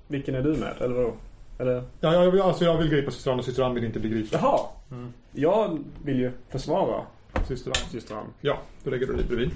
Vilken 0.07 0.35
är 0.35 0.41
du 0.41 0.55
med? 0.55 0.73
Eller 0.79 0.95
vadå? 0.95 1.11
Eller? 1.59 1.83
Ja, 1.99 2.13
jag, 2.13 2.39
alltså 2.39 2.65
jag 2.65 2.77
vill 2.77 2.89
gripa 2.89 3.11
syster 3.11 3.31
Ann 3.31 3.39
och 3.39 3.45
syster 3.45 3.63
Ann 3.63 3.73
vill 3.73 3.83
inte 3.83 3.99
bli 3.99 4.09
gripen. 4.09 4.39
Jaha! 4.41 4.59
Mm. 4.91 5.13
Jag 5.31 5.79
vill 6.03 6.19
ju 6.19 6.31
försvara 6.49 7.01
Syster 7.47 7.69
Ann. 7.71 7.89
syster 7.91 8.15
Ann. 8.15 8.25
Ja, 8.41 8.57
då 8.83 8.89
lägger 8.89 9.07
du 9.07 9.13
dig 9.13 9.25
bredvid. 9.25 9.51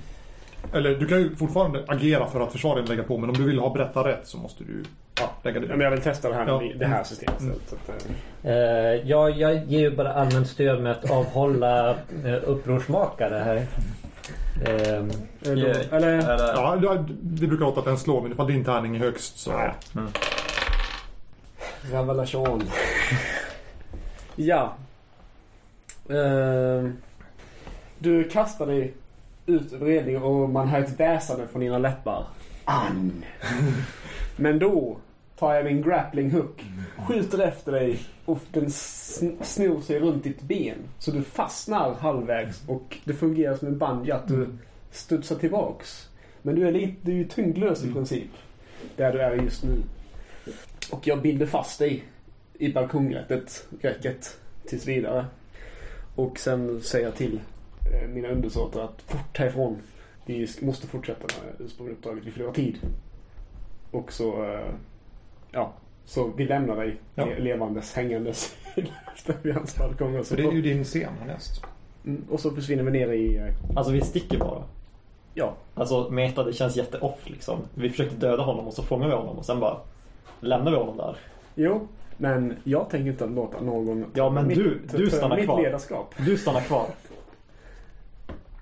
Eller 0.73 0.95
du 0.95 1.07
kan 1.07 1.17
ju 1.19 1.35
fortfarande 1.35 1.83
agera 1.87 2.27
för 2.27 2.39
att 2.41 2.51
och 2.83 2.89
lägga 2.89 3.03
på 3.03 3.17
men 3.17 3.29
om 3.29 3.35
du 3.35 3.43
vill 3.43 3.59
ha 3.59 3.73
berätta 3.73 4.03
rätt 4.07 4.27
så 4.27 4.37
måste 4.37 4.63
du 4.63 4.83
Ja. 5.19 5.29
lägga 5.43 5.59
dig 5.59 5.69
Ja, 5.69 5.75
men 5.75 5.83
jag 5.83 5.91
vill 5.91 6.01
testa 6.01 6.29
det 6.29 6.35
här, 6.35 6.47
Ja. 6.47 6.59
med 6.61 6.79
det 6.79 6.85
här 6.85 7.03
systemet 7.03 7.35
istället. 7.41 7.69
Så 7.69 7.75
att, 7.75 7.89
eh, 8.43 8.51
Eh, 8.51 8.55
ja, 9.09 9.29
jag 9.29 9.65
ger 9.65 9.79
ju 9.79 9.95
bara 9.95 10.13
allmänt 10.13 10.47
stöd 10.49 10.81
med 10.81 10.91
att 10.91 11.11
avhålla 11.11 11.89
eh, 12.25 12.33
upprorsmakare 12.45 13.35
här. 13.37 13.55
Eh, 14.65 14.93
är 15.51 15.55
det 15.55 15.73
då- 15.89 15.95
Eller... 15.95 16.37
Ja, 16.55 16.75
det- 16.75 17.13
det 17.21 17.47
brukar 17.47 17.65
låta 17.65 17.79
att 17.79 17.85
den 17.85 17.97
slår 17.97 18.21
men 18.21 18.31
ifall 18.31 18.47
din 18.47 18.63
tärning 18.65 18.95
är 18.95 18.99
högst 18.99 19.39
så... 19.39 19.51
Mm. 19.51 20.07
Revelation. 21.91 22.63
ja. 24.35 24.73
Ehm, 26.09 26.97
du 27.99 28.23
kastar 28.29 28.65
dig 28.65 28.93
ut 29.47 29.73
över 29.73 29.85
redningen 29.85 30.23
och 30.23 30.49
man 30.49 30.67
hör 30.67 30.79
ett 30.79 30.99
väsande 30.99 31.47
från 31.47 31.61
dina 31.61 31.77
läppar. 31.77 32.27
Ann! 32.65 33.25
Men 34.35 34.59
då 34.59 34.97
tar 35.39 35.53
jag 35.53 35.65
min 35.65 35.81
grappling 35.81 36.31
hook, 36.31 36.65
skjuter 37.07 37.39
efter 37.39 37.71
dig 37.71 37.99
och 38.25 38.39
den 38.51 38.65
sn- 38.65 39.43
snor 39.43 39.81
sig 39.81 39.99
runt 39.99 40.23
ditt 40.23 40.41
ben. 40.41 40.77
Så 40.99 41.11
du 41.11 41.23
fastnar 41.23 41.93
halvvägs 41.93 42.63
och 42.67 42.97
det 43.03 43.13
fungerar 43.13 43.55
som 43.55 43.67
en 43.67 43.77
bungee 43.77 44.15
att 44.15 44.27
du 44.27 44.47
studsar 44.91 45.35
tillbaks. 45.35 46.09
Men 46.41 46.55
du 46.55 46.67
är, 46.67 46.71
lite, 46.71 46.95
du 47.01 47.11
är 47.11 47.15
ju 47.15 47.27
tyngdlös 47.27 47.83
i 47.83 47.93
princip. 47.93 48.29
Där 48.95 49.13
du 49.13 49.21
är 49.21 49.35
just 49.35 49.63
nu. 49.63 49.83
Och 50.91 51.07
jag 51.07 51.21
binder 51.21 51.45
fast 51.45 51.79
dig 51.79 52.03
i 52.53 52.73
balkongräcket 52.73 53.67
räcket 53.81 54.37
tills 54.65 54.87
vidare. 54.87 55.25
Och 56.15 56.39
sen 56.39 56.81
säger 56.81 57.05
jag 57.05 57.15
till 57.15 57.39
mina 58.13 58.27
undersåtar 58.27 58.83
att 58.83 59.01
fort 59.01 59.37
härifrån. 59.37 59.77
Vi 60.25 60.47
måste 60.61 60.87
fortsätta 60.87 61.21
med 61.45 61.53
ursprungliga 61.67 61.97
uppdraget. 61.97 62.23
Vi 62.25 62.31
förlorar 62.31 62.53
tid. 62.53 62.77
Och 63.91 64.11
så, 64.13 64.43
eh, 64.43 64.69
ja, 65.51 65.73
så 66.05 66.27
vi 66.37 66.45
lämnar 66.45 66.75
dig 66.75 66.95
Ja. 67.15 67.25
le- 67.25 67.39
levandes, 67.39 67.93
hängandes 67.93 68.55
vid 69.41 69.53
hans 69.55 69.75
balkong. 69.77 70.15
Och 70.17 70.25
så, 70.25 70.35
För 70.35 70.41
det 70.43 70.49
är 70.49 70.51
ju 70.53 70.61
din 70.61 70.83
scen 70.83 71.13
härnäst. 71.19 71.61
Mm, 72.05 72.25
och 72.29 72.39
så 72.39 72.51
försvinner 72.51 72.83
vi 72.83 72.91
ner 72.91 73.11
i, 73.11 73.37
eh, 73.37 73.77
Alltså 73.77 73.91
vi 73.93 74.01
sticker 74.01 74.37
bara. 74.39 74.63
ja, 75.33 75.53
Alltså 75.75 76.09
meta 76.09 76.43
det 76.43 76.53
känns 76.53 76.75
jätte-off 76.75 77.29
liksom. 77.29 77.59
Vi 77.73 77.89
försökte 77.89 78.15
döda 78.15 78.43
honom 78.43 78.67
och 78.67 78.73
så 78.73 78.83
fångar 78.83 79.07
vi 79.07 79.13
honom 79.13 79.37
och 79.37 79.45
sen 79.45 79.59
bara 79.59 79.77
lämnar 80.39 80.71
vi 80.71 80.77
honom 80.77 80.97
där. 80.97 81.15
jo. 81.55 81.87
Men 82.19 82.55
jag 82.63 82.89
tänker 82.89 83.11
inte 83.11 83.25
låta 83.25 83.61
någon 83.61 84.05
Ja, 84.13 84.29
men 84.29 84.47
mitt, 84.47 84.57
du- 84.57 84.81
du 84.97 85.09
ta 85.09 85.15
stannar 85.17 85.35
mitt 85.35 85.45
kvar. 85.45 85.61
ledarskap. 85.61 86.15
Du 86.25 86.37
stannar 86.37 86.61
kvar. 86.61 86.85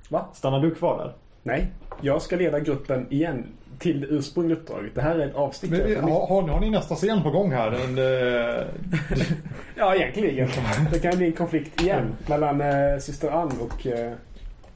Va? 0.10 0.26
Stannar 0.34 0.60
du 0.60 0.76
kvar 0.76 0.98
där? 0.98 1.14
Nej, 1.44 1.68
jag 2.02 2.22
ska 2.22 2.36
leda 2.36 2.60
gruppen 2.60 3.06
igen 3.10 3.44
till 3.80 4.02
det 4.02 4.08
ursprungliga 4.08 4.58
uppdraget. 4.60 4.96
Det 4.96 5.02
här 5.02 5.16
är 5.20 5.28
ett 5.28 5.36
avstick. 5.36 5.72
Men, 5.72 5.88
vi- 5.88 5.96
har, 5.96 6.28
har, 6.28 6.42
har 6.42 6.60
ni 6.60 6.70
nästa 6.70 6.96
scen 6.96 7.24
på 7.24 7.30
gång 7.32 7.52
här? 7.52 7.72
En, 7.72 7.98
eh, 7.98 8.64
Ja, 9.76 9.96
egentligen. 9.96 10.48
Det 10.92 11.00
kan 11.00 11.18
bli 11.18 11.26
en 11.26 11.34
konflikt 11.34 11.82
igen 11.82 12.16
mellan 12.30 12.62
eh, 12.62 12.98
syster 13.00 13.32
Ann 13.32 13.52
och, 13.62 13.88
eh, 13.88 14.12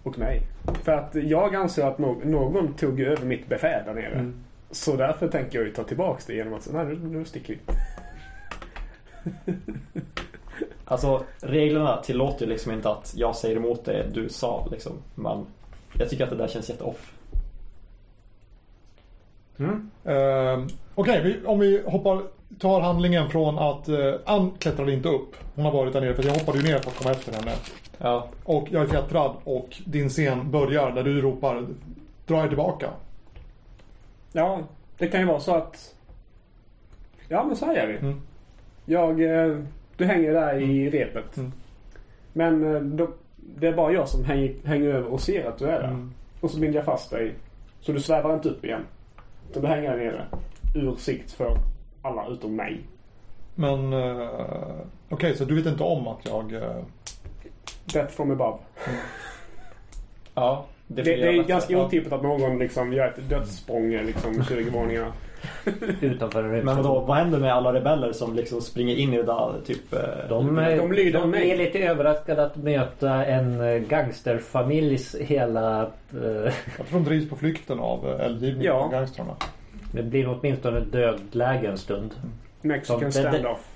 och 0.03 0.19
mig. 0.19 0.41
För 0.83 0.91
att 0.91 1.15
jag 1.15 1.55
anser 1.55 1.85
att 1.85 1.97
no- 1.97 2.25
någon 2.25 2.73
tog 2.73 3.01
över 3.01 3.25
mitt 3.25 3.49
befäl 3.49 3.85
där 3.85 3.93
nere. 3.93 4.13
Mm. 4.13 4.33
Så 4.71 4.95
därför 4.95 5.27
tänker 5.27 5.59
jag 5.59 5.67
ju 5.67 5.73
ta 5.73 5.83
tillbaks 5.83 6.25
det 6.25 6.33
genom 6.33 6.53
att 6.53 6.63
säga, 6.63 6.83
nu, 6.83 6.95
nu 7.03 7.25
sticker 7.25 7.53
vi. 7.53 7.59
Alltså 10.89 11.23
reglerna 11.41 11.97
tillåter 11.97 12.45
ju 12.45 12.51
liksom 12.51 12.71
inte 12.71 12.89
att 12.89 13.13
jag 13.17 13.35
säger 13.35 13.55
emot 13.55 13.85
det 13.85 14.05
du 14.13 14.29
sa 14.29 14.67
liksom. 14.71 14.91
Men 15.15 15.45
jag 15.93 16.09
tycker 16.09 16.23
att 16.23 16.29
det 16.29 16.35
där 16.35 16.47
känns 16.47 16.69
jätte-off. 16.69 17.13
eh, 20.03 20.65
Okej, 20.95 21.21
vi- 21.23 21.45
om 21.45 21.59
vi 21.59 21.81
hoppar, 21.85 22.21
tar 22.59 22.81
handlingen 22.81 23.29
från 23.29 23.59
att 23.59 23.87
eh, 23.89 24.13
Ann 24.25 24.51
klättrade 24.59 24.93
inte 24.93 25.09
upp. 25.09 25.35
Hon 25.55 25.65
har 25.65 25.71
varit 25.71 25.93
där 25.93 26.01
nere 26.01 26.13
för 26.15 26.23
jag 26.23 26.33
hoppade 26.33 26.57
ju 26.57 26.63
ner 26.63 26.79
för 26.79 26.89
att 26.91 26.97
komma 26.97 27.11
efter 27.11 27.33
henne. 27.33 27.51
Ja. 27.97 28.27
Och 28.43 28.67
jag 28.71 28.83
är 28.83 28.87
fjättrad 28.87 29.31
och 29.43 29.77
din 29.85 30.09
scen 30.09 30.51
börjar 30.51 30.91
där 30.91 31.03
du 31.03 31.21
ropar 31.21 31.67
Dra 32.27 32.43
er 32.43 32.47
tillbaka. 32.47 32.89
Ja, 34.31 34.59
det 34.97 35.07
kan 35.07 35.19
ju 35.19 35.25
vara 35.25 35.39
så 35.39 35.55
att... 35.55 35.95
Ja, 37.27 37.43
men 37.43 37.55
så 37.55 37.65
här 37.65 37.75
gör 37.75 37.87
vi. 37.87 37.97
Mm. 37.97 38.21
Jag... 38.85 39.21
Eh, 39.49 39.57
du 39.99 40.05
hänger 40.05 40.33
där 40.33 40.59
i 40.61 40.89
repet. 40.89 41.37
Mm. 41.37 41.51
Men 42.33 42.75
eh, 42.75 42.81
då, 42.81 43.09
det 43.35 43.67
är 43.67 43.73
bara 43.73 43.91
jag 43.91 44.07
som 44.07 44.25
hänger, 44.25 44.55
hänger 44.65 44.87
över 44.89 45.11
och 45.11 45.21
ser 45.21 45.45
att 45.45 45.57
du 45.57 45.65
är 45.65 45.79
där. 45.81 45.87
Mm. 45.87 46.13
Och 46.41 46.51
så 46.51 46.59
binder 46.59 46.79
jag 46.79 46.85
fast 46.85 47.09
dig. 47.11 47.33
Så 47.79 47.91
du 47.91 47.99
svävar 47.99 48.33
inte 48.33 48.49
upp 48.49 48.65
igen. 48.65 48.81
Utan 49.49 49.61
du 49.61 49.67
hänger 49.67 49.89
där 49.89 49.97
nere. 49.97 50.25
Ur 50.75 50.95
sikt 50.95 51.31
för 51.31 51.57
alla 52.01 52.27
utom 52.27 52.55
mig. 52.55 52.81
Men 53.55 53.93
eh, 53.93 54.29
okej, 55.09 55.35
så 55.37 55.45
du 55.45 55.55
vet 55.55 55.65
inte 55.65 55.83
om 55.83 56.07
att 56.07 56.25
jag... 56.25 56.53
eh, 56.53 56.83
Death 57.93 58.13
from 58.13 58.31
above. 58.31 58.57
Ja. 60.35 60.65
Det, 60.91 61.01
det, 61.01 61.15
jag 61.17 61.35
är 61.35 61.43
ganska 61.43 61.77
otippat 61.81 62.13
att 62.13 62.23
någon 62.23 62.59
liksom 62.59 62.93
gör 62.93 63.07
ett 63.07 63.29
dödssprång 63.29 63.91
liksom 63.91 64.43
20 64.43 64.69
våningar. 64.69 65.11
utanför 66.01 66.43
en 66.43 66.49
Men 66.65 66.77
vadå, 66.77 66.99
vad 66.99 67.17
händer 67.17 67.39
med 67.39 67.53
alla 67.53 67.73
rebeller 67.73 68.11
som 68.11 68.35
liksom 68.35 68.61
springer 68.61 68.95
in 68.95 69.13
i 69.13 69.17
det 69.17 69.23
där 69.23 69.53
typ... 69.65 69.93
eh, 69.93 69.99
De, 70.29 70.55
De 70.55 70.91
lyder 70.91 71.19
de 71.19 71.31
mig. 71.31 71.51
är 71.51 71.57
lite 71.57 71.79
överraskade 71.79 72.45
att 72.45 72.55
möta 72.55 73.25
en 73.25 73.61
eh, 73.61 73.77
gangsterfamiljs 73.77 75.15
hela... 75.15 75.81
eh, 75.81 76.53
Jag 76.77 76.87
tror 76.89 76.99
de 76.99 77.03
drivs 77.03 77.29
på 77.29 77.35
flykten 77.35 77.79
av 77.79 78.07
eh, 78.09 78.25
eldgivningen 78.25 78.65
Ja. 78.65 78.87
gangstrarna. 78.91 79.35
Det 79.93 80.03
blir 80.03 80.27
åtminstone 80.39 80.79
dödläge 80.79 81.67
en 81.67 81.77
stund. 81.77 82.11
Mexican 82.61 82.99
det- 82.99 83.05
det- 83.05 83.11
standoff. 83.11 83.68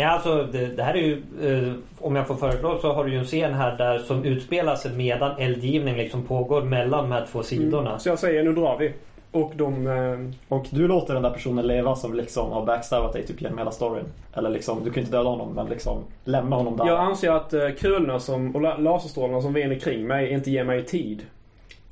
Ja, 0.00 0.08
alltså 0.08 0.42
det, 0.52 0.66
det 0.66 0.82
här 0.82 0.94
är 0.94 0.98
ju... 1.02 1.22
Eh, 1.42 1.72
om 2.00 2.16
jag 2.16 2.26
får 2.26 2.34
föreslå 2.34 2.78
så 2.78 2.92
har 2.92 3.04
du 3.04 3.10
ju 3.12 3.18
en 3.18 3.24
scen 3.24 3.54
här 3.54 3.76
där 3.76 3.98
som 3.98 4.24
utspelar 4.24 4.74
sig 4.76 4.92
medan 4.92 5.38
eldgivning 5.38 5.96
liksom 5.96 6.22
pågår 6.22 6.62
mellan 6.62 7.04
de 7.04 7.12
här 7.12 7.26
två 7.32 7.42
sidorna. 7.42 7.88
Mm. 7.88 8.00
Så 8.00 8.08
jag 8.08 8.18
säger 8.18 8.42
nu 8.44 8.52
drar 8.52 8.76
vi. 8.78 8.92
Och 9.30 9.52
de... 9.56 9.86
Eh, 9.86 10.56
Och 10.58 10.66
du 10.70 10.88
låter 10.88 11.14
den 11.14 11.22
där 11.22 11.30
personen 11.30 11.66
leva 11.66 11.94
som 11.96 12.14
liksom 12.14 12.52
har 12.52 12.64
backstabbat 12.66 13.12
dig 13.12 13.26
typ 13.26 13.42
genom 13.42 13.58
hela 13.58 13.70
storyn. 13.70 14.04
Eller 14.34 14.50
liksom, 14.50 14.84
du 14.84 14.90
kan 14.90 15.00
inte 15.02 15.16
döda 15.16 15.28
honom 15.28 15.52
men 15.54 15.66
liksom 15.66 15.98
lämna 16.24 16.56
honom 16.56 16.76
där. 16.76 16.86
jag 16.86 16.98
anser 17.00 17.30
att 17.30 17.52
eh, 17.54 17.68
kulorna 17.78 18.18
som, 18.20 18.54
och 18.56 18.62
la- 18.62 18.76
laserstrålarna 18.76 19.40
som 19.42 19.52
viner 19.52 19.74
kring 19.78 20.06
mig 20.06 20.30
inte 20.32 20.50
ger 20.50 20.64
mig 20.64 20.84
tid 20.84 21.22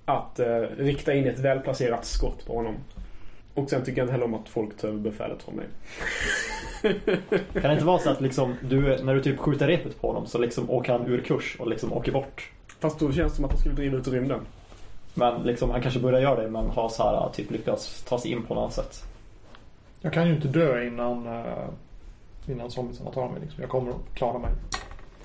att 0.05 0.39
eh, 0.41 0.47
rikta 0.79 1.15
in 1.15 1.27
ett 1.27 1.39
välplacerat 1.39 2.05
skott 2.05 2.47
på 2.47 2.55
honom. 2.57 2.75
Och 3.57 3.71
sen 3.71 3.85
tycker 3.85 3.99
jag 3.99 4.05
inte 4.05 4.13
heller 4.13 4.25
om 4.25 4.35
att 4.35 4.49
folk 4.49 4.77
tar 4.77 4.89
över 4.89 4.99
befälet 4.99 5.43
från 5.43 5.55
mig. 5.57 5.67
Kan 7.53 7.63
det 7.63 7.73
inte 7.73 7.85
vara 7.85 7.99
så 7.99 8.11
att 8.11 8.21
liksom, 8.21 8.55
du, 8.63 9.03
när 9.05 9.15
du 9.15 9.23
typ 9.23 9.39
skjuter 9.39 9.67
repet 9.67 10.01
på 10.01 10.07
honom 10.07 10.27
så 10.27 10.39
liksom 10.39 10.71
åker 10.71 10.93
han 10.93 11.07
ur 11.07 11.21
kurs 11.21 11.57
och 11.61 11.69
liksom 11.69 11.93
åker 11.93 12.13
bort. 12.13 12.51
Fast 12.81 12.99
då 12.99 13.13
känns 13.13 13.33
det 13.33 13.37
som 13.37 13.45
att 13.45 13.51
han 13.51 13.61
skulle 13.61 13.75
driva 13.75 13.97
ut 13.97 14.09
i 14.09 14.11
rymden. 14.11 14.41
Men 15.15 15.43
liksom, 15.43 15.71
han 15.71 15.83
kanske 15.83 16.01
börjar 16.01 16.21
göra 16.21 16.43
det 16.43 16.51
men 16.51 16.67
har 16.71 16.89
så 16.89 17.03
här, 17.03 17.29
typ 17.33 17.51
lyckats 17.51 18.03
ta 18.05 18.19
sig 18.19 18.31
in 18.31 18.43
på 18.43 18.55
något 18.55 18.61
annat 18.63 18.73
sätt. 18.75 19.03
Jag 20.01 20.13
kan 20.13 20.29
ju 20.29 20.35
inte 20.35 20.49
dö 20.49 20.85
innan, 20.87 21.27
eh, 21.27 21.69
innan 22.49 22.71
zombiesarna 22.71 23.11
tar 23.11 23.29
mig. 23.29 23.41
Liksom. 23.41 23.61
Jag 23.61 23.71
kommer 23.71 23.91
att 23.91 24.15
klara 24.15 24.39
mig. 24.39 24.51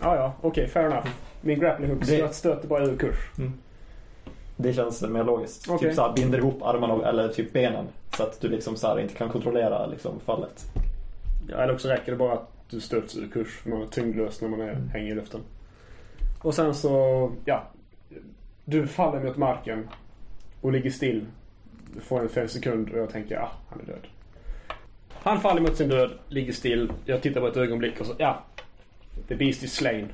Ja, 0.02 0.16
ja, 0.16 0.34
okej, 0.42 0.68
fair 0.68 0.86
enough. 0.86 1.08
Min 1.42 1.60
grappling 1.60 1.90
hook 1.90 2.06
Det- 2.08 2.36
stöter 2.36 2.68
bara 2.68 2.86
ur 2.86 2.98
kurs. 2.98 3.18
Det 4.62 4.74
känns 4.74 5.02
mer 5.02 5.24
logiskt. 5.24 5.70
Okej. 5.70 5.88
Typ 5.88 5.96
såhär 5.96 6.14
binder 6.14 6.38
ihop 6.38 6.62
armarna 6.64 6.94
och- 6.94 7.06
eller 7.08 7.28
typ 7.30 7.54
benen. 7.54 7.86
Så 8.18 8.24
att 8.24 8.42
du 8.42 8.50
liksom 8.50 8.76
så 8.76 8.88
här 8.88 9.00
inte 9.00 9.14
kan 9.14 9.30
kontrollera 9.30 9.86
liksom 9.88 10.20
fallet. 10.20 10.66
Ja, 11.50 11.58
eller 11.58 11.74
också 11.74 11.88
räcker 11.88 12.12
det 12.12 12.18
bara 12.18 12.34
att 12.34 12.50
du 12.70 12.80
stöts 12.82 13.18
ur 13.18 13.28
kurs. 13.28 13.60
För 13.64 13.70
man 13.70 13.82
är 13.82 13.86
tyngdlös 13.88 14.42
när 14.42 14.50
man 14.50 14.62
är, 14.62 14.74
hänger 14.94 15.12
i 15.12 15.16
luften. 15.16 15.42
Och 16.42 16.54
sen 16.54 16.76
så, 16.76 17.32
ja. 17.46 17.64
Du 18.66 18.88
faller 18.88 19.24
mot 19.24 19.38
marken 19.38 19.90
och 20.62 20.72
ligger 20.72 20.90
still. 20.90 21.26
Du 21.94 22.00
får 22.02 22.20
en 22.20 22.30
fem 22.30 22.48
sekund 22.48 22.90
och 22.90 22.98
jag 23.00 23.10
tänker, 23.10 23.36
ja, 23.36 23.52
han 23.70 23.80
är 23.82 23.86
död. 23.86 24.08
Han 25.14 25.42
faller 25.42 25.62
mot 25.62 25.76
sin 25.78 25.90
död, 25.90 26.12
ligger 26.28 26.54
still. 26.54 26.92
Jag 27.06 27.22
tittar 27.22 27.42
på 27.42 27.48
ett 27.48 27.58
ögonblick 27.58 28.00
och 28.00 28.06
så, 28.06 28.14
ja. 28.18 28.44
The 29.28 29.36
beast 29.36 29.64
is 29.64 29.74
slain. 29.74 30.08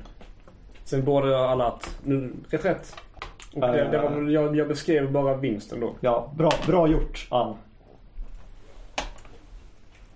Sen 0.84 1.04
borde 1.04 1.38
alla 1.38 1.66
att, 1.66 1.98
nu, 2.04 2.32
reträtt. 2.50 2.96
Och 3.54 3.60
det, 3.60 3.88
det 3.90 3.98
var, 3.98 4.30
jag, 4.30 4.56
jag 4.56 4.68
beskrev 4.68 5.12
bara 5.12 5.36
vinsten 5.36 5.80
då. 5.80 5.94
Ja, 6.00 6.32
bra, 6.36 6.52
bra 6.66 6.88
gjort 6.88 7.26
Ann. 7.30 7.56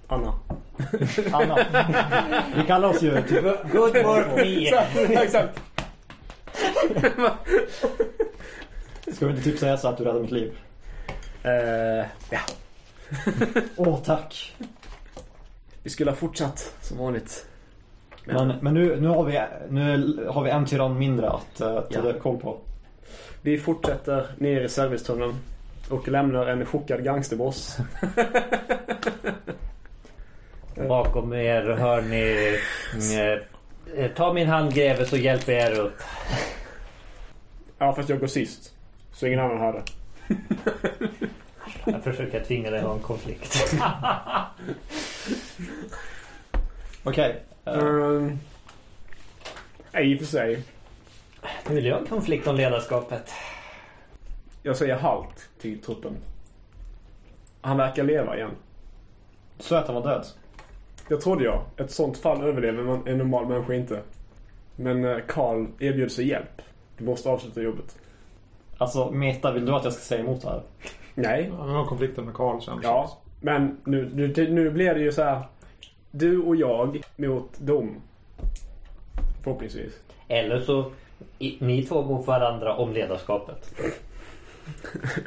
Anna. 0.07 0.35
Anna. 1.33 1.59
Vi 2.57 2.63
kallar 2.67 2.89
oss 2.89 3.03
ju 3.03 3.23
typ... 3.23 3.45
Good 3.73 3.97
work 3.97 4.27
me! 4.37 4.69
Exakt. 5.23 5.61
Ska 9.13 9.27
vi 9.27 9.33
inte 9.33 9.45
typ 9.45 9.59
säga 9.59 9.77
så 9.77 9.89
att 9.89 9.97
du 9.99 10.05
räddade 10.05 10.21
mitt 10.21 10.31
liv? 10.31 10.53
Eh, 11.43 12.07
ja. 12.31 12.41
Åh 13.77 13.99
tack. 14.05 14.57
Vi 15.83 15.91
skulle 15.91 16.11
ha 16.11 16.17
fortsatt 16.17 16.75
som 16.81 16.99
vanligt. 16.99 17.47
Men, 18.25 18.55
men 18.61 18.75
nu, 18.75 19.01
nu, 19.01 19.09
har 19.09 19.25
vi, 19.25 19.41
nu 19.69 20.27
har 20.29 20.43
vi 20.43 20.51
en 20.51 20.67
tyrann 20.67 20.99
mindre 20.99 21.31
att 21.31 21.61
uh, 21.61 21.81
ta 21.81 22.09
Ja. 22.09 22.13
koll 22.23 22.39
på. 22.39 22.59
Vi 23.43 23.59
fortsätter 23.59 24.27
ner 24.39 24.61
i 24.61 24.69
servicetunneln 24.69 25.35
och 25.89 26.09
lämnar 26.09 26.47
en 26.47 26.67
chockad 26.67 27.05
gangsterboss. 27.05 27.77
Bakom 30.89 31.33
er 31.33 31.63
hör 31.63 32.03
ni... 32.03 32.59
eh, 33.97 34.11
Ta 34.17 34.33
min 34.33 34.49
hand 34.49 34.75
greve 34.75 35.05
så 35.07 35.17
hjälper 35.17 35.53
jag 35.53 35.63
er 35.73 35.81
upp. 35.81 36.03
Ja, 37.79 37.95
fast 37.95 38.09
jag 38.09 38.21
går 38.21 38.27
sist. 38.27 38.73
Så 39.13 39.27
ingen 39.27 39.41
annan 39.41 39.59
hörde. 39.61 39.83
Jag 41.85 42.05
försöker 42.05 42.45
tvinga 42.45 42.71
dig 42.71 42.81
att 42.81 42.87
ha 42.87 42.95
en 42.95 43.01
konflikt. 43.01 43.75
Okej. 47.05 47.43
eh, 47.65 47.73
Um, 47.79 48.39
nej, 49.93 50.13
i 50.13 50.15
och 50.15 50.19
för 50.19 50.27
sig. 50.27 50.63
Nu 51.69 51.75
vill 51.75 51.87
jag 51.87 51.95
ha 51.95 52.01
en 52.01 52.07
konflikt 52.07 52.47
om 52.47 52.57
ledarskapet. 52.57 53.31
Jag 54.63 54.77
säger 54.77 54.97
halt 54.97 55.49
till 55.61 55.83
truppen. 55.83 56.17
Han 57.61 57.77
verkar 57.77 58.05
leva 58.05 58.37
igen. 58.37 58.51
så 59.59 59.75
att 59.75 59.87
han 59.87 59.95
var 59.95 60.03
död. 60.03 60.27
Jag 61.09 61.21
trodde 61.21 61.45
jag. 61.45 61.63
Ett 61.77 61.91
sånt 61.91 62.19
fall 62.19 62.43
överlever 62.43 62.83
man 62.83 63.07
en 63.07 63.19
normal 63.19 63.47
människa 63.47 63.75
inte. 63.75 64.01
Men 64.77 65.05
eh, 65.05 65.19
Carl 65.29 65.67
erbjöd 65.79 66.13
sig 66.13 66.29
hjälp. 66.29 66.63
Du 66.99 67.05
måste 67.05 67.29
avsluta 67.29 67.63
jobbet. 67.63 67.99
Alltså 68.79 69.11
Meta, 69.11 69.53
vill 69.53 69.67
du 69.67 69.73
att 69.73 69.85
jag 69.85 69.93
ska 69.93 70.03
säga 70.03 70.21
emot 70.21 70.43
det 70.43 70.49
här? 70.49 70.63
Nej. 71.15 71.53
Han 71.59 71.69
har 71.69 71.85
konflikten 71.87 72.25
med 72.25 72.35
Karl 72.35 72.61
sen. 72.61 72.81
Ja, 72.83 73.19
men 73.41 73.81
nu, 73.85 74.11
nu, 74.15 74.51
nu 74.51 74.71
blir 74.71 74.95
det 74.95 75.01
ju 75.01 75.13
så 75.13 75.23
här. 75.23 75.43
Du 76.11 76.43
och 76.43 76.57
jag 76.57 77.01
mot 77.17 77.59
dem. 77.59 77.97
Förhoppningsvis. 79.43 79.93
Eller 80.29 80.61
så 80.61 80.91
i, 81.39 81.57
ni 81.59 81.83
två 81.83 82.03
mot 82.03 82.27
varandra 82.27 82.77
om 82.77 82.93
ledarskapet. 82.93 83.75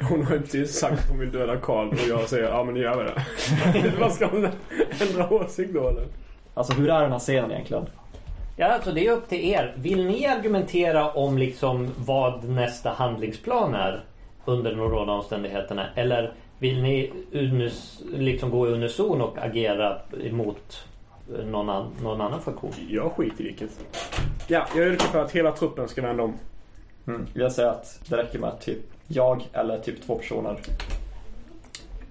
Hon 0.08 0.24
har 0.24 0.34
ju 0.34 0.40
precis 0.40 0.78
sagt 0.78 1.02
att 1.02 1.08
hon 1.08 1.18
vill 1.18 1.32
döda 1.32 1.56
Karl 1.56 1.88
och 1.88 2.08
jag 2.08 2.28
säger 2.28 2.48
ja 2.48 2.64
men 2.64 2.74
nu 2.74 2.80
gör 2.80 2.96
vi 2.96 3.04
det. 3.04 3.92
Vad 4.00 4.12
ska 4.12 4.26
hon 4.26 4.48
ändra 5.00 5.32
åsikt 5.32 5.74
då 5.74 5.88
eller? 5.88 6.04
Alltså 6.54 6.72
hur 6.72 6.90
är 6.90 7.00
den 7.02 7.12
här 7.12 7.18
scenen 7.18 7.50
egentligen? 7.50 7.86
Ja, 8.56 8.66
alltså 8.66 8.92
det 8.92 9.06
är 9.06 9.12
upp 9.12 9.28
till 9.28 9.44
er. 9.44 9.74
Vill 9.76 10.06
ni 10.06 10.26
argumentera 10.26 11.10
om 11.10 11.38
liksom 11.38 11.90
vad 11.96 12.44
nästa 12.44 12.90
handlingsplan 12.90 13.74
är 13.74 14.04
under 14.44 14.70
de 14.70 14.80
rådande 14.80 15.12
omständigheterna? 15.12 15.86
Eller 15.94 16.32
vill 16.58 16.82
ni 16.82 17.12
unus, 17.32 18.02
liksom 18.14 18.50
gå 18.50 18.68
i 18.68 18.70
unison 18.70 19.20
och 19.20 19.38
agera 19.38 19.98
emot 20.24 20.86
någon, 21.28 21.68
an, 21.70 21.92
någon 22.02 22.20
annan 22.20 22.42
funktion? 22.42 22.72
Jag 22.88 23.12
skiter 23.12 23.40
i 23.44 23.46
vilket. 23.46 23.70
Ja, 24.46 24.66
jag 24.76 24.86
yrkar 24.86 25.06
för 25.06 25.24
att 25.24 25.32
hela 25.32 25.52
truppen 25.52 25.88
ska 25.88 26.02
vända 26.02 26.22
om. 26.22 26.34
Mm. 27.06 27.26
Jag 27.34 27.52
säger 27.52 27.68
att 27.68 28.00
det 28.08 28.16
räcker 28.16 28.38
med 28.38 28.60
typ 28.60 28.78
jag 29.06 29.48
eller 29.52 29.78
typ 29.78 30.02
två 30.06 30.14
personer. 30.14 30.60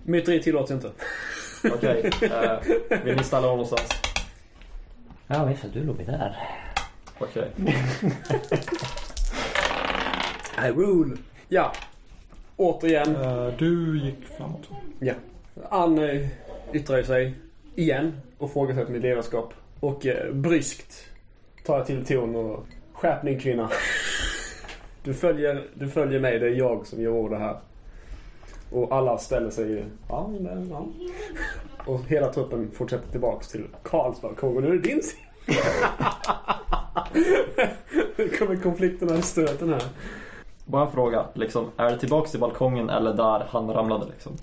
Myteri 0.04 0.44
tillåts 0.44 0.72
inte. 0.72 0.92
Okej, 1.74 2.12
eh, 2.22 2.60
vill 3.04 3.16
ni 3.16 3.24
ställa 3.24 3.48
om 3.48 3.58
någonstans? 3.58 3.90
Ja, 5.28 5.46
visst. 5.46 5.74
Du 5.74 5.84
låg 5.84 6.06
där. 6.06 6.38
Okej. 7.20 7.52
I 10.58 10.72
rule. 10.72 11.18
Ja. 11.48 11.74
Återigen. 12.56 13.16
Eh, 13.16 13.48
Du 13.58 14.00
gick 14.00 14.26
framåt. 14.38 14.70
Ja. 15.00 15.14
Ann 15.70 16.00
eh, 16.00 16.28
yttrar 16.74 17.04
sig 17.04 17.34
igen 17.76 18.14
och 18.38 18.52
frågar 18.52 18.86
mitt 18.86 19.02
ledarskap. 19.02 19.54
Och 19.80 20.06
eh, 20.06 20.34
bryskt 20.34 21.06
tar 21.66 21.78
jag 21.78 21.86
till 21.86 22.06
ton 22.06 22.36
och 22.36 22.66
skärpning 22.94 23.40
kvinna. 23.40 23.70
Du 25.04 25.14
följer, 25.14 25.68
du 25.74 25.90
följer 25.90 26.20
mig, 26.20 26.40
det 26.40 26.46
är 26.46 26.56
jag 26.56 26.88
som 26.88 27.02
gör 27.02 27.12
order 27.12 27.38
här. 27.38 27.60
Och 28.72 28.92
alla 28.92 29.18
ställer 29.18 29.50
sig 29.50 29.86
ja, 30.10 30.32
men, 30.40 30.70
ja. 30.70 30.88
Och 31.86 32.02
hela 32.08 32.34
truppen 32.34 32.72
fortsätter 32.72 33.12
tillbaks 33.12 33.48
till 33.48 33.64
Karls 33.84 34.22
balkong 34.22 34.56
och 34.56 34.64
nu 34.64 34.68
är 34.68 34.74
det 34.74 34.80
din 34.80 35.04
sida. 35.04 35.22
Nu 38.18 38.30
kommer 38.30 38.56
konflikterna 38.56 39.18
i 39.18 39.22
stöten 39.22 39.70
här. 39.70 39.84
Bara 40.66 40.86
en 40.86 40.92
fråga, 40.92 41.26
liksom, 41.34 41.72
är 41.78 41.92
det 41.92 42.00
tillbaks 42.00 42.32
till 42.32 42.40
balkongen 42.40 42.90
eller 42.90 43.14
där 43.14 43.46
han 43.50 43.70
ramlade 43.74 44.06
liksom? 44.06 44.38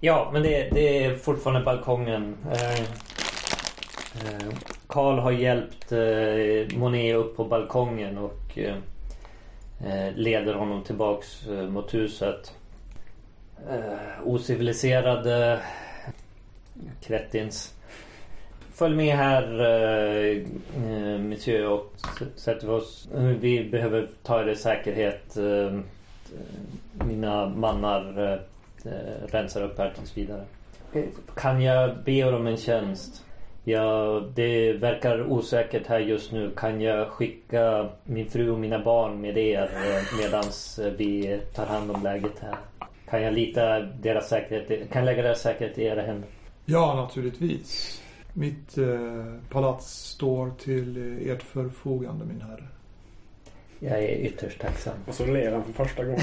Ja, 0.00 0.30
men 0.32 0.42
det, 0.42 0.68
det 0.72 1.04
är 1.04 1.14
fortfarande 1.14 1.64
balkongen. 1.64 2.36
Eh, 2.52 2.80
eh, 2.80 4.54
Karl 4.86 5.18
har 5.18 5.32
hjälpt 5.32 5.92
eh, 5.92 6.78
Monet 6.78 7.16
upp 7.16 7.36
på 7.36 7.44
balkongen 7.44 8.18
och 8.18 8.58
eh, 8.58 8.76
eh 9.86 10.12
leder 10.14 10.54
honom 10.54 10.84
tillbaks 10.84 11.46
eh, 11.46 11.68
mot 11.68 11.94
huset. 11.94 12.54
Eh, 13.70 14.28
ociviliserade 14.28 15.60
kretins. 17.02 17.74
Följ 18.74 18.96
med 18.96 19.16
här 19.16 19.60
eh, 19.60 20.36
eh 20.76 21.18
monsieur 21.18 21.68
och 21.68 21.92
sätter 22.18 22.30
sätter 22.36 22.70
oss. 22.70 23.08
Eh, 23.14 23.20
vi 23.20 23.64
behöver 23.64 24.08
ta 24.22 24.40
er 24.40 24.48
i 24.48 24.56
säkerhet. 24.56 25.36
Eh, 25.36 25.80
mina 26.92 27.48
mannar 27.48 28.40
eh, 28.86 29.26
rensar 29.26 29.62
upp 29.62 29.78
här 29.78 29.92
tills 29.96 30.16
vidare. 30.16 30.44
Kan 31.34 31.62
jag 31.62 31.96
be 32.04 32.12
er 32.12 32.34
om 32.34 32.46
en 32.46 32.56
tjänst? 32.56 33.24
Ja, 33.64 34.22
det 34.34 34.72
verkar 34.72 35.32
osäkert 35.32 35.86
här 35.86 36.00
just 36.00 36.32
nu. 36.32 36.50
Kan 36.56 36.80
jag 36.80 37.08
skicka 37.08 37.88
min 38.04 38.30
fru 38.30 38.50
och 38.50 38.58
mina 38.58 38.78
barn 38.78 39.20
med 39.20 39.38
er 39.38 39.62
eh, 39.62 40.18
medan 40.18 40.44
eh, 40.80 40.92
vi 40.98 41.40
tar 41.54 41.66
hand 41.66 41.90
om 41.90 42.02
läget 42.02 42.38
här? 42.40 42.56
Kan 43.10 43.22
jag 43.22 43.34
lita 43.34 43.80
deras 43.80 44.28
säkerhet? 44.28 44.90
Kan 44.90 45.00
jag 45.02 45.04
lägga 45.04 45.22
deras 45.22 45.40
säkerhet 45.40 45.78
i 45.78 45.84
era 45.84 46.02
händer? 46.02 46.28
Ja, 46.64 46.94
naturligtvis. 46.94 48.02
Mitt 48.32 48.78
eh, 48.78 49.24
palats 49.50 49.86
står 49.86 50.50
till 50.50 50.96
eh, 50.96 51.32
ert 51.32 51.42
förfogande, 51.42 52.24
min 52.24 52.40
herre. 52.40 52.64
Jag 53.80 53.98
är 53.98 54.08
ytterst 54.08 54.60
tacksam. 54.60 54.94
Och 55.06 55.14
så 55.14 55.26
ler 55.26 55.52
han 55.52 55.64
för 55.64 55.72
första 55.72 56.04
gången. 56.04 56.20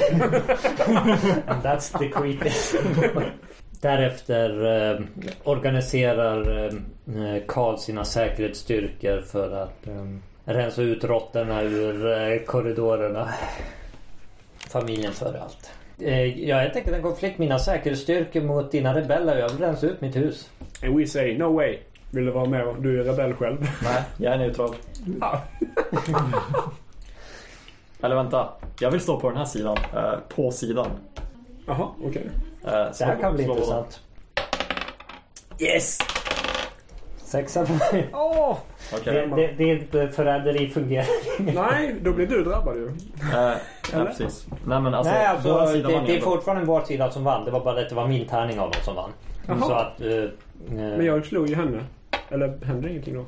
And 1.47 1.63
that's 1.63 1.97
the 1.99 2.07
creepiest. 2.09 2.75
Därefter 3.81 4.65
eh, 4.91 4.99
organiserar 5.43 6.67
eh, 6.67 7.43
Karl 7.47 7.77
sina 7.77 8.05
säkerhetsstyrkor 8.05 9.21
för 9.21 9.51
att 9.63 9.87
eh, 9.87 10.05
rensa 10.45 10.81
ut 10.81 11.03
råttorna 11.03 11.61
ur 11.61 12.11
eh, 12.11 12.39
korridorerna. 12.39 13.29
Familjen 14.69 15.11
före 15.11 15.41
allt. 15.41 15.71
Eh, 15.99 16.47
jag 16.47 16.55
har 16.55 16.63
helt 16.63 16.75
enkelt 16.75 16.95
en 16.95 17.01
konflikt. 17.03 17.37
Mina 17.37 17.59
säkerhetsstyrkor 17.59 18.41
mot 18.41 18.71
dina 18.71 18.95
rebeller. 18.95 19.37
Jag 19.37 19.49
vill 19.49 19.57
rensa 19.57 19.87
ut 19.87 20.01
mitt 20.01 20.15
hus. 20.15 20.49
And 20.83 20.99
we 20.99 21.07
say 21.07 21.37
no 21.37 21.53
way. 21.53 21.77
Vill 22.11 22.25
du 22.25 22.31
vara 22.31 22.45
med? 22.45 22.75
Du 22.79 22.99
är 22.99 23.03
rebell 23.03 23.33
själv. 23.33 23.57
Nej, 23.83 24.03
jag 24.17 24.33
är 24.33 24.37
neutral. 24.37 24.75
Eller 28.01 28.15
vänta, 28.15 28.49
jag 28.79 28.91
vill 28.91 29.01
stå 29.01 29.19
på 29.19 29.29
den 29.29 29.37
här 29.37 29.45
sidan. 29.45 29.77
eh, 29.95 30.13
på 30.35 30.51
sidan. 30.51 30.87
Jaha, 31.67 31.87
okej. 32.07 32.29
Eh, 32.63 32.71
Det 32.71 33.05
här 33.05 33.15
kan 33.21 33.35
bli 33.35 33.43
slå- 33.43 33.53
intressant. 33.53 33.99
Yes! 35.59 35.99
Sexa 37.17 37.65
för 37.65 37.93
mig. 37.93 38.09
Åh! 38.13 38.57
Okej. 38.93 39.13
Det, 39.13 39.35
det, 39.35 39.47
det 39.57 39.63
är 39.63 39.75
inte 39.75 40.07
förräderi 40.07 40.69
fungerar. 40.69 41.07
Nej, 41.39 41.95
då 42.01 42.11
blir 42.13 42.27
du 42.27 42.43
drabbad 42.43 42.75
ju. 42.75 42.87
Eh, 42.87 42.93
ja, 43.33 43.55
Eller? 43.93 44.05
precis. 44.05 44.45
Nej 44.67 44.81
men 44.81 44.93
alltså, 44.93 45.13
Nej, 45.13 45.25
alltså 45.25 45.59
det, 45.59 45.67
sida 45.71 45.89
vann 45.91 46.05
det 46.05 46.11
är 46.11 46.15
ändå. 46.15 46.25
fortfarande 46.31 46.65
vår 46.65 46.81
sida 46.81 47.11
som 47.11 47.23
vann. 47.23 47.45
Det 47.45 47.51
var 47.51 47.63
bara 47.63 47.81
att 47.81 47.89
det 47.89 47.95
var 47.95 48.07
min 48.07 48.27
tärning 48.27 48.59
av 48.59 48.71
dem 48.71 48.81
som 48.83 48.95
vann. 48.95 49.09
Jaha. 49.47 49.59
Så 49.61 49.73
att... 49.73 50.01
eh, 50.01 50.07
eh, 50.13 50.29
Men 50.69 51.05
jag 51.05 51.25
slog 51.25 51.49
ju 51.49 51.55
henne. 51.55 51.83
Eller 52.29 52.65
hände 52.65 52.89
ingenting 52.89 53.13
då? 53.13 53.25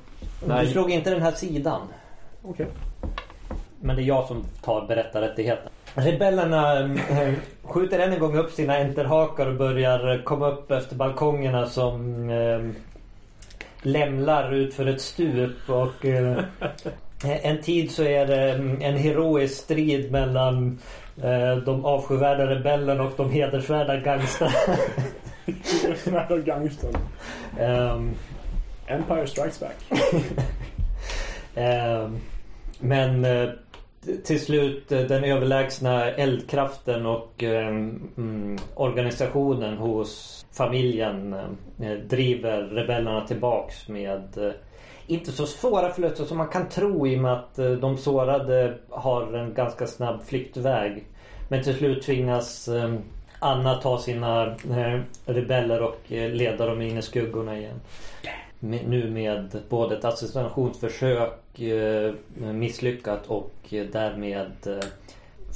Nej. 0.47 0.65
Du 0.65 0.71
slog 0.71 0.91
inte 0.91 1.09
den 1.09 1.21
här 1.21 1.31
sidan. 1.31 1.81
Okej. 2.43 2.67
Men 3.79 3.95
det 3.95 4.01
är 4.01 4.05
jag 4.05 4.27
som 4.27 4.43
tar 4.61 4.87
berättarrättigheten. 4.87 5.71
Rebellerna 5.95 6.79
eh, 6.79 7.33
skjuter 7.63 7.99
än 7.99 8.13
en 8.13 8.19
gång 8.19 8.37
upp 8.37 8.51
sina 8.51 8.77
enterhakar 8.77 9.47
och 9.47 9.55
börjar 9.55 10.23
komma 10.23 10.47
upp 10.47 10.71
efter 10.71 10.95
balkongerna 10.95 11.65
som 11.65 12.29
eh, 12.29 12.59
lämlar 13.81 14.53
ut 14.53 14.73
för 14.73 14.85
ett 14.85 15.01
stup. 15.01 15.69
Och 15.69 16.05
eh, 16.05 16.43
en 17.23 17.61
tid 17.61 17.91
så 17.91 18.03
är 18.03 18.25
det 18.25 18.51
mm, 18.51 18.81
en 18.81 18.97
heroisk 18.97 19.63
strid 19.63 20.11
mellan 20.11 20.79
eh, 21.23 21.55
de 21.55 21.85
avskyvärda 21.85 22.47
rebellerna 22.47 23.03
och 23.03 23.13
de 23.17 23.31
hedersvärda 23.31 23.97
gangsterna. 23.97 24.51
Smärta 26.03 26.37
gangstern. 26.37 26.97
Ehm, 27.59 28.11
Empire 28.87 29.27
Strikes 29.27 29.59
Back. 29.59 30.01
Ehm, 31.55 32.19
Men 32.79 33.25
eh, 33.25 33.49
till 34.23 34.45
slut 34.45 34.91
eh, 34.91 34.99
den 34.99 35.23
överlägsna 35.23 36.11
eldkraften 36.11 37.05
och 37.05 37.43
eh, 37.43 37.67
mm, 37.67 38.57
organisationen 38.75 39.77
hos 39.77 40.45
familjen 40.51 41.33
eh, 41.33 41.91
driver 41.91 42.61
rebellerna 42.61 43.27
tillbaks 43.27 43.87
med 43.87 44.37
eh, 44.37 44.51
inte 45.07 45.31
så 45.31 45.45
svåra 45.45 45.91
förluster 45.91 46.25
som 46.25 46.37
man 46.37 46.47
kan 46.47 46.69
tro 46.69 47.07
i 47.07 47.17
och 47.17 47.21
med 47.21 47.33
att 47.33 47.59
eh, 47.59 47.71
de 47.71 47.97
sårade 47.97 48.77
har 48.89 49.33
en 49.33 49.53
ganska 49.53 49.87
snabb 49.87 50.23
flyktväg. 50.23 51.05
Men 51.49 51.63
till 51.63 51.75
slut 51.75 52.03
tvingas 52.03 52.67
eh, 52.67 52.93
Anna 53.39 53.75
ta 53.75 53.97
sina 53.97 54.45
eh, 54.47 55.01
rebeller 55.25 55.81
och 55.81 56.11
eh, 56.11 56.29
leda 56.29 56.65
dem 56.65 56.81
in 56.81 56.97
i 56.97 57.01
skuggorna 57.01 57.57
igen. 57.57 57.79
Med, 58.59 58.89
nu 58.89 59.09
med 59.09 59.57
både 59.69 59.97
ett 59.97 60.05
assassinationsförsök 60.05 61.59
eh, 61.59 62.13
misslyckat 62.37 63.27
och 63.27 63.53
därmed 63.69 64.51
eh, 64.65 64.87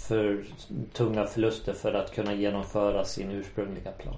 för 0.08 0.44
tunga 0.94 1.26
förluster 1.26 1.74
för 1.74 1.94
att 1.94 2.16
kunna 2.16 2.34
genomföra 2.34 3.06
sin 3.06 3.32
ursprungliga 3.32 3.92
plan. 3.92 4.16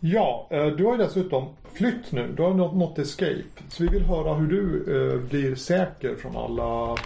Ja, 0.00 0.46
eh, 0.50 0.66
du 0.66 0.84
har 0.84 0.92
ju 0.92 0.98
dessutom 0.98 1.48
flytt 1.72 2.12
nu. 2.12 2.32
Du 2.36 2.42
har 2.42 2.54
nått, 2.54 2.74
nått 2.74 2.98
escape. 2.98 3.44
Så 3.68 3.82
vi 3.82 3.88
vill 3.88 4.02
höra 4.02 4.34
hur 4.34 4.46
du 4.46 4.84
eh, 4.96 5.18
blir 5.18 5.54
säker 5.54 6.14
från 6.16 6.36
alla... 6.36 6.96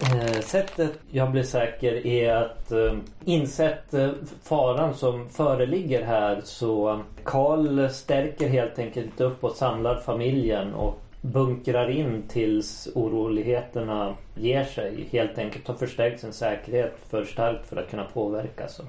Eh, 0.00 0.40
sättet 0.40 0.98
jag 1.10 1.30
blir 1.30 1.42
säker 1.42 2.06
är 2.06 2.34
att 2.34 2.72
eh, 2.72 2.96
insett 3.24 3.94
eh, 3.94 4.10
faran 4.42 4.94
som 4.94 5.28
föreligger 5.28 6.02
här 6.02 6.40
så 6.44 7.02
Karl 7.24 7.88
stärker 7.88 8.48
helt 8.48 8.78
enkelt 8.78 9.20
upp 9.20 9.44
och 9.44 9.52
samlar 9.52 10.00
familjen 10.00 10.74
och 10.74 11.00
bunkrar 11.20 11.90
in 11.90 12.22
tills 12.28 12.88
oroligheterna 12.94 14.14
ger 14.34 14.64
sig. 14.64 15.08
Helt 15.10 15.38
enkelt 15.38 15.68
har 15.68 15.74
förstärkt 15.74 16.20
sin 16.20 16.32
säkerhet 16.32 16.94
för 17.08 17.24
starkt 17.24 17.68
för 17.68 17.76
att 17.76 17.90
kunna 17.90 18.04
påverka 18.04 18.68
så 18.68 18.82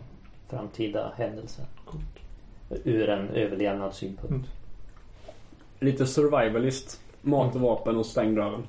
framtida 0.50 1.12
händelser. 1.18 1.66
Ur 2.84 3.10
en 3.10 3.30
överlevnadssynpunkt. 3.30 4.32
Mm. 4.32 4.44
Lite 5.80 6.08
survivalist. 6.08 7.02
Mat 7.22 7.56
och 7.56 7.62
vapen 7.62 7.98
och 7.98 8.06
stäng 8.06 8.36
dörren. 8.36 8.68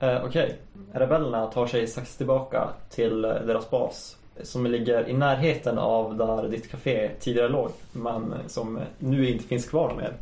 Eh, 0.00 0.24
Okej. 0.24 0.56
Rebellerna 0.92 1.46
tar 1.46 1.66
sig 1.66 1.86
strax 1.86 2.16
tillbaka 2.16 2.68
till 2.90 3.24
eh, 3.24 3.30
deras 3.30 3.70
bas. 3.70 4.16
Som 4.42 4.66
ligger 4.66 5.08
i 5.08 5.12
närheten 5.12 5.78
av 5.78 6.16
där 6.16 6.48
ditt 6.48 6.70
café 6.70 7.10
tidigare 7.20 7.48
låg. 7.48 7.70
Men 7.92 8.34
som 8.46 8.80
nu 8.98 9.30
inte 9.30 9.44
finns 9.44 9.68
kvar 9.68 9.94
mer. 9.94 10.12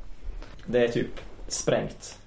Det 0.67 0.85
är 0.85 0.89
typ 0.89 1.21
sprängt. 1.49 2.19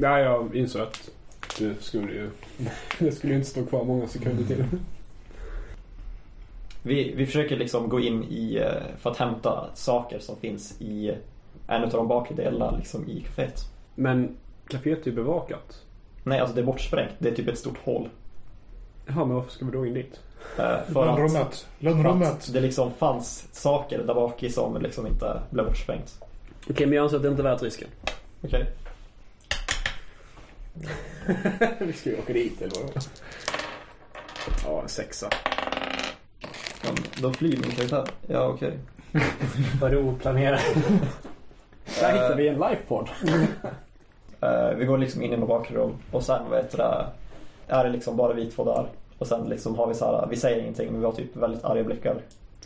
Ja, 0.00 0.20
jag 0.20 0.56
insåg 0.56 0.82
att 0.82 1.10
det 1.58 1.82
skulle 1.82 2.12
ju... 2.12 2.30
Det 2.98 3.12
skulle 3.12 3.34
inte 3.34 3.48
stå 3.48 3.66
kvar 3.66 3.84
många 3.84 4.08
sekunder 4.08 4.44
till. 4.44 4.64
Vi, 6.82 7.14
vi 7.16 7.26
försöker 7.26 7.56
liksom 7.56 7.88
gå 7.88 8.00
in 8.00 8.24
i, 8.24 8.56
eh, 8.56 8.96
för 8.98 9.10
att 9.10 9.16
hämta 9.16 9.70
saker 9.74 10.18
som 10.18 10.36
finns 10.36 10.80
i 10.80 11.14
en 11.66 11.82
av 11.82 11.90
de 11.90 12.08
bakre 12.08 12.34
delarna 12.34 12.76
liksom 12.76 13.08
i 13.08 13.20
kaféet. 13.20 13.60
Men 13.94 14.36
kaféet 14.68 15.02
är 15.02 15.06
ju 15.10 15.12
bevakat. 15.16 15.82
Nej, 16.24 16.40
alltså 16.40 16.54
det 16.54 16.60
är 16.60 16.64
bortsprängt. 16.64 17.12
Det 17.18 17.28
är 17.28 17.34
typ 17.34 17.48
ett 17.48 17.58
stort 17.58 17.78
hål. 17.84 18.08
Jaha, 19.06 19.24
men 19.24 19.36
varför 19.36 19.50
ska 19.50 19.64
vi 19.64 19.70
då 19.72 19.86
in 19.86 19.94
dit? 19.94 20.20
Eh, 20.58 20.82
För 20.92 21.06
Lönnrummet. 21.06 21.66
Lönnrummet. 21.78 22.28
att 22.28 22.52
det 22.52 22.60
liksom 22.60 22.92
fanns 22.92 23.48
saker 23.52 23.98
där 23.98 24.14
bak 24.14 24.42
i 24.42 24.50
som 24.50 24.82
liksom 24.82 25.06
inte 25.06 25.40
blev 25.50 25.66
bortsprängt. 25.66 26.20
Okej, 26.70 26.86
men 26.86 26.96
jag 26.96 27.02
anser 27.02 27.16
att 27.16 27.22
det 27.22 27.28
inte 27.28 27.42
är 27.42 27.44
värt 27.44 27.62
risken. 27.62 27.88
Okej. 28.44 28.66
vi 31.80 31.92
ska 31.92 32.10
ju 32.10 32.18
åka 32.18 32.32
dit, 32.32 32.62
eller 32.62 32.74
vadå? 32.80 32.92
Ja, 34.64 34.82
en 34.82 34.88
sexa. 34.88 35.30
Ja, 36.84 36.90
då 37.20 37.32
flyr 37.32 37.56
min 37.62 37.70
karaktär. 37.70 38.04
Ja, 38.26 38.46
okej. 38.46 38.78
Var 39.80 39.90
det 39.90 39.96
oplanerat? 39.98 40.62
Där 42.00 42.12
hittar 42.12 42.36
vi 42.36 42.48
en 42.48 42.54
lifepod. 42.54 43.08
Eh, 44.40 44.70
vi 44.76 44.84
går 44.84 44.98
liksom 44.98 45.22
in 45.22 45.32
i 45.32 45.36
något 45.36 45.48
bakrum 45.48 45.94
och 46.12 46.22
sen 46.22 46.50
vet 46.50 46.70
du 46.70 46.82
är 47.68 47.84
det 47.84 47.90
liksom 47.90 48.16
bara 48.16 48.32
vi 48.32 48.50
två 48.50 48.64
där. 48.64 48.86
Och 49.18 49.26
sen 49.26 49.48
liksom 49.48 49.78
har 49.78 49.86
vi 49.86 49.94
så 49.94 50.04
här, 50.04 50.26
vi 50.30 50.36
säger 50.36 50.62
ingenting 50.62 50.92
men 50.92 51.00
vi 51.00 51.06
har 51.06 51.12
typ 51.12 51.36
väldigt 51.36 51.64
arga 51.64 51.84
blickar. 51.84 52.16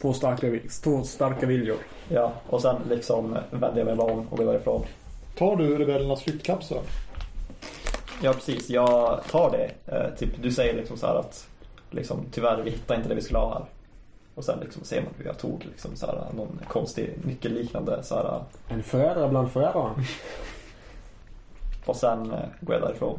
Två 0.00 0.12
starka, 0.12 0.46
två 0.82 1.02
starka 1.02 1.46
viljor. 1.46 1.76
Ja, 2.08 2.32
och 2.48 2.62
sen 2.62 2.76
liksom 2.88 3.38
vänder 3.50 3.78
jag 3.78 3.86
mig 3.86 3.96
bara 3.96 4.12
om 4.12 4.26
och 4.30 4.38
går 4.38 4.44
därifrån. 4.44 4.84
Tar 5.38 5.56
du 5.56 5.78
rebellernas 5.78 6.22
flyttkapsel? 6.22 6.78
Ja, 8.22 8.32
precis. 8.32 8.70
Jag 8.70 9.20
tar 9.30 9.50
det. 9.50 9.70
Eh, 9.86 10.14
typ, 10.18 10.42
du 10.42 10.52
säger 10.52 10.74
liksom 10.74 10.96
så 10.96 11.06
här 11.06 11.14
att 11.14 11.48
liksom, 11.90 12.24
tyvärr, 12.32 12.62
vi 12.62 12.70
hittar 12.70 12.94
inte 12.94 13.08
det 13.08 13.14
vi 13.14 13.22
skulle 13.22 13.38
ha 13.38 13.54
här. 13.54 13.64
Och 14.34 14.44
sen 14.44 14.58
liksom 14.60 14.84
ser 14.84 15.02
man 15.02 15.10
hur 15.18 15.24
jag 15.24 15.38
tog 15.38 15.64
liksom 15.64 15.96
så 15.96 16.06
här, 16.06 16.24
någon 16.36 16.60
konstig 16.68 17.14
nyckelliknande 17.24 18.02
så 18.02 18.14
här, 18.14 18.40
En 18.68 18.82
förrädare 18.82 19.28
bland 19.28 19.50
förrädarna. 19.50 19.94
och 21.86 21.96
sen 21.96 22.30
eh, 22.30 22.38
går 22.60 22.74
jag 22.74 22.82
därifrån. 22.82 23.18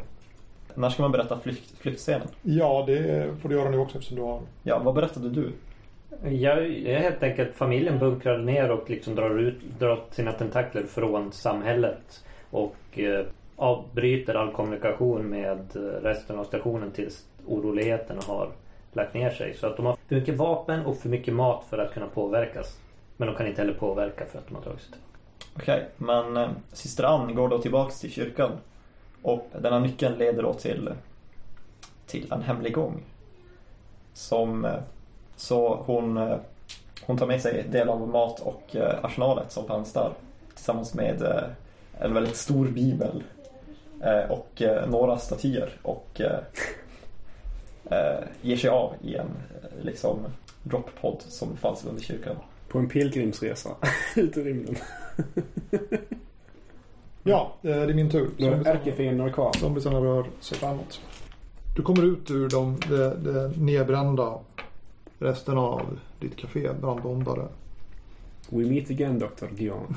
När 0.76 0.90
ska 0.90 1.02
man 1.02 1.12
berätta 1.12 1.40
flykt, 1.40 1.78
flyktscenen? 1.78 2.28
Ja, 2.42 2.84
det 2.88 3.30
får 3.42 3.50
du 3.50 3.56
göra 3.56 3.70
nu 3.70 3.78
också 3.78 3.98
eftersom 3.98 4.18
du 4.18 4.24
har... 4.24 4.40
Ja, 4.64 4.80
vad 4.80 4.96
berättade 4.96 5.30
du? 5.30 5.52
Jag, 6.24 6.70
jag 6.70 6.94
är 6.94 7.00
helt 7.00 7.24
enkelt 7.24 7.56
familjen 7.56 8.00
bunkrar 8.00 8.38
ner 8.38 8.72
och 8.72 8.90
liksom 8.90 9.16
drar 9.16 9.40
ut 9.40 9.56
drar 9.80 10.04
sina 10.12 10.32
tentakler 10.32 10.84
från 10.84 11.32
samhället. 11.32 12.24
Och 12.52 13.00
eh, 13.00 13.26
avbryter 13.56 14.36
all 14.36 14.52
kommunikation 14.52 15.30
med 15.30 15.76
eh, 15.76 15.82
resten 15.82 16.40
av 16.40 16.44
stationen 16.44 16.92
tills 16.92 17.26
oroligheterna 17.48 18.22
har 18.28 18.50
lagt 18.94 19.14
ner 19.14 19.30
sig. 19.30 19.54
Så 19.54 19.68
att 19.68 19.78
de 19.78 19.86
har 19.86 19.98
för 20.08 20.16
mycket 20.16 20.36
vapen 20.36 20.86
och 20.86 20.98
för 20.98 21.10
mycket 21.10 21.34
mat 21.34 21.66
för 21.70 21.78
att 21.78 21.94
kunna 21.94 22.08
påverkas. 22.08 22.80
Men 23.18 23.28
de 23.28 23.36
kan 23.36 23.48
inte 23.48 23.62
heller 23.62 23.74
påverka 23.74 24.26
för 24.26 24.40
att 24.40 24.48
de 24.48 24.56
har 24.56 24.62
dragit 24.64 24.82
sig 24.82 24.92
tillbaka. 24.92 25.13
Okej, 25.56 25.88
men 25.98 26.38
eh, 26.38 26.50
syster 26.72 27.04
Ann 27.04 27.36
går 27.36 27.50
då 27.50 27.60
tillbaks 27.60 28.00
till 28.00 28.12
kyrkan. 28.12 28.52
Och 29.22 29.50
denna 29.62 29.80
nyckeln 29.80 30.18
leder 30.18 30.44
då 30.44 30.54
till, 30.54 30.90
till 32.06 32.32
en 32.32 32.42
hemlig 32.42 32.74
gång. 32.74 33.04
Som, 34.14 34.66
eh, 34.66 34.80
så 35.36 35.76
hon, 35.86 36.18
eh, 36.18 36.38
hon 37.06 37.18
tar 37.18 37.28
med 37.28 37.42
sig 37.42 37.64
del 37.72 37.90
av 37.90 38.08
mat 38.08 38.40
och 38.40 38.76
eh, 38.76 39.06
arsenalet 39.06 39.52
som 39.52 39.68
fanns 39.68 39.94
där. 39.94 40.12
Tillsammans 40.56 40.94
med 40.94 41.22
eh, 41.22 41.44
en 42.00 42.14
väldigt 42.14 42.38
stor 42.38 42.68
bibel. 42.68 43.24
Eh, 44.02 44.32
och 44.32 44.62
eh, 44.62 44.90
några 44.90 45.18
statyer. 45.18 45.70
Och 45.82 46.22
eh, 46.22 46.40
eh, 47.86 48.24
ger 48.42 48.58
sig 48.58 48.70
av 48.70 48.94
i 49.02 49.16
en 49.16 49.28
eh, 49.62 49.86
liksom 49.86 50.20
droppod 50.64 51.22
som 51.22 51.58
fanns 51.58 51.86
under 51.86 52.02
kyrkan. 52.02 52.36
På 52.74 52.80
en 52.80 52.90
pilgrimsresa 52.90 53.70
ut 54.16 54.38
i 54.38 54.44
rymden. 54.44 54.76
Ja, 57.24 57.56
eh, 57.62 57.70
det 57.70 57.84
är 57.84 57.94
min 57.94 58.10
tur. 58.10 58.30
Då 58.38 58.46
är 58.46 58.68
ärkefiender 58.68 59.30
kvar. 59.30 59.52
Zombiesarna 59.54 60.00
rör 60.00 60.26
sig 60.40 60.58
framåt. 60.58 61.02
Du 61.76 61.82
kommer 61.82 62.04
ut 62.04 62.32
ur 62.32 62.50
de, 62.50 62.78
de, 62.90 63.14
de 63.24 63.48
nedbrända 63.66 64.40
resterna 65.20 65.62
av 65.62 66.00
ditt 66.20 66.36
café, 66.36 66.70
brandbombare. 66.82 67.48
We 68.50 68.66
meet 68.66 68.90
again 68.90 69.20
Dr. 69.20 69.46
Guillaume. 69.56 69.88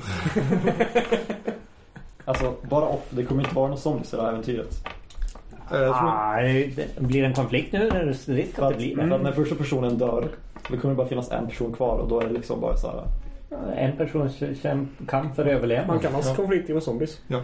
Alltså, 2.25 2.55
bara 2.69 2.85
off. 2.85 3.07
Det 3.09 3.23
kommer 3.23 3.43
inte 3.43 3.55
vara 3.55 3.67
någon 3.67 3.77
zombies 3.77 4.13
i 4.13 4.15
det 4.15 4.21
här 4.21 4.29
äventyret. 4.29 4.87
Eh, 5.71 5.77
jag 5.79 6.43
det 6.75 6.99
blir 6.99 7.21
det 7.21 7.27
en 7.27 7.33
konflikt 7.33 7.73
nu? 7.73 7.87
Är 7.87 8.05
det 8.05 8.11
risk 8.11 8.55
För 8.55 8.63
att 8.63 8.71
att, 8.73 8.73
det 8.73 8.77
blir 8.85 8.95
för 8.95 9.03
att 9.03 9.09
det? 9.09 9.17
när 9.17 9.31
första 9.31 9.55
personen 9.55 9.97
dör, 9.97 10.27
då 10.69 10.77
kommer 10.77 10.93
det 10.93 10.97
bara 10.97 11.07
finnas 11.07 11.31
en 11.31 11.47
person 11.47 11.73
kvar 11.73 11.97
och 11.97 12.07
då 12.07 12.19
är 12.19 12.27
det 12.27 12.33
liksom 12.33 12.61
bara 12.61 12.77
så 12.77 12.87
här. 12.87 13.03
En 13.75 13.97
person 13.97 14.29
kamp 15.07 15.35
för 15.35 15.45
överlevnad. 15.45 15.87
Man 15.87 15.99
kan 15.99 16.13
ha 16.13 16.21
Ja. 16.25 16.35
konflikter 16.35 16.73
med 16.73 16.83
zombies. 16.83 17.19
Eh, 17.29 17.37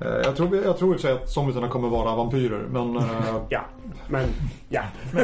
Jag 0.00 0.36
tror, 0.36 0.56
jag 0.64 0.78
tror 0.78 0.92
i 0.94 0.96
och 0.96 1.00
för 1.00 1.08
sig 1.08 1.12
att 1.16 1.28
zombiesarna 1.30 1.68
kommer 1.68 1.88
vara 1.88 2.16
vampyrer, 2.16 2.62
men... 2.70 2.96
eh, 2.96 3.02
Ja, 3.48 3.60
men 4.08 4.26
ja. 4.68 4.82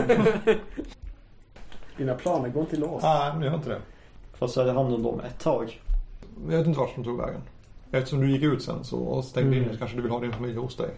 Dina 1.96 2.14
planer 2.14 2.48
går 2.48 2.62
inte 2.62 2.76
i 2.76 2.78
lås. 2.78 3.02
Nej, 3.02 3.32
men 3.34 3.42
jag 3.42 3.50
har 3.50 3.56
inte 3.58 3.68
det. 3.70 3.78
Fast 4.38 4.54
så 4.54 4.60
hade 4.60 4.72
hand 4.72 4.94
om 4.94 5.02
dem 5.02 5.20
ett 5.20 5.38
tag. 5.38 5.80
Jag 6.50 6.56
vet 6.58 6.66
inte 6.66 6.78
vart 6.80 6.94
de 6.96 7.04
tog 7.04 7.18
vägen. 7.18 7.40
Eftersom 7.90 8.20
du 8.20 8.30
gick 8.30 8.42
ut 8.42 8.62
sen 8.62 8.84
så 8.84 9.22
stängde 9.22 9.50
in 9.56 9.62
Mm. 9.62 9.64
dig 9.68 9.74
så 9.74 9.78
kanske 9.78 9.96
du 9.96 10.02
vill 10.02 10.10
ha 10.12 10.20
din 10.20 10.32
familj 10.32 10.56
hos 10.56 10.76
dig. 10.76 10.90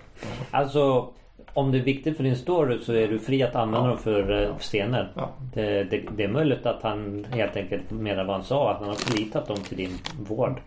Alltså, 0.51 1.13
om 1.55 1.73
det 1.73 1.79
är 1.79 1.83
viktigt 1.83 2.17
för 2.17 2.25
din 2.25 2.37
story 2.37 2.79
så 2.79 2.93
är 2.93 3.09
du 3.09 3.19
fri 3.19 3.43
att 3.43 3.55
använda 3.55 3.87
Ja. 3.89 3.91
dem 3.95 3.99
för 3.99 4.43
eh, 4.51 4.59
scener. 4.59 5.13
Ja. 5.17 5.31
Det, 5.55 5.85
det, 5.85 6.03
det 6.17 6.25
är 6.25 6.29
möjligt 6.29 6.67
att 6.67 6.83
han 6.83 7.25
helt 7.31 7.57
enkelt 7.57 7.91
menar 7.91 8.25
vad 8.25 8.37
han 8.37 8.45
sa. 8.45 8.71
Att 8.73 8.79
han 8.79 8.89
har 8.89 8.95
förlitat 8.95 9.47
dem 9.49 9.57
till 9.57 9.77
din 9.77 9.99
vård. 10.29 10.61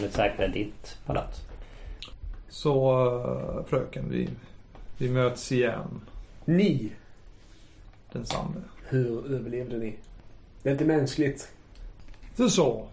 De 0.00 0.04
är 0.04 0.08
säkra 0.08 0.46
i 0.46 0.48
ditt 0.48 0.98
palats. 1.06 1.42
Så 2.48 2.92
eh, 3.58 3.64
fröken, 3.64 4.04
vi, 4.10 4.28
vi 4.98 5.08
möts 5.10 5.52
igen. 5.52 6.00
Ni, 6.44 6.92
Densamme. 8.12 8.56
hur 8.88 9.32
överlevde 9.34 9.78
ni? 9.78 9.94
Det 10.62 10.68
är 10.68 10.72
inte 10.72 10.84
mänskligt. 10.84 11.52
Det 12.36 12.42
är 12.42 12.48
så. 12.48 12.86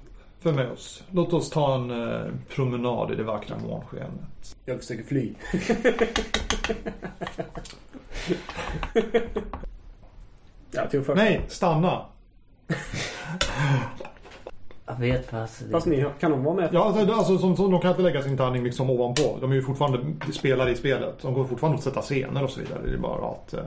För 0.44 0.54
med 0.54 0.72
oss. 0.72 1.04
Låt 1.12 1.34
oss 1.34 1.50
ta 1.50 1.76
en 1.76 1.92
eh, 1.92 2.26
promenad 2.50 3.12
i 3.12 3.16
det 3.16 3.24
vackra 3.24 3.58
månskenet. 3.58 4.56
Jag 4.66 4.80
försöker 4.80 5.04
fly. 5.04 5.34
Jag 10.72 10.92
tog. 10.92 11.16
Nej, 11.16 11.42
stanna! 11.48 12.06
Jag 14.86 14.96
vet 15.00 15.34
vad 15.34 15.42
alltså, 15.42 15.64
Fast 15.72 15.88
ni, 15.88 16.06
kan 16.20 16.32
de 16.32 16.44
vara 16.44 16.56
med? 16.56 16.70
Ja, 16.74 16.84
alltså, 16.86 17.14
alltså 17.14 17.38
som, 17.38 17.56
som, 17.56 17.72
de 17.72 17.82
kan 17.82 17.90
inte 17.90 18.04
lägga 18.04 18.22
sin 18.22 18.38
tärning 18.38 18.64
liksom 18.64 18.90
ovanpå. 18.90 19.38
De 19.42 19.52
är 19.52 19.56
ju 19.56 19.62
fortfarande 19.62 20.00
spelare 20.34 20.72
i 20.72 20.76
spelet. 20.76 21.22
De 21.22 21.34
går 21.34 21.44
fortfarande 21.44 21.78
att 21.78 21.84
sätta 21.84 22.02
scener 22.02 22.44
och 22.44 22.50
så 22.50 22.60
vidare. 22.60 22.80
Det 22.86 22.94
är 22.94 22.98
bara 22.98 23.32
att... 23.32 23.54
Eh, 23.54 23.64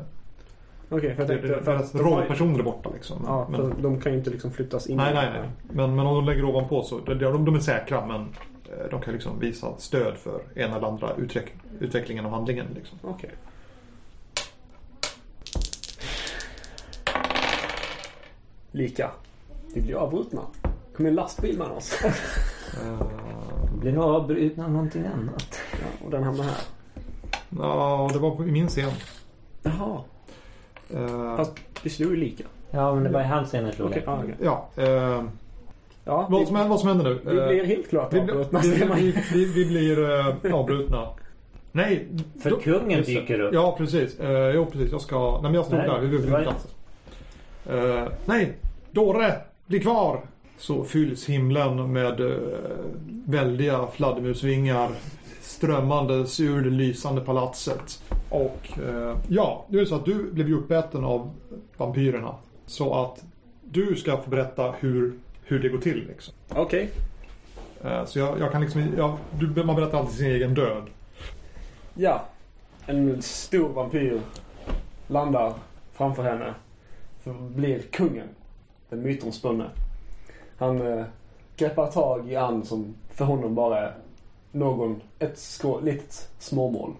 Okej, 0.89 1.15
för 1.15 1.23
jag 1.23 1.29
det, 1.29 1.35
tänkte... 1.35 1.49
det, 1.49 1.63
För 1.63 1.73
deras 1.73 1.87
att 1.87 1.93
de 1.93 1.99
rollpersoner 2.11 2.59
är 2.59 2.63
borta 2.63 2.91
liksom. 2.95 3.23
Ja, 3.27 3.49
men, 3.51 3.61
för 3.75 3.83
de 3.83 4.01
kan 4.01 4.13
ju 4.13 4.19
inte 4.19 4.31
liksom 4.31 4.53
flyttas 4.53 4.87
in. 4.87 4.97
nej, 4.97 5.15
nej, 5.15 5.31
nej. 5.33 5.51
Men, 5.63 5.97
men 5.97 6.07
om 6.07 6.15
de 6.15 6.25
lägger 6.25 6.45
ovanpå 6.45 6.83
så... 6.83 6.99
De, 6.99 7.15
de, 7.15 7.45
de 7.45 7.55
är 7.55 7.61
säkra 7.61 8.07
men 8.07 8.21
eh, 8.21 8.91
de 8.91 9.01
kan 9.01 9.13
liksom 9.15 9.41
visa 9.41 9.67
stöd 9.79 10.17
för 10.17 10.41
ena 10.55 10.77
eller 10.77 10.87
andra 10.87 11.15
utveck, 11.17 11.53
utvecklingen 11.81 12.27
av 12.27 12.33
handlingen. 12.33 12.67
Liksom. 12.75 12.99
Okej. 13.03 13.31
Lika. 18.73 19.11
Vi 19.75 19.81
blir 19.83 19.95
avbrutna. 19.95 20.41
kommer 20.97 21.09
en 21.11 21.17
lastbil 21.17 21.59
med 21.59 21.67
oss. 21.67 22.05
Eh, 22.05 23.07
Blir 23.81 23.99
avbrutna 24.17 24.65
av 24.65 24.71
någonting 24.71 25.07
annat. 25.07 25.59
Ja, 25.73 26.05
och 26.05 26.11
den 26.11 26.23
hamnar 26.23 26.45
här. 26.45 26.61
Ja, 27.59 28.11
det 28.13 28.19
var 28.19 28.31
på- 28.37 28.45
i 28.47 28.51
min 28.51 28.69
scen. 28.69 28.91
Jaha. 29.63 30.01
Eh, 30.95 31.37
Fast 31.37 31.53
vi 31.83 31.91
slog 31.91 32.11
ju 32.11 32.17
lika. 32.17 32.45
Ja, 32.71 32.95
men 32.95 33.05
det 33.05 33.11
var 33.11 33.21
i 33.21 33.25
hans 33.25 33.55
jag 33.55 33.75
slog 33.75 33.89
Okej, 33.89 34.03
det. 34.07 34.11
ja, 34.11 34.21
okej. 34.23 34.35
Ja, 34.43 34.69
eh, 34.85 35.25
Ja, 36.09 36.27
vad, 36.31 36.41
vi, 36.41 36.47
som, 36.47 36.57
händer- 36.57 36.71
vad 36.71 36.81
som 36.81 36.89
händer 36.89 37.05
nu? 37.05 37.19
vi 37.25 37.39
Eh, 37.39 37.49
blir 37.49 37.65
helt 37.65 37.89
klart 37.91 38.13
vi, 38.13 38.21
avbrutna. 38.21 38.61
vi, 38.63 38.71
vi, 38.71 39.15
vi, 39.35 39.45
vi 39.45 39.67
blir 39.67 40.11
eh, 40.45 40.55
avbrutna. 40.55 41.09
Nej. 41.73 42.07
För 42.43 42.51
då- 42.51 42.57
kungen 42.57 42.91
just 42.99 43.07
det. 43.09 43.21
dyker 43.21 43.41
upp. 43.41 43.55
Ja, 43.55 43.75
precis. 43.79 44.21
Eh, 44.21 44.51
jo, 44.55 44.67
precis. 44.67 44.93
Jag 44.93 45.01
ska... 45.01 45.31
Nej, 45.33 45.43
men 45.43 45.55
jag 45.55 45.65
stod 45.67 45.79
Nej, 45.79 45.89
där 45.89 46.01
vid 46.01 46.11
det 46.11 46.17
var- 46.31 46.39
flygplatsen. 46.39 46.71
Eh, 47.71 48.09
nej, 48.25 48.53
Dåre, 48.91 49.35
bli 49.67 49.81
kvar! 49.81 50.21
Så 50.59 50.85
fylls 50.85 51.27
himlen 51.29 51.93
med 51.93 52.21
uh, 52.21 52.37
väldiga 53.27 53.87
fladdermusvingar 53.87 54.89
strömmandes 55.57 56.41
ur 56.41 56.63
det 56.63 56.71
lysande 56.71 57.21
palatset. 57.21 58.03
Och 58.29 58.79
eh, 58.79 59.17
ja, 59.29 59.65
det 59.69 59.79
är 59.79 59.85
så 59.85 59.95
att 59.95 60.05
du 60.05 60.33
blev 60.33 60.49
ju 60.49 60.59
uppäten 60.59 61.05
av 61.05 61.31
vampyrerna. 61.77 62.35
Så 62.67 62.95
att 62.95 63.25
du 63.65 63.97
ska 63.97 64.17
få 64.17 64.31
berätta 64.31 64.75
hur, 64.81 65.13
hur 65.45 65.59
det 65.59 65.69
går 65.69 65.79
till. 65.79 66.07
Liksom. 66.09 66.35
Okej. 66.49 66.91
Eh, 67.85 68.05
så 68.05 68.19
jag, 68.19 68.41
jag 68.41 68.53
kan 68.53 68.61
liksom... 68.61 68.95
Jag, 68.97 69.17
du, 69.41 69.65
man 69.65 69.77
berättar 69.77 69.99
alltid 69.99 70.17
sin 70.17 70.31
egen 70.31 70.55
död. 70.55 70.83
Ja. 71.95 72.25
En 72.87 73.23
stor 73.23 73.69
vampyr 73.69 74.21
landar 75.07 75.53
framför 75.93 76.23
henne. 76.23 76.55
För 77.25 77.33
blir 77.33 77.79
kungen. 77.79 78.29
Den 78.89 79.03
mytomspunne. 79.03 79.71
Han 80.59 80.99
eh, 80.99 81.05
greppar 81.57 81.87
tag 81.87 82.33
i 82.33 82.37
Ann 82.37 82.65
som 82.65 82.95
för 83.11 83.25
honom 83.25 83.55
bara 83.55 83.79
är 83.81 83.95
någon, 84.53 85.03
ett 85.19 85.39
skå, 85.39 85.81
litet 85.81 86.29
småmål. 86.39 86.95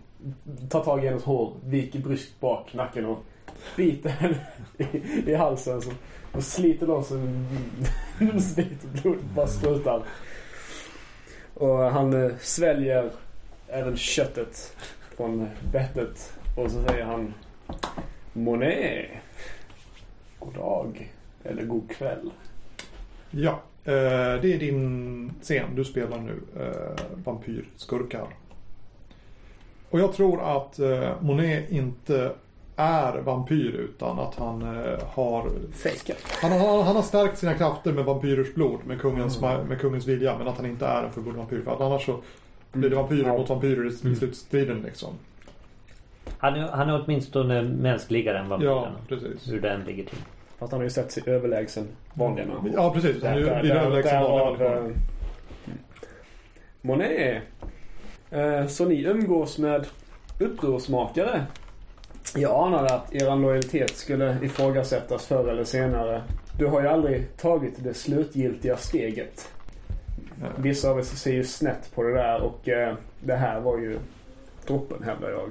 Tar 0.71 0.85
tag 0.85 1.05
i 1.05 1.09
hennes 1.09 1.25
hår, 1.25 1.53
viker 1.65 1.99
bryskt 1.99 2.41
bak 2.41 2.75
nacken 2.75 3.05
och 3.07 3.19
biter 3.77 4.11
henne 4.11 4.37
i, 4.77 5.31
i 5.31 5.35
halsen. 5.35 5.83
Så, 5.83 5.91
och 6.33 6.43
sliter 6.43 6.87
loss 6.87 7.11
en 7.11 7.47
bit 8.57 8.85
och 8.85 8.91
blodet 9.03 9.25
bara 9.35 9.47
sprutar. 9.47 10.03
Och 11.55 11.79
han 11.79 12.25
eh, 12.25 12.37
sväljer 12.41 13.11
även 13.69 13.97
köttet 13.97 14.77
från 15.17 15.41
eh, 15.41 15.49
bettet. 15.73 16.33
Och 16.57 16.71
så 16.71 16.85
säger 16.85 17.05
han 17.05 17.35
Monet. 18.33 19.11
God 20.39 20.55
dag. 20.55 21.13
Eller 21.45 21.65
god 21.65 21.91
kväll. 21.91 22.31
Ja, 23.31 23.61
det 23.93 24.55
är 24.55 24.59
din 24.59 25.33
scen. 25.43 25.75
Du 25.75 25.85
spelar 25.85 26.19
nu 26.19 26.41
eh, 26.61 27.05
vampyrskurkar. 27.25 28.27
Och 29.91 30.01
jag 30.01 30.13
tror 30.13 30.57
att 30.57 30.79
eh, 30.79 31.11
Monet 31.21 31.71
inte 31.71 32.33
är 32.77 33.19
vampyr 33.19 33.73
utan 33.73 34.19
att 34.19 34.35
han 34.35 34.63
eh, 34.63 34.99
har 35.09 35.51
Fejkat. 35.73 36.17
han, 36.43 36.53
har 36.53 36.83
han 36.83 36.97
har 36.97 37.03
stärkt 37.03 37.39
sina 37.39 37.55
krafter 37.55 37.93
med 37.93 38.05
vampyrers 38.05 38.55
blod, 38.55 38.81
med 38.87 39.01
kungens, 39.01 39.41
med 39.41 39.81
kungens 39.81 40.07
vilja. 40.07 40.39
Men 40.39 40.49
att 40.49 40.57
han 40.57 40.67
inte 40.67 40.87
är 40.87 41.03
en 41.05 41.13
fullblodig 41.13 41.39
vampyr. 41.39 41.63
För 41.63 41.73
att 41.73 41.81
annars 41.81 42.07
så 42.07 42.19
blir 42.73 42.91
det 42.91 42.97
vampyrer 42.97 43.27
Ja. 43.29 43.39
mot 43.39 43.49
vampyrer 43.49 43.85
i, 43.85 43.89
i 44.13 44.17
slutstriden 44.17 44.83
liksom. 44.83 45.09
Han 46.39 46.55
är, 46.55 46.69
han 46.69 46.89
är 46.89 47.03
åtminstone 47.05 47.63
mänskligare 47.63 48.39
än 48.39 48.45
Ja, 48.45 48.51
vampyrerna. 48.51 48.97
precis. 49.09 49.53
Hur 49.53 49.61
den 49.61 49.81
ligger 49.85 50.05
till. 50.05 50.19
Fast 50.59 50.73
han 50.73 50.81
har 50.81 50.85
ju 50.85 50.91
sett 50.91 51.13
sig 51.13 51.23
överlägsen 51.27 51.89
vanliga 52.15 52.47
människor. 52.47 52.71
Ja, 52.75 52.93
precis. 52.95 53.23
Han 53.23 53.33
är 53.33 53.39
ju- 53.39 53.49
överlägsen 53.71 54.23
vanliga 54.23 54.71
människor. 54.71 54.87
eh, 54.87 54.93
Monet. 56.83 57.43
Eh, 58.31 58.67
Så 58.67 58.85
ni 58.85 59.03
umgås 59.05 59.59
med 59.59 59.87
upprorsmakare? 60.41 61.47
Jag 62.37 62.67
anade 62.67 62.95
att 62.95 63.15
er 63.15 63.37
lojalitet 63.37 63.97
skulle 63.97 64.37
ifrågasättas 64.43 65.27
förr 65.27 65.49
eller 65.49 65.65
senare. 65.65 66.23
Du 66.59 66.67
har 66.67 66.81
ju 66.83 66.89
aldrig 66.89 67.37
tagit 67.37 67.75
det 67.85 67.95
slutgiltiga 67.95 68.77
steget. 68.77 69.49
Vissa 70.57 70.91
av 70.91 70.99
er 70.99 71.03
ser 71.03 71.33
ju 71.33 71.45
snett 71.45 71.91
på 71.95 72.03
det 72.03 72.15
där 72.15 72.41
och 72.43 72.69
eh, 72.69 72.95
det 73.21 73.35
här 73.35 73.61
var 73.61 73.79
ju 73.79 73.99
droppen 74.67 75.03
hävdar 75.03 75.31
jag. 75.31 75.51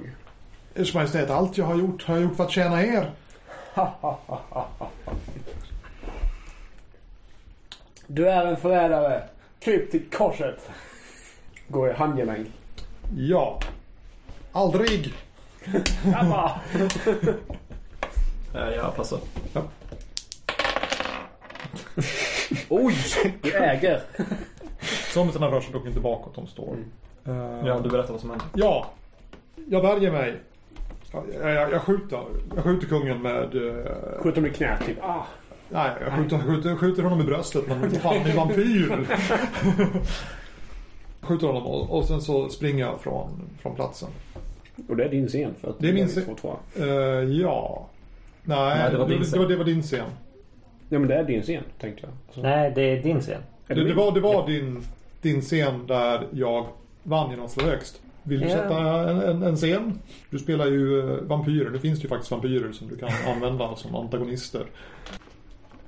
Ers 0.82 0.94
Majestät, 0.94 1.30
allt 1.30 1.58
jag 1.58 1.64
har 1.64 1.76
gjort 1.76 2.02
har 2.04 2.14
jag 2.14 2.22
gjort 2.24 2.36
för 2.36 2.44
att 2.44 2.50
tjäna 2.50 2.82
er. 2.84 3.10
Du 8.06 8.28
är 8.28 8.46
en 8.46 8.56
förrädare. 8.56 9.22
Kryp 9.60 9.90
till 9.90 10.10
korset. 10.10 10.70
Går 11.68 11.90
i 11.90 11.92
handgemäng. 11.92 12.52
Ja. 13.16 13.60
Aldrig. 14.52 15.14
Jag 18.54 18.96
passar. 18.96 19.18
Oj! 22.68 22.94
Du 23.42 23.52
äger. 23.52 24.02
Zombiesarna 25.12 25.46
rör 25.50 25.60
sig 25.60 25.72
dock 25.72 25.86
inte 25.86 26.00
bakåt, 26.00 26.34
de 26.34 26.46
står. 26.46 26.72
Mm. 27.24 27.60
Eh, 27.60 27.66
Ja, 27.66 27.80
du 27.80 27.88
berättar 27.90 28.12
vad 28.12 28.20
som 28.20 28.30
händer. 28.30 28.46
Ja, 28.54 28.86
jag 29.68 29.80
värjer 29.82 30.10
mig. 30.12 30.40
Jag, 31.42 31.54
jag, 31.54 31.72
jag 31.72 31.82
skjuter. 31.82 32.20
Jag 32.54 32.64
skjuter 32.64 32.86
kungen 32.86 33.22
med... 33.22 33.42
eh, 33.56 34.20
Skjut 34.22 34.34
honom 34.34 34.50
i 34.50 34.54
knät 34.54 34.86
typ. 34.86 34.96
Ah. 35.02 35.26
nej, 35.68 35.90
jag 36.04 36.12
skjuter, 36.12 36.38
skjuter, 36.38 36.76
skjuter 36.76 37.02
honom 37.02 37.20
i 37.20 37.24
bröstet 37.24 37.68
men 37.68 37.90
fan, 37.90 38.16
han 38.18 38.30
är 38.30 38.36
vampyr. 38.36 39.06
skjuter 41.20 41.46
honom 41.46 41.62
och, 41.66 41.90
och 41.98 42.04
sen 42.04 42.20
så 42.20 42.48
springer 42.48 42.84
jag 42.84 43.00
från, 43.00 43.30
från 43.62 43.74
platsen. 43.74 44.08
Och 44.88 44.96
det 44.96 45.04
är 45.04 45.08
din 45.08 45.28
scen 45.28 45.54
för 45.60 45.70
att 45.70 45.78
Det 45.78 45.88
är 45.88 45.92
min 45.92 46.08
scen. 46.08 46.24
Eh, 46.76 46.84
ja. 47.40 47.86
Nej, 48.42 48.78
Nej, 48.78 48.90
det 48.92 48.98
var 48.98 49.08
din 49.08 49.18
det, 49.18 49.24
scen. 49.24 49.38
var, 49.42 49.48
det 49.48 49.56
var 49.56 49.64
din 49.64 49.82
scen. 49.82 50.06
Ja 50.88 50.98
men 50.98 51.08
det 51.08 51.14
är 51.14 51.24
din 51.24 51.42
scen 51.42 51.62
tänkte 51.80 52.02
jag. 52.02 52.10
Alltså, 52.26 52.40
Nej, 52.42 52.72
det 52.74 52.82
är 52.82 53.02
din 53.02 53.20
scen. 53.20 53.40
Det, 53.66 53.74
det, 53.74 53.94
var, 53.94 54.12
det 54.12 54.20
var 54.20 54.46
din, 54.46 54.82
din 55.22 55.40
scen 55.40 55.86
där 55.86 56.26
jag 56.32 56.66
vann 57.02 57.30
genom 57.30 57.44
att 57.44 57.50
slå 57.50 57.64
högst. 57.64 58.00
Vill 58.28 58.40
du 58.40 58.46
Ja. 58.48 58.52
sätta 58.56 58.78
en, 59.10 59.20
en, 59.20 59.42
en 59.42 59.56
scen? 59.56 60.00
Du 60.30 60.38
spelar 60.38 60.66
ju 60.66 61.00
eh, 61.00 61.20
vampyrer. 61.22 61.70
Nu 61.70 61.78
finns 61.78 61.98
det 61.98 62.02
ju 62.02 62.08
faktiskt 62.08 62.30
vampyrer 62.30 62.72
som 62.72 62.88
du 62.88 62.96
kan 62.96 63.08
använda 63.34 63.76
som 63.76 63.94
antagonister. 63.94 64.62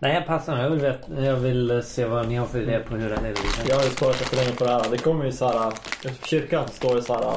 Nej, 0.00 0.14
jag 0.14 0.26
passar. 0.26 0.58
Jag 0.62 0.70
vill, 0.70 0.80
veta, 0.80 1.24
jag 1.24 1.36
vill 1.36 1.70
eh, 1.70 1.80
se 1.80 2.04
vad 2.04 2.28
ni 2.28 2.34
har 2.34 2.46
för 2.46 2.60
idé 2.62 2.78
på 2.88 2.94
hur 2.94 3.02
det 3.10 3.16
lever 3.16 3.22
vidare. 3.28 3.66
Jag 3.68 3.76
har 3.76 3.82
ju 3.84 3.90
sparat 3.90 4.20
efter 4.20 4.36
länge 4.36 4.52
på 4.52 4.64
det 4.64 4.70
här. 4.70 4.84
Det 4.90 4.98
kommer 4.98 5.24
ju 5.24 5.32
så 5.32 5.46
här. 5.48 5.72
Utanför 6.04 6.26
kyrkan 6.26 6.68
står 6.68 6.94
det 6.94 7.02
så 7.02 7.12
här 7.14 7.32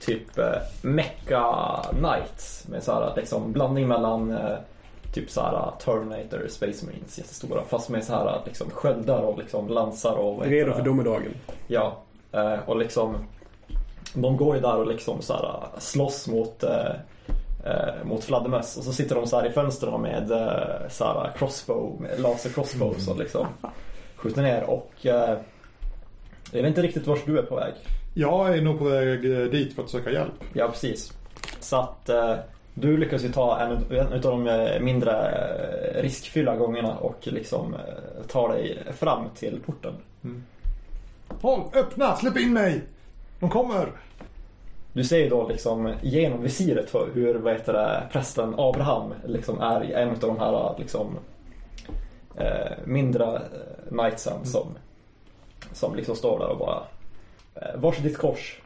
typ 0.00 0.38
eh, 0.38 0.44
Mecca 0.82 1.44
Knights 1.90 2.68
med 2.68 2.82
så 2.82 2.92
här 2.92 3.12
liksom 3.16 3.52
blandning 3.52 3.88
mellan 3.88 4.30
eh, 4.30 4.56
typ 5.14 5.30
så 5.30 5.40
här 5.40 5.70
Terminator, 5.84 6.46
Space 6.48 6.86
Marines 6.86 7.18
jättestora 7.18 7.62
fast 7.68 7.88
med 7.88 8.04
så 8.04 8.12
här 8.12 8.40
liksom 8.46 8.70
sköldar 8.70 9.20
och 9.20 9.38
liksom 9.38 9.68
lansar 9.68 10.12
och 10.14 10.44
Redo 10.46 10.72
för 10.72 10.82
domedagen. 10.82 11.34
Ja, 11.66 11.98
eh, 12.32 12.58
och 12.66 12.76
liksom 12.76 13.16
de 14.14 14.36
går 14.36 14.54
ju 14.56 14.62
där 14.62 14.76
och 14.76 14.86
liksom 14.86 15.22
så 15.22 15.32
här 15.32 15.80
slåss 15.80 16.28
mot 16.28 16.62
eh, 16.62 16.90
eh, 17.64 18.04
mot 18.04 18.24
fladdermöss 18.24 18.76
och 18.76 18.84
så 18.84 18.92
sitter 18.92 19.14
de 19.14 19.26
så 19.26 19.40
här 19.40 19.46
i 19.46 19.50
fönstren 19.50 20.02
med 20.02 20.30
eh, 20.30 20.88
så 20.88 21.04
här 21.04 21.32
crossbow, 21.38 22.00
med 22.00 22.20
laser 22.20 22.50
crossbows 22.50 23.08
och 23.08 23.18
liksom 23.18 23.46
skjuter 24.16 24.42
ner 24.42 24.62
och 24.62 25.06
eh, 25.06 25.38
jag 26.52 26.62
vet 26.62 26.68
inte 26.68 26.82
riktigt 26.82 27.06
vart 27.06 27.26
du 27.26 27.38
är 27.38 27.42
på 27.42 27.56
väg. 27.56 27.72
Jag 28.14 28.56
är 28.56 28.62
nog 28.62 28.78
på 28.78 28.84
väg 28.84 29.32
eh, 29.32 29.44
dit 29.44 29.74
för 29.74 29.82
att 29.82 29.90
söka 29.90 30.10
hjälp. 30.10 30.44
Ja, 30.52 30.68
precis. 30.68 31.12
Så 31.60 31.76
att 31.76 32.08
eh, 32.08 32.34
du 32.74 32.96
lyckas 32.96 33.24
ju 33.24 33.32
ta 33.32 33.60
en, 33.60 33.96
en 33.96 34.12
av 34.12 34.20
de 34.20 34.46
eh, 34.46 34.80
mindre 34.80 35.12
riskfyllda 36.02 36.56
gångerna 36.56 36.96
och 36.96 37.18
liksom 37.22 37.74
eh, 37.74 38.26
tar 38.28 38.48
dig 38.48 38.78
fram 38.92 39.24
till 39.34 39.60
porten. 39.66 39.94
Håll, 41.40 41.60
öppna, 41.74 42.16
släpp 42.16 42.36
in 42.36 42.52
mig! 42.52 42.82
De 43.42 43.50
kommer! 43.50 43.92
Du 44.92 45.04
ser 45.04 45.18
ju 45.18 45.28
då 45.28 45.48
liksom 45.48 45.94
genom 46.02 46.42
visiret 46.42 46.90
för 46.90 47.10
hur 47.14 47.34
vad 47.34 47.52
heter 47.52 47.72
det, 47.72 48.08
prästen 48.12 48.54
Abraham 48.58 49.14
liksom 49.26 49.60
är 49.60 49.80
en 49.80 50.08
av 50.10 50.18
de 50.18 50.38
här 50.38 50.74
liksom 50.78 51.18
eh, 52.36 52.72
mindre 52.84 53.24
eh, 53.24 53.88
knightsen 53.88 54.46
som, 54.46 54.66
som 55.72 55.94
liksom 55.94 56.16
står 56.16 56.38
där 56.38 56.48
och 56.48 56.58
bara 56.58 56.82
eh, 57.54 57.80
Vars 57.80 57.98
är 57.98 58.02
ditt 58.02 58.18
kors? 58.18 58.60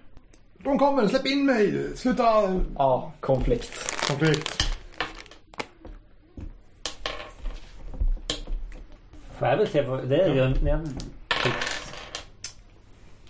De 0.59 0.79
kommer, 0.79 1.09
släpp 1.09 1.27
in 1.27 1.47
mig! 1.47 1.97
Sluta! 1.97 2.61
Ja, 2.77 3.13
konflikt. 3.21 3.73
Konflikt. 4.09 4.63
Får 9.39 9.49
jag 9.49 9.57
väl 9.57 9.69
se 9.69 9.83
vad... 9.83 10.09
Det 10.09 10.23
är 10.23 10.35
ju 10.35 10.55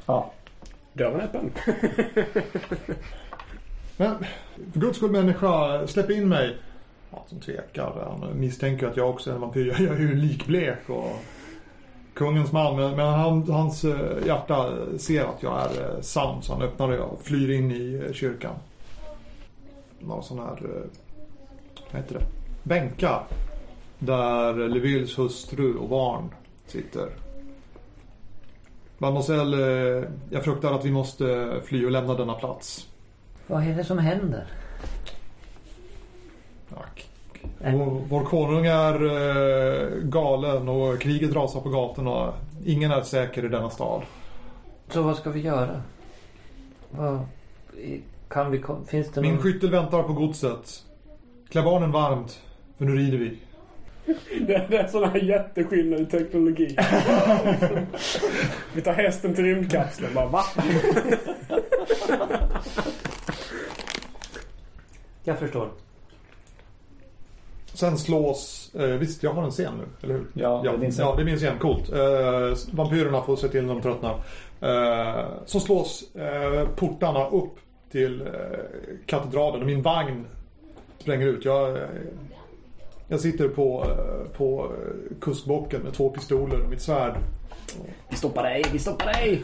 Ja. 0.06 0.32
Dörren 0.96 1.20
är 1.20 1.24
öppen. 1.24 1.52
Men 3.96 4.18
för 4.72 4.80
guds 4.80 4.96
skull 4.96 5.10
människa, 5.10 5.86
släpp 5.86 6.10
in 6.10 6.28
mig. 6.28 6.56
Ja, 7.10 7.24
som 7.26 7.40
tvekar. 7.40 8.18
Han 8.20 8.40
misstänker 8.40 8.86
att 8.86 8.96
jag 8.96 9.10
också 9.10 9.30
är 9.30 9.34
en 9.34 9.40
vampyr. 9.40 9.66
Jag 9.78 9.96
är 9.96 10.00
ju 10.00 10.14
likblek 10.14 10.88
och 10.88 11.16
kungens 12.14 12.52
man. 12.52 12.76
Men, 12.76 12.96
men 12.96 13.06
han, 13.06 13.50
hans 13.50 13.84
eh, 13.84 14.26
hjärta 14.26 14.72
ser 14.98 15.24
att 15.24 15.42
jag 15.42 15.60
är 15.60 15.94
eh, 15.94 16.00
sann 16.00 16.42
så 16.42 16.52
han 16.52 16.62
öppnar 16.62 16.90
det 16.90 17.00
och 17.00 17.22
flyr 17.22 17.50
in 17.50 17.70
i 17.70 18.02
eh, 18.06 18.12
kyrkan. 18.12 18.54
Några 19.98 20.22
sådana 20.22 20.48
här, 20.48 20.58
vad 21.92 22.02
heter 22.02 22.14
det, 22.14 22.26
bänkar. 22.62 23.26
Där 23.98 24.68
Levilles 24.68 25.18
hustru 25.18 25.74
och 25.74 25.88
barn 25.88 26.28
sitter. 26.66 27.25
Mademoiselle, 28.98 29.96
eh, 29.98 30.04
jag 30.30 30.44
fruktar 30.44 30.72
att 30.72 30.84
vi 30.84 30.90
måste 30.90 31.56
fly 31.64 31.84
och 31.84 31.90
lämna 31.90 32.14
denna 32.14 32.34
plats. 32.34 32.88
vad 33.46 33.62
är 33.62 33.74
det 33.74 33.84
som 33.84 33.98
händer? 33.98 34.46
Tack. 36.74 37.10
Vår, 37.58 38.02
vår 38.08 38.24
konung 38.24 38.66
är 38.66 39.04
eh, 39.04 39.88
galen 40.02 40.68
och 40.68 41.00
kriget 41.00 41.32
rasar 41.32 41.60
på 41.60 41.68
gatorna. 41.68 42.32
Ingen 42.66 42.90
är 42.90 43.02
säker 43.02 43.44
i 43.44 43.48
denna 43.48 43.70
stad. 43.70 44.02
Så 44.88 45.02
vad 45.02 45.16
ska 45.16 45.30
vi 45.30 45.40
göra? 45.40 45.82
Kan 48.28 48.50
vi... 48.50 48.62
Finns 48.86 49.12
det 49.12 49.20
Min 49.20 49.34
någon... 49.34 49.42
skyttel 49.42 49.70
väntar 49.70 50.02
på 50.02 50.12
godset. 50.12 50.84
Klä 51.48 51.62
barnen 51.62 51.92
varmt, 51.92 52.40
för 52.78 52.84
nu 52.84 52.96
rider 52.96 53.18
vi. 53.18 53.38
Det, 54.46 54.66
det 54.68 54.76
är 54.78 54.88
sån 54.88 55.04
här 55.04 55.18
jätteskillnad 55.18 56.00
i 56.00 56.06
teknologi. 56.06 56.76
Vi 58.74 58.82
tar 58.82 58.92
hästen 58.92 59.34
till 59.34 59.44
rymdkapseln. 59.44 60.14
Bara, 60.14 60.26
va? 60.26 60.42
Jag 65.24 65.38
förstår. 65.38 65.68
Sen 67.74 67.98
slås... 67.98 68.74
Eh, 68.74 68.86
visst, 68.86 69.22
jag 69.22 69.32
har 69.32 69.42
en 69.42 69.50
scen 69.50 69.72
nu, 69.78 69.84
eller 70.02 70.14
hur? 70.14 70.26
Ja, 70.34 70.60
det 70.64 70.68
är 70.68 70.78
din 70.78 70.90
scen. 70.90 71.06
Ja, 71.06 71.14
det 71.14 71.22
är 71.22 71.24
min 71.24 71.36
scen. 71.36 71.58
Coolt. 71.58 71.92
Eh, 71.92 72.76
vampyrerna 72.76 73.22
får 73.22 73.36
se 73.36 73.48
till 73.48 73.64
när 73.64 73.74
de 73.74 73.82
tröttnar. 73.82 74.20
Eh, 74.60 75.24
så 75.46 75.60
slås 75.60 76.14
eh, 76.14 76.68
portarna 76.68 77.28
upp 77.28 77.54
till 77.90 78.20
eh, 78.20 78.28
katedralen 79.06 79.60
och 79.60 79.66
min 79.66 79.82
vagn 79.82 80.26
spränger 80.98 81.26
ut. 81.26 81.44
Jag, 81.44 81.76
eh, 81.76 81.82
jag 83.08 83.20
sitter 83.20 83.48
på, 83.48 83.84
eh, 83.84 84.30
på 84.38 84.64
eh, 84.64 85.16
kuskbocken 85.20 85.80
med 85.80 85.92
två 85.94 86.10
pistoler 86.10 86.60
och 86.64 86.70
mitt 86.70 86.82
svärd. 86.82 87.14
Vi 88.08 88.16
stoppar 88.16 88.42
dig, 88.42 88.64
vi 88.72 88.78
stoppar 88.78 89.06
dig! 89.06 89.42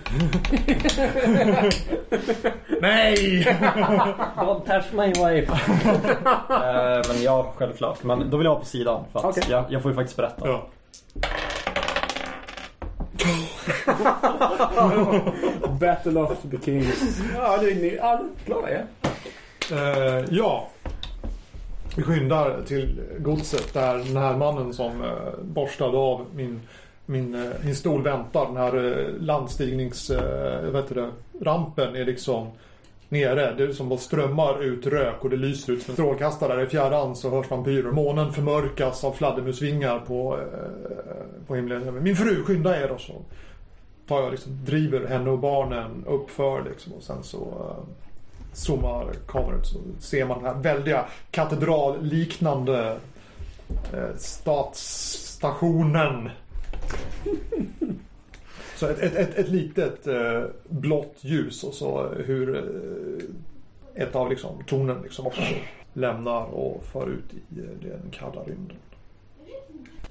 Nej! 2.80 3.44
Don't 4.36 4.66
touch 4.66 4.92
my 4.92 5.06
wife. 5.06 5.52
Eh, 6.52 7.02
men 7.08 7.22
ja, 7.22 7.52
självklart. 7.56 8.02
Men 8.02 8.30
då 8.30 8.36
vill 8.36 8.44
jag 8.44 8.52
ha 8.52 8.60
på 8.60 8.66
sidan 8.66 9.04
för 9.12 9.18
att 9.18 9.24
Okej. 9.24 9.44
jag, 9.50 9.64
jag 9.68 9.82
får 9.82 9.90
ju 9.90 9.94
faktiskt 9.94 10.16
berätta. 10.16 10.48
ja. 10.48 10.66
Battle 15.80 16.20
of 16.20 16.38
the 16.50 16.58
Kings. 16.64 17.20
Ja, 17.36 17.58
du, 17.60 17.74
ni, 17.74 17.96
ja, 17.96 18.20
klara 18.44 18.70
er. 18.70 18.86
Eh, 19.72 20.24
ja. 20.30 20.68
Vi 21.96 22.02
skyndar 22.02 22.62
till 22.66 23.00
godset 23.18 23.74
där 23.74 23.98
den 23.98 24.16
här 24.16 24.36
mannen 24.36 24.72
som 24.72 25.04
eh, 25.04 25.42
borstade 25.42 25.98
av 25.98 26.26
min, 26.34 26.60
min, 27.06 27.34
eh, 27.34 27.50
min 27.64 27.76
stol 27.76 28.02
väntar. 28.02 28.46
Den 28.46 28.56
här 28.56 28.98
eh, 28.98 29.20
landstignings... 29.20 30.10
Eh. 30.10 30.82
Rampen 31.40 31.96
är 31.96 32.04
liksom 32.04 32.46
nere. 33.08 33.54
Det 33.56 33.64
är 33.64 33.72
som 33.72 33.88
bara 33.88 33.98
strömmar 33.98 34.62
ut 34.62 34.86
rök 34.86 35.24
och 35.24 35.30
det 35.30 35.36
lyser 35.36 35.72
ut 35.72 35.82
som 35.82 35.90
en 35.90 35.96
strålkastare. 35.96 36.62
I 36.62 36.66
fjärran 36.66 37.16
så 37.16 37.30
hörs 37.30 37.50
vampyrer. 37.50 37.90
Månen 37.90 38.32
förmörkas 38.32 39.04
av 39.04 39.12
fladdermusvingar 39.12 39.98
på, 39.98 40.38
eh, 40.38 41.46
på 41.46 41.54
himlen. 41.54 42.02
Min 42.02 42.16
fru, 42.16 42.42
skynda 42.42 42.82
er! 42.82 42.90
Och 42.90 43.00
så 43.00 43.12
tar 44.08 44.22
jag 44.22 44.30
liksom, 44.30 44.64
driver 44.64 45.06
henne 45.06 45.30
och 45.30 45.38
barnen 45.38 46.04
uppför 46.06 46.64
liksom. 46.70 46.92
Och 46.92 47.02
sen 47.02 47.22
så 47.22 47.38
eh, 47.38 47.84
zoomar 48.52 49.12
kameran 49.28 49.60
ut 49.60 49.66
så 49.66 49.78
ser 49.98 50.24
man 50.24 50.42
den 50.42 50.54
här 50.54 50.62
väldiga 50.62 51.04
katedralliknande 51.30 52.96
eh, 53.92 54.16
statsstationen. 54.16 56.30
Så 58.76 58.86
ett, 58.88 58.98
ett, 58.98 59.14
ett, 59.14 59.38
ett 59.38 59.48
litet 59.48 60.06
eh, 60.06 60.42
blått 60.68 61.16
ljus 61.20 61.64
och 61.64 61.74
så 61.74 62.08
hur 62.26 62.56
eh, 62.56 62.62
ett 64.02 64.16
av 64.16 64.30
liksom, 64.30 64.62
tornen 64.66 65.02
liksom 65.02 65.26
också 65.26 65.42
lämnar 65.92 66.42
och 66.44 66.84
far 66.84 67.06
ut 67.06 67.34
i 67.34 67.40
eh, 67.60 67.64
den 67.90 68.10
kalla 68.10 68.42
rymden. 68.42 68.76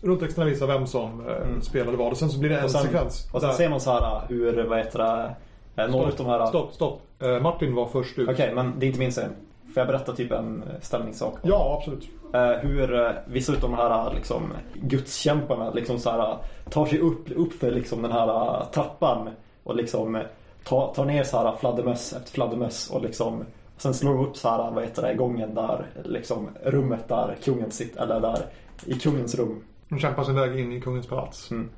Rulltexterna 0.02 0.46
visar 0.46 0.68
vem 0.68 0.88
som 0.88 1.28
eh, 1.28 1.36
Mm. 1.36 1.62
spelade 1.62 1.98
vad 1.98 2.12
och 2.12 2.18
sen 2.18 2.30
så 2.30 2.40
blir 2.40 2.50
det 2.50 2.58
en 2.58 2.64
Och 2.64 2.72
sen, 2.72 2.82
sekvens. 2.84 3.30
och 3.34 3.42
sen 3.42 3.50
där- 3.50 3.58
ser 3.58 3.70
man 3.70 3.82
så 3.82 3.92
här 3.92 4.22
hur, 4.30 4.64
vad 4.64 4.78
heter 4.78 5.00
det, 5.00 5.36
av 5.76 6.14
de 6.18 6.26
här... 6.26 6.46
Stopp, 6.46 6.74
stopp. 6.74 7.02
Eh, 7.20 7.40
Martin 7.40 7.76
var 7.76 7.86
först 7.86 8.20
ut. 8.20 8.30
Okej, 8.30 8.56
men 8.56 8.80
det 8.80 8.86
är 8.86 8.88
inte 8.88 9.00
min 9.00 9.12
scen. 9.12 9.32
Får 9.74 9.82
jag 9.82 9.88
berätta 9.88 10.14
typ 10.14 10.32
en 10.32 10.64
eh, 10.64 10.82
ställningssak? 10.82 11.34
Ja, 11.42 11.78
absolut. 11.80 12.10
Eh, 12.34 12.52
hur 12.52 13.16
vissa 13.28 13.54
utav 13.54 13.70
de 13.70 13.78
här 13.78 14.14
liksom, 14.16 14.54
gudskämparna 14.74 15.72
liksom 15.72 16.00
så 16.00 16.10
här, 16.10 16.38
tar 16.70 16.86
sig 16.86 17.00
upp, 17.00 17.32
upp 17.36 17.54
för 17.54 17.72
liksom, 17.72 18.02
den 18.02 18.12
här 18.12 18.64
trappan 18.74 19.30
och 19.64 19.76
liksom 19.76 20.22
tar, 20.64 20.94
tar 20.94 21.06
ner 21.06 21.24
så 21.24 21.38
här 21.38 21.56
fladdermöss 21.56 22.14
efter 22.14 22.32
fladdermöss 22.32 22.90
och 22.90 23.02
liksom 23.02 23.44
sen 23.78 23.94
slår 23.94 24.14
de 24.14 24.26
upp 24.26 24.38
så 24.38 24.50
här, 24.50 24.72
vad 24.72 24.84
heter 24.84 25.02
det, 25.02 25.14
gången 25.14 25.56
där 25.56 25.86
liksom 26.06 26.50
rummet 26.64 27.08
där 27.08 27.38
kungen 27.44 27.72
sitter, 27.72 28.04
eller 28.04 28.20
där 28.20 28.46
i 28.86 28.94
kungens 28.94 29.36
rum. 29.36 29.64
De 29.90 30.00
kämpar 30.00 30.24
sin 30.24 30.36
väg 30.36 30.60
in 30.60 30.72
i 30.72 30.82
kungens 30.82 31.08
palats. 31.08 31.52
Mm. 31.52 31.70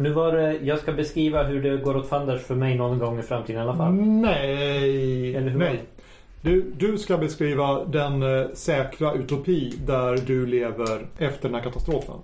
Och 0.00 0.04
nu 0.04 0.12
var 0.12 0.32
det... 0.32 0.58
Jag 0.62 0.78
ska 0.78 0.92
beskriva 0.92 1.42
hur 1.42 1.62
det 1.62 1.76
går 1.76 1.96
åt 1.96 2.08
fanders 2.08 2.42
för 2.42 2.54
mig 2.54 2.76
någon 2.76 2.98
gång 2.98 3.18
i 3.18 3.22
framtiden 3.22 3.60
i 3.60 3.62
alla 3.62 3.76
fall. 3.76 3.92
Nej. 3.94 5.36
Eller 5.36 5.50
hur? 5.50 5.58
Nej. 5.58 5.84
Du, 6.40 6.72
du 6.78 6.98
ska 6.98 7.18
beskriva 7.18 7.84
den 7.84 8.22
eh, 8.22 8.46
säkra 8.54 9.14
utopi 9.14 9.74
där 9.86 10.16
du 10.26 10.46
lever 10.46 11.06
efter 11.18 11.48
den 11.48 11.54
här 11.54 11.62
katastrofen. 11.62 12.14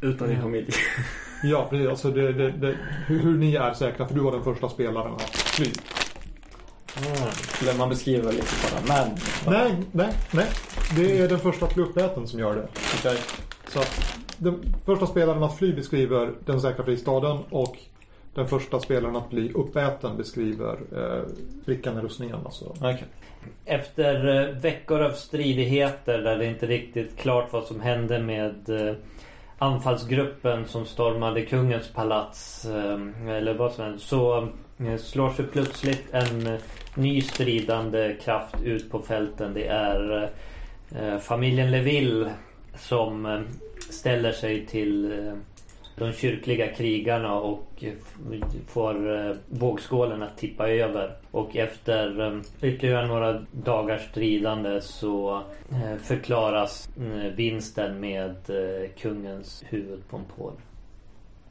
Utan 0.00 0.28
din 0.28 0.42
familj. 0.42 0.70
Ja, 1.44 1.66
precis. 1.70 1.88
Alltså 1.88 2.10
det, 2.10 2.32
det, 2.32 2.50
det, 2.50 2.76
hur, 3.06 3.18
hur 3.18 3.38
ni 3.38 3.54
är 3.54 3.74
säkra, 3.74 4.06
för 4.06 4.14
du 4.14 4.20
var 4.20 4.32
den 4.32 4.44
första 4.44 4.68
spelaren 4.68 5.14
att 5.14 5.36
fly. 5.36 5.70
Eller 7.62 7.78
man 7.78 7.88
beskriver 7.88 8.24
väl 8.24 8.34
lite 8.34 8.54
bara, 8.72 8.96
men... 8.96 9.16
Nej, 9.46 9.76
nej, 9.92 10.14
nej. 10.30 10.46
Det 10.96 11.20
är 11.20 11.28
den 11.28 11.38
första 11.38 11.66
pluppmäten 11.66 12.28
som 12.28 12.40
gör 12.40 12.54
det. 12.54 12.68
Så 13.68 13.78
att 13.78 14.21
den 14.42 14.74
första 14.84 15.06
spelaren 15.06 15.42
att 15.42 15.58
fly 15.58 15.72
beskriver 15.72 16.32
den 16.44 16.60
säkra 16.60 16.84
fristaden 16.84 17.38
och 17.50 17.76
den 18.34 18.48
första 18.48 18.80
spelaren 18.80 19.16
att 19.16 19.30
bli 19.30 19.52
uppäten 19.52 20.16
beskriver 20.16 20.78
eh, 20.96 21.22
brickan 21.64 21.98
i 21.98 22.00
rustningen. 22.00 22.36
Alltså. 22.44 22.74
Okej. 22.80 23.04
Efter 23.64 24.28
eh, 24.28 24.56
veckor 24.56 25.00
av 25.02 25.10
stridigheter 25.10 26.18
där 26.18 26.38
det 26.38 26.46
inte 26.46 26.66
riktigt 26.66 27.16
klart 27.16 27.52
vad 27.52 27.64
som 27.64 27.80
hände 27.80 28.18
med 28.18 28.68
eh, 28.68 28.94
anfallsgruppen 29.58 30.66
som 30.66 30.86
stormade 30.86 31.42
kungens 31.42 31.88
palats 31.88 32.64
eh, 32.64 33.28
eller 33.28 33.54
vad 33.54 33.72
som 33.72 33.84
helst 33.84 34.08
så 34.08 34.48
eh, 34.78 34.96
slår 34.96 35.30
sig 35.30 35.44
plötsligt 35.46 36.04
en 36.12 36.46
eh, 36.46 36.60
ny 36.94 37.20
stridande 37.20 38.16
kraft 38.24 38.62
ut 38.62 38.90
på 38.90 38.98
fälten. 38.98 39.54
Det 39.54 39.66
är 39.66 40.30
eh, 40.94 41.18
familjen 41.18 41.70
Leville 41.70 42.32
som 42.76 43.26
eh, 43.26 43.40
ställer 43.92 44.32
sig 44.32 44.66
till 44.66 45.12
eh, 45.12 45.34
de 45.96 46.12
kyrkliga 46.12 46.74
krigarna 46.74 47.34
och 47.34 47.84
får 48.66 49.28
eh, 49.28 49.36
vågskålen 49.48 50.22
att 50.22 50.38
tippa 50.38 50.68
över. 50.68 51.16
Och 51.30 51.56
efter 51.56 52.20
eh, 52.20 52.40
ytterligare 52.70 53.06
några 53.06 53.44
dagars 53.52 54.10
stridande 54.10 54.80
så 54.80 55.42
förklaras 56.02 56.88
vinsten 57.36 58.00
med 58.00 58.34
kungens 58.98 59.64
huvud 59.68 60.08
på 60.10 60.16
en 60.16 60.24
pål. 60.36 60.52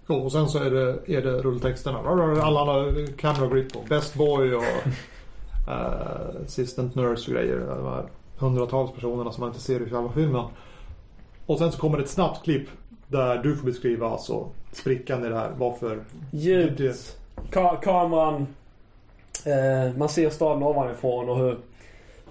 Och 0.07 0.31
sen 0.31 0.47
så 0.47 0.63
är 0.63 0.71
det, 0.71 1.17
är 1.17 1.21
det 1.21 1.41
rulltexterna. 1.41 1.99
Alla 2.41 2.63
har 2.63 3.17
camera 3.17 3.47
grip 3.47 3.75
och 3.75 3.85
best 3.89 4.15
boy 4.15 4.55
och 4.55 4.63
uh, 5.67 6.43
assistant 6.45 6.95
nurse 6.95 7.31
och 7.31 7.37
grejer. 7.37 7.57
De 7.57 7.85
här 7.85 8.05
hundratals 8.37 8.91
personerna 8.91 9.31
som 9.31 9.41
man 9.41 9.49
inte 9.49 9.61
ser 9.61 9.87
i 9.87 9.89
själva 9.89 10.11
filmen. 10.11 10.45
Och 11.51 11.57
sen 11.57 11.71
så 11.71 11.77
kommer 11.79 11.99
ett 11.99 12.09
snabbt 12.09 12.43
klipp 12.43 12.67
där 13.07 13.37
du 13.37 13.55
får 13.55 13.65
beskriva 13.65 14.09
alltså 14.09 14.47
sprickan 14.71 15.25
i 15.25 15.29
det 15.29 15.35
här. 15.35 15.51
Varför 15.57 15.99
Ljud. 16.31 16.73
Det- 16.77 17.15
Ka- 17.51 17.81
kameran. 17.81 18.47
Eh, 19.45 19.97
man 19.97 20.09
ser 20.09 20.29
staden 20.29 20.63
ovanifrån 20.63 21.29
och 21.29 21.37
hur, 21.37 21.57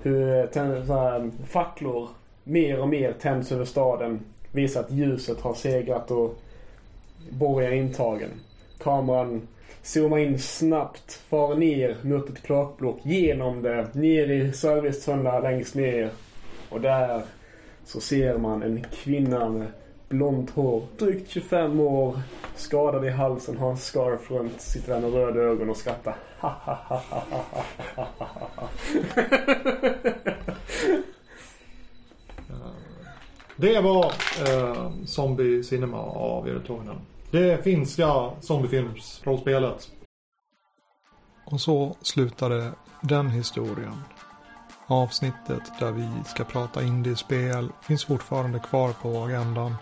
hur 0.03 0.47
tänd, 0.47 0.87
så 0.87 0.93
här, 0.93 1.31
facklor 1.49 2.09
mer 2.45 2.81
och 2.81 2.89
mer 2.89 3.13
tänds 3.21 3.53
över 3.53 3.65
staden. 3.65 4.21
Visar 4.53 4.81
att 4.81 4.91
ljuset 4.91 5.41
har 5.41 5.55
segrat 5.55 6.11
och 6.11 6.39
borgen 7.31 7.73
är 7.73 7.77
intagen. 7.77 8.31
Kameran 8.83 9.49
zoomar 9.83 10.19
in 10.19 10.39
snabbt, 10.39 11.13
far 11.13 11.55
ner 11.55 11.97
mot 12.03 12.29
ett 12.29 12.43
klockblock, 12.43 12.99
genom 13.03 13.63
det, 13.63 13.95
ner 13.95 14.31
i 14.31 14.53
servicetunnlar 14.53 15.43
längst 15.43 15.75
ner. 15.75 16.11
Och 16.71 16.81
där 16.81 17.23
så 17.91 18.01
ser 18.01 18.39
man 18.39 18.63
en 18.63 18.85
kvinna 18.85 19.49
med 19.49 19.67
blont 20.09 20.51
hår, 20.51 20.83
drygt 20.99 21.31
25 21.31 21.81
år, 21.81 22.21
skadad 22.55 23.05
i 23.05 23.11
halsen, 23.11 23.59
har 23.59 23.71
en 23.71 23.77
scarf 23.77 24.31
runt, 24.31 24.61
sitter 24.61 24.95
där 24.95 25.01
med 25.01 25.13
röda 25.13 25.41
ögon 25.41 25.71
och 25.71 25.77
skrattar. 25.77 26.17
Det 33.57 33.81
var 33.81 34.05
eh, 34.49 34.91
Zombie 35.05 35.63
Cinema 35.63 35.99
av 36.03 36.49
Erik 36.49 36.67
Toinen. 36.67 37.01
Det 37.31 37.65
finska 37.65 38.31
zombiefilmsrollspelet. 38.41 39.91
Och 41.45 41.61
så 41.61 41.97
slutade 42.03 42.73
den 43.03 43.29
historien. 43.29 43.95
Avsnittet 44.91 45.79
där 45.79 45.93
vi 45.93 46.09
ska 46.27 46.45
prata 46.45 46.83
indiespel 46.83 47.73
finns 47.81 48.05
fortfarande 48.05 48.59
kvar 48.59 48.93
på 48.93 49.25
agendan. 49.25 49.77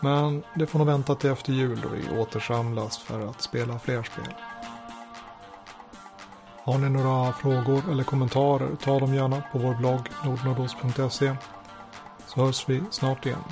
Men 0.00 0.42
det 0.54 0.66
får 0.66 0.78
nog 0.78 0.88
vänta 0.88 1.14
till 1.14 1.30
efter 1.30 1.52
jul 1.52 1.80
då 1.80 1.88
vi 1.88 2.20
återsamlas 2.20 2.98
för 2.98 3.28
att 3.30 3.42
spela 3.42 3.78
fler 3.78 4.02
spel. 4.02 4.34
Har 6.64 6.78
ni 6.78 6.88
några 6.88 7.32
frågor 7.32 7.82
eller 7.90 8.04
kommentarer, 8.04 8.76
ta 8.84 8.98
dem 8.98 9.14
gärna 9.14 9.42
på 9.52 9.58
vår 9.58 9.74
blogg 9.74 10.08
nordnordost.se. 10.24 11.34
Så 12.26 12.40
hörs 12.44 12.68
vi 12.68 12.82
snart 12.90 13.26
igen. 13.26 13.44